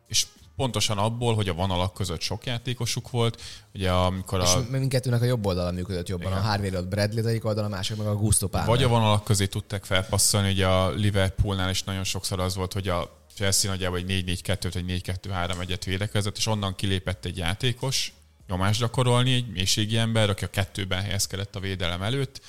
És 0.06 0.26
pontosan 0.60 0.98
abból, 0.98 1.34
hogy 1.34 1.48
a 1.48 1.52
vonalak 1.52 1.94
között 1.94 2.20
sok 2.20 2.46
játékosuk 2.46 3.10
volt, 3.10 3.42
ugye 3.74 3.90
amikor 3.90 4.40
És 4.40 4.54
a... 4.54 4.66
mindkettőnek 4.70 5.22
a 5.22 5.24
jobb 5.24 5.46
oldala 5.46 5.70
működött 5.70 6.08
jobban. 6.08 6.26
Igen. 6.26 6.38
A 6.38 6.46
Harvey 6.46 6.76
ott 6.76 6.88
Bradley 6.88 7.18
az 7.18 7.26
egyik 7.26 7.44
oldala, 7.44 7.66
a 7.66 7.70
másik 7.70 7.96
meg 7.96 8.06
a 8.06 8.14
Gusto 8.14 8.48
Palmer. 8.48 8.68
Vagy 8.68 8.82
a 8.82 8.88
vonalak 8.88 9.24
közé 9.24 9.46
tudták 9.46 9.84
felpasszolni, 9.84 10.50
ugye 10.50 10.66
a 10.66 10.90
Liverpoolnál 10.90 11.70
is 11.70 11.82
nagyon 11.82 12.04
sokszor 12.04 12.40
az 12.40 12.54
volt, 12.54 12.72
hogy 12.72 12.88
a 12.88 13.24
Chelsea 13.34 13.70
nagyjából 13.70 13.98
egy 13.98 14.24
4-4-2-t, 14.44 14.70
vagy 14.72 15.02
4-2-3 15.22 15.60
egyet 15.60 15.84
védekezett, 15.84 16.36
és 16.36 16.46
onnan 16.46 16.74
kilépett 16.74 17.24
egy 17.24 17.36
játékos, 17.36 18.12
nyomást 18.48 18.80
gyakorolni, 18.80 19.32
egy 19.32 19.52
mélységi 19.52 19.96
ember, 19.96 20.30
aki 20.30 20.44
a 20.44 20.50
kettőben 20.50 21.02
helyezkedett 21.02 21.56
a 21.56 21.60
védelem 21.60 22.02
előtt, 22.02 22.40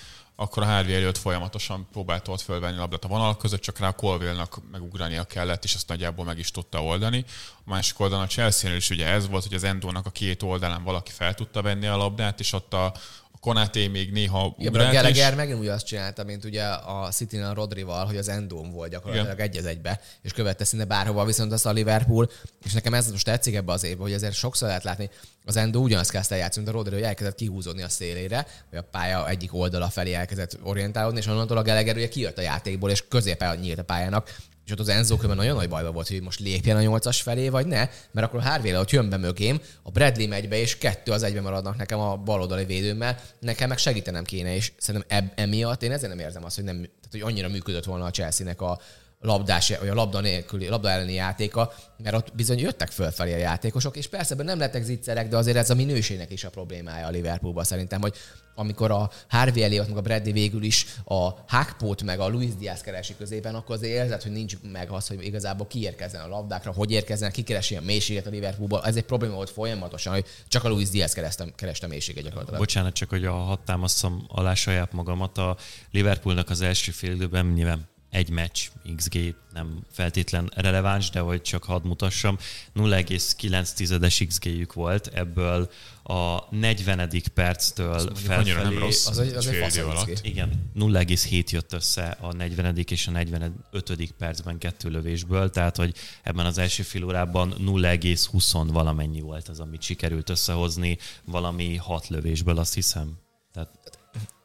akkor 0.41 0.63
a 0.63 0.65
Harvey 0.65 0.93
előtt 0.93 1.17
folyamatosan 1.17 1.87
próbált 1.91 2.27
ott 2.27 2.41
fölvenni 2.41 2.77
labdát 2.77 3.03
a 3.03 3.07
vonal 3.07 3.37
között, 3.37 3.61
csak 3.61 3.79
rá 3.79 3.87
a 3.87 3.91
Colville-nak 3.91 4.57
megugrania 4.71 5.23
kellett, 5.23 5.63
és 5.63 5.73
azt 5.73 5.87
nagyjából 5.87 6.25
meg 6.25 6.37
is 6.37 6.51
tudta 6.51 6.83
oldani. 6.83 7.25
A 7.65 7.69
másik 7.69 7.99
oldalon 7.99 8.23
a 8.23 8.27
Chelsea-nél 8.27 8.77
is 8.77 8.89
ugye 8.89 9.07
ez 9.07 9.27
volt, 9.27 9.43
hogy 9.43 9.53
az 9.53 9.63
Endónak 9.63 10.05
a 10.05 10.09
két 10.09 10.43
oldalán 10.43 10.83
valaki 10.83 11.11
fel 11.11 11.33
tudta 11.33 11.61
venni 11.61 11.87
a 11.87 11.97
labdát, 11.97 12.39
és 12.39 12.53
ott 12.53 12.73
a 12.73 12.93
Konaté 13.41 13.87
még 13.87 14.11
néha 14.11 14.55
Igen, 14.57 14.75
a. 14.75 14.91
Gallagher 14.91 15.35
megint 15.35 15.59
úgy 15.59 15.67
azt 15.67 15.85
csinálta, 15.85 16.23
mint 16.23 16.45
ugye 16.45 16.63
a 16.63 17.09
city 17.11 17.37
a 17.37 17.53
Rodrival, 17.53 18.05
hogy 18.05 18.17
az 18.17 18.27
Endón 18.27 18.71
volt 18.71 18.91
gyakorlatilag 18.91 19.39
egy 19.39 19.57
az 19.57 19.65
egybe, 19.65 20.01
és 20.21 20.33
követte 20.33 20.63
szinte 20.63 20.85
bárhova, 20.85 21.25
viszont 21.25 21.51
azt 21.51 21.65
a 21.65 21.71
Liverpool, 21.71 22.29
és 22.63 22.73
nekem 22.73 22.93
ez 22.93 23.11
most 23.11 23.25
tetszik 23.25 23.55
ebbe 23.55 23.71
az 23.71 23.83
évben, 23.83 24.01
hogy 24.01 24.13
ezért 24.13 24.33
sokszor 24.33 24.67
lehet 24.67 24.83
látni, 24.83 25.09
az 25.45 25.55
Endo 25.55 25.79
ugyanazt 25.79 26.11
kezdte 26.11 26.35
játszani, 26.35 26.65
mint 26.65 26.77
a 26.77 26.79
Rodri, 26.79 26.93
hogy 26.93 27.03
elkezdett 27.03 27.35
kihúzódni 27.35 27.81
a 27.81 27.89
szélére, 27.89 28.47
vagy 28.69 28.79
a 28.79 28.87
pálya 28.91 29.29
egyik 29.29 29.53
oldala 29.53 29.89
felé 29.89 30.13
elkezdett 30.13 30.57
orientálódni, 30.63 31.19
és 31.19 31.27
onnantól 31.27 31.57
a 31.57 31.63
Gallagher 31.63 31.95
ugye 31.95 32.09
kijött 32.09 32.37
a 32.37 32.41
játékból, 32.41 32.89
és 32.89 33.07
középen 33.07 33.57
nyílt 33.57 33.79
a 33.79 33.83
pályának, 33.83 34.35
és 34.66 34.72
ott 34.72 34.80
az 34.80 34.89
Enzo 34.89 35.16
különben 35.16 35.45
nagyon 35.45 35.55
nagy 35.55 35.70
bajban 35.70 35.93
volt, 35.93 36.07
hogy 36.07 36.22
most 36.22 36.39
lépjen 36.39 36.78
a 36.78 36.82
nyolcas 36.82 37.22
felé, 37.22 37.49
vagy 37.49 37.66
ne, 37.66 37.89
mert 38.12 38.28
akkor 38.28 38.39
a 38.39 38.43
Harvey 38.43 38.76
ott 38.76 38.89
jön 38.89 39.09
be 39.09 39.18
mögém, 39.18 39.62
a 39.84 39.91
Bradley 39.91 40.28
megy 40.28 40.49
be, 40.49 40.57
és 40.57 40.78
kettő 40.78 41.12
az 41.12 41.24
egyben 41.24 41.43
maradnak 41.43 41.78
nekem 41.78 41.99
a 41.99 42.16
baloldali 42.16 42.66
védőmmel, 42.66 43.20
nekem 43.39 43.70
meg 43.70 43.78
segítenem 43.78 44.24
kéne, 44.24 44.55
és 44.55 44.72
szerintem 44.78 45.18
eb- 45.18 45.39
emiatt 45.39 45.84
én 45.84 45.91
ezért 45.91 46.16
nem 46.16 46.26
érzem 46.26 46.43
azt, 46.43 46.55
hogy, 46.55 46.64
nem, 46.64 46.76
tehát, 46.76 47.12
hogy 47.12 47.22
annyira 47.22 47.49
működött 47.49 47.84
volna 47.84 48.05
a 48.05 48.12
Chelsea-nek 48.12 48.62
a 48.62 48.80
labdás, 49.22 49.78
vagy 49.80 49.89
a 49.89 49.93
labda 49.93 50.19
nélküli, 50.19 50.67
labda 50.67 50.89
elleni 50.89 51.13
játéka, 51.13 51.74
mert 51.97 52.15
ott 52.15 52.36
bizony 52.36 52.59
jöttek 52.59 52.91
fölfelé 52.91 53.34
a 53.34 53.38
játékosok, 53.38 53.97
és 53.97 54.07
persze 54.07 54.34
ebben 54.34 54.45
nem 54.45 54.59
lettek 54.59 54.84
zicserek, 54.84 55.28
de 55.28 55.38
azért 55.38 55.57
ez 55.57 55.69
a 55.69 55.76
minőségnek 55.76 56.32
is 56.32 56.43
a 56.43 56.49
problémája 56.49 57.07
a 57.07 57.09
Liverpoolban 57.09 57.63
szerintem, 57.63 58.01
hogy 58.01 58.15
amikor 58.55 58.91
a 58.91 59.09
Harvey 59.30 59.63
Elliott, 59.63 59.88
meg 59.88 59.97
a 59.97 60.01
Bradley 60.01 60.34
végül 60.34 60.63
is 60.63 60.86
a 61.05 61.30
Hackpot 61.47 62.03
meg 62.03 62.19
a 62.19 62.28
Luis 62.28 62.55
Diaz 62.55 62.82
keresi 62.82 63.15
középen, 63.17 63.55
akkor 63.55 63.76
azért 63.76 63.93
érzed, 63.93 64.22
hogy 64.22 64.32
nincs 64.32 64.55
meg 64.72 64.89
az, 64.89 65.07
hogy 65.07 65.26
igazából 65.26 65.67
kiérkezzen 65.67 66.22
a 66.22 66.28
labdákra, 66.28 66.72
hogy 66.72 66.91
érkezzen, 66.91 67.32
ki 67.32 67.41
keresi 67.41 67.76
a 67.76 67.82
mélységet 67.82 68.28
a 68.28 68.30
Liverpoolból. 68.30 68.86
Ez 68.86 68.95
egy 68.95 69.03
probléma 69.03 69.34
volt 69.34 69.49
folyamatosan, 69.49 70.13
hogy 70.13 70.26
csak 70.47 70.63
a 70.63 70.69
Luis 70.69 70.89
Diaz 70.89 71.13
kereste, 71.13 71.45
kereste 71.55 71.86
a 71.86 71.89
mélységet 71.89 72.24
gyakorlatilag. 72.24 72.59
Bocsánat, 72.59 72.93
csak 72.93 73.09
hogy 73.09 73.26
a 73.26 73.34
hat 73.34 73.59
támasztom 73.59 74.26
alá 74.28 74.53
saját 74.53 74.91
magamat. 74.91 75.38
A 75.38 75.57
Liverpoolnak 75.91 76.49
az 76.49 76.61
első 76.61 76.91
fél 76.91 77.11
időben 77.11 77.45
nyilván 77.45 77.89
egy 78.12 78.30
meccs 78.30 78.68
XG 78.95 79.36
nem 79.53 79.80
feltétlen 79.91 80.51
releváns, 80.55 81.09
de 81.09 81.20
hogy 81.20 81.41
csak 81.41 81.64
hadd 81.64 81.86
mutassam, 81.86 82.38
0,9-es 82.76 84.24
XG-jük 84.28 84.74
volt, 84.74 85.07
ebből 85.07 85.70
a 86.03 86.55
40. 86.55 87.12
perctől 87.34 87.93
annyira 87.93 88.14
nem 88.28 88.43
felfelé... 88.43 88.78
rossz. 88.78 89.07
Az, 89.07 89.20
egy- 89.20 89.34
az 89.34 89.47
egy 89.47 89.55
fasz 89.55 89.78
alatt. 89.78 90.20
Igen, 90.24 90.72
0,7 90.76 91.49
jött 91.49 91.74
össze 91.74 92.18
a 92.22 92.34
40. 92.34 92.78
és 92.78 93.07
a 93.07 93.12
45. 93.12 94.14
percben 94.18 94.57
kettő 94.57 94.89
lövésből, 94.89 95.49
tehát 95.49 95.76
hogy 95.76 95.95
ebben 96.24 96.45
az 96.45 96.57
első 96.57 96.84
fél 96.84 97.03
órában 97.03 97.53
0,20 97.57 98.68
valamennyi 98.72 99.22
volt 99.22 99.47
az, 99.47 99.59
amit 99.59 99.82
sikerült 99.82 100.30
összehozni, 100.30 100.97
valami 101.26 101.76
hat 101.76 102.07
lövésből, 102.07 102.57
azt 102.57 102.74
hiszem. 102.74 103.18
Tehát 103.53 103.70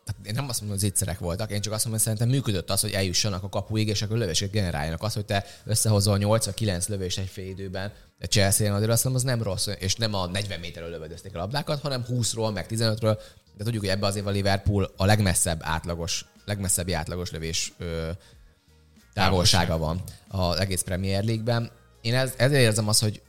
Tehát 0.06 0.26
én 0.26 0.34
nem 0.34 0.48
azt 0.48 0.60
mondom, 0.60 0.78
hogy 0.78 0.88
zicserek 0.88 1.18
voltak, 1.18 1.50
én 1.50 1.60
csak 1.60 1.72
azt 1.72 1.84
mondom, 1.84 2.02
hogy 2.02 2.12
szerintem 2.12 2.28
működött 2.28 2.70
az, 2.70 2.80
hogy 2.80 2.92
eljussanak 2.92 3.42
a 3.42 3.48
kapuig, 3.48 3.88
és 3.88 4.02
akkor 4.02 4.16
lövéseket 4.16 4.54
generáljanak. 4.54 5.02
Az, 5.02 5.14
hogy 5.14 5.24
te 5.24 5.44
összehozol 5.64 6.18
8 6.18 6.44
vagy 6.44 6.54
9 6.54 6.88
lövést 6.88 7.18
egy 7.18 7.28
fél 7.28 7.48
időben, 7.48 7.92
de 8.18 8.26
Chelsea-en 8.26 8.74
azért 8.74 8.90
azt 8.90 9.04
mondom, 9.04 9.22
az 9.22 9.28
nem 9.28 9.42
rossz, 9.42 9.66
és 9.78 9.94
nem 9.94 10.14
a 10.14 10.26
40 10.26 10.60
méterről 10.60 10.90
lövöldözték 10.90 11.34
a 11.34 11.38
labdákat, 11.38 11.80
hanem 11.80 12.04
20-ról, 12.08 12.52
meg 12.52 12.66
15-ről, 12.68 13.18
de 13.56 13.64
tudjuk, 13.64 13.82
hogy 13.82 13.92
ebbe 13.92 14.06
az 14.06 14.16
év 14.16 14.26
a 14.26 14.30
Liverpool 14.30 14.92
a 14.96 15.04
legmesszebb 15.04 15.60
átlagos, 15.62 16.24
legmesszebb 16.44 16.90
átlagos 16.90 17.30
lövés 17.30 17.72
ö, 17.78 18.10
távolsága 19.12 19.78
van 19.78 20.02
az 20.28 20.56
egész 20.56 20.82
Premier 20.82 21.24
League-ben. 21.24 21.70
Én 22.00 22.14
ez, 22.14 22.32
ezért 22.36 22.60
érzem 22.62 22.88
azt, 22.88 23.02
hogy 23.02 23.22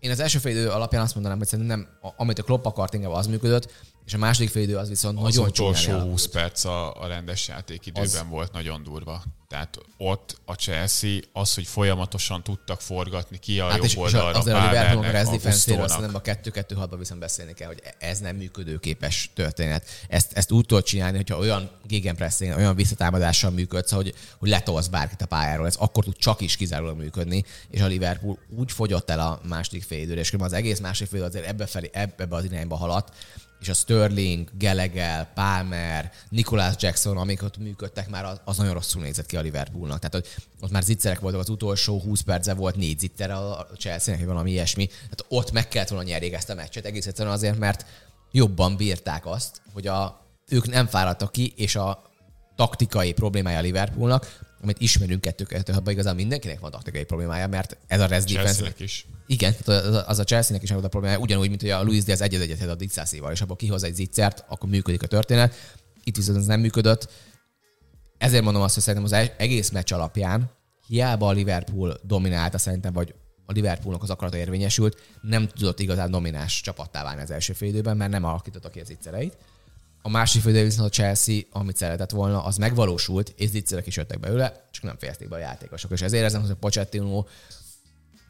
én 0.00 0.10
az 0.10 0.20
első 0.20 0.38
fél 0.38 0.52
idő 0.52 0.70
alapján 0.70 1.02
azt 1.02 1.14
mondanám, 1.14 1.38
hogy 1.38 1.46
szerintem 1.46 1.78
nem, 1.78 1.88
a- 2.00 2.12
amit 2.16 2.38
a 2.38 2.42
Klopp 2.42 2.64
akart, 2.64 2.94
inkább 2.94 3.10
az 3.10 3.26
működött, 3.26 3.72
és 4.06 4.14
a 4.14 4.18
második 4.18 4.50
fél 4.50 4.62
idő 4.62 4.76
az 4.76 4.88
viszont 4.88 5.18
Az 5.18 5.22
nagyon 5.22 5.48
utolsó 5.48 5.82
csúnyán 5.82 6.00
20 6.00 6.24
elalakult. 6.24 6.30
perc 6.30 6.64
a, 6.64 7.02
a 7.02 7.06
rendes 7.06 7.48
játékidőben 7.48 8.02
Az- 8.02 8.14
az... 8.14 8.24
volt 8.28 8.52
nagyon 8.52 8.82
durva. 8.82 9.22
Tehát 9.48 9.78
ott 9.96 10.40
a 10.44 10.52
Chelsea 10.52 11.18
az, 11.32 11.54
hogy 11.54 11.66
folyamatosan 11.66 12.42
tudtak 12.42 12.80
forgatni 12.80 13.38
ki 13.38 13.60
a 13.60 13.64
Hát 13.66 13.74
jobb 13.76 13.84
és, 13.84 13.90
és 13.92 13.96
oldalra, 13.98 14.38
azért 14.38 14.56
a 14.56 14.60
Liverpoolnak 14.64 15.08
a 15.08 15.12
rest 15.12 15.30
defense-éről 15.30 15.82
Gusto-nak. 15.84 16.14
szerintem 16.14 16.84
a 16.84 16.86
2-2-6-ban 16.88 16.98
viszont 16.98 17.20
beszélni 17.20 17.52
kell, 17.52 17.66
hogy 17.66 17.82
ez 17.98 18.18
nem 18.18 18.36
működőképes 18.36 19.30
történet. 19.34 19.86
Ezt, 20.08 20.32
ezt 20.32 20.50
úgy 20.52 20.66
tudod 20.66 20.84
csinálni, 20.84 21.16
hogyha 21.16 21.38
olyan 21.38 21.70
gegenpressing, 21.86 22.56
olyan 22.56 22.74
visszatámadással 22.74 23.50
működsz, 23.50 23.90
hogy, 23.92 24.14
hogy 24.38 24.48
letolsz 24.48 24.86
bárkit 24.86 25.22
a 25.22 25.26
pályáról, 25.26 25.66
ez 25.66 25.76
akkor 25.76 26.04
tud 26.04 26.16
csak 26.16 26.40
is 26.40 26.56
kizárólag 26.56 26.96
működni, 26.96 27.44
és 27.70 27.80
a 27.80 27.86
Liverpool 27.86 28.38
úgy 28.56 28.72
fogyott 28.72 29.10
el 29.10 29.20
a 29.20 29.40
második 29.48 29.82
fél 29.82 30.00
időre, 30.02 30.20
és 30.20 30.30
az 30.38 30.52
egész 30.52 30.80
második 30.80 31.10
fél 31.10 31.18
idő 31.18 31.28
azért 31.28 31.46
ebbe, 31.46 31.66
felé, 31.66 31.90
ebbe 31.92 32.36
az 32.36 32.44
irányba 32.44 32.76
haladt, 32.76 33.14
és 33.62 33.68
a 33.68 33.74
Sterling, 33.74 34.48
Gallagher, 34.58 35.32
Palmer, 35.32 36.12
Nicholas 36.28 36.74
Jackson, 36.78 37.16
amik 37.16 37.42
ott 37.42 37.58
működtek 37.58 38.10
már, 38.10 38.40
az 38.44 38.56
nagyon 38.56 38.72
rosszul 38.72 39.02
nézett 39.02 39.26
ki 39.26 39.36
a 39.36 39.40
Liverpoolnak. 39.40 39.98
Tehát 39.98 40.14
hogy 40.14 40.44
ott 40.60 40.70
már 40.70 40.82
zicserek 40.82 41.20
voltak, 41.20 41.40
az 41.40 41.48
utolsó 41.48 42.00
20 42.00 42.20
perce 42.20 42.54
volt 42.54 42.76
négy 42.76 42.98
zitter 42.98 43.30
a 43.30 43.66
Chelsea-nek, 43.78 44.22
vagy 44.22 44.32
valami 44.32 44.50
ilyesmi. 44.50 44.86
Tehát 44.86 45.24
ott 45.28 45.52
meg 45.52 45.68
kellett 45.68 45.88
volna 45.88 46.04
nyerjék 46.04 46.32
ezt 46.32 46.50
a 46.50 46.54
meccset, 46.54 46.84
egész 46.84 47.06
egyszerűen 47.06 47.34
azért, 47.34 47.58
mert 47.58 47.86
jobban 48.30 48.76
bírták 48.76 49.26
azt, 49.26 49.62
hogy 49.72 49.86
a, 49.86 50.26
ők 50.48 50.68
nem 50.68 50.86
fáradtak 50.86 51.32
ki, 51.32 51.52
és 51.56 51.76
a 51.76 52.02
taktikai 52.56 53.12
problémája 53.12 53.58
a 53.58 53.62
Liverpoolnak, 53.62 54.38
amit 54.62 54.80
ismerünk 54.80 55.20
kettő 55.20 55.44
kettő 55.44 55.72
hatban 55.72 55.92
igazán 55.92 56.14
mindenkinek 56.14 56.60
van 56.60 56.70
taktikai 56.70 57.04
problémája, 57.04 57.46
mert 57.46 57.76
ez 57.86 58.00
a 58.00 58.06
rest 58.06 58.26
defense 58.32 58.84
is. 58.84 59.06
igen, 59.26 59.54
tehát 59.64 59.84
az- 60.08 60.18
a 60.18 60.24
Chelsea-nek 60.24 60.62
is 60.62 60.70
volt 60.70 60.84
a 60.84 60.88
probléma, 60.88 61.18
ugyanúgy, 61.18 61.48
mint 61.48 61.60
hogy 61.60 61.70
a 61.70 61.82
Luis 61.82 62.04
Diaz 62.04 62.20
egyet 62.20 62.40
egyet 62.40 62.68
a 62.68 62.74
Dixászéval, 62.74 63.32
és 63.32 63.40
abból 63.40 63.56
kihoz 63.56 63.82
egy 63.82 63.94
zicsert, 63.94 64.44
akkor 64.48 64.68
működik 64.68 65.02
a 65.02 65.06
történet. 65.06 65.54
Itt 66.04 66.16
viszont 66.16 66.38
ez 66.38 66.46
nem 66.46 66.60
működött. 66.60 67.08
Ezért 68.18 68.44
mondom 68.44 68.62
azt, 68.62 68.74
hogy 68.74 68.82
szerintem 68.82 69.12
az 69.18 69.28
egész 69.36 69.70
meccs 69.70 69.92
alapján 69.92 70.50
hiába 70.86 71.26
a 71.28 71.32
Liverpool 71.32 72.00
dominálta 72.02 72.58
szerintem, 72.58 72.92
vagy 72.92 73.14
a 73.46 73.52
Liverpoolnak 73.52 74.02
az 74.02 74.10
akarata 74.10 74.36
érvényesült, 74.36 75.00
nem 75.20 75.48
tudott 75.48 75.80
igazán 75.80 76.10
domináns 76.10 76.60
csapattá 76.60 77.02
válni 77.02 77.22
az 77.22 77.30
első 77.30 77.52
fél 77.52 77.68
időben, 77.68 77.96
mert 77.96 78.10
nem 78.10 78.24
alakította 78.24 78.68
ki 78.70 78.80
az 78.80 78.86
zicsereit. 78.86 79.36
A 80.02 80.08
másik 80.08 80.44
időben 80.44 80.64
viszont 80.64 80.88
a 80.88 80.92
Chelsea, 80.92 81.40
amit 81.50 81.76
szeretett 81.76 82.10
volna, 82.10 82.44
az 82.44 82.56
megvalósult, 82.56 83.32
és 83.36 83.48
zicserek 83.48 83.86
is 83.86 83.96
jöttek 83.96 84.20
belőle, 84.20 84.64
csak 84.70 84.82
nem 84.82 84.96
fejezték 84.98 85.28
be 85.28 85.36
a 85.36 85.38
játékosok. 85.38 85.90
És 85.90 86.00
ezért 86.00 86.22
érzem, 86.22 86.40
hogy 86.40 86.50
a 86.50 86.54
Pochettino 86.54 87.24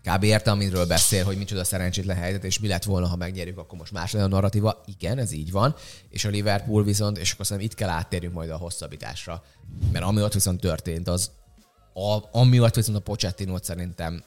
kb. 0.03 0.23
érte, 0.23 0.51
amiről 0.51 0.87
beszél, 0.87 1.25
hogy 1.25 1.37
micsoda 1.37 1.65
szerencsétlen 1.65 2.17
helyzet, 2.17 2.45
és 2.45 2.59
mi 2.59 2.69
lett 2.69 2.85
volna, 2.85 3.07
ha 3.07 3.17
megnyerjük, 3.17 3.59
akkor 3.59 3.79
most 3.79 3.93
más 3.93 4.13
lenne 4.13 4.25
a 4.25 4.29
narratíva. 4.29 4.83
Igen, 4.87 5.19
ez 5.19 5.33
így 5.33 5.51
van. 5.51 5.75
És 6.09 6.25
a 6.25 6.29
Liverpool 6.29 6.85
viszont, 6.85 7.19
és 7.19 7.33
akkor 7.33 7.47
szerintem 7.47 7.73
itt 7.73 7.79
kell 7.79 7.89
áttérjünk 7.89 8.35
majd 8.35 8.51
a 8.51 8.57
hosszabbításra. 8.57 9.43
Mert 9.93 10.05
ami 10.05 10.23
ott 10.23 10.33
viszont 10.33 10.61
történt, 10.61 11.09
az 11.09 11.31
a, 11.95 12.39
ami 12.39 12.61
ott 12.61 12.75
viszont 12.75 12.97
a 12.97 13.01
Pochettinót 13.01 13.65
szerintem 13.65 14.25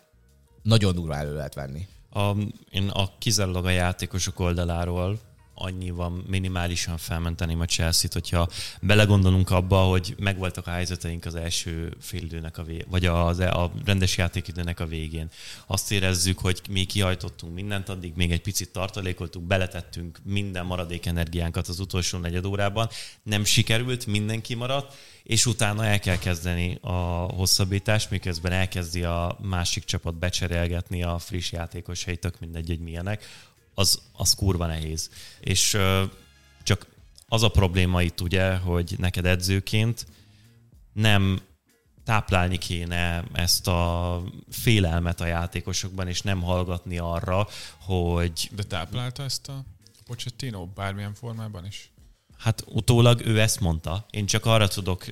nagyon 0.61 0.95
durva 0.95 1.15
elő 1.15 1.35
lehet 1.35 1.53
venni. 1.53 1.87
A, 2.09 2.35
én 2.71 2.87
a 2.87 3.17
kizárólag 3.17 3.65
a 3.65 3.69
játékosok 3.69 4.39
oldaláról 4.39 5.19
annyiban 5.55 6.23
minimálisan 6.27 6.97
felmenteném 6.97 7.59
a 7.59 7.65
Chelsea-t, 7.65 8.13
hogyha 8.13 8.49
belegondolunk 8.81 9.49
abba, 9.49 9.77
hogy 9.77 10.15
megvoltak 10.19 10.67
a 10.67 10.71
helyzeteink 10.71 11.25
az 11.25 11.35
első 11.35 11.93
félidőnek 11.99 12.57
a 12.57 12.63
vé- 12.63 12.85
vagy 12.89 13.05
az, 13.05 13.39
a 13.39 13.71
rendes 13.85 14.17
játékidőnek 14.17 14.79
a 14.79 14.85
végén. 14.85 15.29
Azt 15.65 15.91
érezzük, 15.91 16.39
hogy 16.39 16.61
mi 16.69 16.83
kihajtottunk 16.83 17.53
mindent, 17.53 17.89
addig 17.89 18.13
még 18.15 18.31
egy 18.31 18.41
picit 18.41 18.71
tartalékoltunk, 18.71 19.47
beletettünk 19.47 20.19
minden 20.23 20.65
maradék 20.65 21.05
energiánkat 21.05 21.67
az 21.67 21.79
utolsó 21.79 22.17
negyed 22.17 22.45
órában, 22.45 22.89
nem 23.23 23.43
sikerült, 23.43 24.05
mindenki 24.05 24.55
maradt, 24.55 24.93
és 25.23 25.45
utána 25.45 25.85
el 25.85 25.99
kell 25.99 26.17
kezdeni 26.17 26.77
a 26.81 26.91
hosszabbítást, 27.35 28.09
miközben 28.09 28.51
elkezdi 28.51 29.03
a 29.03 29.37
másik 29.41 29.83
csapat 29.83 30.15
becserélgetni 30.15 31.03
a 31.03 31.17
friss 31.19 31.51
játékos 31.51 32.03
helytök, 32.03 32.39
mindegy, 32.39 32.67
hogy 32.67 32.79
milyenek, 32.79 33.25
az, 33.75 34.01
az 34.11 34.33
kurva 34.33 34.65
nehéz. 34.65 35.09
És 35.39 35.77
csak 36.63 36.87
az 37.27 37.43
a 37.43 37.49
probléma 37.49 38.01
itt 38.01 38.21
ugye, 38.21 38.55
hogy 38.55 38.95
neked 38.97 39.25
edzőként 39.25 40.07
nem 40.93 41.41
táplálni 42.03 42.57
kéne 42.57 43.23
ezt 43.33 43.67
a 43.67 44.21
félelmet 44.49 45.21
a 45.21 45.25
játékosokban, 45.25 46.07
és 46.07 46.21
nem 46.21 46.41
hallgatni 46.41 46.97
arra, 46.97 47.47
hogy... 47.77 48.49
De 48.55 48.63
táplálta 48.63 49.23
ezt 49.23 49.47
a 49.47 49.63
Pochettino 50.05 50.65
bármilyen 50.65 51.13
formában 51.13 51.65
is? 51.65 51.91
Hát 52.37 52.63
utólag 52.67 53.21
ő 53.25 53.41
ezt 53.41 53.59
mondta. 53.59 54.05
Én 54.09 54.25
csak 54.25 54.45
arra 54.45 54.67
tudok, 54.67 55.05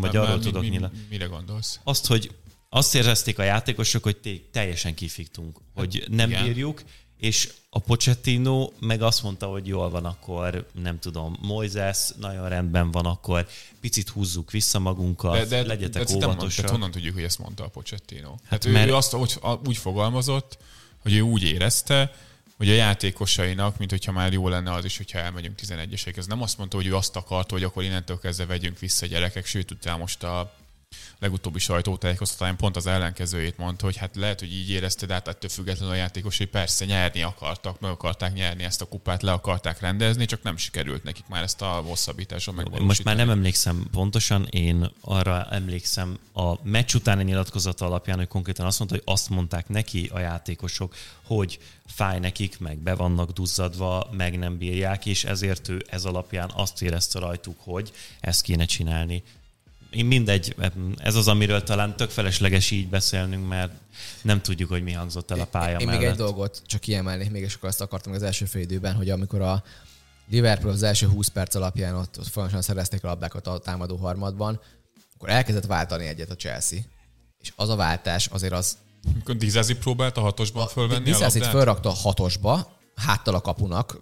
vagy 0.00 0.16
arra 0.16 0.36
mi, 0.36 0.42
tudok 0.42 0.62
mi, 0.62 0.68
nyilá... 0.68 0.90
Mire 1.08 1.24
gondolsz? 1.24 1.80
Azt, 1.82 2.06
hogy 2.06 2.34
azt 2.68 2.94
érezték 2.94 3.38
a 3.38 3.42
játékosok, 3.42 4.02
hogy 4.02 4.48
teljesen 4.50 4.94
kifiktunk, 4.94 5.60
hogy 5.74 6.04
nem 6.10 6.30
Igen. 6.30 6.44
bírjuk, 6.44 6.82
és 7.18 7.52
a 7.70 7.78
Pochettino 7.78 8.70
meg 8.80 9.02
azt 9.02 9.22
mondta, 9.22 9.46
hogy 9.46 9.66
jól 9.66 9.90
van, 9.90 10.04
akkor 10.04 10.66
nem 10.82 10.98
tudom, 10.98 11.38
Moises 11.40 12.10
nagyon 12.20 12.48
rendben 12.48 12.90
van, 12.90 13.06
akkor 13.06 13.46
picit 13.80 14.08
húzzuk 14.08 14.50
vissza 14.50 14.78
magunkat, 14.78 15.32
de, 15.32 15.44
de, 15.44 15.66
legyetek 15.66 16.04
de, 16.04 16.26
óvatosak. 16.26 16.64
De 16.64 16.70
honnan 16.70 16.90
tudjuk, 16.90 17.14
hogy 17.14 17.22
ezt 17.22 17.38
mondta 17.38 17.64
a 17.64 17.68
Pochettino? 17.68 18.30
Hát, 18.30 18.64
hát 18.64 18.66
mert... 18.66 18.86
ő, 18.86 18.90
ő 18.90 18.94
azt 18.94 19.14
úgy, 19.14 19.38
úgy 19.66 19.76
fogalmazott, 19.76 20.58
hogy 21.02 21.14
ő 21.14 21.20
úgy 21.20 21.42
érezte, 21.42 22.12
hogy 22.56 22.68
a 22.68 22.74
játékosainak, 22.74 23.78
mint 23.78 23.90
hogyha 23.90 24.12
már 24.12 24.32
jó 24.32 24.48
lenne 24.48 24.72
az 24.72 24.84
is, 24.84 24.96
hogyha 24.96 25.18
elmegyünk 25.18 25.58
11-esek. 25.66 26.16
Ez 26.16 26.26
nem 26.26 26.42
azt 26.42 26.58
mondta, 26.58 26.76
hogy 26.76 26.86
ő 26.86 26.96
azt 26.96 27.16
akarta, 27.16 27.54
hogy 27.54 27.62
akkor 27.62 27.82
innentől 27.82 28.18
kezdve 28.18 28.46
vegyünk 28.46 28.78
vissza 28.78 29.06
gyerekek, 29.06 29.46
sőt, 29.46 29.70
utána 29.70 29.96
most 29.96 30.22
a 30.22 30.54
legutóbbi 31.18 31.58
sajtótájékoztatán 31.58 32.56
pont 32.56 32.76
az 32.76 32.86
ellenkezőjét 32.86 33.58
mondta, 33.58 33.84
hogy 33.84 33.96
hát 33.96 34.16
lehet, 34.16 34.40
hogy 34.40 34.52
így 34.52 34.70
érezte, 34.70 35.06
de 35.06 35.12
hát 35.12 35.28
ettől 35.28 35.50
függetlenül 35.50 35.94
a 35.94 35.96
játékosai 35.96 36.46
persze 36.46 36.84
nyerni 36.84 37.22
akartak, 37.22 37.80
meg 37.80 37.90
akarták 37.90 38.32
nyerni 38.32 38.64
ezt 38.64 38.80
a 38.80 38.84
kupát, 38.84 39.22
le 39.22 39.32
akarták 39.32 39.80
rendezni, 39.80 40.24
csak 40.24 40.42
nem 40.42 40.56
sikerült 40.56 41.02
nekik 41.02 41.24
már 41.28 41.42
ezt 41.42 41.62
a 41.62 41.66
hosszabbításon 41.66 42.54
megvalósítani. 42.54 42.88
Most 42.88 43.04
már 43.04 43.16
nem 43.16 43.30
emlékszem 43.30 43.86
pontosan, 43.90 44.46
én 44.50 44.90
arra 45.00 45.46
emlékszem 45.50 46.18
a 46.32 46.68
meccs 46.68 46.94
utáni 46.94 47.24
nyilatkozata 47.24 47.86
alapján, 47.86 48.18
hogy 48.18 48.28
konkrétan 48.28 48.66
azt 48.66 48.78
mondta, 48.78 48.96
hogy 48.96 49.14
azt 49.14 49.28
mondták 49.28 49.68
neki 49.68 50.10
a 50.12 50.18
játékosok, 50.18 50.94
hogy 51.24 51.58
fáj 51.86 52.18
nekik, 52.18 52.58
meg 52.58 52.78
be 52.78 52.94
vannak 52.94 53.30
duzzadva, 53.30 54.08
meg 54.10 54.38
nem 54.38 54.58
bírják, 54.58 55.06
és 55.06 55.24
ezért 55.24 55.68
ő 55.68 55.84
ez 55.86 56.04
alapján 56.04 56.50
azt 56.54 56.82
érezte 56.82 57.18
rajtuk, 57.18 57.56
hogy 57.60 57.92
ezt 58.20 58.42
kéne 58.42 58.64
csinálni 58.64 59.22
én 59.90 60.06
mindegy, 60.06 60.54
ez 60.96 61.14
az, 61.14 61.28
amiről 61.28 61.62
talán 61.62 61.96
tök 61.96 62.10
felesleges 62.10 62.70
így 62.70 62.88
beszélnünk, 62.88 63.48
mert 63.48 63.72
nem 64.22 64.42
tudjuk, 64.42 64.68
hogy 64.68 64.82
mi 64.82 64.92
hangzott 64.92 65.30
el 65.30 65.40
a 65.40 65.44
pálya 65.44 65.78
Én 65.78 65.86
mellett. 65.86 66.00
még 66.00 66.10
egy 66.10 66.16
dolgot 66.16 66.62
csak 66.66 66.80
kiemelnék, 66.80 67.30
még 67.30 67.42
és 67.42 67.54
akkor 67.54 67.68
azt 67.68 67.80
akartam 67.80 68.12
az 68.12 68.22
első 68.22 68.44
fél 68.44 68.62
időben, 68.62 68.94
hogy 68.94 69.10
amikor 69.10 69.40
a 69.40 69.62
Liverpool 70.30 70.72
az 70.72 70.82
első 70.82 71.06
20 71.06 71.28
perc 71.28 71.54
alapján 71.54 71.94
ott, 71.94 72.18
ott 72.18 72.26
folyamatosan 72.26 72.62
szerezték 72.62 73.04
a 73.04 73.06
labdákat 73.06 73.46
a 73.46 73.58
támadó 73.58 73.96
harmadban, 73.96 74.60
akkor 75.14 75.28
elkezdett 75.28 75.66
váltani 75.66 76.06
egyet 76.06 76.30
a 76.30 76.36
Chelsea. 76.36 76.78
És 77.40 77.52
az 77.56 77.68
a 77.68 77.76
váltás 77.76 78.26
azért 78.26 78.52
az... 78.52 78.76
Amikor 79.12 79.36
Dizazi 79.36 79.74
próbált 79.74 80.16
a 80.16 80.20
hatosban 80.20 80.66
fölvenni 80.66 81.04
Dizazi 81.04 81.38
a 81.38 81.42
labdát? 81.42 81.50
fölrakta 81.50 81.88
a 81.88 81.92
hatosba, 81.92 82.78
háttal 82.94 83.34
a 83.34 83.40
kapunak, 83.40 84.00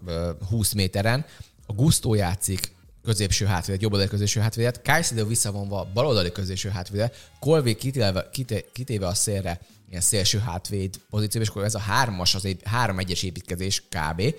20 0.48 0.72
méteren, 0.72 1.26
a 1.66 1.72
Gusto 1.72 2.14
játszik 2.14 2.75
középső 3.06 3.44
hátvédet, 3.44 3.82
jobboldali 3.82 4.10
középső 4.10 4.40
hátvédet, 4.40 4.80
Caicedo 4.82 5.26
visszavonva 5.26 5.88
baloldali 5.94 6.32
középső 6.32 6.68
hátvédet, 6.68 7.30
Colvé 7.40 7.74
kitéve, 7.74 8.30
kitéve 8.72 9.06
a 9.06 9.14
szélre 9.14 9.60
ilyen 9.88 10.00
szélső 10.00 10.38
hátvéd 10.38 11.00
pozíció, 11.10 11.40
és 11.40 11.48
akkor 11.48 11.64
ez 11.64 11.74
a 11.74 11.78
hármas, 11.78 12.34
az 12.34 12.44
egy 12.44 12.60
három 12.64 12.98
egyes 12.98 13.22
építkezés 13.22 13.82
kb. 13.88 14.34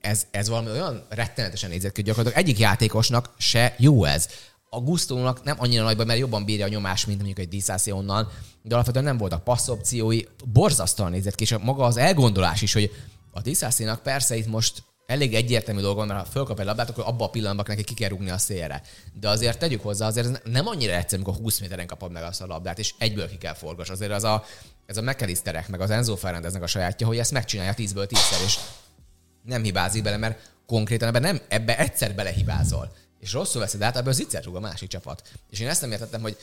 Ez, 0.00 0.26
ez 0.30 0.48
valami 0.48 0.70
olyan 0.70 1.06
rettenetesen 1.08 1.70
nézett 1.70 1.92
ki, 1.92 2.00
hogy 2.00 2.04
gyakorlatilag 2.04 2.44
egyik 2.44 2.58
játékosnak 2.58 3.30
se 3.38 3.74
jó 3.78 4.04
ez. 4.04 4.28
A 4.70 4.80
Gusztónak 4.80 5.42
nem 5.42 5.56
annyira 5.58 5.82
nagyban, 5.82 6.06
mert 6.06 6.18
jobban 6.18 6.44
bírja 6.44 6.64
a 6.64 6.68
nyomás, 6.68 7.06
mint 7.06 7.18
mondjuk 7.18 7.38
egy 7.38 7.48
Diszászé 7.48 7.90
onnan, 7.90 8.28
de 8.62 8.74
alapvetően 8.74 9.04
nem 9.04 9.16
voltak 9.16 9.44
passzopciói, 9.44 10.24
borzasztóan 10.44 11.10
nézett 11.10 11.34
ki, 11.34 11.42
és 11.42 11.56
maga 11.62 11.84
az 11.84 11.96
elgondolás 11.96 12.62
is, 12.62 12.72
hogy 12.72 12.90
a 13.30 13.40
Diszászénak 13.40 14.02
persze 14.02 14.36
itt 14.36 14.46
most 14.46 14.82
elég 15.06 15.34
egyértelmű 15.34 15.80
mert 15.80 16.10
ha 16.20 16.24
fölkap 16.24 16.60
egy 16.60 16.66
labdát, 16.66 16.90
akkor 16.90 17.04
abban 17.06 17.26
a 17.28 17.30
pillanatban 17.30 17.64
neki 17.68 17.84
ki 17.84 17.94
kell 17.94 18.08
rúgni 18.08 18.30
a 18.30 18.38
szélre. 18.38 18.82
De 19.12 19.28
azért 19.28 19.58
tegyük 19.58 19.82
hozzá, 19.82 20.06
azért 20.06 20.44
nem 20.44 20.66
annyira 20.66 20.92
egyszerű, 20.92 21.22
amikor 21.22 21.42
20 21.42 21.60
méteren 21.60 21.86
kapod 21.86 22.12
meg 22.12 22.22
azt 22.22 22.42
a 22.42 22.46
labdát, 22.46 22.78
és 22.78 22.94
egyből 22.98 23.28
ki 23.28 23.38
kell 23.38 23.54
forgas. 23.54 23.90
Azért 23.90 24.12
az 24.12 24.24
a, 24.24 24.44
ez 24.86 24.96
a 24.96 25.02
McAllisterek, 25.02 25.68
meg 25.68 25.80
az 25.80 25.90
Enzo 25.90 26.16
Ferrandeznek 26.16 26.62
a 26.62 26.66
sajátja, 26.66 27.06
hogy 27.06 27.18
ezt 27.18 27.32
megcsinálja 27.32 27.74
10-ből 27.76 28.06
10-szer, 28.08 28.44
és 28.44 28.58
nem 29.42 29.62
hibázik 29.62 30.02
bele, 30.02 30.16
mert 30.16 30.52
konkrétan 30.66 31.08
ebbe, 31.08 31.18
nem, 31.18 31.40
ebbe 31.48 31.78
egyszer 31.78 32.14
belehibázol. 32.14 32.92
És 33.20 33.32
rosszul 33.32 33.60
veszed 33.60 33.82
át, 33.82 33.96
ebből 33.96 34.12
az 34.12 34.38
rúg 34.42 34.56
a 34.56 34.60
másik 34.60 34.88
csapat. 34.88 35.28
És 35.50 35.60
én 35.60 35.68
ezt 35.68 35.80
nem 35.80 35.92
értettem, 35.92 36.20
hogy 36.20 36.36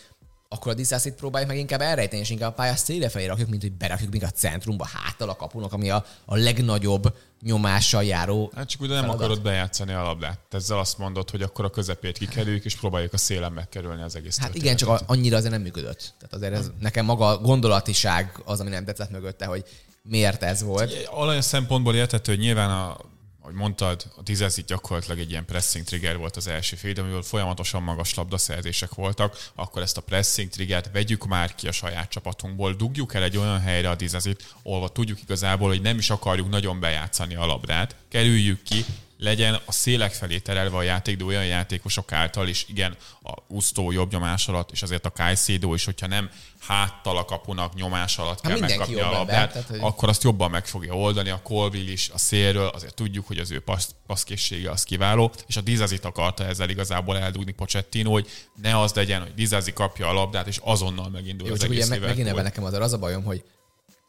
akkor 0.54 0.72
a 0.72 0.76
diszászit 0.76 1.14
próbáljuk 1.14 1.50
meg 1.52 1.60
inkább 1.60 1.82
elrejteni, 1.82 2.22
és 2.22 2.30
inkább 2.30 2.52
a 2.52 2.54
pálya 2.54 2.76
széle 2.76 3.10
felé 3.10 3.26
rakjuk, 3.26 3.50
mint 3.50 3.62
hogy 3.62 3.72
berakjuk 3.72 4.12
még 4.12 4.24
a 4.24 4.30
centrumba, 4.30 4.86
háttal 4.94 5.30
a 5.30 5.36
kapunak, 5.36 5.74
ami 5.74 5.90
a, 5.90 6.06
a 6.26 6.36
legnagyobb 6.36 7.16
nyomással 7.42 8.04
járó. 8.04 8.52
Hát 8.56 8.70
csak 8.70 8.82
ugye 8.82 8.94
nem 8.94 9.02
feladat. 9.02 9.22
akarod 9.22 9.42
bejátszani 9.42 9.94
a 9.94 10.02
labdát. 10.02 10.40
Ezzel 10.52 10.80
azt 10.80 10.98
mondod, 10.98 11.30
hogy 11.30 11.42
akkor 11.42 11.66
a 11.66 11.70
közepét 11.70 12.18
kikerüljük, 12.18 12.66
és 12.66 12.76
próbáljuk 12.76 13.14
a 13.14 13.18
szélen 13.18 13.52
megkerülni 13.52 14.02
az 14.02 14.16
egész 14.16 14.40
Hát 14.40 14.56
igen, 14.56 14.76
csak 14.76 15.02
annyira 15.06 15.38
azért 15.38 15.52
nem 15.52 15.62
működött. 15.62 16.14
Tehát 16.20 16.34
azért 16.34 16.54
ez, 16.54 16.72
nekem 16.80 17.06
maga 17.06 17.28
a 17.28 17.38
gondolatiság 17.38 18.42
az, 18.46 18.60
ami 18.60 18.70
nem 18.70 18.86
tetszett 18.86 19.12
mögötte, 19.12 19.46
hogy 19.46 19.64
miért 20.02 20.44
ez 20.44 20.64
volt. 20.64 21.10
Olyan 21.18 21.42
szempontból 21.42 21.96
értető, 21.96 22.32
hogy 22.32 22.42
nyilván 22.42 22.70
a 22.70 22.98
ahogy 23.44 23.56
mondtad, 23.56 24.06
a 24.16 24.22
Dizezi 24.22 24.64
gyakorlatilag 24.68 25.20
egy 25.20 25.30
ilyen 25.30 25.46
pressing 25.46 25.86
trigger 25.86 26.18
volt 26.18 26.36
az 26.36 26.48
első 26.48 26.76
fél, 26.76 26.94
amiből 27.00 27.24
folyamatosan 27.24 27.84
magas 27.84 28.14
labdaszerzések 28.14 28.94
voltak, 28.94 29.50
akkor 29.56 29.82
ezt 29.82 29.98
a 29.98 30.02
pressing 30.02 30.50
triggert 30.50 30.92
vegyük 30.92 31.26
már 31.26 31.56
ki 31.56 31.68
a 31.68 31.72
saját 31.72 32.10
csapatunkból, 32.10 32.74
dugjuk 32.74 33.14
el 33.14 33.24
egy 33.24 33.38
olyan 33.38 33.60
helyre 33.60 33.90
a 33.90 33.96
Dizezit, 33.96 34.56
ahol 34.64 34.92
tudjuk 34.92 35.22
igazából, 35.22 35.68
hogy 35.68 35.82
nem 35.82 35.98
is 35.98 36.10
akarjuk 36.10 36.50
nagyon 36.50 36.80
bejátszani 36.80 37.36
a 37.36 37.46
labdát, 37.46 37.96
kerüljük 38.10 38.64
ki, 38.64 38.86
legyen 39.24 39.60
a 39.66 39.72
szélek 39.72 40.14
felé 40.14 40.40
terelve 40.40 40.78
a 40.78 40.82
játék, 40.82 41.18
de 41.18 41.24
olyan 41.24 41.46
játékosok 41.46 42.12
által 42.12 42.48
is, 42.48 42.66
igen, 42.70 42.96
a 43.24 43.34
Usztó 43.48 43.92
jobb 43.92 44.12
nyomás 44.12 44.48
alatt, 44.48 44.72
és 44.72 44.82
azért 44.82 45.06
a 45.06 45.12
Kajszédó 45.12 45.74
is, 45.74 45.86
hogyha 45.86 46.08
nem 46.08 46.30
háttal 46.60 47.18
a 47.18 47.26
kapunak 47.26 47.74
nyomás 47.74 48.18
alatt 48.18 48.42
kell 48.42 48.60
megkapni 48.60 49.00
a 49.00 49.12
labdát, 49.12 49.52
tehát, 49.52 49.68
hogy... 49.68 49.80
akkor 49.82 50.10
azt 50.10 50.24
jobban 50.24 50.50
meg 50.50 50.66
fogja 50.66 50.94
oldani. 50.94 51.30
A 51.30 51.40
Colville 51.44 51.92
is 51.92 52.10
a 52.14 52.18
szélről, 52.18 52.68
azért 52.68 52.94
tudjuk, 52.94 53.28
hogy 53.28 53.38
az 53.38 53.52
ő 53.52 53.60
passz, 53.60 53.90
passzkészsége 54.08 54.72
az 54.72 54.84
kiváló, 54.84 55.32
és 55.48 55.58
a 55.58 55.62
Dizazit 55.62 56.06
akarta 56.06 56.46
ezzel 56.46 56.70
igazából 56.70 57.18
eldugni 57.18 57.52
Pochettino, 57.52 58.12
hogy 58.12 58.28
ne 58.62 58.80
az 58.80 58.94
legyen, 58.94 59.22
hogy 59.22 59.34
Dizazi 59.34 59.74
kapja 59.74 60.08
a 60.08 60.14
labdát, 60.14 60.48
és 60.48 60.60
azonnal 60.64 61.10
megindul 61.10 61.48
Jó, 61.48 61.54
az 61.54 61.64
egész 61.64 61.90
ugye 61.90 62.00
megint 62.00 62.28
ebben 62.28 62.44
nekem 62.44 62.64
az, 62.64 62.74
az 62.74 62.94
a 62.94 62.98
bajom, 62.98 63.24
hogy 63.24 63.44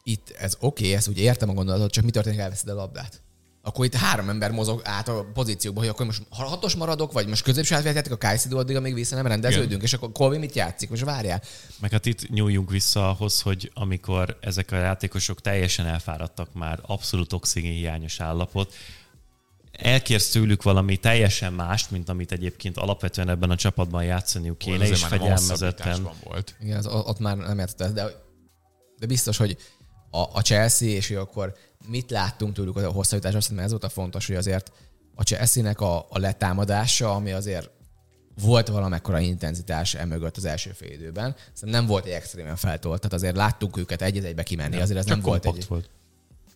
itt 0.03 0.29
ez 0.29 0.55
oké, 0.59 0.83
okay, 0.83 0.95
ezt 0.95 1.07
úgy 1.07 1.19
értem 1.19 1.49
a 1.49 1.53
gondolatot, 1.53 1.91
csak 1.91 2.03
mi 2.03 2.11
történik, 2.11 2.39
elveszed 2.39 2.69
a 2.69 2.73
labdát? 2.73 3.23
Akkor 3.65 3.85
itt 3.85 3.95
három 3.95 4.29
ember 4.29 4.51
mozog 4.51 4.81
át 4.83 5.07
a 5.07 5.25
pozícióba, 5.33 5.79
hogy 5.79 5.89
akkor 5.89 6.05
most 6.05 6.21
hatos 6.29 6.75
maradok, 6.75 7.11
vagy 7.11 7.27
most 7.27 7.43
középső 7.43 7.75
átvétetek 7.75 8.11
a 8.11 8.17
Kajszidó 8.17 8.57
addig, 8.57 8.75
amíg 8.75 8.93
vissza 8.93 9.15
nem 9.15 9.27
rendeződünk, 9.27 9.71
Igen. 9.71 9.81
és 9.81 9.93
akkor 9.93 10.11
Colby 10.11 10.37
mit 10.37 10.55
játszik, 10.55 10.89
most 10.89 11.03
várjál. 11.03 11.41
Meg 11.79 11.91
hát 11.91 12.05
itt 12.05 12.29
nyúljunk 12.29 12.69
vissza 12.69 13.09
ahhoz, 13.09 13.41
hogy 13.41 13.71
amikor 13.73 14.37
ezek 14.41 14.71
a 14.71 14.75
játékosok 14.75 15.41
teljesen 15.41 15.85
elfáradtak 15.85 16.53
már, 16.53 16.79
abszolút 16.81 17.33
oxigénhiányos 17.33 18.19
állapot, 18.19 18.73
elkérsz 19.71 20.29
tőlük 20.29 20.63
valami 20.63 20.97
teljesen 20.97 21.53
mást, 21.53 21.91
mint 21.91 22.09
amit 22.09 22.31
egyébként 22.31 22.77
alapvetően 22.77 23.29
ebben 23.29 23.49
a 23.49 23.55
csapatban 23.55 24.03
játszaniuk 24.03 24.57
kéne, 24.57 24.87
és 24.87 25.03
fegyelmezetten. 25.03 26.09
Volt. 26.23 26.55
Igen, 26.61 26.77
az, 26.77 26.85
ott 26.87 27.19
már 27.19 27.37
nem 27.37 27.59
értettem, 27.59 27.93
de, 27.93 28.05
de 28.99 29.05
biztos, 29.05 29.37
hogy 29.37 29.57
a, 30.11 30.19
a 30.19 30.41
Chelsea, 30.41 30.87
és 30.87 31.07
hogy 31.07 31.17
akkor 31.17 31.55
mit 31.87 32.11
láttunk 32.11 32.53
tőlük 32.53 32.75
a 32.75 32.91
hosszabbításban, 32.91 33.43
mert 33.49 33.63
ez 33.63 33.71
volt 33.71 33.83
a 33.83 33.89
fontos, 33.89 34.27
hogy 34.27 34.35
azért 34.35 34.71
a 35.15 35.23
Chelsea-nek 35.23 35.81
a, 35.81 36.05
a 36.09 36.19
letámadása, 36.19 37.15
ami 37.15 37.31
azért 37.31 37.69
volt 38.41 38.67
valamekkora 38.67 39.19
intenzitás 39.19 39.93
emögött 39.93 40.37
az 40.37 40.45
első 40.45 40.71
fél 40.71 40.91
időben. 40.91 41.35
Szerintem 41.53 41.81
nem 41.81 41.85
volt 41.85 42.05
egy 42.05 42.11
extrémen 42.11 42.55
feltolt, 42.55 43.01
tehát 43.01 43.13
azért 43.13 43.35
láttuk 43.35 43.77
őket 43.77 44.01
egy 44.01 44.25
egybe 44.25 44.43
kimenni, 44.43 44.81
azért 44.81 44.99
ez 44.99 45.05
nem 45.05 45.21
volt 45.21 45.45
egy... 45.45 45.65
Volt. 45.67 45.89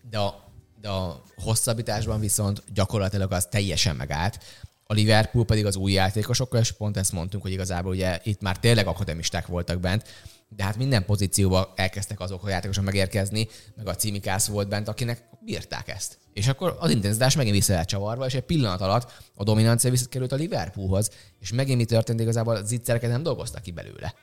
De 0.09 0.17
a, 0.17 0.43
de 0.81 0.89
a 0.89 1.21
hosszabbításban 1.37 2.19
viszont 2.19 2.63
gyakorlatilag 2.73 3.31
az 3.31 3.45
teljesen 3.45 3.95
megállt. 3.95 4.43
A 4.91 4.93
Liverpool 4.93 5.45
pedig 5.45 5.65
az 5.65 5.75
új 5.75 5.91
játékosokkal, 5.91 6.59
és 6.59 6.71
pont 6.71 6.97
ezt 6.97 7.11
mondtunk, 7.11 7.43
hogy 7.43 7.51
igazából 7.51 7.91
ugye 7.91 8.19
itt 8.23 8.41
már 8.41 8.59
tényleg 8.59 8.87
akademisták 8.87 9.47
voltak 9.47 9.79
bent, 9.79 10.03
de 10.47 10.63
hát 10.63 10.77
minden 10.77 11.05
pozícióba 11.05 11.73
elkezdtek 11.75 12.19
azok 12.19 12.43
a 12.43 12.49
játékosok 12.49 12.83
megérkezni, 12.83 13.47
meg 13.75 13.87
a 13.87 13.95
címikász 13.95 14.47
volt 14.47 14.67
bent, 14.67 14.87
akinek 14.87 15.23
bírták 15.45 15.87
ezt. 15.87 16.17
És 16.33 16.47
akkor 16.47 16.77
az 16.79 16.89
intenzitás 16.89 17.35
megint 17.35 17.55
vissza 17.55 17.73
lett 17.73 17.87
csavarva, 17.87 18.25
és 18.25 18.33
egy 18.33 18.43
pillanat 18.43 18.81
alatt 18.81 19.11
a 19.35 19.43
dominancia 19.43 19.89
visszakerült 19.89 20.31
a 20.31 20.35
Liverpoolhoz, 20.35 21.09
és 21.39 21.51
megint 21.51 21.77
mi 21.77 21.85
történt 21.85 22.19
igazából, 22.19 22.55
a 22.55 22.63
zicsereket 22.63 23.09
nem 23.09 23.23
dolgoztak 23.23 23.61
ki 23.61 23.71
belőle. 23.71 24.13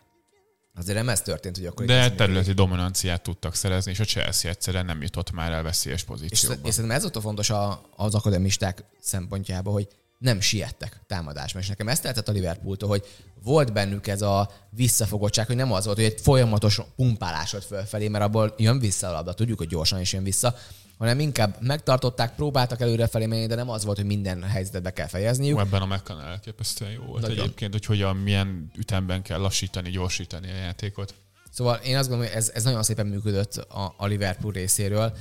Azért 0.74 0.98
nem 0.98 1.08
ez 1.08 1.22
történt, 1.22 1.56
hogy 1.56 1.66
akkor... 1.66 1.86
De 1.86 2.14
területi 2.14 2.52
dominanciát 2.52 3.22
tudtak 3.22 3.54
szerezni, 3.54 3.90
és 3.90 4.00
a 4.00 4.04
Chelsea 4.04 4.50
egyszerűen 4.50 4.84
nem 4.84 5.02
jutott 5.02 5.32
már 5.32 5.52
el 5.52 5.62
veszélyes 5.62 6.04
pozícióba. 6.04 6.54
És, 6.54 6.68
és 6.68 6.74
szerintem 6.74 6.98
ez 6.98 7.04
ott 7.04 7.16
a 7.16 7.20
fontos 7.20 7.50
a, 7.50 7.90
az 7.96 8.14
akademisták 8.14 8.84
szempontjából, 9.00 9.72
hogy 9.72 9.88
nem 10.18 10.40
siettek 10.40 11.00
támadásban. 11.06 11.62
És 11.62 11.68
nekem 11.68 11.88
ezt 11.88 12.02
lehetett 12.02 12.28
a 12.28 12.32
Liverpooltól, 12.32 12.88
hogy 12.88 13.04
volt 13.42 13.72
bennük 13.72 14.06
ez 14.06 14.22
a 14.22 14.50
visszafogottság, 14.70 15.46
hogy 15.46 15.56
nem 15.56 15.72
az 15.72 15.84
volt, 15.84 15.96
hogy 15.96 16.06
egy 16.06 16.20
folyamatos 16.20 16.80
pumpálás 16.96 17.50
volt 17.50 17.64
fölfelé, 17.64 18.08
mert 18.08 18.24
abból 18.24 18.54
jön 18.56 18.78
vissza 18.78 19.08
a 19.08 19.12
labda, 19.12 19.32
tudjuk, 19.32 19.58
hogy 19.58 19.68
gyorsan 19.68 20.00
is 20.00 20.12
jön 20.12 20.22
vissza, 20.22 20.54
hanem 20.98 21.20
inkább 21.20 21.56
megtartották, 21.60 22.34
próbáltak 22.34 22.80
előrefelé 22.80 23.26
menni, 23.26 23.46
de 23.46 23.54
nem 23.54 23.70
az 23.70 23.84
volt, 23.84 23.96
hogy 23.96 24.06
minden 24.06 24.42
helyzetet 24.42 24.82
be 24.82 24.92
kell 24.92 25.06
fejezniük. 25.06 25.58
Ebben 25.58 25.82
a 25.82 25.86
McCann 25.86 26.20
elképesztően 26.20 26.90
jó 26.90 27.02
volt 27.02 27.22
Nagyon. 27.22 27.38
egyébként, 27.38 27.72
hogy 27.72 27.84
hogyan, 27.84 28.16
milyen 28.16 28.70
ütemben 28.76 29.22
kell 29.22 29.40
lassítani, 29.40 29.90
gyorsítani 29.90 30.50
a 30.50 30.54
játékot. 30.54 31.14
Szóval 31.50 31.76
én 31.76 31.96
azt 31.96 32.08
gondolom, 32.08 32.32
hogy 32.32 32.42
ez, 32.42 32.50
ez 32.54 32.64
nagyon 32.64 32.82
szépen 32.82 33.06
működött 33.06 33.56
a, 33.56 33.94
a 33.96 34.06
Liverpool 34.06 34.52
részéről, 34.52 35.16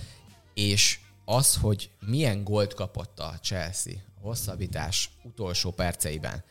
és 0.53 0.99
az, 1.25 1.55
hogy 1.55 1.89
milyen 2.05 2.43
gólt 2.43 2.73
kapott 2.73 3.19
a 3.19 3.33
Chelsea 3.41 3.93
hosszabbítás 4.25 5.09
utolsó 5.23 5.71
perceiben, 5.71 6.43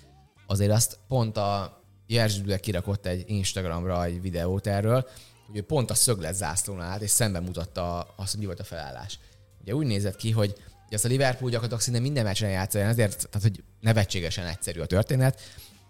azért 0.47 0.71
azt 0.71 0.99
pont 1.09 1.37
a 1.37 1.83
Jerzy 2.07 2.41
Dudek 2.41 2.61
kirakott 2.61 3.07
egy 3.07 3.25
Instagramra 3.27 4.05
egy 4.05 4.21
videót 4.21 4.67
erről, 4.67 5.09
hogy 5.47 5.57
ő 5.57 5.63
pont 5.63 5.91
a 5.91 5.95
szöglet 5.95 6.35
zászlónál 6.35 6.91
állt, 6.91 7.03
és 7.03 7.11
szemben 7.11 7.43
mutatta 7.43 8.01
azt, 8.17 8.31
hogy 8.31 8.41
mi 8.41 8.47
volt 8.47 8.61
a 8.61 8.65
felállás. 8.65 9.19
Ugye 9.61 9.75
úgy 9.75 9.87
nézett 9.87 10.17
ki, 10.17 10.31
hogy 10.31 10.55
ezt 10.89 11.05
a 11.05 11.09
Liverpool 11.09 11.51
gyakorlatilag 11.51 11.81
szinte 11.81 12.01
minden 12.01 12.25
meccsen 12.25 12.51
játszani, 12.51 12.85
ezért, 12.85 13.29
tehát 13.31 13.49
hogy 13.49 13.65
nevetségesen 13.81 14.47
egyszerű 14.47 14.81
a 14.81 14.87
történet. 14.87 15.41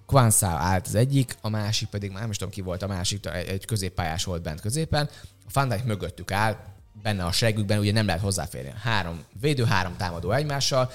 Kwanza 0.07 0.47
állt 0.47 0.87
az 0.87 0.95
egyik, 0.95 1.37
a 1.41 1.49
másik 1.49 1.89
pedig, 1.89 2.11
már 2.11 2.21
nem 2.21 2.31
is 2.31 2.37
tudom 2.37 2.53
ki 2.53 2.61
volt 2.61 2.83
a 2.83 2.87
másik, 2.87 3.27
egy 3.27 3.65
középpályás 3.65 4.25
volt 4.25 4.43
bent 4.43 4.61
középen. 4.61 5.11
A 5.23 5.51
Van 5.53 5.69
Dijk 5.69 5.85
mögöttük 5.85 6.31
áll, 6.31 6.57
benne 7.03 7.25
a 7.25 7.33
segükben, 7.33 7.79
ugye 7.79 7.93
nem 7.93 8.07
lehet 8.07 8.23
hozzáférni. 8.23 8.73
Három 8.83 9.25
védő, 9.41 9.65
három 9.65 9.97
támadó 9.97 10.33
egymással, 10.33 10.91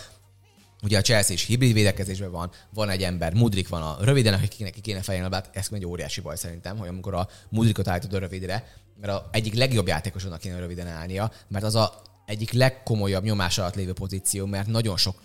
Ugye 0.83 0.97
a 0.97 1.01
Chelsea 1.01 1.33
is 1.33 1.45
hibrid 1.45 1.73
védekezésben 1.73 2.31
van, 2.31 2.51
van 2.73 2.89
egy 2.89 3.03
ember, 3.03 3.33
Mudrik 3.33 3.67
van 3.67 3.81
a 3.81 3.97
röviden, 4.01 4.33
akinek 4.33 4.73
ki 4.73 4.81
kéne 4.81 5.01
fejelni 5.01 5.27
a 5.27 5.29
labdát, 5.29 5.55
ez 5.55 5.67
egy 5.71 5.85
óriási 5.85 6.21
baj 6.21 6.35
szerintem, 6.35 6.77
hogy 6.77 6.87
amikor 6.87 7.13
a 7.13 7.27
Mudrikot 7.49 7.87
állítod 7.87 8.13
a 8.13 8.19
rövidre, 8.19 8.67
mert 9.01 9.13
a 9.13 9.29
egyik 9.31 9.53
legjobb 9.53 9.87
játékosodnak 9.87 10.39
kéne 10.39 10.59
röviden 10.59 10.87
állnia, 10.87 11.31
mert 11.47 11.65
az 11.65 11.75
a 11.75 12.01
egyik 12.25 12.51
legkomolyabb 12.51 13.23
nyomás 13.23 13.57
alatt 13.57 13.75
lévő 13.75 13.93
pozíció, 13.93 14.45
mert 14.45 14.67
nagyon 14.67 14.97
sok 14.97 15.21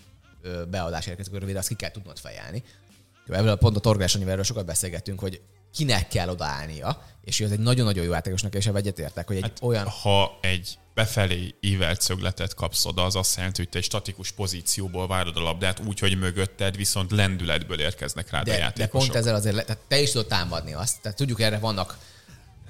beadás 0.69 1.07
érkezik 1.07 1.33
a 1.33 1.39
rövidre, 1.39 1.59
azt 1.59 1.67
ki 1.67 1.75
kell 1.75 1.91
tudnod 1.91 2.19
fejelni. 2.19 2.63
Ebből 3.27 3.49
a 3.49 3.55
pont 3.55 3.75
a 3.75 3.79
Torgás 3.79 4.15
erről 4.15 4.43
sokat 4.43 4.65
beszélgettünk, 4.65 5.19
hogy 5.19 5.41
kinek 5.75 6.07
kell 6.07 6.29
odaállnia, 6.29 7.03
és 7.23 7.41
ez 7.41 7.51
egy 7.51 7.59
nagyon-nagyon 7.59 8.03
jó 8.03 8.11
játékosnak, 8.11 8.55
és 8.55 8.65
egyetértek, 8.65 9.27
hogy 9.27 9.35
egy 9.35 9.41
hát, 9.41 9.59
olyan... 9.61 9.87
Ha 9.87 10.37
egy 10.41 10.77
befelé 10.93 11.55
ívelt 11.61 12.01
szögletet 12.01 12.53
kapsz 12.53 12.85
oda, 12.85 13.05
az 13.05 13.15
azt 13.15 13.35
jelenti, 13.35 13.61
hogy 13.61 13.69
te 13.69 13.77
egy 13.77 13.83
statikus 13.83 14.31
pozícióból 14.31 15.07
várod 15.07 15.37
a 15.37 15.41
labdát, 15.41 15.79
úgy, 15.79 15.99
hogy 15.99 16.17
mögötted 16.17 16.75
viszont 16.75 17.11
lendületből 17.11 17.79
érkeznek 17.79 18.31
de, 18.31 18.37
a 18.37 18.57
játékosok. 18.57 18.77
De 18.77 18.87
pont 18.87 19.15
ezzel 19.15 19.35
azért, 19.35 19.65
tehát 19.65 19.81
te 19.87 19.99
is 19.99 20.11
tudod 20.11 20.27
támadni 20.27 20.73
azt. 20.73 21.01
Tehát 21.01 21.17
tudjuk, 21.17 21.41
erre 21.41 21.59
vannak 21.59 21.97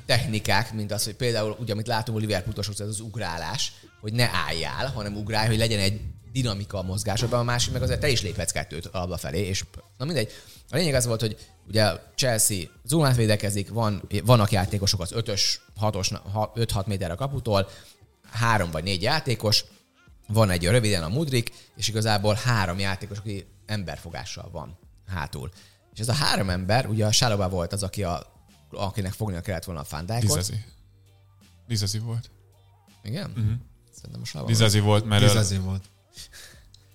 technikák, 0.06 0.73
mint 0.73 0.91
az, 0.91 1.03
hogy 1.03 1.15
például, 1.15 1.56
ugye, 1.60 1.73
amit 1.73 1.88
látunk 1.88 2.18
a 2.18 2.22
Liverpool 2.22 2.56
ez 2.57 2.80
az 2.80 2.99
ugrálás, 2.99 3.72
hogy 4.02 4.14
ne 4.14 4.30
álljál, 4.30 4.91
hanem 4.91 5.15
ugrálj, 5.15 5.48
hogy 5.48 5.57
legyen 5.57 5.80
egy 5.80 6.02
dinamika 6.32 6.77
a 6.77 6.84
mozgásodban, 6.84 7.40
a 7.40 7.44
másik 7.44 7.73
meg 7.73 7.82
azért 7.82 7.99
te 7.99 8.10
is 8.10 8.22
léphetsz 8.22 8.52
kettőt 8.52 8.86
a 8.86 8.98
labda 8.98 9.18
felé, 9.18 9.40
és 9.40 9.64
na 9.98 10.06
mindegy. 10.06 10.32
A 10.69 10.76
lényeg 10.76 10.94
az 10.94 11.06
volt, 11.06 11.22
hogy 11.22 11.38
ugye 11.68 11.92
Chelsea 12.16 12.66
zónát 12.86 13.16
védekezik, 13.16 13.70
van, 13.70 14.02
vannak 14.24 14.52
játékosok 14.52 15.00
az 15.00 15.12
5-ös, 15.16 15.42
6-os, 15.82 16.20
5-6 16.56 16.86
méter 16.86 17.12
a 17.12 17.16
kaputól, 17.16 17.70
három 18.32 18.72
vagy 18.72 18.84
négy 18.84 19.02
játékos, 19.02 19.66
van 20.28 20.50
egy 20.50 20.66
röviden 20.66 21.04
a 21.04 21.08
Mudrik, 21.08 21.52
és 21.76 21.88
igazából 21.88 22.34
három 22.34 22.80
játékos, 22.80 23.18
aki 23.18 23.46
emberfogással 23.66 24.50
van 24.52 24.78
hátul. 25.08 25.52
És 25.94 26.00
ez 26.00 26.10
a 26.10 26.14
három 26.14 26.50
ember, 26.50 26.88
ugye 26.88 27.06
a 27.06 27.12
Sálobá 27.12 27.48
volt 27.48 27.74
az, 27.74 27.84
aki 27.84 28.04
a, 28.04 28.34
akinek 28.72 29.14
fognia 29.14 29.42
kellett 29.42 29.64
volna 29.64 29.82
a 29.82 29.84
Fandijkot. 29.84 30.28
Dizazi. 30.28 30.64
Dizazi 31.68 32.00
volt. 32.00 32.30
Igen? 33.04 33.30
Uh-huh. 33.30 33.54
Szerintem 33.92 34.22
a 34.22 34.26
Sálobá 34.26 34.52
Dizazi 34.52 34.80
volt, 34.80 35.06
mert 35.06 35.24
Dizazi 35.24 35.58
volt. 35.58 35.84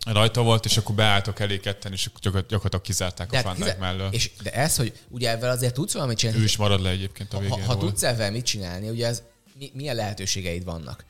Rajta 0.07 0.43
volt, 0.43 0.65
és 0.65 0.77
akkor 0.77 0.95
beálltok 0.95 1.41
elé 1.41 1.59
ketten, 1.59 1.93
és 1.93 2.11
gyakorlatilag 2.21 2.81
kizárták 2.81 3.31
de 3.31 3.39
a 3.39 3.43
Fandijk 3.43 3.65
kizár... 3.65 3.79
mellől. 3.79 4.09
És, 4.13 4.31
de 4.43 4.53
ez, 4.53 4.77
hogy 4.77 4.93
ugye 5.09 5.31
ezzel 5.31 5.51
azért 5.51 5.75
tudsz 5.75 5.93
valamit 5.93 6.19
csinálni. 6.19 6.41
Ő 6.41 6.45
is 6.45 6.57
marad 6.57 6.83
le 6.83 6.91
egyébként 6.91 7.33
a 7.35 7.39
végén. 7.39 7.65
Ha, 7.65 7.65
ha 7.65 7.77
tudsz 7.77 8.03
ezzel 8.03 8.31
mit 8.31 8.45
csinálni, 8.45 8.89
ugye 8.89 9.07
ez, 9.07 9.23
mi, 9.59 9.71
milyen 9.75 9.97
lehetőségeid 9.97 10.65
vannak? 10.65 11.05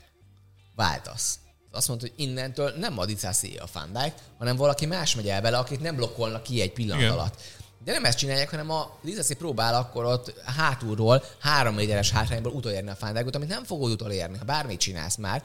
váltasz. 0.80 1.38
Azt 1.72 1.88
mondta, 1.88 2.06
hogy 2.06 2.26
innentől 2.26 2.72
nem 2.78 2.98
a 2.98 3.04
Dicászi 3.04 3.56
a 3.56 3.66
Fandijk, 3.66 4.14
hanem 4.38 4.56
valaki 4.56 4.86
más 4.86 5.14
megy 5.14 5.28
el 5.28 5.40
vele, 5.40 5.58
akit 5.58 5.80
nem 5.80 5.96
blokkolnak 5.96 6.42
ki 6.42 6.60
egy 6.60 6.72
pillanat 6.72 7.02
Igen. 7.02 7.12
alatt. 7.12 7.40
De 7.84 7.92
nem 7.92 8.04
ezt 8.04 8.18
csinálják, 8.18 8.50
hanem 8.50 8.70
a 8.70 8.98
Dicászi 9.02 9.34
próbál 9.34 9.74
akkor 9.74 10.04
ott 10.04 10.40
hátulról, 10.44 11.24
három 11.38 11.74
méteres 11.74 12.10
hátrányból 12.10 12.52
utolérni 12.52 12.90
a 12.90 12.94
Fandijkot, 12.94 13.34
amit 13.34 13.48
nem 13.48 13.64
fogod 13.64 13.90
utolérni, 13.90 14.38
ha 14.38 14.44
bármit 14.44 14.80
csinálsz 14.80 15.16
már. 15.16 15.42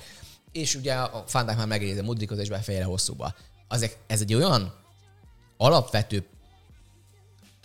És 0.55 0.75
ugye 0.75 0.93
a 0.93 1.23
Fandijk 1.27 1.57
már 1.57 1.67
megérzi 1.67 1.99
a 1.99 2.03
Mudrikot 2.03 2.39
és 2.39 2.49
befejezte 2.49 2.87
hosszúba. 2.87 3.35
Azért 3.67 3.97
ez 4.07 4.21
egy 4.21 4.33
olyan 4.33 4.73
alapvető 5.57 6.27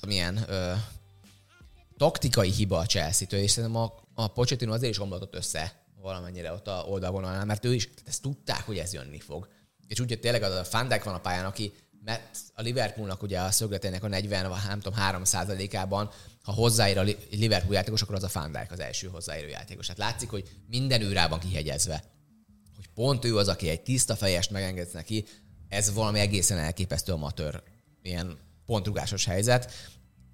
milyen 0.07 0.45
ö, 0.49 0.73
taktikai 1.97 2.51
hiba 2.51 2.79
a 2.79 2.87
Chelsea-től, 2.87 3.41
és 3.41 3.51
szerintem 3.51 3.81
a, 3.81 3.95
a 4.15 4.27
Pochettino 4.27 4.73
azért 4.73 4.93
is 4.93 5.01
omlatott 5.01 5.35
össze 5.35 5.85
valamennyire 6.03 6.53
ott 6.53 6.67
a 6.67 6.85
oldalvonalnál, 6.89 7.45
mert 7.45 7.65
ő 7.65 7.75
is, 7.75 7.85
tehát 7.85 8.09
ezt 8.09 8.23
tudták, 8.23 8.67
hogy 8.67 8.79
ez 8.79 8.93
jönni 8.93 9.21
fog. 9.21 9.49
És 9.87 10.01
úgy, 10.01 10.09
hogy 10.09 10.21
tényleg 10.21 10.43
az 10.43 10.55
a 10.55 10.65
Fandek 10.65 11.05
van 11.05 11.15
a 11.15 11.21
pályán, 11.21 11.45
aki 11.45 11.73
mert 12.05 12.39
a 12.55 12.63
Liverpoolnak 12.63 13.23
ugye 13.23 13.41
a 13.41 13.51
szögletének 13.51 14.03
a 14.03 14.09
40, 14.09 14.49
vagy 14.49 14.59
nem 14.67 14.81
tudom, 14.81 14.99
3 14.99 15.23
ában 15.73 16.11
ha 16.43 16.53
hozzáér 16.53 16.99
a 16.99 17.05
Liverpool 17.31 17.75
játékos, 17.75 18.03
akkor 18.03 18.15
az 18.15 18.23
a 18.23 18.29
Fandek 18.29 18.73
az 18.73 18.81
első 18.81 19.07
hozzáérő 19.07 19.49
játékos. 19.49 19.89
Hát 19.89 19.99
látszik, 19.99 20.31
hogy 20.31 20.49
minden 20.67 21.03
őrában 21.03 21.39
kihegyezve. 21.39 22.05
Pont 22.95 23.25
ő 23.25 23.37
az, 23.37 23.49
aki 23.49 23.69
egy 23.69 23.81
tiszta 23.81 24.17
fejest 24.17 24.51
megengedsz 24.51 24.93
neki, 24.93 25.25
ez 25.69 25.93
valami 25.93 26.19
egészen 26.19 26.59
elképesztő 26.59 27.13
amatőr, 27.13 27.63
ilyen 28.03 28.39
pontrugásos 28.67 29.25
helyzet, 29.25 29.73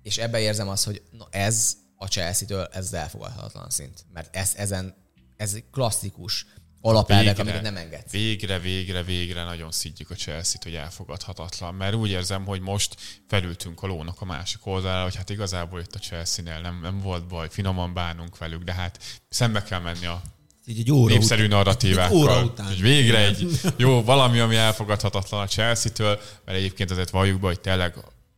és 0.02 0.18
ebben 0.18 0.40
érzem 0.40 0.68
azt, 0.68 0.84
hogy 0.84 1.02
na 1.10 1.28
ez 1.30 1.76
a 1.96 2.06
Chelsea-től 2.06 2.68
ez 2.72 2.92
elfogadhatatlan 2.92 3.70
szint. 3.70 4.04
Mert 4.12 4.36
ez, 4.36 4.52
ezen 4.56 4.94
ez 5.36 5.56
klasszikus 5.70 6.46
alapelvek, 6.80 7.38
amiket 7.38 7.62
nem 7.62 7.76
engedsz. 7.76 8.10
Végre, 8.10 8.58
végre, 8.58 9.02
végre 9.02 9.44
nagyon 9.44 9.72
szidjuk 9.72 10.10
a 10.10 10.14
Chelsea-t, 10.14 10.64
hogy 10.64 10.74
elfogadhatatlan, 10.74 11.74
mert 11.74 11.94
úgy 11.94 12.10
érzem, 12.10 12.44
hogy 12.44 12.60
most 12.60 12.96
felültünk 13.28 13.82
a 13.82 13.86
lónak 13.86 14.20
a 14.20 14.24
másik 14.24 14.66
oldalára, 14.66 15.02
hogy 15.02 15.14
hát 15.14 15.30
igazából 15.30 15.80
itt 15.80 15.94
a 15.94 15.98
Chelsea-nél 15.98 16.60
nem, 16.60 16.80
nem 16.80 17.00
volt 17.00 17.26
baj, 17.26 17.48
finoman 17.50 17.94
bánunk 17.94 18.38
velük, 18.38 18.62
de 18.62 18.72
hát 18.72 19.22
szembe 19.28 19.62
kell 19.62 19.80
menni 19.80 20.06
a 20.06 20.22
így 20.66 20.78
egy 20.78 20.92
óra 20.92 21.14
népszerű 21.14 21.44
után. 21.44 21.56
narratívákkal. 21.56 22.16
Egy 22.16 22.22
óra 22.22 22.44
után. 22.44 22.66
Hogy 22.66 22.80
végre 22.80 23.18
egy 23.18 23.60
jó, 23.76 24.02
valami, 24.02 24.38
ami 24.38 24.56
elfogadhatatlan 24.56 25.40
a 25.40 25.46
Chelsea-től, 25.46 26.20
mert 26.44 26.58
egyébként 26.58 26.90
azért 26.90 27.10
valljuk 27.10 27.40
be, 27.40 27.46
hogy 27.46 27.60
tényleg 27.60 27.94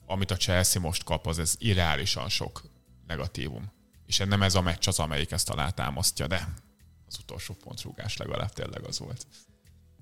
amit 0.06 0.30
a 0.30 0.36
Chelsea 0.36 0.82
most 0.82 1.04
kap, 1.04 1.26
az 1.26 1.38
ez 1.38 1.54
irreálisan 1.58 2.28
sok 2.28 2.62
negatívum. 3.06 3.72
És 4.06 4.18
nem 4.18 4.42
ez 4.42 4.54
a 4.54 4.60
meccs 4.60 4.88
az, 4.88 4.98
amelyik 4.98 5.30
ezt 5.30 5.50
alátámasztja, 5.50 6.26
de 6.26 6.48
az 7.08 7.18
utolsó 7.20 7.54
pontrúgás 7.64 8.16
legalább 8.16 8.52
tényleg 8.52 8.84
az 8.84 8.98
volt. 8.98 9.26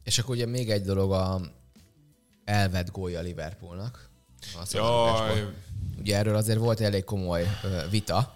És 0.04 0.18
akkor 0.18 0.34
ugye 0.34 0.46
még 0.46 0.70
egy 0.70 0.82
dolog 0.82 1.12
a 1.12 1.40
elvett 2.44 2.90
gólya 2.90 3.20
Liverpoolnak. 3.20 4.10
Jaj. 4.72 5.48
Ugye 5.98 6.16
erről 6.16 6.36
azért 6.36 6.58
volt 6.58 6.80
elég 6.80 7.04
komoly 7.04 7.58
vita, 7.90 8.35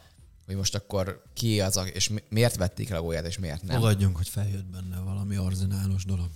hogy 0.50 0.58
most 0.58 0.74
akkor 0.74 1.22
ki 1.34 1.60
az, 1.60 1.76
a, 1.76 1.82
és 1.82 2.10
miért 2.28 2.56
vették 2.56 2.88
le 2.88 2.96
a 2.96 3.00
gólját, 3.02 3.26
és 3.26 3.38
miért 3.38 3.62
nem. 3.62 3.76
Fogadjunk, 3.76 4.16
hogy 4.16 4.28
feljött 4.28 4.64
benne 4.66 5.00
valami 5.00 5.36
arzenálos 5.36 6.04
dolog. 6.04 6.28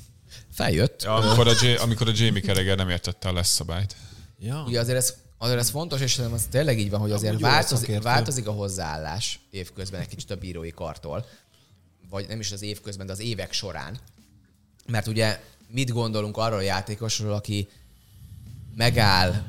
Feljött. 0.52 1.02
Ja, 1.02 1.14
amikor, 1.14 1.48
a 1.48 1.52
J- 1.60 1.78
amikor 1.78 2.08
a 2.08 2.12
Jamie 2.14 2.42
Carragher 2.42 2.76
nem 2.76 2.88
értette 2.88 3.28
a 3.28 3.32
lesz 3.32 3.48
szabályt. 3.48 3.96
Ja. 4.38 4.64
Ugye 4.66 4.80
azért 4.80 4.96
ez, 4.98 5.14
azért 5.38 5.58
ez 5.58 5.70
fontos, 5.70 6.00
és 6.00 6.10
szerintem 6.12 6.34
az 6.34 6.46
tényleg 6.50 6.78
így 6.78 6.90
van, 6.90 7.00
hogy 7.00 7.12
azért 7.12 7.40
változik, 7.40 8.02
változik 8.02 8.46
a 8.48 8.52
hozzáállás 8.52 9.40
évközben 9.50 10.00
egy 10.00 10.08
kicsit 10.08 10.30
a 10.30 10.36
bírói 10.36 10.70
kartól 10.70 11.26
vagy 12.14 12.28
nem 12.28 12.40
is 12.40 12.52
az 12.52 12.62
év 12.62 12.80
közben, 12.80 13.06
de 13.06 13.12
az 13.12 13.20
évek 13.20 13.52
során. 13.52 13.98
Mert 14.86 15.06
ugye 15.06 15.40
mit 15.68 15.90
gondolunk 15.90 16.36
arról 16.36 16.58
a 16.58 16.62
játékosról, 16.62 17.32
aki 17.32 17.68
megáll, 18.74 19.42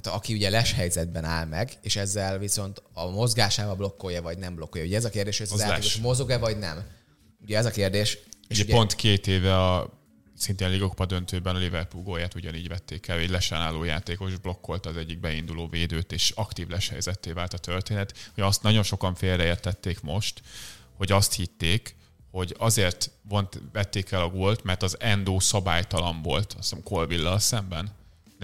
tehát 0.00 0.18
aki 0.18 0.34
ugye 0.34 0.50
les 0.50 0.72
helyzetben 0.72 1.24
áll 1.24 1.44
meg, 1.44 1.72
és 1.82 1.96
ezzel 1.96 2.38
viszont 2.38 2.82
a 2.92 3.10
mozgásával 3.10 3.74
blokkolja, 3.74 4.22
vagy 4.22 4.38
nem 4.38 4.54
blokkolja. 4.54 4.86
Ugye 4.86 4.96
ez 4.96 5.04
a 5.04 5.10
kérdés, 5.10 5.38
hogy 5.38 5.46
ez 5.46 5.52
az, 5.52 5.60
az 5.60 5.66
játékos 5.66 5.96
mozog-e, 5.96 6.38
vagy 6.38 6.58
nem. 6.58 6.84
Ugye 7.42 7.58
ez 7.58 7.66
a 7.66 7.70
kérdés. 7.70 8.18
És 8.48 8.58
ugye, 8.58 8.64
ugye 8.64 8.74
pont 8.74 8.94
két 8.94 9.26
éve 9.26 9.60
a 9.60 10.02
szintén 10.36 10.70
Ligokpa 10.70 11.06
döntőben 11.06 11.54
a 11.54 11.58
Liverpool 11.58 12.02
gólját 12.02 12.34
ugyanígy 12.34 12.68
vették 12.68 13.08
el, 13.08 13.18
egy 13.18 13.30
lesen 13.30 13.58
álló 13.58 13.84
játékos 13.84 14.38
blokkolt 14.38 14.86
az 14.86 14.96
egyik 14.96 15.20
beinduló 15.20 15.68
védőt, 15.68 16.12
és 16.12 16.30
aktív 16.30 16.68
leshelyzetté 16.68 17.32
vált 17.32 17.54
a 17.54 17.58
történet. 17.58 18.30
Hogy 18.34 18.42
azt 18.42 18.62
nagyon 18.62 18.82
sokan 18.82 19.14
félreértették 19.14 20.00
most, 20.00 20.42
hogy 20.96 21.12
azt 21.12 21.34
hitték, 21.34 21.96
hogy 22.30 22.54
azért 22.58 23.10
vont, 23.28 23.60
vették 23.72 24.10
el 24.10 24.22
a 24.22 24.28
gólt, 24.28 24.64
mert 24.64 24.82
az 24.82 24.96
Endo 25.00 25.40
szabálytalan 25.40 26.22
volt, 26.22 26.52
azt 26.58 26.68
hiszem 26.68 26.82
Colville 26.82 27.38
szemben. 27.38 27.92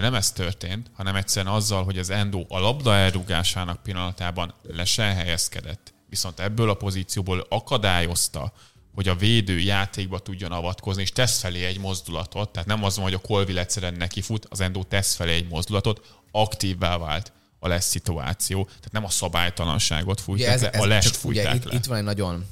De 0.01 0.07
nem 0.07 0.15
ez 0.15 0.33
történt, 0.33 0.91
hanem 0.93 1.17
egyszerűen 1.17 1.55
azzal, 1.55 1.85
hogy 1.85 1.99
az 1.99 2.11
Endo 2.11 2.45
a 2.49 2.59
labda 2.59 2.95
elrúgásának 2.95 3.83
pillanatában 3.83 4.55
lesen 4.63 5.15
helyezkedett. 5.15 5.95
Viszont 6.09 6.41
ebből 6.41 6.71
a 6.71 6.75
pozícióból 6.75 7.47
akadályozta, 7.49 8.53
hogy 8.95 9.09
a 9.09 9.15
védő 9.15 9.59
játékba 9.59 10.19
tudjon 10.19 10.53
avatkozni, 10.53 11.03
és 11.03 11.13
tesz 11.13 11.41
felé 11.41 11.65
egy 11.65 11.79
mozdulatot, 11.79 12.51
tehát 12.51 12.69
nem 12.69 12.85
az 12.85 12.95
van, 12.95 13.05
hogy 13.05 13.15
a 13.15 13.19
Colville 13.19 13.61
egyszerűen 13.61 13.95
neki 13.95 14.21
fut, 14.21 14.47
az 14.51 14.61
Endo 14.61 14.83
tesz 14.83 15.15
felé 15.15 15.35
egy 15.35 15.49
mozdulatot, 15.49 16.21
aktívvá 16.31 16.99
vált 16.99 17.33
a 17.59 17.69
lesz 17.69 17.89
szituáció. 17.89 18.65
Tehát 18.65 18.93
nem 18.93 19.05
a 19.05 19.11
szabálytalanságot 19.11 20.21
fújták 20.21 20.55
ez, 20.55 20.63
le, 20.63 20.71
ez 20.71 20.81
a 20.81 20.87
lest 20.87 21.17
fújták 21.17 21.55
ugye, 21.55 21.65
le. 21.65 21.75
Itt, 21.75 21.79
itt 21.79 21.87
van 21.87 21.97
egy 21.97 22.05
nagyon 22.05 22.47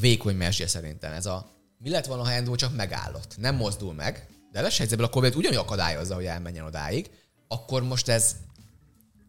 vékony 0.00 0.36
mesdje 0.36 0.66
szerintem. 0.66 1.12
Ez 1.12 1.26
a 1.26 1.50
mi 1.78 1.90
lett 1.90 2.06
volna, 2.06 2.22
ha 2.22 2.32
Endo 2.32 2.54
csak 2.54 2.76
megállott? 2.76 3.36
Nem 3.36 3.56
mozdul 3.56 3.94
meg, 3.94 4.28
de 4.52 4.60
lesz 4.60 4.78
helyzetben 4.78 5.06
a 5.06 5.10
Colville 5.10 5.36
ugyanúgy 5.36 5.58
akadályozza, 5.58 6.14
hogy 6.14 6.24
elmenjen 6.24 6.64
odáig, 6.64 7.10
akkor 7.48 7.82
most 7.82 8.08
ez 8.08 8.36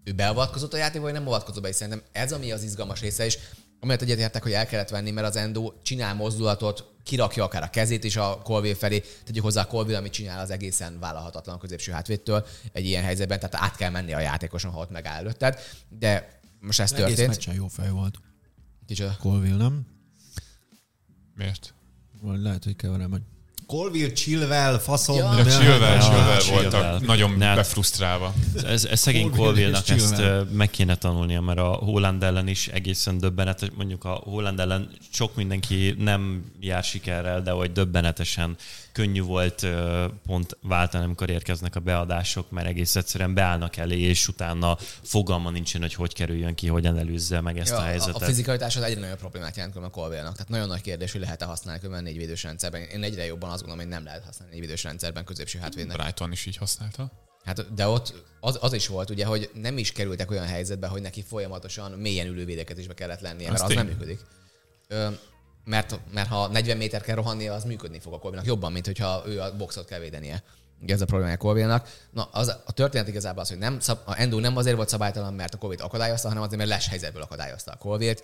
ő 0.04 0.12
beavatkozott 0.12 0.74
a 0.74 0.78
játékba, 0.78 1.02
vagy 1.02 1.14
nem 1.14 1.28
avatkozott 1.28 1.62
be, 1.62 1.70
és 1.70 1.76
szerintem 1.76 2.04
ez 2.12 2.34
ami 2.34 2.52
az 2.52 2.64
izgalmas 2.64 3.02
része, 3.02 3.26
és 3.26 3.38
amelyet 3.80 4.02
egyetértek, 4.02 4.44
hogy 4.44 4.52
el 4.52 4.66
kellett 4.66 4.90
venni, 4.90 5.12
mert 5.12 5.28
az 5.28 5.36
Endo 5.36 5.74
csinál 5.82 6.14
mozdulatot, 6.14 6.94
kirakja 7.04 7.44
akár 7.44 7.64
a 7.64 7.70
kezét 7.70 8.04
is 8.04 8.16
a 8.16 8.42
Colville 8.44 8.76
felé, 8.76 9.04
tegyük 9.26 9.44
hozzá 9.44 9.62
a 9.62 9.66
Colville, 9.66 9.98
amit 9.98 10.12
csinál, 10.12 10.40
az 10.40 10.50
egészen 10.50 11.00
vállalhatatlan 11.00 11.60
középső 11.60 11.92
hátvédtől 11.92 12.46
egy 12.72 12.86
ilyen 12.86 13.04
helyzetben, 13.04 13.40
tehát 13.40 13.66
át 13.70 13.76
kell 13.76 13.90
menni 13.90 14.14
a 14.14 14.20
játékoson, 14.20 14.72
ha 14.72 14.80
ott 14.80 14.90
megáll 14.90 15.18
előtted, 15.18 15.60
de 15.90 16.40
most 16.60 16.80
ez 16.80 16.92
Egész 16.92 17.06
történt. 17.06 17.28
meccsen 17.28 17.54
jó 17.54 17.68
fej 17.68 17.90
volt. 17.90 18.20
Kicsoda. 18.86 19.18
Colville, 19.20 19.56
nem? 19.56 19.86
Miért? 21.36 21.74
Vagy 22.22 22.40
lehet, 22.40 22.64
hogy 22.64 22.76
keverem, 22.76 23.12
hogy 23.12 23.22
Colville, 23.72 24.12
Chilwell, 24.14 24.78
faszom. 24.80 25.16
Ja. 25.16 25.36
De 25.36 25.44
Chilwell, 25.44 25.94
Ja, 25.94 26.00
Chilwell 26.00 26.38
Chilwell. 26.40 26.62
voltak 26.72 27.06
nagyon 27.06 27.32
Ne. 27.38 27.56
befrusztrálva. 27.56 28.34
Ez, 28.66 28.86
ez 28.86 29.00
szegény 29.00 29.22
Colville 29.30 29.44
Colville-nak 29.46 29.90
ezt 29.90 30.16
Chilwell. 30.16 30.48
meg 30.52 30.70
kéne 30.70 30.96
tanulnia, 30.96 31.42
mert 31.42 31.60
a 31.60 31.64
Holland 31.72 32.24
ellen 32.24 32.48
is 32.48 32.68
egészen 32.68 33.18
döbbenetes, 33.18 33.70
mondjuk 33.76 34.04
a 34.04 34.10
Holland 34.24 34.60
ellen 34.60 34.90
sok 35.14 35.36
mindenki 35.36 35.96
nem 35.98 36.44
jár 36.60 36.84
sikerrel, 36.84 37.42
de 37.42 37.52
hogy 37.52 37.72
döbbenetesen 37.72 38.56
könnyű 38.92 39.22
volt 39.22 39.68
pont 40.26 40.58
váltani, 40.62 41.04
amikor 41.04 41.30
érkeznek 41.30 41.76
a 41.76 41.80
beadások, 41.80 42.52
mert 42.52 42.68
egész 42.68 42.96
egyszerűen 42.96 43.34
beállnak 43.34 43.78
elé, 43.78 44.00
és 44.00 44.28
utána 44.28 44.78
fogalma 45.04 45.50
nincsen, 45.50 45.82
hogy 45.82 45.94
hogy 45.94 46.14
kerüljön 46.14 46.56
ki, 46.56 46.68
hogyan 46.68 46.98
előzze 46.98 47.42
meg 47.42 47.58
ezt 47.58 47.72
Ja, 47.72 47.78
a 47.78 47.82
helyzetet. 47.82 48.22
a 48.22 48.26
fizikalitás 48.26 48.76
az 48.76 48.84
egyre 48.84 49.00
nagyobb 49.00 49.18
problémát 49.18 49.56
jelent 49.56 49.76
a 49.76 49.90
Colville-nak. 49.90 50.34
Tehát 50.34 50.50
nagyon 50.50 50.68
nagy 50.68 50.82
kérdés, 50.82 51.12
hogy 51.12 51.22
lehet-e 51.22 51.46
használni 51.46 51.80
különben 51.80 52.04
négy 52.04 52.18
védős 52.18 52.44
rendszerben. 52.44 52.82
Én 52.82 53.04
egyre 53.04 53.26
jobban 53.26 53.50
azt 53.50 53.60
gondolom, 53.60 53.86
hogy 53.86 53.94
nem 53.94 54.04
lehet 54.04 54.24
használni 54.24 54.54
négy 54.54 54.64
védős 54.64 54.84
rendszerben 54.84 55.26
középső 55.26 55.60
hátvédnek. 55.60 55.98
Brighton 55.98 56.32
is 56.32 56.46
így 56.46 56.58
használta. 56.58 57.12
Hát, 57.44 57.74
de 57.74 57.88
ott 57.88 58.14
az, 58.40 58.58
az, 58.62 58.74
is 58.74 58.88
volt, 58.88 59.10
ugye, 59.10 59.26
hogy 59.26 59.50
nem 59.54 59.78
is 59.78 59.92
kerültek 59.92 60.32
olyan 60.32 60.46
helyzetbe, 60.46 60.88
hogy 60.88 61.02
neki 61.02 61.24
folyamatosan 61.28 61.92
mélyen 61.92 62.28
ülő 62.28 62.46
védekezésbe 62.46 62.94
kellett 62.94 63.20
lennie, 63.20 63.52
mert 63.52 63.64
Az 63.64 63.74
nem 63.74 63.88
működik. 63.88 64.20
Ö, 64.88 65.08
mert, 65.64 66.00
mert 66.14 66.28
ha 66.28 66.48
40 66.48 66.78
méter 66.78 67.02
kell 67.02 67.16
rohannia, 67.16 67.54
az 67.54 67.64
működni 67.64 68.00
fog 68.00 68.14
a 68.14 68.20
Colville-nak 68.20 68.50
jobban, 68.50 68.72
mint 68.72 68.86
hogyha 68.86 69.24
ő 69.26 69.42
a 69.42 69.56
boxot 69.56 69.86
kell 69.86 70.00
védenie. 70.00 70.44
Ugye 70.82 70.94
ez 70.94 71.02
a 71.02 71.06
probléma 71.06 71.32
a 71.32 71.38
Colville-nak. 71.38 71.90
Na, 72.12 72.24
az, 72.24 72.56
a 72.66 72.72
történet 72.72 73.08
igazából 73.08 73.42
az, 73.42 73.50
hogy 73.50 73.58
nem, 73.58 73.80
szab, 73.80 74.00
a 74.06 74.20
Endo 74.20 74.40
nem 74.40 74.58
azért 74.58 74.76
volt 74.76 74.90
szabálytalan, 74.90 75.34
mert 75.34 75.54
a 75.54 75.58
Colville 75.58 75.84
akadályozta, 75.84 76.28
hanem 76.28 76.44
azért, 76.44 76.58
mert 76.58 76.70
les 76.70 76.88
helyzetből 76.88 77.22
akadályozta 77.22 77.72
a 77.72 77.76
Colville-t. 77.76 78.24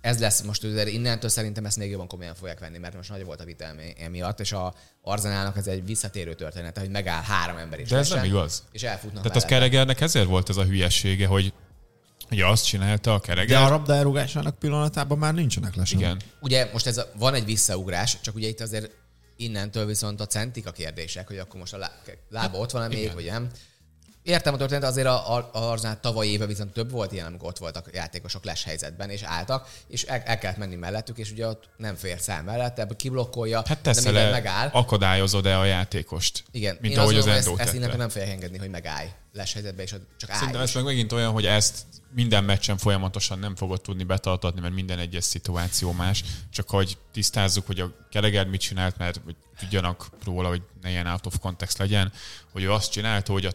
Ez 0.00 0.18
lesz 0.18 0.42
most 0.42 0.64
innentől 0.64 1.30
szerintem 1.30 1.64
ezt 1.64 1.76
még 1.76 1.90
jobban 1.90 2.06
komolyan 2.06 2.34
fogják 2.34 2.58
venni, 2.58 2.78
mert 2.78 2.94
most 2.94 3.10
nagy 3.10 3.24
volt 3.24 3.40
a 3.40 3.44
vita 3.44 3.64
emi- 3.64 3.94
emiatt, 3.98 4.40
és 4.40 4.52
a 4.52 4.74
Arzenálnak 5.02 5.56
ez 5.56 5.66
egy 5.66 5.84
visszatérő 5.84 6.34
története, 6.34 6.80
hogy 6.80 6.90
megáll 6.90 7.22
három 7.22 7.56
ember 7.56 7.80
is. 7.80 7.88
De 7.88 7.96
ez 7.96 8.08
nem 8.08 8.18
lesen, 8.18 8.34
igaz. 8.34 8.64
És 8.72 8.82
elfutnak 8.82 9.22
Tehát 9.22 9.36
az. 9.36 9.44
Keregernek 9.44 10.00
ezért 10.00 10.26
volt 10.26 10.48
ez 10.48 10.56
a 10.56 10.64
hülyesége, 10.64 11.26
hogy 11.26 11.52
ugye 12.30 12.46
azt 12.46 12.66
csinálta 12.66 13.14
a 13.14 13.18
De 13.18 13.26
Kereger. 13.26 13.62
a 13.62 13.68
labda 13.68 13.94
elrugásának 13.94 14.58
pillanatában 14.58 15.18
már 15.18 15.34
nincsenek 15.34 15.74
lesen. 15.74 15.98
Igen. 15.98 16.20
Ugye 16.40 16.68
most 16.72 16.86
ez 16.86 16.96
a, 16.98 17.10
van 17.14 17.34
egy 17.34 17.44
visszaugrás, 17.44 18.20
csak 18.20 18.34
ugye 18.34 18.48
itt 18.48 18.60
azért 18.60 18.90
innentől 19.36 19.86
viszont 19.86 20.20
a 20.20 20.26
centik 20.26 20.66
a 20.66 20.70
kérdések, 20.72 21.26
hogy 21.26 21.38
akkor 21.38 21.60
most 21.60 21.72
a 21.74 21.78
lá- 21.78 22.18
lába 22.28 22.58
ott 22.58 22.70
van-e 22.70 22.88
még, 22.88 23.12
vagy 23.14 23.24
nem. 23.24 23.50
Értem 24.22 24.54
a 24.54 24.56
történet, 24.56 24.84
azért 24.84 25.06
a, 25.06 25.36
a, 25.36 25.50
a 25.52 25.58
Arzenál 25.58 26.00
tavaly 26.00 26.26
éve 26.26 26.46
viszont 26.46 26.72
több 26.72 26.90
volt 26.90 27.12
ilyen, 27.12 27.26
amikor 27.26 27.48
ott 27.48 27.58
voltak 27.58 27.90
játékosok 27.92 28.44
les 28.44 28.64
helyzetben, 28.64 29.10
és 29.10 29.22
álltak, 29.22 29.68
és 29.86 30.02
el, 30.02 30.22
el 30.24 30.38
kellett 30.38 30.56
menni 30.56 30.74
mellettük, 30.74 31.18
és 31.18 31.30
ugye 31.30 31.46
ott 31.46 31.68
nem 31.76 31.94
fér 31.94 32.20
szám 32.20 32.44
mellett, 32.44 32.78
ebből 32.78 32.96
kiblokkolja, 32.96 33.62
Hát 33.66 33.80
de 33.80 34.20
-e, 34.20 34.30
megáll. 34.30 34.68
akadályozod-e 34.72 35.58
a 35.58 35.64
játékost? 35.64 36.44
Igen, 36.50 36.78
Mint 36.80 36.94
én 36.94 37.00
ahogy 37.00 37.16
az 37.16 37.24
gondolom, 37.24 37.38
Endo 37.48 37.62
ezt, 37.62 37.74
ezt 37.84 37.96
nem 37.96 38.08
fogják 38.08 38.30
engedni, 38.30 38.58
hogy 38.58 38.70
megállj 38.70 39.08
les 39.32 39.52
helyzetben, 39.52 39.84
és 39.84 39.94
csak 40.16 40.30
állj. 40.30 40.38
Szerintem 40.38 40.62
ez 40.62 40.74
meg 40.74 40.84
megint 40.84 41.12
olyan, 41.12 41.32
hogy 41.32 41.46
ezt 41.46 41.84
minden 42.14 42.44
meccsen 42.44 42.76
folyamatosan 42.76 43.38
nem 43.38 43.56
fogod 43.56 43.80
tudni 43.80 44.04
betartatni, 44.04 44.60
mert 44.60 44.74
minden 44.74 44.98
egyes 44.98 45.24
szituáció 45.24 45.92
más. 45.92 46.24
Csak 46.52 46.68
hogy 46.68 46.98
tisztázzuk, 47.12 47.66
hogy 47.66 47.80
a 47.80 47.92
Kereger 48.10 48.46
mit 48.46 48.60
csinált, 48.60 48.98
mert 48.98 49.20
hogy 49.24 49.36
tudjanak 49.58 50.06
róla, 50.24 50.48
hogy 50.48 50.62
ne 50.82 50.90
ilyen 50.90 51.06
out 51.06 51.26
of 51.26 51.38
context 51.40 51.78
legyen, 51.78 52.12
hogy 52.52 52.62
ő 52.62 52.72
azt 52.72 52.90
csinálta, 52.90 53.32
hogy 53.32 53.46
a 53.46 53.52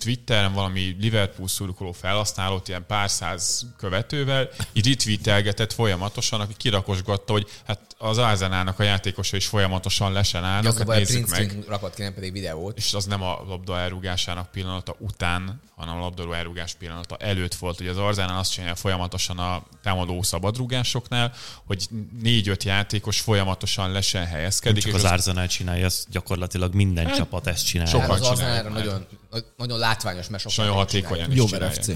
Twitteren 0.00 0.52
valami 0.52 0.96
Liverpool 1.00 1.48
szurkoló 1.48 1.92
felhasználót 1.92 2.68
ilyen 2.68 2.84
pár 2.86 3.10
száz 3.10 3.66
követővel, 3.76 4.48
így 4.72 4.86
retweetelgetett 4.88 5.72
folyamatosan, 5.72 6.40
aki 6.40 6.54
kirakosgatta, 6.56 7.32
hogy 7.32 7.46
hát 7.66 7.80
az 7.98 8.18
Arzenának 8.18 8.78
a 8.78 8.82
játékosa 8.82 9.36
is 9.36 9.46
folyamatosan 9.46 10.12
lesen 10.12 10.44
állnak, 10.44 10.72
az 10.72 10.80
a 10.80 10.84
hát 10.92 10.96
nézzük 10.96 11.28
meg 11.28 11.56
rakott 11.68 11.94
ki, 11.94 12.02
nem 12.02 12.14
pedig 12.14 12.32
videót. 12.32 12.76
és 12.76 12.94
az 12.94 13.04
nem 13.04 13.22
a 13.22 13.44
labda 13.48 13.78
elrúgásának 13.78 14.50
pillanata 14.50 14.96
után, 14.98 15.60
hanem 15.76 15.96
a 15.96 16.00
labdarú 16.00 16.32
elrúgás 16.32 16.74
pillanata 16.74 17.16
előtt 17.16 17.54
volt. 17.54 17.78
hogy 17.78 17.86
az 17.86 17.96
Arzánál 17.98 18.38
azt 18.38 18.52
csinálja 18.52 18.74
folyamatosan 18.74 19.38
a 19.38 19.62
támadó 19.82 20.22
szabadrúgásoknál, 20.22 21.32
hogy 21.66 21.88
négy-öt 22.22 22.64
játékos 22.64 23.20
folyamatosan 23.20 23.92
lesen 23.92 24.26
helyezkedik. 24.26 24.82
Csak 24.82 24.92
és 24.92 25.04
az 25.04 25.10
Arsenal 25.10 25.46
csinálja, 25.46 25.84
ezt 25.84 26.10
gyakorlatilag 26.10 26.74
minden 26.74 27.06
Hát, 27.06 27.16
csapat 27.16 27.46
ezt 27.46 27.66
csinálja. 27.66 27.92
sokan 27.92 28.08
Hát 28.08 28.20
az 28.20 28.40
már. 28.40 28.64
nagyon, 28.64 29.06
nagyon 29.56 29.78
látványos, 29.78 30.28
mert 30.28 30.44
és 30.44 30.52
sokan 30.52 30.68
nagyon 30.70 30.84
hatékonyan 30.84 31.30
is 31.30 31.36
Jó. 31.36 31.46
FC. 31.46 31.88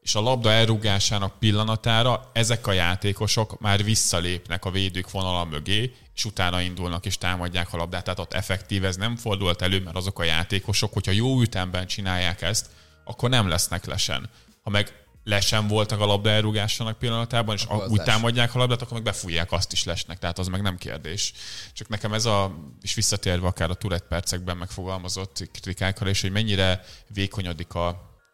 És 0.00 0.14
a 0.14 0.20
labda 0.20 0.50
elrúgásának 0.50 1.38
pillanatára 1.38 2.30
ezek 2.32 2.66
a 2.66 2.72
játékosok 2.72 3.60
már 3.60 3.84
visszalépnek 3.84 4.64
a 4.64 4.70
védők 4.70 5.10
vonala 5.10 5.44
mögé, 5.44 5.94
és 6.14 6.24
utána 6.24 6.60
indulnak 6.60 7.06
és 7.06 7.18
támadják 7.18 7.72
a 7.72 7.76
labdát. 7.76 8.04
Tehát 8.04 8.18
ott 8.18 8.32
effektív 8.32 8.84
ez 8.84 8.96
nem 8.96 9.16
fordult 9.16 9.62
elő, 9.62 9.80
mert 9.80 9.96
azok 9.96 10.18
a 10.18 10.24
játékosok, 10.24 10.92
hogyha 10.92 11.12
jó 11.12 11.40
ütemben 11.40 11.86
csinálják 11.86 12.42
ezt, 12.42 12.66
akkor 13.04 13.30
nem 13.30 13.48
lesznek 13.48 13.84
lesen. 13.84 14.30
Ha 14.62 14.70
meg 14.70 15.03
lesen 15.24 15.68
voltak 15.68 16.00
a 16.00 16.06
labda 16.06 16.30
elrúgásának 16.30 16.98
pillanatában, 16.98 17.54
és 17.54 17.62
Akkor 17.62 17.88
úgy 17.88 18.02
támadják 18.02 18.54
a 18.54 18.58
labdát, 18.58 18.82
akkor 18.82 18.92
meg 18.92 19.02
befújják 19.02 19.52
azt 19.52 19.72
is 19.72 19.84
lesnek, 19.84 20.18
tehát 20.18 20.38
az 20.38 20.48
meg 20.48 20.62
nem 20.62 20.76
kérdés. 20.76 21.32
Csak 21.72 21.88
nekem 21.88 22.12
ez 22.12 22.24
a, 22.24 22.54
és 22.80 22.94
visszatérve 22.94 23.46
akár 23.46 23.70
a 23.70 23.74
Tourette 23.74 24.06
percekben 24.06 24.56
megfogalmazott 24.56 25.48
kritikákra, 25.52 26.08
és 26.08 26.20
hogy 26.20 26.30
mennyire 26.30 26.84
vékonyodik 27.08 27.74
a, 27.74 27.88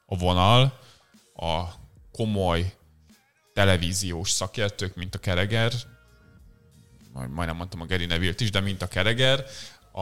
a 0.07 0.17
vonal, 0.17 0.79
a 1.35 1.65
komoly 2.13 2.73
televíziós 3.53 4.31
szakértők, 4.31 4.95
mint 4.95 5.15
a 5.15 5.19
Kereger, 5.19 5.73
majd- 7.13 7.31
majdnem 7.31 7.57
mondtam 7.57 7.81
a 7.81 7.85
Geri 7.85 8.07
Neville-t 8.07 8.41
is, 8.41 8.51
de 8.51 8.61
mint 8.61 8.83
a 8.83 8.89
Kereger, 8.89 9.45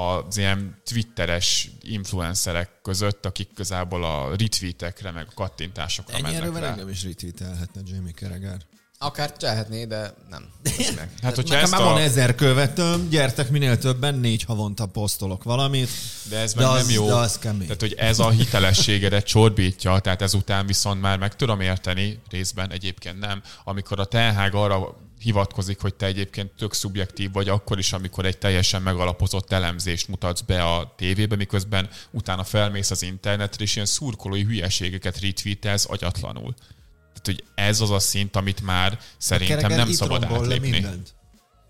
az 0.06 0.36
ilyen 0.36 0.76
twitteres 0.84 1.70
influencerek 1.82 2.70
között, 2.82 3.26
akik 3.26 3.48
igazából 3.52 4.04
a 4.04 4.36
retweetekre, 4.36 5.10
meg 5.10 5.26
a 5.30 5.34
kattintásokra 5.34 6.12
Ennyi 6.14 6.22
mennek 6.22 6.40
erővel 6.40 6.60
rá. 6.60 6.68
engem 6.70 6.88
is 6.88 7.04
retweetelhetne 7.04 7.80
Jamie 7.84 8.12
Carragher. 8.12 8.56
Akár 9.00 9.36
cselhetné, 9.36 9.84
de 9.84 10.14
nem. 10.30 10.48
Hát, 11.22 11.34
hogyha 11.34 11.54
Nekem 11.54 11.62
ezt 11.64 11.72
már 11.72 11.82
van 11.82 11.94
a, 11.96 12.00
ezer 12.00 12.34
követőm, 12.34 13.08
gyertek 13.08 13.50
minél 13.50 13.78
többen, 13.78 14.14
négy 14.14 14.42
havonta 14.42 14.86
posztolok 14.86 15.42
valamit. 15.42 15.88
de 16.28 16.38
ez 16.38 16.52
De 16.54 16.60
meg 16.66 16.70
az- 16.74 16.86
nem 16.86 16.94
jó. 16.94 17.06
de 17.06 17.14
az 17.14 17.38
kemény. 17.38 17.60
Tehát, 17.66 17.80
hogy 17.80 17.94
ez 17.94 18.18
a 18.18 18.30
hitelességedet 18.30 19.26
csorbítja, 19.26 19.98
tehát 19.98 20.22
ezután 20.22 20.66
viszont 20.66 21.00
már 21.00 21.18
meg 21.18 21.36
tudom 21.36 21.60
érteni, 21.60 22.20
részben 22.30 22.70
egyébként 22.72 23.18
nem, 23.18 23.42
amikor 23.64 24.00
a 24.00 24.04
telhág 24.04 24.54
arra 24.54 24.96
hivatkozik, 25.18 25.80
hogy 25.80 25.94
te 25.94 26.06
egyébként 26.06 26.50
tök 26.52 26.72
szubjektív 26.74 27.32
vagy 27.32 27.48
akkor 27.48 27.78
is, 27.78 27.92
amikor 27.92 28.26
egy 28.26 28.38
teljesen 28.38 28.82
megalapozott 28.82 29.52
elemzést 29.52 30.08
mutatsz 30.08 30.40
be 30.40 30.64
a 30.64 30.94
tévébe, 30.96 31.36
miközben 31.36 31.88
utána 32.10 32.44
felmész 32.44 32.90
az 32.90 33.02
internetre, 33.02 33.62
és 33.64 33.74
ilyen 33.74 33.86
szurkolói 33.86 34.42
hülyeségeket 34.42 35.20
retweetelsz 35.20 35.86
agyatlanul. 35.90 36.54
Tehát, 36.98 37.22
hogy 37.40 37.44
ez 37.54 37.80
az 37.80 37.90
a 37.90 37.98
szint, 37.98 38.36
amit 38.36 38.60
már 38.62 38.98
szerintem 39.18 39.70
nem 39.70 39.92
szabad 39.92 40.24
átlépni. 40.24 40.70
mindent. 40.70 41.14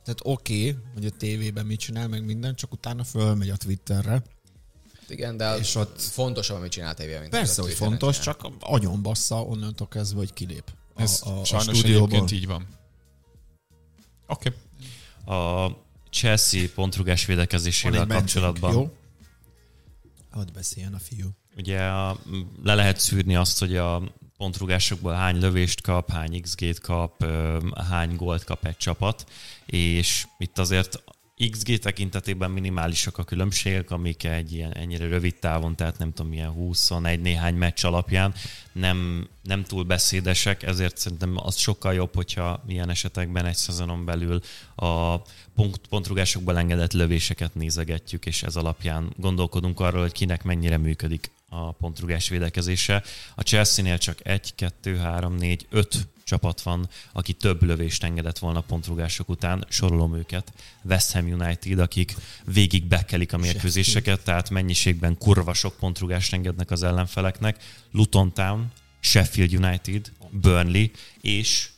Tehát 0.05 0.21
oké, 0.23 0.69
okay, 0.69 0.83
hogy 0.95 1.07
a 1.07 1.11
tévében 1.11 1.67
mit 1.67 1.79
csinál, 1.81 2.09
meg 2.09 2.25
minden, 2.25 2.55
csak 2.55 2.73
utána 2.73 3.05
fölmegy 3.05 3.51
a 3.51 3.57
Twitterre. 3.57 4.23
Igen, 5.09 5.37
de 5.37 5.57
És 5.57 5.75
ott- 5.75 6.01
fontosabb, 6.01 6.57
amit 6.57 6.71
csinál 6.71 6.91
a 6.91 6.95
tévében. 6.95 7.21
mint 7.21 7.33
Persze, 7.33 7.63
a 7.63 7.65
hogy 7.65 7.75
fontos, 7.75 8.19
csinál. 8.19 8.37
csak 8.41 8.53
agyon 8.61 9.03
bassza 9.03 9.43
onnantól 9.43 9.89
kezdve, 9.89 10.19
hogy 10.19 10.33
kilép 10.33 10.65
a, 10.95 11.03
Ez 11.03 11.23
a, 11.25 11.41
a 11.41 11.45
sajnos 11.45 11.79
stúdióból. 11.79 12.09
egyébként 12.09 12.31
így 12.31 12.47
van. 12.47 12.67
Oké. 14.29 14.53
Okay. 15.25 15.37
A 15.37 15.71
Chelsea 16.11 16.69
pontrugás 16.75 17.27
védekezésével 17.27 18.07
kapcsolatban. 18.07 18.73
Jó? 18.73 18.97
Hadd 20.31 20.53
beszéljen 20.53 20.95
a 20.95 20.99
fiú. 20.99 21.29
Ugye 21.57 21.81
a, 21.81 22.19
le 22.63 22.75
lehet 22.75 22.99
szűrni 22.99 23.37
azt, 23.37 23.59
hogy 23.59 23.77
a 23.77 24.03
pontrugásokból 24.37 25.13
hány 25.13 25.39
lövést 25.39 25.81
kap, 25.81 26.11
hány 26.11 26.41
XG-t 26.41 26.81
kap, 26.81 27.25
hány 27.89 28.17
gólt 28.17 28.45
kap 28.45 28.67
egy 28.67 28.77
csapat, 28.77 29.27
és 29.67 30.27
itt 30.39 30.59
azért 30.59 31.03
XG 31.51 31.79
tekintetében 31.79 32.51
minimálisak 32.51 33.19
a 33.19 33.25
különbségek, 33.25 33.91
amik 33.91 34.25
egy 34.25 34.53
ilyen 34.53 34.75
ennyire 34.75 35.07
rövid 35.09 35.35
távon, 35.35 35.77
tehát 35.77 35.99
nem 35.99 36.13
tudom, 36.13 36.31
milyen 36.31 36.51
21 36.51 37.21
néhány 37.21 37.55
meccs 37.55 37.85
alapján 37.85 38.35
nem, 38.73 39.29
nem 39.43 39.65
túl 39.65 39.85
beszédesek, 39.85 40.63
ezért 40.63 40.97
szerintem 40.97 41.35
az 41.37 41.57
sokkal 41.57 41.95
jobb, 41.95 42.15
hogyha 42.15 42.65
ilyen 42.69 42.91
esetekben 42.91 43.45
egy 43.45 43.57
szezonon 43.57 44.05
belül 44.05 44.41
a 44.75 45.17
pont, 45.55 45.81
pontrugásokból 45.89 46.59
engedett 46.59 46.93
lövéseket 46.93 47.55
nézegetjük, 47.55 48.27
és 48.27 48.43
ez 48.43 48.57
alapján 48.57 49.13
gondolkodunk 49.17 49.81
arról, 49.81 50.01
hogy 50.01 50.13
kinek 50.13 50.43
mennyire 50.43 50.77
működik 50.77 51.31
a 51.49 51.73
pontrugás 51.73 52.29
védekezése. 52.29 53.03
A 53.35 53.43
Chelsea-nél 53.43 53.99
csak 53.99 54.19
1, 54.27 54.55
2, 54.55 54.97
3, 54.97 55.35
4, 55.35 55.67
5 55.71 56.09
csapat 56.25 56.61
van, 56.63 56.89
aki 57.13 57.33
több 57.33 57.63
lövést 57.63 58.05
engedett 58.05 58.39
volna 58.39 58.61
pontrugások 58.61 59.29
után, 59.29 59.67
sorolom 59.69 60.15
őket. 60.15 60.53
West 60.83 61.13
Ham 61.13 61.33
United, 61.33 61.79
akik 61.79 62.15
végig 62.45 62.85
bekelik 62.85 63.33
a 63.33 63.37
mérkőzéseket, 63.37 64.25
tehát 64.25 64.51
mennyiségben 64.51 65.19
kurva 65.19 65.55
sok 65.55 65.77
pontrugást 65.77 66.33
engednek 66.33 66.71
az 66.71 66.83
ellenfeleknek. 66.83 67.63
Luton 67.93 68.33
Town, 68.33 68.73
Sheffield 69.01 69.55
United, 69.55 70.13
Burnley, 70.31 70.87
és 71.21 71.69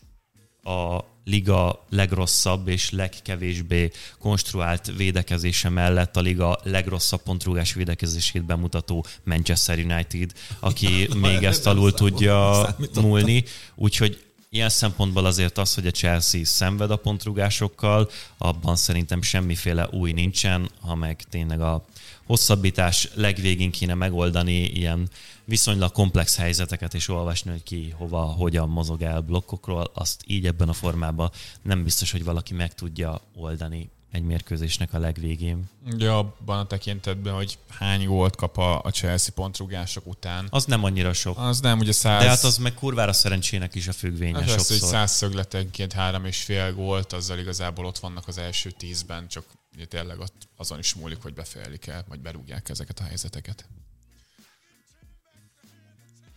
a 0.62 1.04
liga 1.24 1.84
legrosszabb 1.88 2.68
és 2.68 2.90
legkevésbé 2.90 3.90
konstruált 4.18 4.92
védekezése 4.96 5.68
mellett 5.68 6.16
a 6.16 6.20
liga 6.20 6.58
legrosszabb 6.62 7.22
pontrúgás 7.22 7.72
védekezését 7.72 8.44
bemutató 8.44 9.04
Manchester 9.24 9.78
United, 9.78 10.32
aki 10.60 11.08
még 11.20 11.42
ezt 11.42 11.66
alul 11.66 11.92
tudja 11.92 12.68
múlni. 12.94 13.44
Úgyhogy 13.74 14.24
ilyen 14.52 14.68
szempontból 14.68 15.24
azért 15.24 15.58
az, 15.58 15.74
hogy 15.74 15.86
a 15.86 15.90
Chelsea 15.90 16.44
szenved 16.44 16.90
a 16.90 16.96
pontrúgásokkal, 16.96 18.10
abban 18.38 18.76
szerintem 18.76 19.22
semmiféle 19.22 19.88
új 19.90 20.12
nincsen, 20.12 20.70
ha 20.80 20.94
meg 20.94 21.22
tényleg 21.30 21.60
a 21.60 21.84
hosszabbítás 22.30 23.08
legvégén 23.14 23.70
kéne 23.70 23.94
megoldani 23.94 24.62
ilyen 24.62 25.08
viszonylag 25.44 25.92
komplex 25.92 26.36
helyzeteket, 26.36 26.94
és 26.94 27.08
olvasni, 27.08 27.50
hogy 27.50 27.62
ki 27.62 27.94
hova, 27.96 28.20
hogyan 28.20 28.68
mozog 28.68 29.02
el 29.02 29.20
blokkokról, 29.20 29.90
azt 29.94 30.22
így 30.26 30.46
ebben 30.46 30.68
a 30.68 30.72
formában 30.72 31.30
nem 31.62 31.84
biztos, 31.84 32.10
hogy 32.10 32.24
valaki 32.24 32.54
meg 32.54 32.74
tudja 32.74 33.20
oldani 33.34 33.90
egy 34.10 34.22
mérkőzésnek 34.22 34.94
a 34.94 34.98
legvégén. 34.98 35.64
Ja, 35.98 36.18
abban 36.18 36.58
a 36.58 36.66
tekintetben, 36.66 37.34
hogy 37.34 37.58
hány 37.68 38.06
gólt 38.06 38.36
kap 38.36 38.58
a, 38.58 38.82
a 38.82 38.90
Chelsea 38.90 39.32
pontrugások 39.34 40.06
után. 40.06 40.46
Az 40.50 40.64
nem 40.64 40.84
annyira 40.84 41.12
sok. 41.12 41.38
Az 41.38 41.60
nem, 41.60 41.78
ugye 41.78 41.92
száz... 41.92 42.22
De 42.22 42.28
hát 42.28 42.44
az 42.44 42.58
meg 42.58 42.74
kurvára 42.74 43.12
szerencsének 43.12 43.74
is 43.74 43.88
a 43.88 43.92
függvénye 43.92 44.38
az 44.38 44.44
hogy 44.44 44.52
sokszor. 44.52 44.88
száz 44.88 45.12
szögletenként 45.12 45.92
három 45.92 46.24
és 46.24 46.42
fél 46.42 46.74
gólt, 46.74 47.12
azzal 47.12 47.38
igazából 47.38 47.86
ott 47.86 47.98
vannak 47.98 48.28
az 48.28 48.38
első 48.38 48.70
tízben, 48.70 49.28
csak 49.28 49.44
ugye 49.44 49.59
tényleg 49.88 50.18
ott 50.18 50.48
azon 50.56 50.78
is 50.78 50.94
múlik, 50.94 51.22
hogy 51.22 51.34
befejelik 51.34 51.86
el, 51.86 52.04
vagy 52.08 52.20
berúgják 52.20 52.68
ezeket 52.68 53.00
a 53.00 53.02
helyzeteket. 53.02 53.68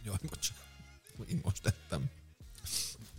Jaj, 0.04 0.18
bocs. 0.30 0.50
Én 1.30 1.40
most 1.44 1.66
ettem. 1.66 2.10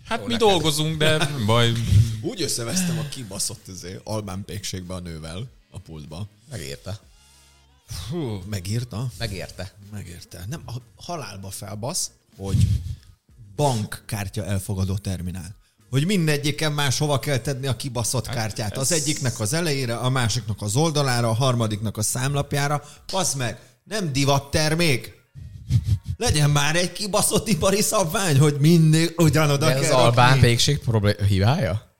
Hát 0.04 0.26
mi 0.26 0.36
dolgozunk, 0.36 0.96
de 0.96 1.26
baj. 1.46 1.72
Úgy 2.20 2.42
összevesztem 2.42 2.98
a 2.98 3.08
kibaszott 3.08 3.68
izé, 3.68 4.00
albán 4.04 4.44
pékségbe 4.44 4.94
a 4.94 5.00
nővel 5.00 5.50
a 5.70 5.78
pultba. 5.78 6.28
Megérte. 6.50 7.00
Hú, 8.10 8.42
megírta? 8.46 9.10
Megérte. 9.18 9.74
Megérte. 9.90 10.44
Nem, 10.48 10.62
a 10.66 10.72
halálba 10.96 11.50
felbasz, 11.50 12.10
hogy 12.36 12.66
bankkártya 13.56 14.44
elfogadó 14.44 14.96
terminál. 14.96 15.54
Hogy 15.94 16.06
mindegyiken 16.06 16.72
máshova 16.72 17.18
kell 17.18 17.38
tenni 17.38 17.66
a 17.66 17.76
kibaszott 17.76 18.28
kártyát. 18.28 18.76
Az 18.76 18.92
egyiknek 18.92 19.40
az 19.40 19.52
elejére, 19.52 19.96
a 19.96 20.08
másiknak 20.10 20.62
az 20.62 20.76
oldalára, 20.76 21.28
a 21.28 21.32
harmadiknak 21.32 21.96
a 21.96 22.02
számlapjára. 22.02 22.82
Basz 23.12 23.34
meg, 23.34 23.58
nem 23.84 24.12
divat 24.12 24.50
termék. 24.50 25.12
Legyen 26.16 26.50
már 26.50 26.76
egy 26.76 26.92
kibaszott 26.92 27.48
ipari 27.48 27.82
szabvány, 27.82 28.38
hogy 28.38 28.56
mindig 28.60 29.12
ugyanoda 29.16 29.66
De 29.66 29.74
ez 29.74 29.80
kell 29.80 29.94
az 29.94 30.04
albán 30.04 30.26
rakni. 30.28 30.40
pékség 30.40 30.78
problé- 30.78 31.20
hibája? 31.28 31.93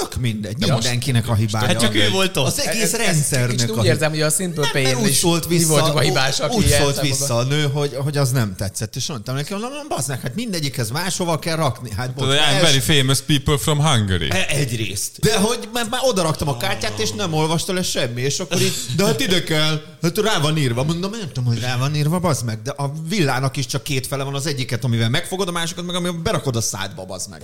Tök 0.00 0.16
mindegy, 0.20 0.56
mindenkinek 0.58 1.28
a 1.28 1.34
hibája. 1.34 1.66
Hát 1.66 1.80
csak 1.80 1.94
ő 1.94 2.10
volt 2.10 2.36
ott. 2.36 2.46
Az 2.46 2.60
egész 2.60 2.82
Ez- 2.82 2.94
ez 2.94 3.06
rendszernek 3.06 3.50
Kicsit 3.56 3.70
a 3.70 3.72
úgy 3.72 3.84
érzem, 3.84 4.10
hogy 4.10 4.20
a 4.20 4.30
Simple 4.30 4.62
nem, 4.62 4.70
mert 4.72 4.84
Pain 4.84 5.04
úgy 5.04 5.08
is 5.10 5.16
szólt 5.16 5.46
vissza, 5.46 5.66
voltunk 5.66 5.96
a 5.96 6.00
hibás, 6.00 6.40
aki 6.40 6.56
úgy 6.56 6.66
szólt 6.68 7.00
vissza 7.00 7.36
a 7.36 7.42
nő, 7.42 7.62
hogy, 7.62 7.94
hogy 7.94 8.16
az 8.16 8.30
nem 8.30 8.54
tetszett, 8.56 8.96
és 8.96 9.06
mondtam 9.06 9.34
neki, 9.34 9.52
hogy 9.52 9.62
nem, 9.62 9.88
bazd 9.88 10.08
meg, 10.08 10.20
hát 10.20 10.34
mindegyikhez 10.34 10.90
máshova 10.90 11.38
kell 11.38 11.56
rakni. 11.56 11.90
Hát 11.96 12.14
bocs, 12.14 12.26
I'm 12.26 12.60
very 12.60 12.80
famous 12.80 13.20
people 13.20 13.58
from 13.58 13.78
Hungary. 13.80 14.30
E- 14.30 14.46
Egyrészt. 14.48 15.18
De 15.20 15.38
hogy 15.38 15.68
már, 15.72 15.86
már 15.90 16.00
oda 16.04 16.22
raktam 16.22 16.48
a 16.48 16.56
kártyát, 16.56 16.98
és 16.98 17.10
nem 17.10 17.32
olvasta 17.32 17.72
le 17.72 17.82
semmi, 17.82 18.20
és 18.20 18.38
akkor 18.38 18.60
így, 18.60 18.74
de 18.96 19.04
hát 19.04 19.20
ide 19.20 19.42
kell, 19.42 19.80
hát 20.02 20.18
rá 20.18 20.38
van 20.38 20.56
írva. 20.56 20.82
Mondom, 20.84 21.10
nem 21.10 21.28
tudom, 21.32 21.44
hogy 21.44 21.60
rá 21.60 21.76
van 21.76 21.94
írva, 21.94 22.18
bazd 22.18 22.44
meg, 22.44 22.62
de 22.62 22.70
a 22.70 22.92
villának 23.08 23.56
is 23.56 23.66
csak 23.66 23.82
két 23.82 24.06
fele 24.06 24.22
van, 24.22 24.34
az 24.34 24.46
egyiket, 24.46 24.84
amivel 24.84 25.08
megfogod, 25.08 25.48
a 25.48 25.50
másikat 25.50 25.84
meg, 25.84 25.94
amivel 25.94 26.20
berakod 26.22 26.56
a 26.56 26.60
szádba, 26.60 27.04
bazd 27.04 27.30
meg. 27.30 27.42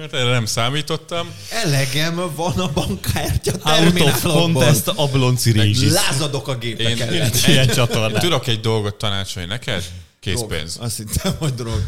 Hát 0.00 0.12
erre 0.12 0.30
nem 0.30 0.46
számítottam. 0.46 1.28
Elegem 1.50 2.32
van 2.36 2.58
a 2.58 2.72
bankkártya 2.72 3.52
Out 3.52 3.64
of 3.64 3.72
terminálokból. 3.72 4.32
contest 4.32 4.88
ablonci 4.88 5.50
rézsis. 5.52 5.90
Lázadok 5.92 6.48
a 6.48 6.56
gépek 6.58 6.88
Én, 6.88 7.02
ellen. 7.02 7.14
én, 7.14 7.30
Ilyen 7.46 7.68
csatornán. 7.68 8.20
tudok 8.20 8.46
egy 8.46 8.60
dolgot 8.60 8.94
tanácsolni 8.94 9.48
neked? 9.48 9.84
Készpénz. 10.20 10.76
Azt 10.80 10.96
hittem, 10.96 11.34
hogy 11.38 11.54
drog. 11.54 11.80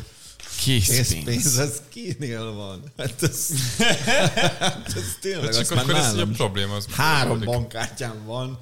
Készpénz. 0.64 1.08
Készpénz, 1.08 1.58
ez 1.58 1.72
kinél 1.92 2.52
van? 2.52 2.82
Hát 2.98 3.22
ez, 3.22 3.46
hát 4.58 4.92
ez 4.96 5.02
tényleg, 5.20 5.50
Csak 5.52 5.60
azt 5.60 5.70
már 5.74 5.78
akkor 5.84 5.94
ez 5.94 6.14
a 6.14 6.26
probléma. 6.36 6.74
Az 6.74 6.86
Három 6.96 7.40
bankkártyám 7.44 8.22
van, 8.26 8.58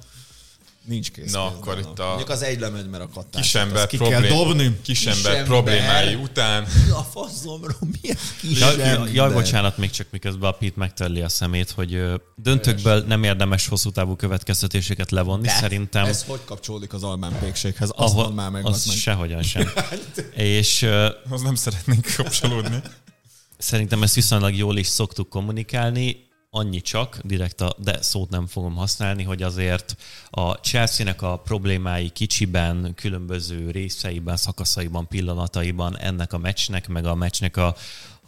nincs 0.87 1.07
készpénz. 1.11 1.31
Na, 1.33 1.45
akkor 1.45 1.77
itt 1.79 1.99
a 1.99 2.05
Mondjuk 2.07 2.29
az 2.29 2.41
egy 2.41 2.59
lemegy, 2.59 2.89
mert 2.89 3.03
a 3.03 3.09
kattás. 3.13 3.41
Kisember, 3.41 3.87
ki 3.87 3.97
kell 3.97 4.07
problém, 4.21 4.37
dobni. 4.37 4.79
kisember 4.83 5.43
problémái 5.45 6.15
után. 6.15 6.63
Mi 6.85 6.91
a 6.91 7.03
faszomról? 7.11 7.77
Milyen 8.01 8.17
Ja, 8.41 8.49
kisember? 8.49 8.85
ja, 8.87 9.07
jaj, 9.13 9.33
bocsánat, 9.33 9.77
még 9.77 9.89
csak 9.89 10.07
miközben 10.11 10.49
a 10.49 10.51
Pete 10.51 10.73
megtörli 10.75 11.21
a 11.21 11.29
szemét, 11.29 11.69
hogy 11.71 12.03
döntőkből 12.35 13.03
nem 13.07 13.23
érdemes 13.23 13.67
hosszú 13.67 13.91
távú 13.91 14.15
következtetéseket 14.15 15.11
levonni. 15.11 15.45
De, 15.45 15.49
Szerintem 15.53 16.05
Ez 16.05 16.23
hogy 16.27 16.39
kapcsolódik 16.45 16.93
az 16.93 17.03
albán 17.03 17.39
pékséghez? 17.39 17.89
Azt 17.95 18.13
ahol, 18.13 18.31
már 18.33 18.49
meg, 18.49 18.65
az 18.65 18.85
meg. 18.85 18.95
sehogyan 18.97 19.43
sem. 19.43 19.71
És 20.35 20.81
ö, 20.81 21.09
Az 21.29 21.41
nem 21.41 21.55
szeretnénk 21.55 22.13
kapcsolódni. 22.17 22.81
Szerintem 23.57 24.03
ezt 24.03 24.15
viszonylag 24.15 24.55
jól 24.55 24.77
is 24.77 24.87
szoktuk 24.87 25.29
kommunikálni, 25.29 26.26
annyi 26.57 26.81
csak, 26.81 27.19
direkt 27.23 27.61
a 27.61 27.75
de 27.77 28.01
szót 28.01 28.29
nem 28.29 28.47
fogom 28.47 28.75
használni, 28.75 29.23
hogy 29.23 29.43
azért 29.43 29.95
a 30.29 30.51
Chelsea-nek 30.53 31.21
a 31.21 31.37
problémái 31.37 32.09
kicsiben, 32.09 32.93
különböző 32.95 33.71
részeiben, 33.71 34.37
szakaszaiban, 34.37 35.07
pillanataiban 35.07 35.97
ennek 35.97 36.33
a 36.33 36.37
meccsnek, 36.37 36.87
meg 36.87 37.05
a 37.05 37.15
meccsnek 37.15 37.57
a, 37.57 37.75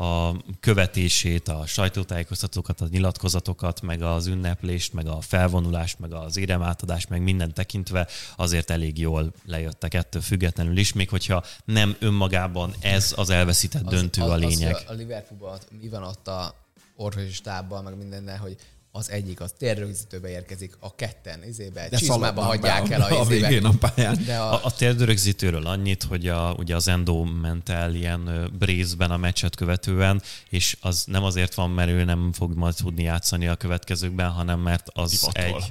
a 0.03 0.35
követését, 0.59 1.47
a 1.47 1.65
sajtótájékoztatókat, 1.65 2.81
a 2.81 2.87
nyilatkozatokat, 2.89 3.81
meg 3.81 4.01
az 4.01 4.27
ünneplést, 4.27 4.93
meg 4.93 5.07
a 5.07 5.21
felvonulást, 5.21 5.99
meg 5.99 6.13
az 6.13 6.37
éremátadást, 6.37 7.09
meg 7.09 7.21
minden 7.21 7.53
tekintve 7.53 8.07
azért 8.35 8.69
elég 8.69 8.97
jól 8.97 9.33
lejöttek 9.45 9.93
ettől 9.93 10.21
függetlenül 10.21 10.77
is, 10.77 10.93
még 10.93 11.09
hogyha 11.09 11.43
nem 11.65 11.95
önmagában 11.99 12.73
ez 12.81 13.13
az 13.15 13.29
elveszített 13.29 13.83
döntő 13.83 14.21
a 14.21 14.35
lényeg. 14.35 14.75
Az, 14.75 14.83
a 14.87 14.93
Liverpoolban 14.93 15.59
mi 15.81 15.89
van 15.89 16.03
ott 16.03 16.27
a 16.27 16.67
orvosi 16.99 17.31
stábban, 17.31 17.83
meg 17.83 17.97
mindennel, 17.97 18.37
hogy 18.37 18.55
az 18.91 19.09
egyik 19.11 19.39
az 19.41 19.53
térrögzítőbe 19.57 20.29
érkezik, 20.29 20.75
a 20.79 20.95
ketten 20.95 21.43
izébe, 21.43 21.89
De 21.89 21.97
csizmába 21.97 22.41
hagyják 22.41 22.87
be 22.87 22.95
el 22.95 23.01
a, 23.01 23.15
a 23.15 23.19
a 23.19 23.25
végén 23.25 23.65
a 23.65 23.71
pályán. 23.79 24.23
De 24.25 24.37
A, 24.37 24.53
a, 24.53 24.59
a 24.63 24.71
térdörögzítőről 24.71 25.67
annyit, 25.67 26.03
hogy 26.03 26.27
a, 26.27 26.55
ugye 26.57 26.75
az 26.75 26.87
Endo 26.87 27.23
ment 27.23 27.69
el 27.69 27.93
ilyen 27.93 28.51
brészben 28.59 29.11
a 29.11 29.17
meccset 29.17 29.55
követően, 29.55 30.21
és 30.49 30.77
az 30.81 31.03
nem 31.07 31.23
azért 31.23 31.53
van, 31.53 31.69
mert 31.69 31.89
ő 31.89 32.03
nem 32.03 32.31
fog 32.33 32.55
majd 32.55 32.75
tudni 32.75 33.03
játszani 33.03 33.47
a 33.47 33.55
következőkben, 33.55 34.29
hanem 34.29 34.59
mert 34.59 34.87
az 34.93 35.11
Divatol. 35.11 35.63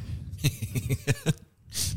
egy... 0.43 0.53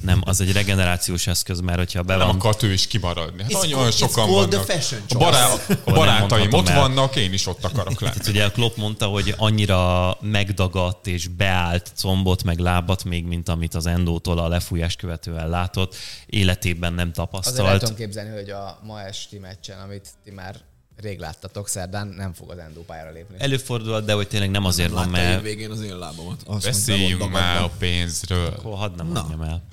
Nem, 0.01 0.21
az 0.25 0.41
egy 0.41 0.51
regenerációs 0.51 1.27
eszköz, 1.27 1.59
mert 1.59 1.77
hogyha 1.77 2.01
be 2.01 2.15
Nem 2.15 2.27
van... 2.27 2.35
akart 2.35 2.63
ő 2.63 2.71
is 2.73 2.87
kimaradni. 2.87 3.43
Hát 3.43 3.53
olyan 3.53 3.69
called- 3.77 3.93
sokan 3.93 4.29
vannak. 4.29 4.65
fashion 4.65 5.01
A, 5.09 5.17
bará, 5.17 5.45
a 5.53 5.57
nem 5.67 5.77
barátaim 5.85 6.53
ott 6.53 6.67
el. 6.67 6.79
vannak, 6.79 7.15
én 7.15 7.33
is 7.33 7.47
ott 7.47 7.63
akarok 7.63 7.99
lenni. 8.01 8.13
Tehát 8.13 8.27
ugye 8.27 8.49
Klopp 8.49 8.75
mondta, 8.77 9.05
hogy 9.05 9.33
annyira 9.37 10.17
megdagadt 10.21 11.07
és 11.07 11.27
beállt 11.27 11.91
combot, 11.97 12.43
meg 12.43 12.59
lábat 12.59 13.03
még, 13.03 13.25
mint 13.25 13.49
amit 13.49 13.73
az 13.75 13.85
Endótól 13.85 14.39
a 14.39 14.47
lefújás 14.47 14.95
követően 14.95 15.49
látott, 15.49 15.95
életében 16.25 16.93
nem 16.93 17.11
azért 17.11 17.27
el 17.27 17.31
tapasztalt. 17.31 17.79
tudom 17.79 17.95
képzelni, 17.95 18.35
hogy 18.35 18.49
a 18.49 18.79
ma 18.83 19.01
esti 19.01 19.37
meccsen, 19.37 19.79
amit 19.79 20.09
ti 20.23 20.31
már 20.31 20.55
Rég 21.01 21.19
láttatok, 21.19 21.67
szerdán 21.67 22.07
nem 22.07 22.33
fog 22.33 22.49
az 22.49 22.57
pályára 22.85 23.11
lépni. 23.11 23.35
Előfordul, 23.39 24.01
de 24.01 24.13
hogy 24.13 24.27
tényleg 24.27 24.49
nem 24.49 24.65
azért 24.65 24.91
van, 24.91 25.09
Látta 25.11 25.11
mert 25.27 25.41
végén 25.41 25.71
az 25.71 25.81
én 25.81 25.97
lábamat. 25.97 26.41
Azt 26.45 26.65
Beszéljünk 26.65 27.19
mondta, 27.19 27.39
már 27.39 27.61
a 27.61 27.69
pénzről. 27.77 28.47
akkor 28.47 28.77
hadd 28.77 28.95
nem 28.95 29.07
mondjam 29.07 29.41
el. 29.41 29.63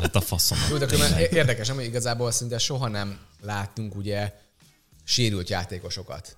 Hát 0.00 0.16
a 0.16 0.20
faszom. 0.20 0.58
Jó, 0.70 0.76
de 0.76 0.86
különben 0.86 1.18
érdekes, 1.20 1.68
hogy 1.70 1.84
igazából 1.84 2.30
szinte 2.30 2.58
soha 2.58 2.88
nem 2.88 3.18
láttunk 3.42 3.96
ugye 3.96 4.32
sérült 5.04 5.48
játékosokat 5.48 6.36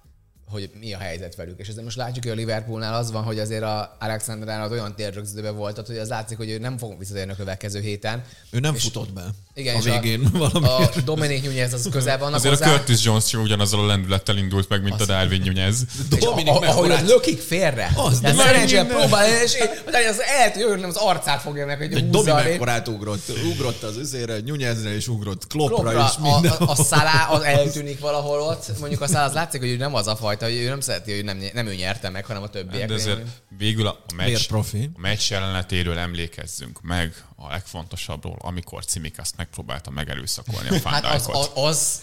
hogy 0.53 0.71
mi 0.81 0.93
a 0.93 0.99
helyzet 0.99 1.35
velük. 1.35 1.59
És 1.59 1.69
ezzel 1.69 1.85
most 1.85 1.97
látjuk, 1.97 2.25
hogy 2.25 2.33
a 2.33 2.37
Liverpoolnál 2.37 2.95
az 2.95 3.11
van, 3.11 3.23
hogy 3.23 3.39
azért 3.39 3.63
a 3.63 3.97
Alexander 4.01 4.49
Arnold 4.49 4.73
olyan 4.73 4.95
térrögzítőben 4.95 5.57
volt, 5.57 5.87
hogy 5.87 5.97
az 5.99 6.09
látszik, 6.09 6.37
hogy 6.37 6.51
ő 6.51 6.59
nem 6.59 6.79
fog 6.79 6.99
visszatérni 6.99 7.33
a 7.33 7.37
következő 7.37 7.81
héten. 7.81 8.25
Ő 8.51 8.59
nem 8.61 8.75
És- 8.75 8.83
futott 8.83 9.13
be. 9.13 9.25
Igen, 9.55 9.77
a 9.77 9.81
végén 9.81 10.25
a, 10.35 10.39
valamiért. 10.39 10.97
a 10.97 11.01
Dominic 11.01 11.45
Nunez 11.45 11.73
az 11.73 11.89
közel 11.91 12.19
vannak 12.19 12.35
Azért 12.35 12.55
a 12.55 12.57
hozzá. 12.65 12.71
Curtis 12.77 13.05
Jones 13.05 13.29
sem 13.29 13.41
ugyanazzal 13.41 13.81
a 13.81 13.87
lendülettel 13.87 14.37
indult 14.37 14.69
meg, 14.69 14.83
mint 14.83 15.01
a 15.01 15.05
Darwin 15.05 15.43
Nunez. 15.45 15.85
Dominik 16.19 16.53
a- 16.53 16.61
a- 16.61 16.69
ahogy 16.69 16.91
ott 16.91 17.07
lökik 17.09 17.41
félre. 17.41 17.93
Az, 17.97 18.21
de 18.21 18.33
szerencsére 18.35 18.85
próbál, 18.85 19.43
és 19.43 19.55
én, 19.55 19.69
az 20.09 20.21
tudja, 20.53 20.69
hogy 20.69 20.83
az 20.83 20.97
arcát 20.97 21.41
fogja 21.41 21.67
meg, 21.67 21.79
hogy 21.79 21.89
Domi 22.11 22.31
húzza. 22.31 22.35
mekkorát 22.35 22.89
ugrott. 22.89 23.33
Ugrott 23.53 23.83
az 23.83 23.97
üzére, 23.97 24.39
Nyúnyezre 24.41 24.95
és 24.95 25.09
ugrott 25.09 25.47
Kloppra, 25.47 25.77
Kloppra, 25.91 26.05
a, 26.05 26.33
minden. 26.33 26.53
a, 26.53 26.71
a 26.71 26.75
szalá 26.75 27.29
az 27.31 27.43
eltűnik 27.55 28.01
valahol 28.01 28.41
ott. 28.41 28.79
Mondjuk 28.81 29.01
a 29.01 29.07
szalá 29.07 29.25
az 29.25 29.33
látszik, 29.33 29.61
hogy 29.61 29.71
ő 29.71 29.77
nem 29.77 29.95
az 29.95 30.07
a 30.07 30.17
fajta, 30.17 30.45
hogy 30.45 30.55
ő 30.55 30.69
nem 30.69 30.81
szereti, 30.81 31.15
hogy 31.15 31.25
nem, 31.25 31.39
nem 31.55 31.67
ő 31.67 31.75
nyerte 31.75 32.11
meg, 32.11 32.25
hanem 32.25 32.43
a 32.43 32.49
többiek. 32.49 32.89
De 32.89 32.95
azért 32.95 33.21
végül 33.59 33.87
a 33.87 34.05
meccs, 34.17 34.47
a 34.53 34.65
meccs 34.97 35.31
jelenetéről 35.31 35.99
emlékezzünk 35.99 36.81
meg 36.83 37.15
a 37.47 37.51
legfontosabbról, 37.51 38.37
amikor 38.41 38.85
Cimikaszt 38.85 39.37
megpróbálta 39.37 39.91
megerőszakolni 39.91 40.69
a 40.69 40.89
Hát 40.89 41.05
az, 41.05 41.29
az, 41.29 41.51
az, 41.55 41.65
az, 41.65 42.01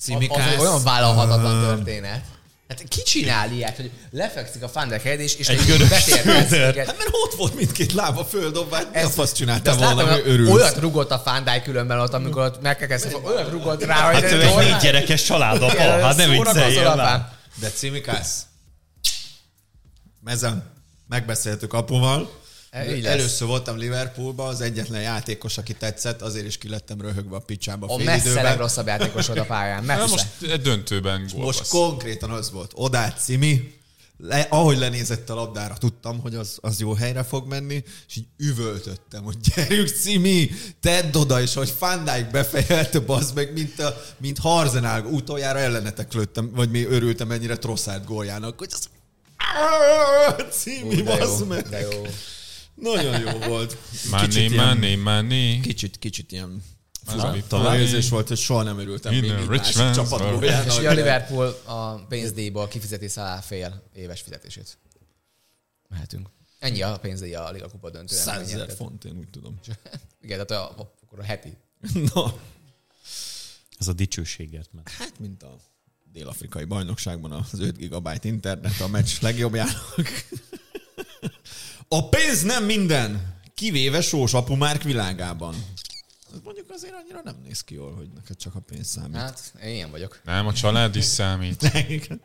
Cimikász. 0.00 0.52
egy 0.52 0.58
olyan 0.58 0.82
vállalhatatlan 0.82 1.76
történet. 1.76 2.24
Hát 2.68 2.88
ki 2.88 3.02
csinál 3.02 3.52
ilyet, 3.52 3.76
hogy 3.76 3.90
lefekszik 4.10 4.62
a 4.62 4.68
Fandek 4.68 5.02
helyed, 5.02 5.20
és, 5.20 5.34
és 5.34 5.48
Egy 5.48 5.66
minket. 5.66 6.76
Hát 6.86 6.96
mert 6.98 7.10
ott 7.12 7.34
volt 7.36 7.54
mindkét 7.54 7.92
lába 7.92 8.24
földobva, 8.24 8.76
hát 8.76 8.90
mi 8.90 8.96
a 8.96 9.00
Ez- 9.00 9.14
fasz 9.14 9.32
csinálta 9.32 9.70
azt 9.70 9.80
volna, 9.80 10.12
hogy 10.12 10.22
örülsz. 10.24 10.50
Olyat 10.52 10.76
rugott 10.76 11.10
a 11.10 11.18
Fándái 11.18 11.62
különben 11.62 12.00
ott, 12.00 12.12
amikor 12.12 12.42
ott 12.42 12.60
megkezdte, 12.60 13.16
olyat 13.16 13.50
rugott 13.50 13.84
rá, 13.84 14.12
hogy 14.12 14.22
Hát 14.22 14.32
ő 14.32 14.42
egy 14.42 14.56
négy 14.56 14.76
gyerekes 14.76 15.22
családapa, 15.22 15.80
hát 15.80 16.16
nem 16.16 16.30
vicceljél 16.30 16.94
már. 16.94 17.32
De 17.60 17.70
Cimikász, 17.70 18.46
mezen 20.24 20.72
megbeszéltük 21.08 21.72
apuval, 21.72 22.40
E, 22.76 22.84
lesz. 22.84 23.04
Először 23.04 23.48
voltam 23.48 23.76
Liverpoolban, 23.78 24.48
az 24.48 24.60
egyetlen 24.60 25.00
játékos, 25.00 25.58
aki 25.58 25.72
tetszett, 25.74 26.22
azért 26.22 26.46
is 26.46 26.58
kilettem 26.58 27.00
röhögve 27.00 27.36
a 27.36 27.40
picsába 27.40 27.86
A 27.86 27.96
messze 27.96 28.24
időben. 28.24 28.44
legrosszabb 28.44 28.86
játékos 28.86 29.26
volt 29.26 29.38
a 29.38 29.44
pályán. 29.44 29.84
Na 29.84 29.96
Messze. 29.96 30.10
most 30.10 30.52
egy 30.52 30.60
döntőben 30.60 31.20
Most 31.20 31.34
gólbasz. 31.34 31.68
konkrétan 31.68 32.30
az 32.30 32.50
volt. 32.50 32.72
Odát 32.74 33.20
Cimi, 33.22 33.74
le, 34.18 34.46
ahogy 34.50 34.78
lenézett 34.78 35.30
a 35.30 35.34
labdára, 35.34 35.76
tudtam, 35.76 36.20
hogy 36.20 36.34
az, 36.34 36.58
az 36.60 36.80
jó 36.80 36.92
helyre 36.94 37.22
fog 37.24 37.48
menni, 37.48 37.84
és 38.08 38.16
így 38.16 38.26
üvöltöttem, 38.36 39.22
hogy 39.22 39.36
gyerünk 39.54 39.88
Cimi, 39.88 40.50
tedd 40.80 41.16
oda, 41.16 41.40
és 41.40 41.54
hogy 41.54 41.70
Fandáig 41.78 42.30
befejelte, 42.30 42.98
bazd 42.98 43.34
meg, 43.34 43.52
mint, 43.52 43.80
a, 43.80 44.02
mint 44.18 44.38
Harzenál, 44.38 45.04
utoljára 45.04 45.58
ellenetek 45.58 46.12
lőttem, 46.12 46.50
vagy 46.54 46.70
mi 46.70 46.84
örültem 46.84 47.30
ennyire 47.30 47.56
Trosszát 47.56 48.04
góljának, 48.04 48.58
hogy 48.58 48.70
az... 48.72 48.88
Cimi, 50.50 50.94
Ú, 51.00 51.04
de 51.04 51.16
bazd 51.16 51.40
jó, 51.40 51.46
meg. 51.46 51.68
de 51.68 51.80
jó. 51.80 52.02
Nagyon 52.76 53.20
jó 53.20 53.38
volt. 53.38 53.76
Money, 54.10 54.26
Kicsit 54.28 54.50
ilyen- 54.50 54.66
money, 54.66 54.94
money. 54.94 55.60
Kicsit, 55.60 55.98
kicsit 55.98 56.32
ilyen 56.32 56.62
fura 57.48 57.78
érzés 57.78 58.08
volt, 58.08 58.28
hogy 58.28 58.38
soha 58.38 58.62
nem 58.62 58.78
örültem 58.78 59.12
In 59.12 59.20
még 59.20 59.30
a 59.30 59.36
egy 59.36 59.48
rich 59.48 59.76
másik 59.76 60.02
csapat 60.04 60.30
góljának. 60.30 60.66
És 60.66 60.86
a 60.86 60.92
Liverpool 60.92 61.60
a 61.64 61.94
pénzdíjból 61.94 62.68
kifizeti 62.68 63.08
Salah 63.08 63.42
fél 63.42 63.82
éves 63.94 64.20
fizetését. 64.20 64.78
Mehetünk. 65.88 66.28
Ennyi 66.58 66.82
a 66.82 66.98
pénzdíj 66.98 67.34
a 67.34 67.50
Liga 67.50 67.68
Kupa 67.68 67.90
döntően. 67.90 68.22
100 68.22 68.40
Ennyi. 68.40 68.52
ezer 68.52 68.76
font, 68.76 69.04
én 69.04 69.16
úgy 69.18 69.28
tudom. 69.30 69.58
Igen, 70.22 70.46
tehát 70.46 70.64
a, 70.64 70.80
akkor 71.02 71.18
a 71.18 71.22
heti. 71.22 71.56
Na, 72.14 72.34
Ez 73.78 73.88
a 73.88 73.92
dicsőségért 73.92 74.72
ment. 74.72 74.88
hát 74.88 75.18
mint 75.18 75.42
a 75.42 75.56
dél-afrikai 76.12 76.64
bajnokságban 76.64 77.32
az 77.32 77.60
5 77.60 77.76
gigabyte 77.76 78.28
internet 78.28 78.80
a 78.80 78.88
meccs 78.88 79.10
legjobbjának. 79.20 79.94
A 81.88 82.08
pénz 82.08 82.42
nem 82.42 82.64
minden, 82.64 83.34
kivéve 83.54 84.00
sós 84.00 84.34
apu 84.34 84.54
Márk 84.54 84.82
világában. 84.82 85.54
Az 86.36 86.42
mondjuk 86.44 86.66
azért 86.70 86.92
annyira 87.02 87.20
nem 87.24 87.34
néz 87.44 87.60
ki 87.60 87.74
jól, 87.74 87.94
hogy 87.94 88.06
neked 88.14 88.36
csak 88.36 88.54
a 88.54 88.60
pénz 88.60 88.86
számít. 88.88 89.16
Hát, 89.16 89.52
én 89.64 89.74
ilyen 89.74 89.90
vagyok. 89.90 90.20
Nem, 90.24 90.46
a 90.46 90.52
család 90.52 90.96
is 90.96 91.04
számít. 91.04 91.72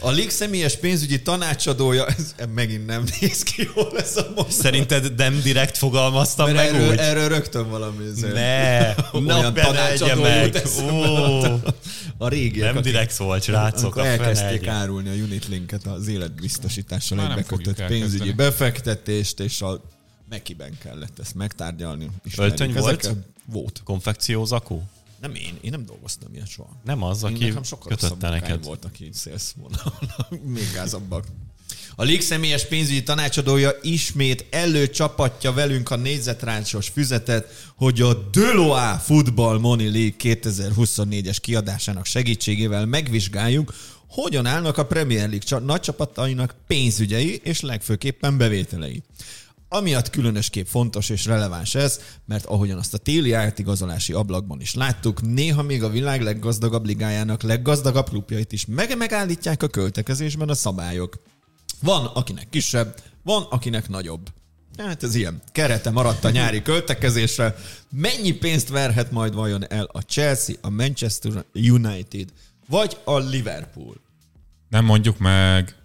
A 0.00 0.10
Lig 0.10 0.30
személyes 0.30 0.76
pénzügyi 0.76 1.22
tanácsadója, 1.22 2.06
ez 2.06 2.34
megint 2.54 2.86
nem 2.86 3.04
néz 3.20 3.42
ki 3.42 3.68
jól 3.74 3.98
ez 3.98 4.16
a 4.16 4.22
mondat. 4.24 4.50
Szerinted 4.52 5.14
nem 5.14 5.40
direkt 5.42 5.76
fogalmaztam 5.76 6.52
Mert 6.52 6.72
meg 6.72 6.80
erről, 6.80 6.90
úgy? 6.92 6.98
erről 6.98 7.28
rögtön 7.28 7.68
valami 7.70 8.06
ezért. 8.06 8.34
Ne, 8.34 8.94
Olyan 9.18 9.52
ne 9.52 9.62
tanácsadó 9.62 10.20
meg. 10.22 10.62
Ó, 10.82 11.42
A 12.18 12.28
régiek, 12.28 12.66
nem 12.66 12.76
akik- 12.76 12.92
direkt 12.92 13.12
szóval, 13.12 13.40
srácok. 13.40 13.98
Elkezdték 13.98 14.62
egye. 14.62 14.70
árulni 14.70 15.08
a 15.08 15.12
Unitlinket 15.24 15.86
az 15.86 16.06
életbiztosítással 16.08 17.20
egybekötött 17.30 17.84
pénzügyi 17.86 18.32
befektetést, 18.32 19.40
és 19.40 19.62
a 19.62 19.80
Mekiben 20.30 20.78
kellett 20.78 21.18
ezt 21.18 21.34
megtárgyalni. 21.34 22.10
Öltöny 22.36 22.72
volt? 22.72 22.98
ezeket? 23.04 23.24
Volt. 23.44 23.80
Konfekciózakó? 23.84 24.82
Nem 25.20 25.34
én, 25.34 25.58
én 25.60 25.70
nem 25.70 25.84
dolgoztam 25.84 26.34
ilyet 26.34 26.48
soha. 26.48 26.80
Nem 26.84 27.02
az, 27.02 27.22
Én 27.24 27.34
aki 27.34 27.44
nekem 27.44 27.62
sokkal 27.62 27.88
kötötte 27.88 28.28
neked. 28.28 28.64
voltak 28.64 29.00
így 29.00 29.12
szélszvonalon, 29.14 29.94
még 30.54 30.70
gázabbak. 30.74 31.26
A 31.96 32.02
Lig 32.02 32.20
személyes 32.20 32.64
pénzügyi 32.66 33.02
tanácsadója 33.02 33.70
ismét 33.82 34.46
előcsapatja 34.50 35.52
velünk 35.52 35.90
a 35.90 35.96
négyzetráncsos 35.96 36.88
füzetet, 36.88 37.72
hogy 37.76 38.00
a 38.00 38.14
Deloa 38.14 38.98
Football 38.98 39.58
Money 39.58 39.90
League 39.90 40.14
2024-es 40.18 41.36
kiadásának 41.40 42.04
segítségével 42.06 42.86
megvizsgáljuk, 42.86 43.74
hogyan 44.08 44.46
állnak 44.46 44.78
a 44.78 44.86
Premier 44.86 45.20
League 45.28 45.38
csa- 45.46 45.64
nagy 45.64 45.80
csapatainak 45.80 46.54
pénzügyei 46.66 47.40
és 47.44 47.60
legfőképpen 47.60 48.36
bevételei. 48.38 49.02
Amiatt 49.72 50.10
különösképp 50.10 50.66
fontos 50.66 51.08
és 51.08 51.24
releváns 51.24 51.74
ez, 51.74 52.00
mert 52.26 52.44
ahogyan 52.44 52.78
azt 52.78 52.94
a 52.94 52.98
téli 52.98 53.32
átigazolási 53.32 54.12
ablakban 54.12 54.60
is 54.60 54.74
láttuk, 54.74 55.22
néha 55.22 55.62
még 55.62 55.82
a 55.82 55.88
világ 55.88 56.22
leggazdagabb 56.22 56.84
ligájának 56.84 57.42
leggazdagabb 57.42 58.08
klubjait 58.08 58.52
is 58.52 58.66
meg 58.66 58.96
megállítják 58.96 59.62
a 59.62 59.68
költekezésben 59.68 60.48
a 60.48 60.54
szabályok. 60.54 61.22
Van, 61.82 62.04
akinek 62.06 62.48
kisebb, 62.48 62.94
van, 63.22 63.42
akinek 63.50 63.88
nagyobb. 63.88 64.28
Hát 64.78 65.02
ez 65.02 65.14
ilyen. 65.14 65.42
Kerete 65.52 65.90
maradt 65.90 66.24
a 66.24 66.30
nyári 66.30 66.62
költekezésre. 66.70 67.54
Mennyi 67.90 68.32
pénzt 68.32 68.68
verhet 68.68 69.10
majd 69.10 69.34
vajon 69.34 69.70
el 69.72 69.84
a 69.92 70.00
Chelsea, 70.00 70.54
a 70.60 70.70
Manchester 70.70 71.44
United, 71.54 72.28
vagy 72.68 72.96
a 73.04 73.18
Liverpool? 73.18 73.94
Nem 74.68 74.84
mondjuk 74.84 75.18
meg. 75.18 75.79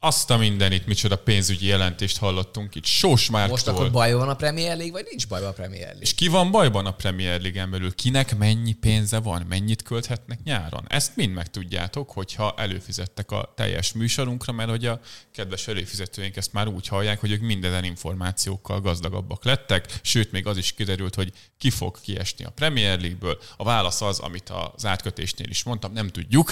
Azt 0.00 0.30
a 0.30 0.36
mindenit, 0.36 0.86
micsoda 0.86 1.16
pénzügyi 1.16 1.66
jelentést 1.66 2.18
hallottunk 2.18 2.74
itt. 2.74 2.84
Sós 2.84 3.10
Most 3.10 3.30
Márktól. 3.30 3.74
akkor 3.74 3.90
baj 3.90 4.12
van 4.12 4.28
a 4.28 4.34
Premier 4.34 4.76
League, 4.76 4.92
vagy 4.92 5.06
nincs 5.08 5.28
baj 5.28 5.44
a 5.44 5.52
Premier 5.52 5.84
League? 5.84 6.00
És 6.00 6.14
ki 6.14 6.28
van 6.28 6.50
bajban 6.50 6.86
a 6.86 6.90
Premier 6.90 7.40
League-en 7.40 7.70
belül? 7.70 7.94
Kinek 7.94 8.36
mennyi 8.36 8.72
pénze 8.72 9.18
van? 9.18 9.46
Mennyit 9.48 9.82
költhetnek 9.82 10.38
nyáron? 10.44 10.84
Ezt 10.88 11.16
mind 11.16 11.32
megtudjátok, 11.32 12.10
hogyha 12.10 12.54
előfizettek 12.56 13.30
a 13.30 13.52
teljes 13.56 13.92
műsorunkra, 13.92 14.52
mert 14.52 14.70
hogy 14.70 14.86
a 14.86 15.00
kedves 15.32 15.68
előfizetőink 15.68 16.36
ezt 16.36 16.52
már 16.52 16.68
úgy 16.68 16.88
hallják, 16.88 17.20
hogy 17.20 17.30
ők 17.30 17.40
minden 17.40 17.84
információkkal 17.84 18.80
gazdagabbak 18.80 19.44
lettek, 19.44 20.00
sőt, 20.02 20.32
még 20.32 20.46
az 20.46 20.56
is 20.56 20.72
kiderült, 20.72 21.14
hogy 21.14 21.32
ki 21.58 21.70
fog 21.70 22.00
kiesni 22.00 22.44
a 22.44 22.50
Premier 22.50 23.00
League-ből. 23.00 23.38
A 23.56 23.64
válasz 23.64 24.00
az, 24.00 24.18
amit 24.18 24.52
az 24.74 24.86
átkötésnél 24.86 25.48
is 25.48 25.62
mondtam, 25.62 25.92
nem 25.92 26.08
tudjuk, 26.08 26.50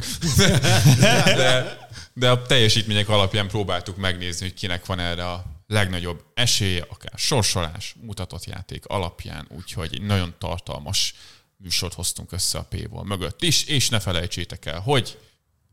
de, 1.37 1.79
de 2.15 2.31
a 2.31 2.43
teljesítmények 2.43 3.09
alapján 3.09 3.36
próbáltuk 3.45 3.97
megnézni, 3.97 4.47
hogy 4.47 4.55
kinek 4.55 4.87
van 4.87 4.99
erre 4.99 5.31
a 5.31 5.45
legnagyobb 5.67 6.25
esélye, 6.35 6.85
akár 6.89 7.13
sorsolás, 7.15 7.95
mutatott 8.01 8.45
játék 8.45 8.87
alapján, 8.87 9.47
úgyhogy 9.57 9.91
egy 9.93 10.03
nagyon 10.03 10.35
tartalmas 10.39 11.15
műsort 11.57 11.95
hoztunk 11.95 12.33
össze 12.33 12.59
a 12.59 12.67
P-ból 12.69 13.05
mögött 13.05 13.43
is, 13.43 13.65
és 13.65 13.89
ne 13.89 14.01
felejtsétek 14.01 14.67
el, 14.67 14.81
hogy 14.81 15.19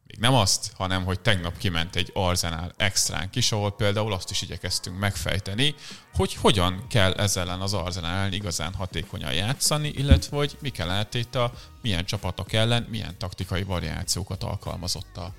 még 0.07 0.19
nem 0.19 0.33
azt, 0.33 0.71
hanem 0.75 1.05
hogy 1.05 1.19
tegnap 1.19 1.57
kiment 1.57 1.95
egy 1.95 2.11
Arzenál 2.13 2.73
extránk 2.77 3.35
is, 3.35 3.51
ahol 3.51 3.75
például 3.75 4.13
azt 4.13 4.31
is 4.31 4.41
igyekeztünk 4.41 4.99
megfejteni, 4.99 5.75
hogy 6.13 6.33
hogyan 6.33 6.87
kell 6.87 7.13
ezzel 7.13 7.47
ellen 7.47 7.61
az 7.61 7.73
Arzenál 7.73 8.17
ellen 8.17 8.33
igazán 8.33 8.73
hatékonyan 8.73 9.33
játszani, 9.33 9.87
illetve 9.87 10.37
hogy 10.37 10.57
Mikel 10.59 10.89
Arteta 10.89 11.53
milyen 11.81 12.05
csapatok 12.05 12.53
ellen 12.53 12.87
milyen 12.89 13.17
taktikai 13.17 13.63
variációkat 13.63 14.43
alkalmazott 14.43 15.17
a 15.17 15.33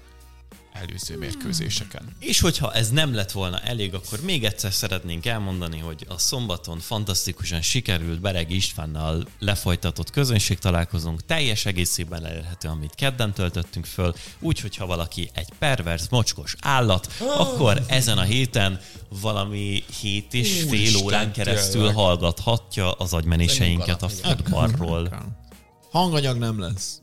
előző 0.75 1.19
mérkőzéseken. 1.19 2.17
És 2.19 2.41
hogyha 2.41 2.73
ez 2.73 2.91
nem 2.91 3.15
lett 3.15 3.33
volna 3.33 3.61
elég, 3.61 3.95
akkor 3.95 4.21
még 4.21 4.45
egyszer 4.45 4.73
szeretnénk 4.73 5.27
elmondani, 5.27 5.79
hogy 5.79 6.07
a 6.09 6.19
szombaton 6.19 6.79
fantasztikusan 6.79 7.61
sikerült 7.61 8.21
Bereg 8.21 8.51
Istvánnal 8.51 9.27
lefolytatott 9.39 10.11
közönségtalálkozónk 10.11 11.25
teljes 11.25 11.67
egészében 11.67 12.27
elérhető, 12.27 12.69
amit 12.69 12.95
kedden 12.95 13.33
töltöttünk 13.33 13.85
föl, 13.85 14.15
úgyhogy 14.39 14.77
ha 14.77 14.87
valaki 14.87 15.31
egy 15.35 15.49
pervers, 15.59 16.09
mocskos 16.11 16.55
állat, 16.61 17.09
akkor 17.39 17.85
ezen 17.87 18.19
a 18.19 18.23
héten 18.23 18.81
valami 19.21 19.85
hét 20.01 20.35
és 20.35 20.61
fél 20.61 20.69
Úristen, 20.69 21.03
órán 21.03 21.33
keresztül 21.33 21.81
tényleg. 21.81 21.95
hallgathatja 21.95 22.93
az 22.93 23.13
agymenéseinket 23.13 24.03
a 24.03 24.09
futballról. 24.09 25.35
Hanganyag 25.91 26.39
nem 26.39 26.61
lesz. 26.61 27.01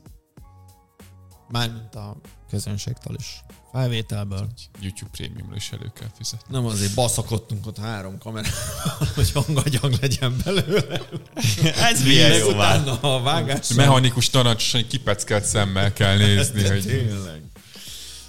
Mármint 1.48 1.94
a 1.94 2.16
közönségtől 2.50 3.16
is. 3.18 3.40
Felvételből. 3.72 4.48
YouTube 4.80 5.10
Premiumra 5.16 5.56
is 5.56 5.70
elő 5.72 5.90
kell 5.94 6.08
fizetni. 6.16 6.46
Nem 6.56 6.64
azért 6.66 6.94
baszakodtunk 6.94 7.66
ott 7.66 7.78
három 7.78 8.18
kamerával, 8.18 9.08
hogy 9.14 9.32
hanganyag 9.32 9.94
legyen 10.00 10.36
belőle. 10.44 11.00
Ez 11.90 12.02
milyen 12.04 12.32
jó 12.36 12.54
már. 12.54 12.80
utána 12.80 13.00
a 13.00 13.22
vágás. 13.22 13.68
Mechanikus 13.68 14.30
tanácsosan 14.30 14.86
kipeckelt 14.86 15.44
szemmel 15.44 15.92
kell 15.92 16.16
nézni, 16.16 16.66
hogy 16.68 16.82
Tényleg. 16.86 17.42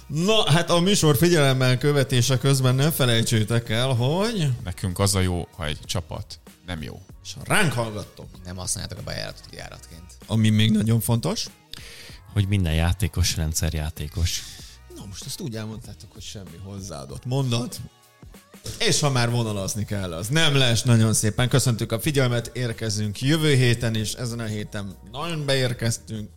Na, 0.06 0.50
hát 0.50 0.70
a 0.70 0.80
műsor 0.80 1.16
figyelemmel 1.16 1.78
követése 1.78 2.38
közben 2.38 2.74
ne 2.74 2.90
felejtsétek 2.90 3.70
el, 3.70 3.88
hogy 3.88 4.48
nekünk 4.64 4.98
az 4.98 5.14
a 5.14 5.20
jó, 5.20 5.48
ha 5.56 5.66
egy 5.66 5.78
csapat 5.84 6.38
nem 6.66 6.82
jó. 6.82 7.00
és 7.24 7.32
ha 7.34 7.40
ránk 7.44 7.72
hallgattok, 7.72 8.26
Nem 8.44 8.56
használjátok 8.56 8.98
a 8.98 9.02
bejáratot 9.02 9.48
járatként. 9.56 10.02
ami 10.26 10.48
még 10.48 10.70
nagyon 10.70 11.00
fontos, 11.00 11.46
Hogy 12.32 12.48
minden 12.48 12.72
játékos 12.74 13.36
rendszerjátékos. 13.36 14.42
Most 15.14 15.26
ezt 15.26 15.40
úgy 15.40 15.56
elmondtátok, 15.56 16.12
hogy 16.12 16.22
semmi 16.22 16.60
hozzáadott 16.64 17.24
mondat. 17.24 17.80
És 18.78 19.00
ha 19.00 19.10
már 19.10 19.30
vonalazni 19.30 19.84
kell, 19.84 20.12
az 20.12 20.28
nem 20.28 20.56
lesz. 20.56 20.82
Nagyon 20.82 21.12
szépen 21.12 21.48
köszöntük 21.48 21.92
a 21.92 22.00
figyelmet, 22.00 22.50
érkezünk 22.54 23.20
jövő 23.20 23.54
héten 23.54 23.94
is. 23.94 24.12
Ezen 24.12 24.38
a 24.38 24.44
héten 24.44 24.96
nagyon 25.12 25.44
beérkeztünk. 25.44 26.30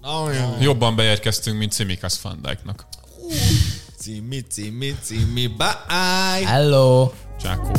Nagyon 0.00 0.60
Jobban 0.60 0.96
beérkeztünk, 0.96 1.58
mint 1.58 1.72
Simikas 1.72 2.20
Van 2.22 2.38
Dijknak. 2.42 2.86
cimi, 3.96 4.40
cimi, 4.40 4.96
cimi, 5.02 5.46
bye! 5.46 6.46
Hello! 6.46 7.10
Csákó. 7.40 7.70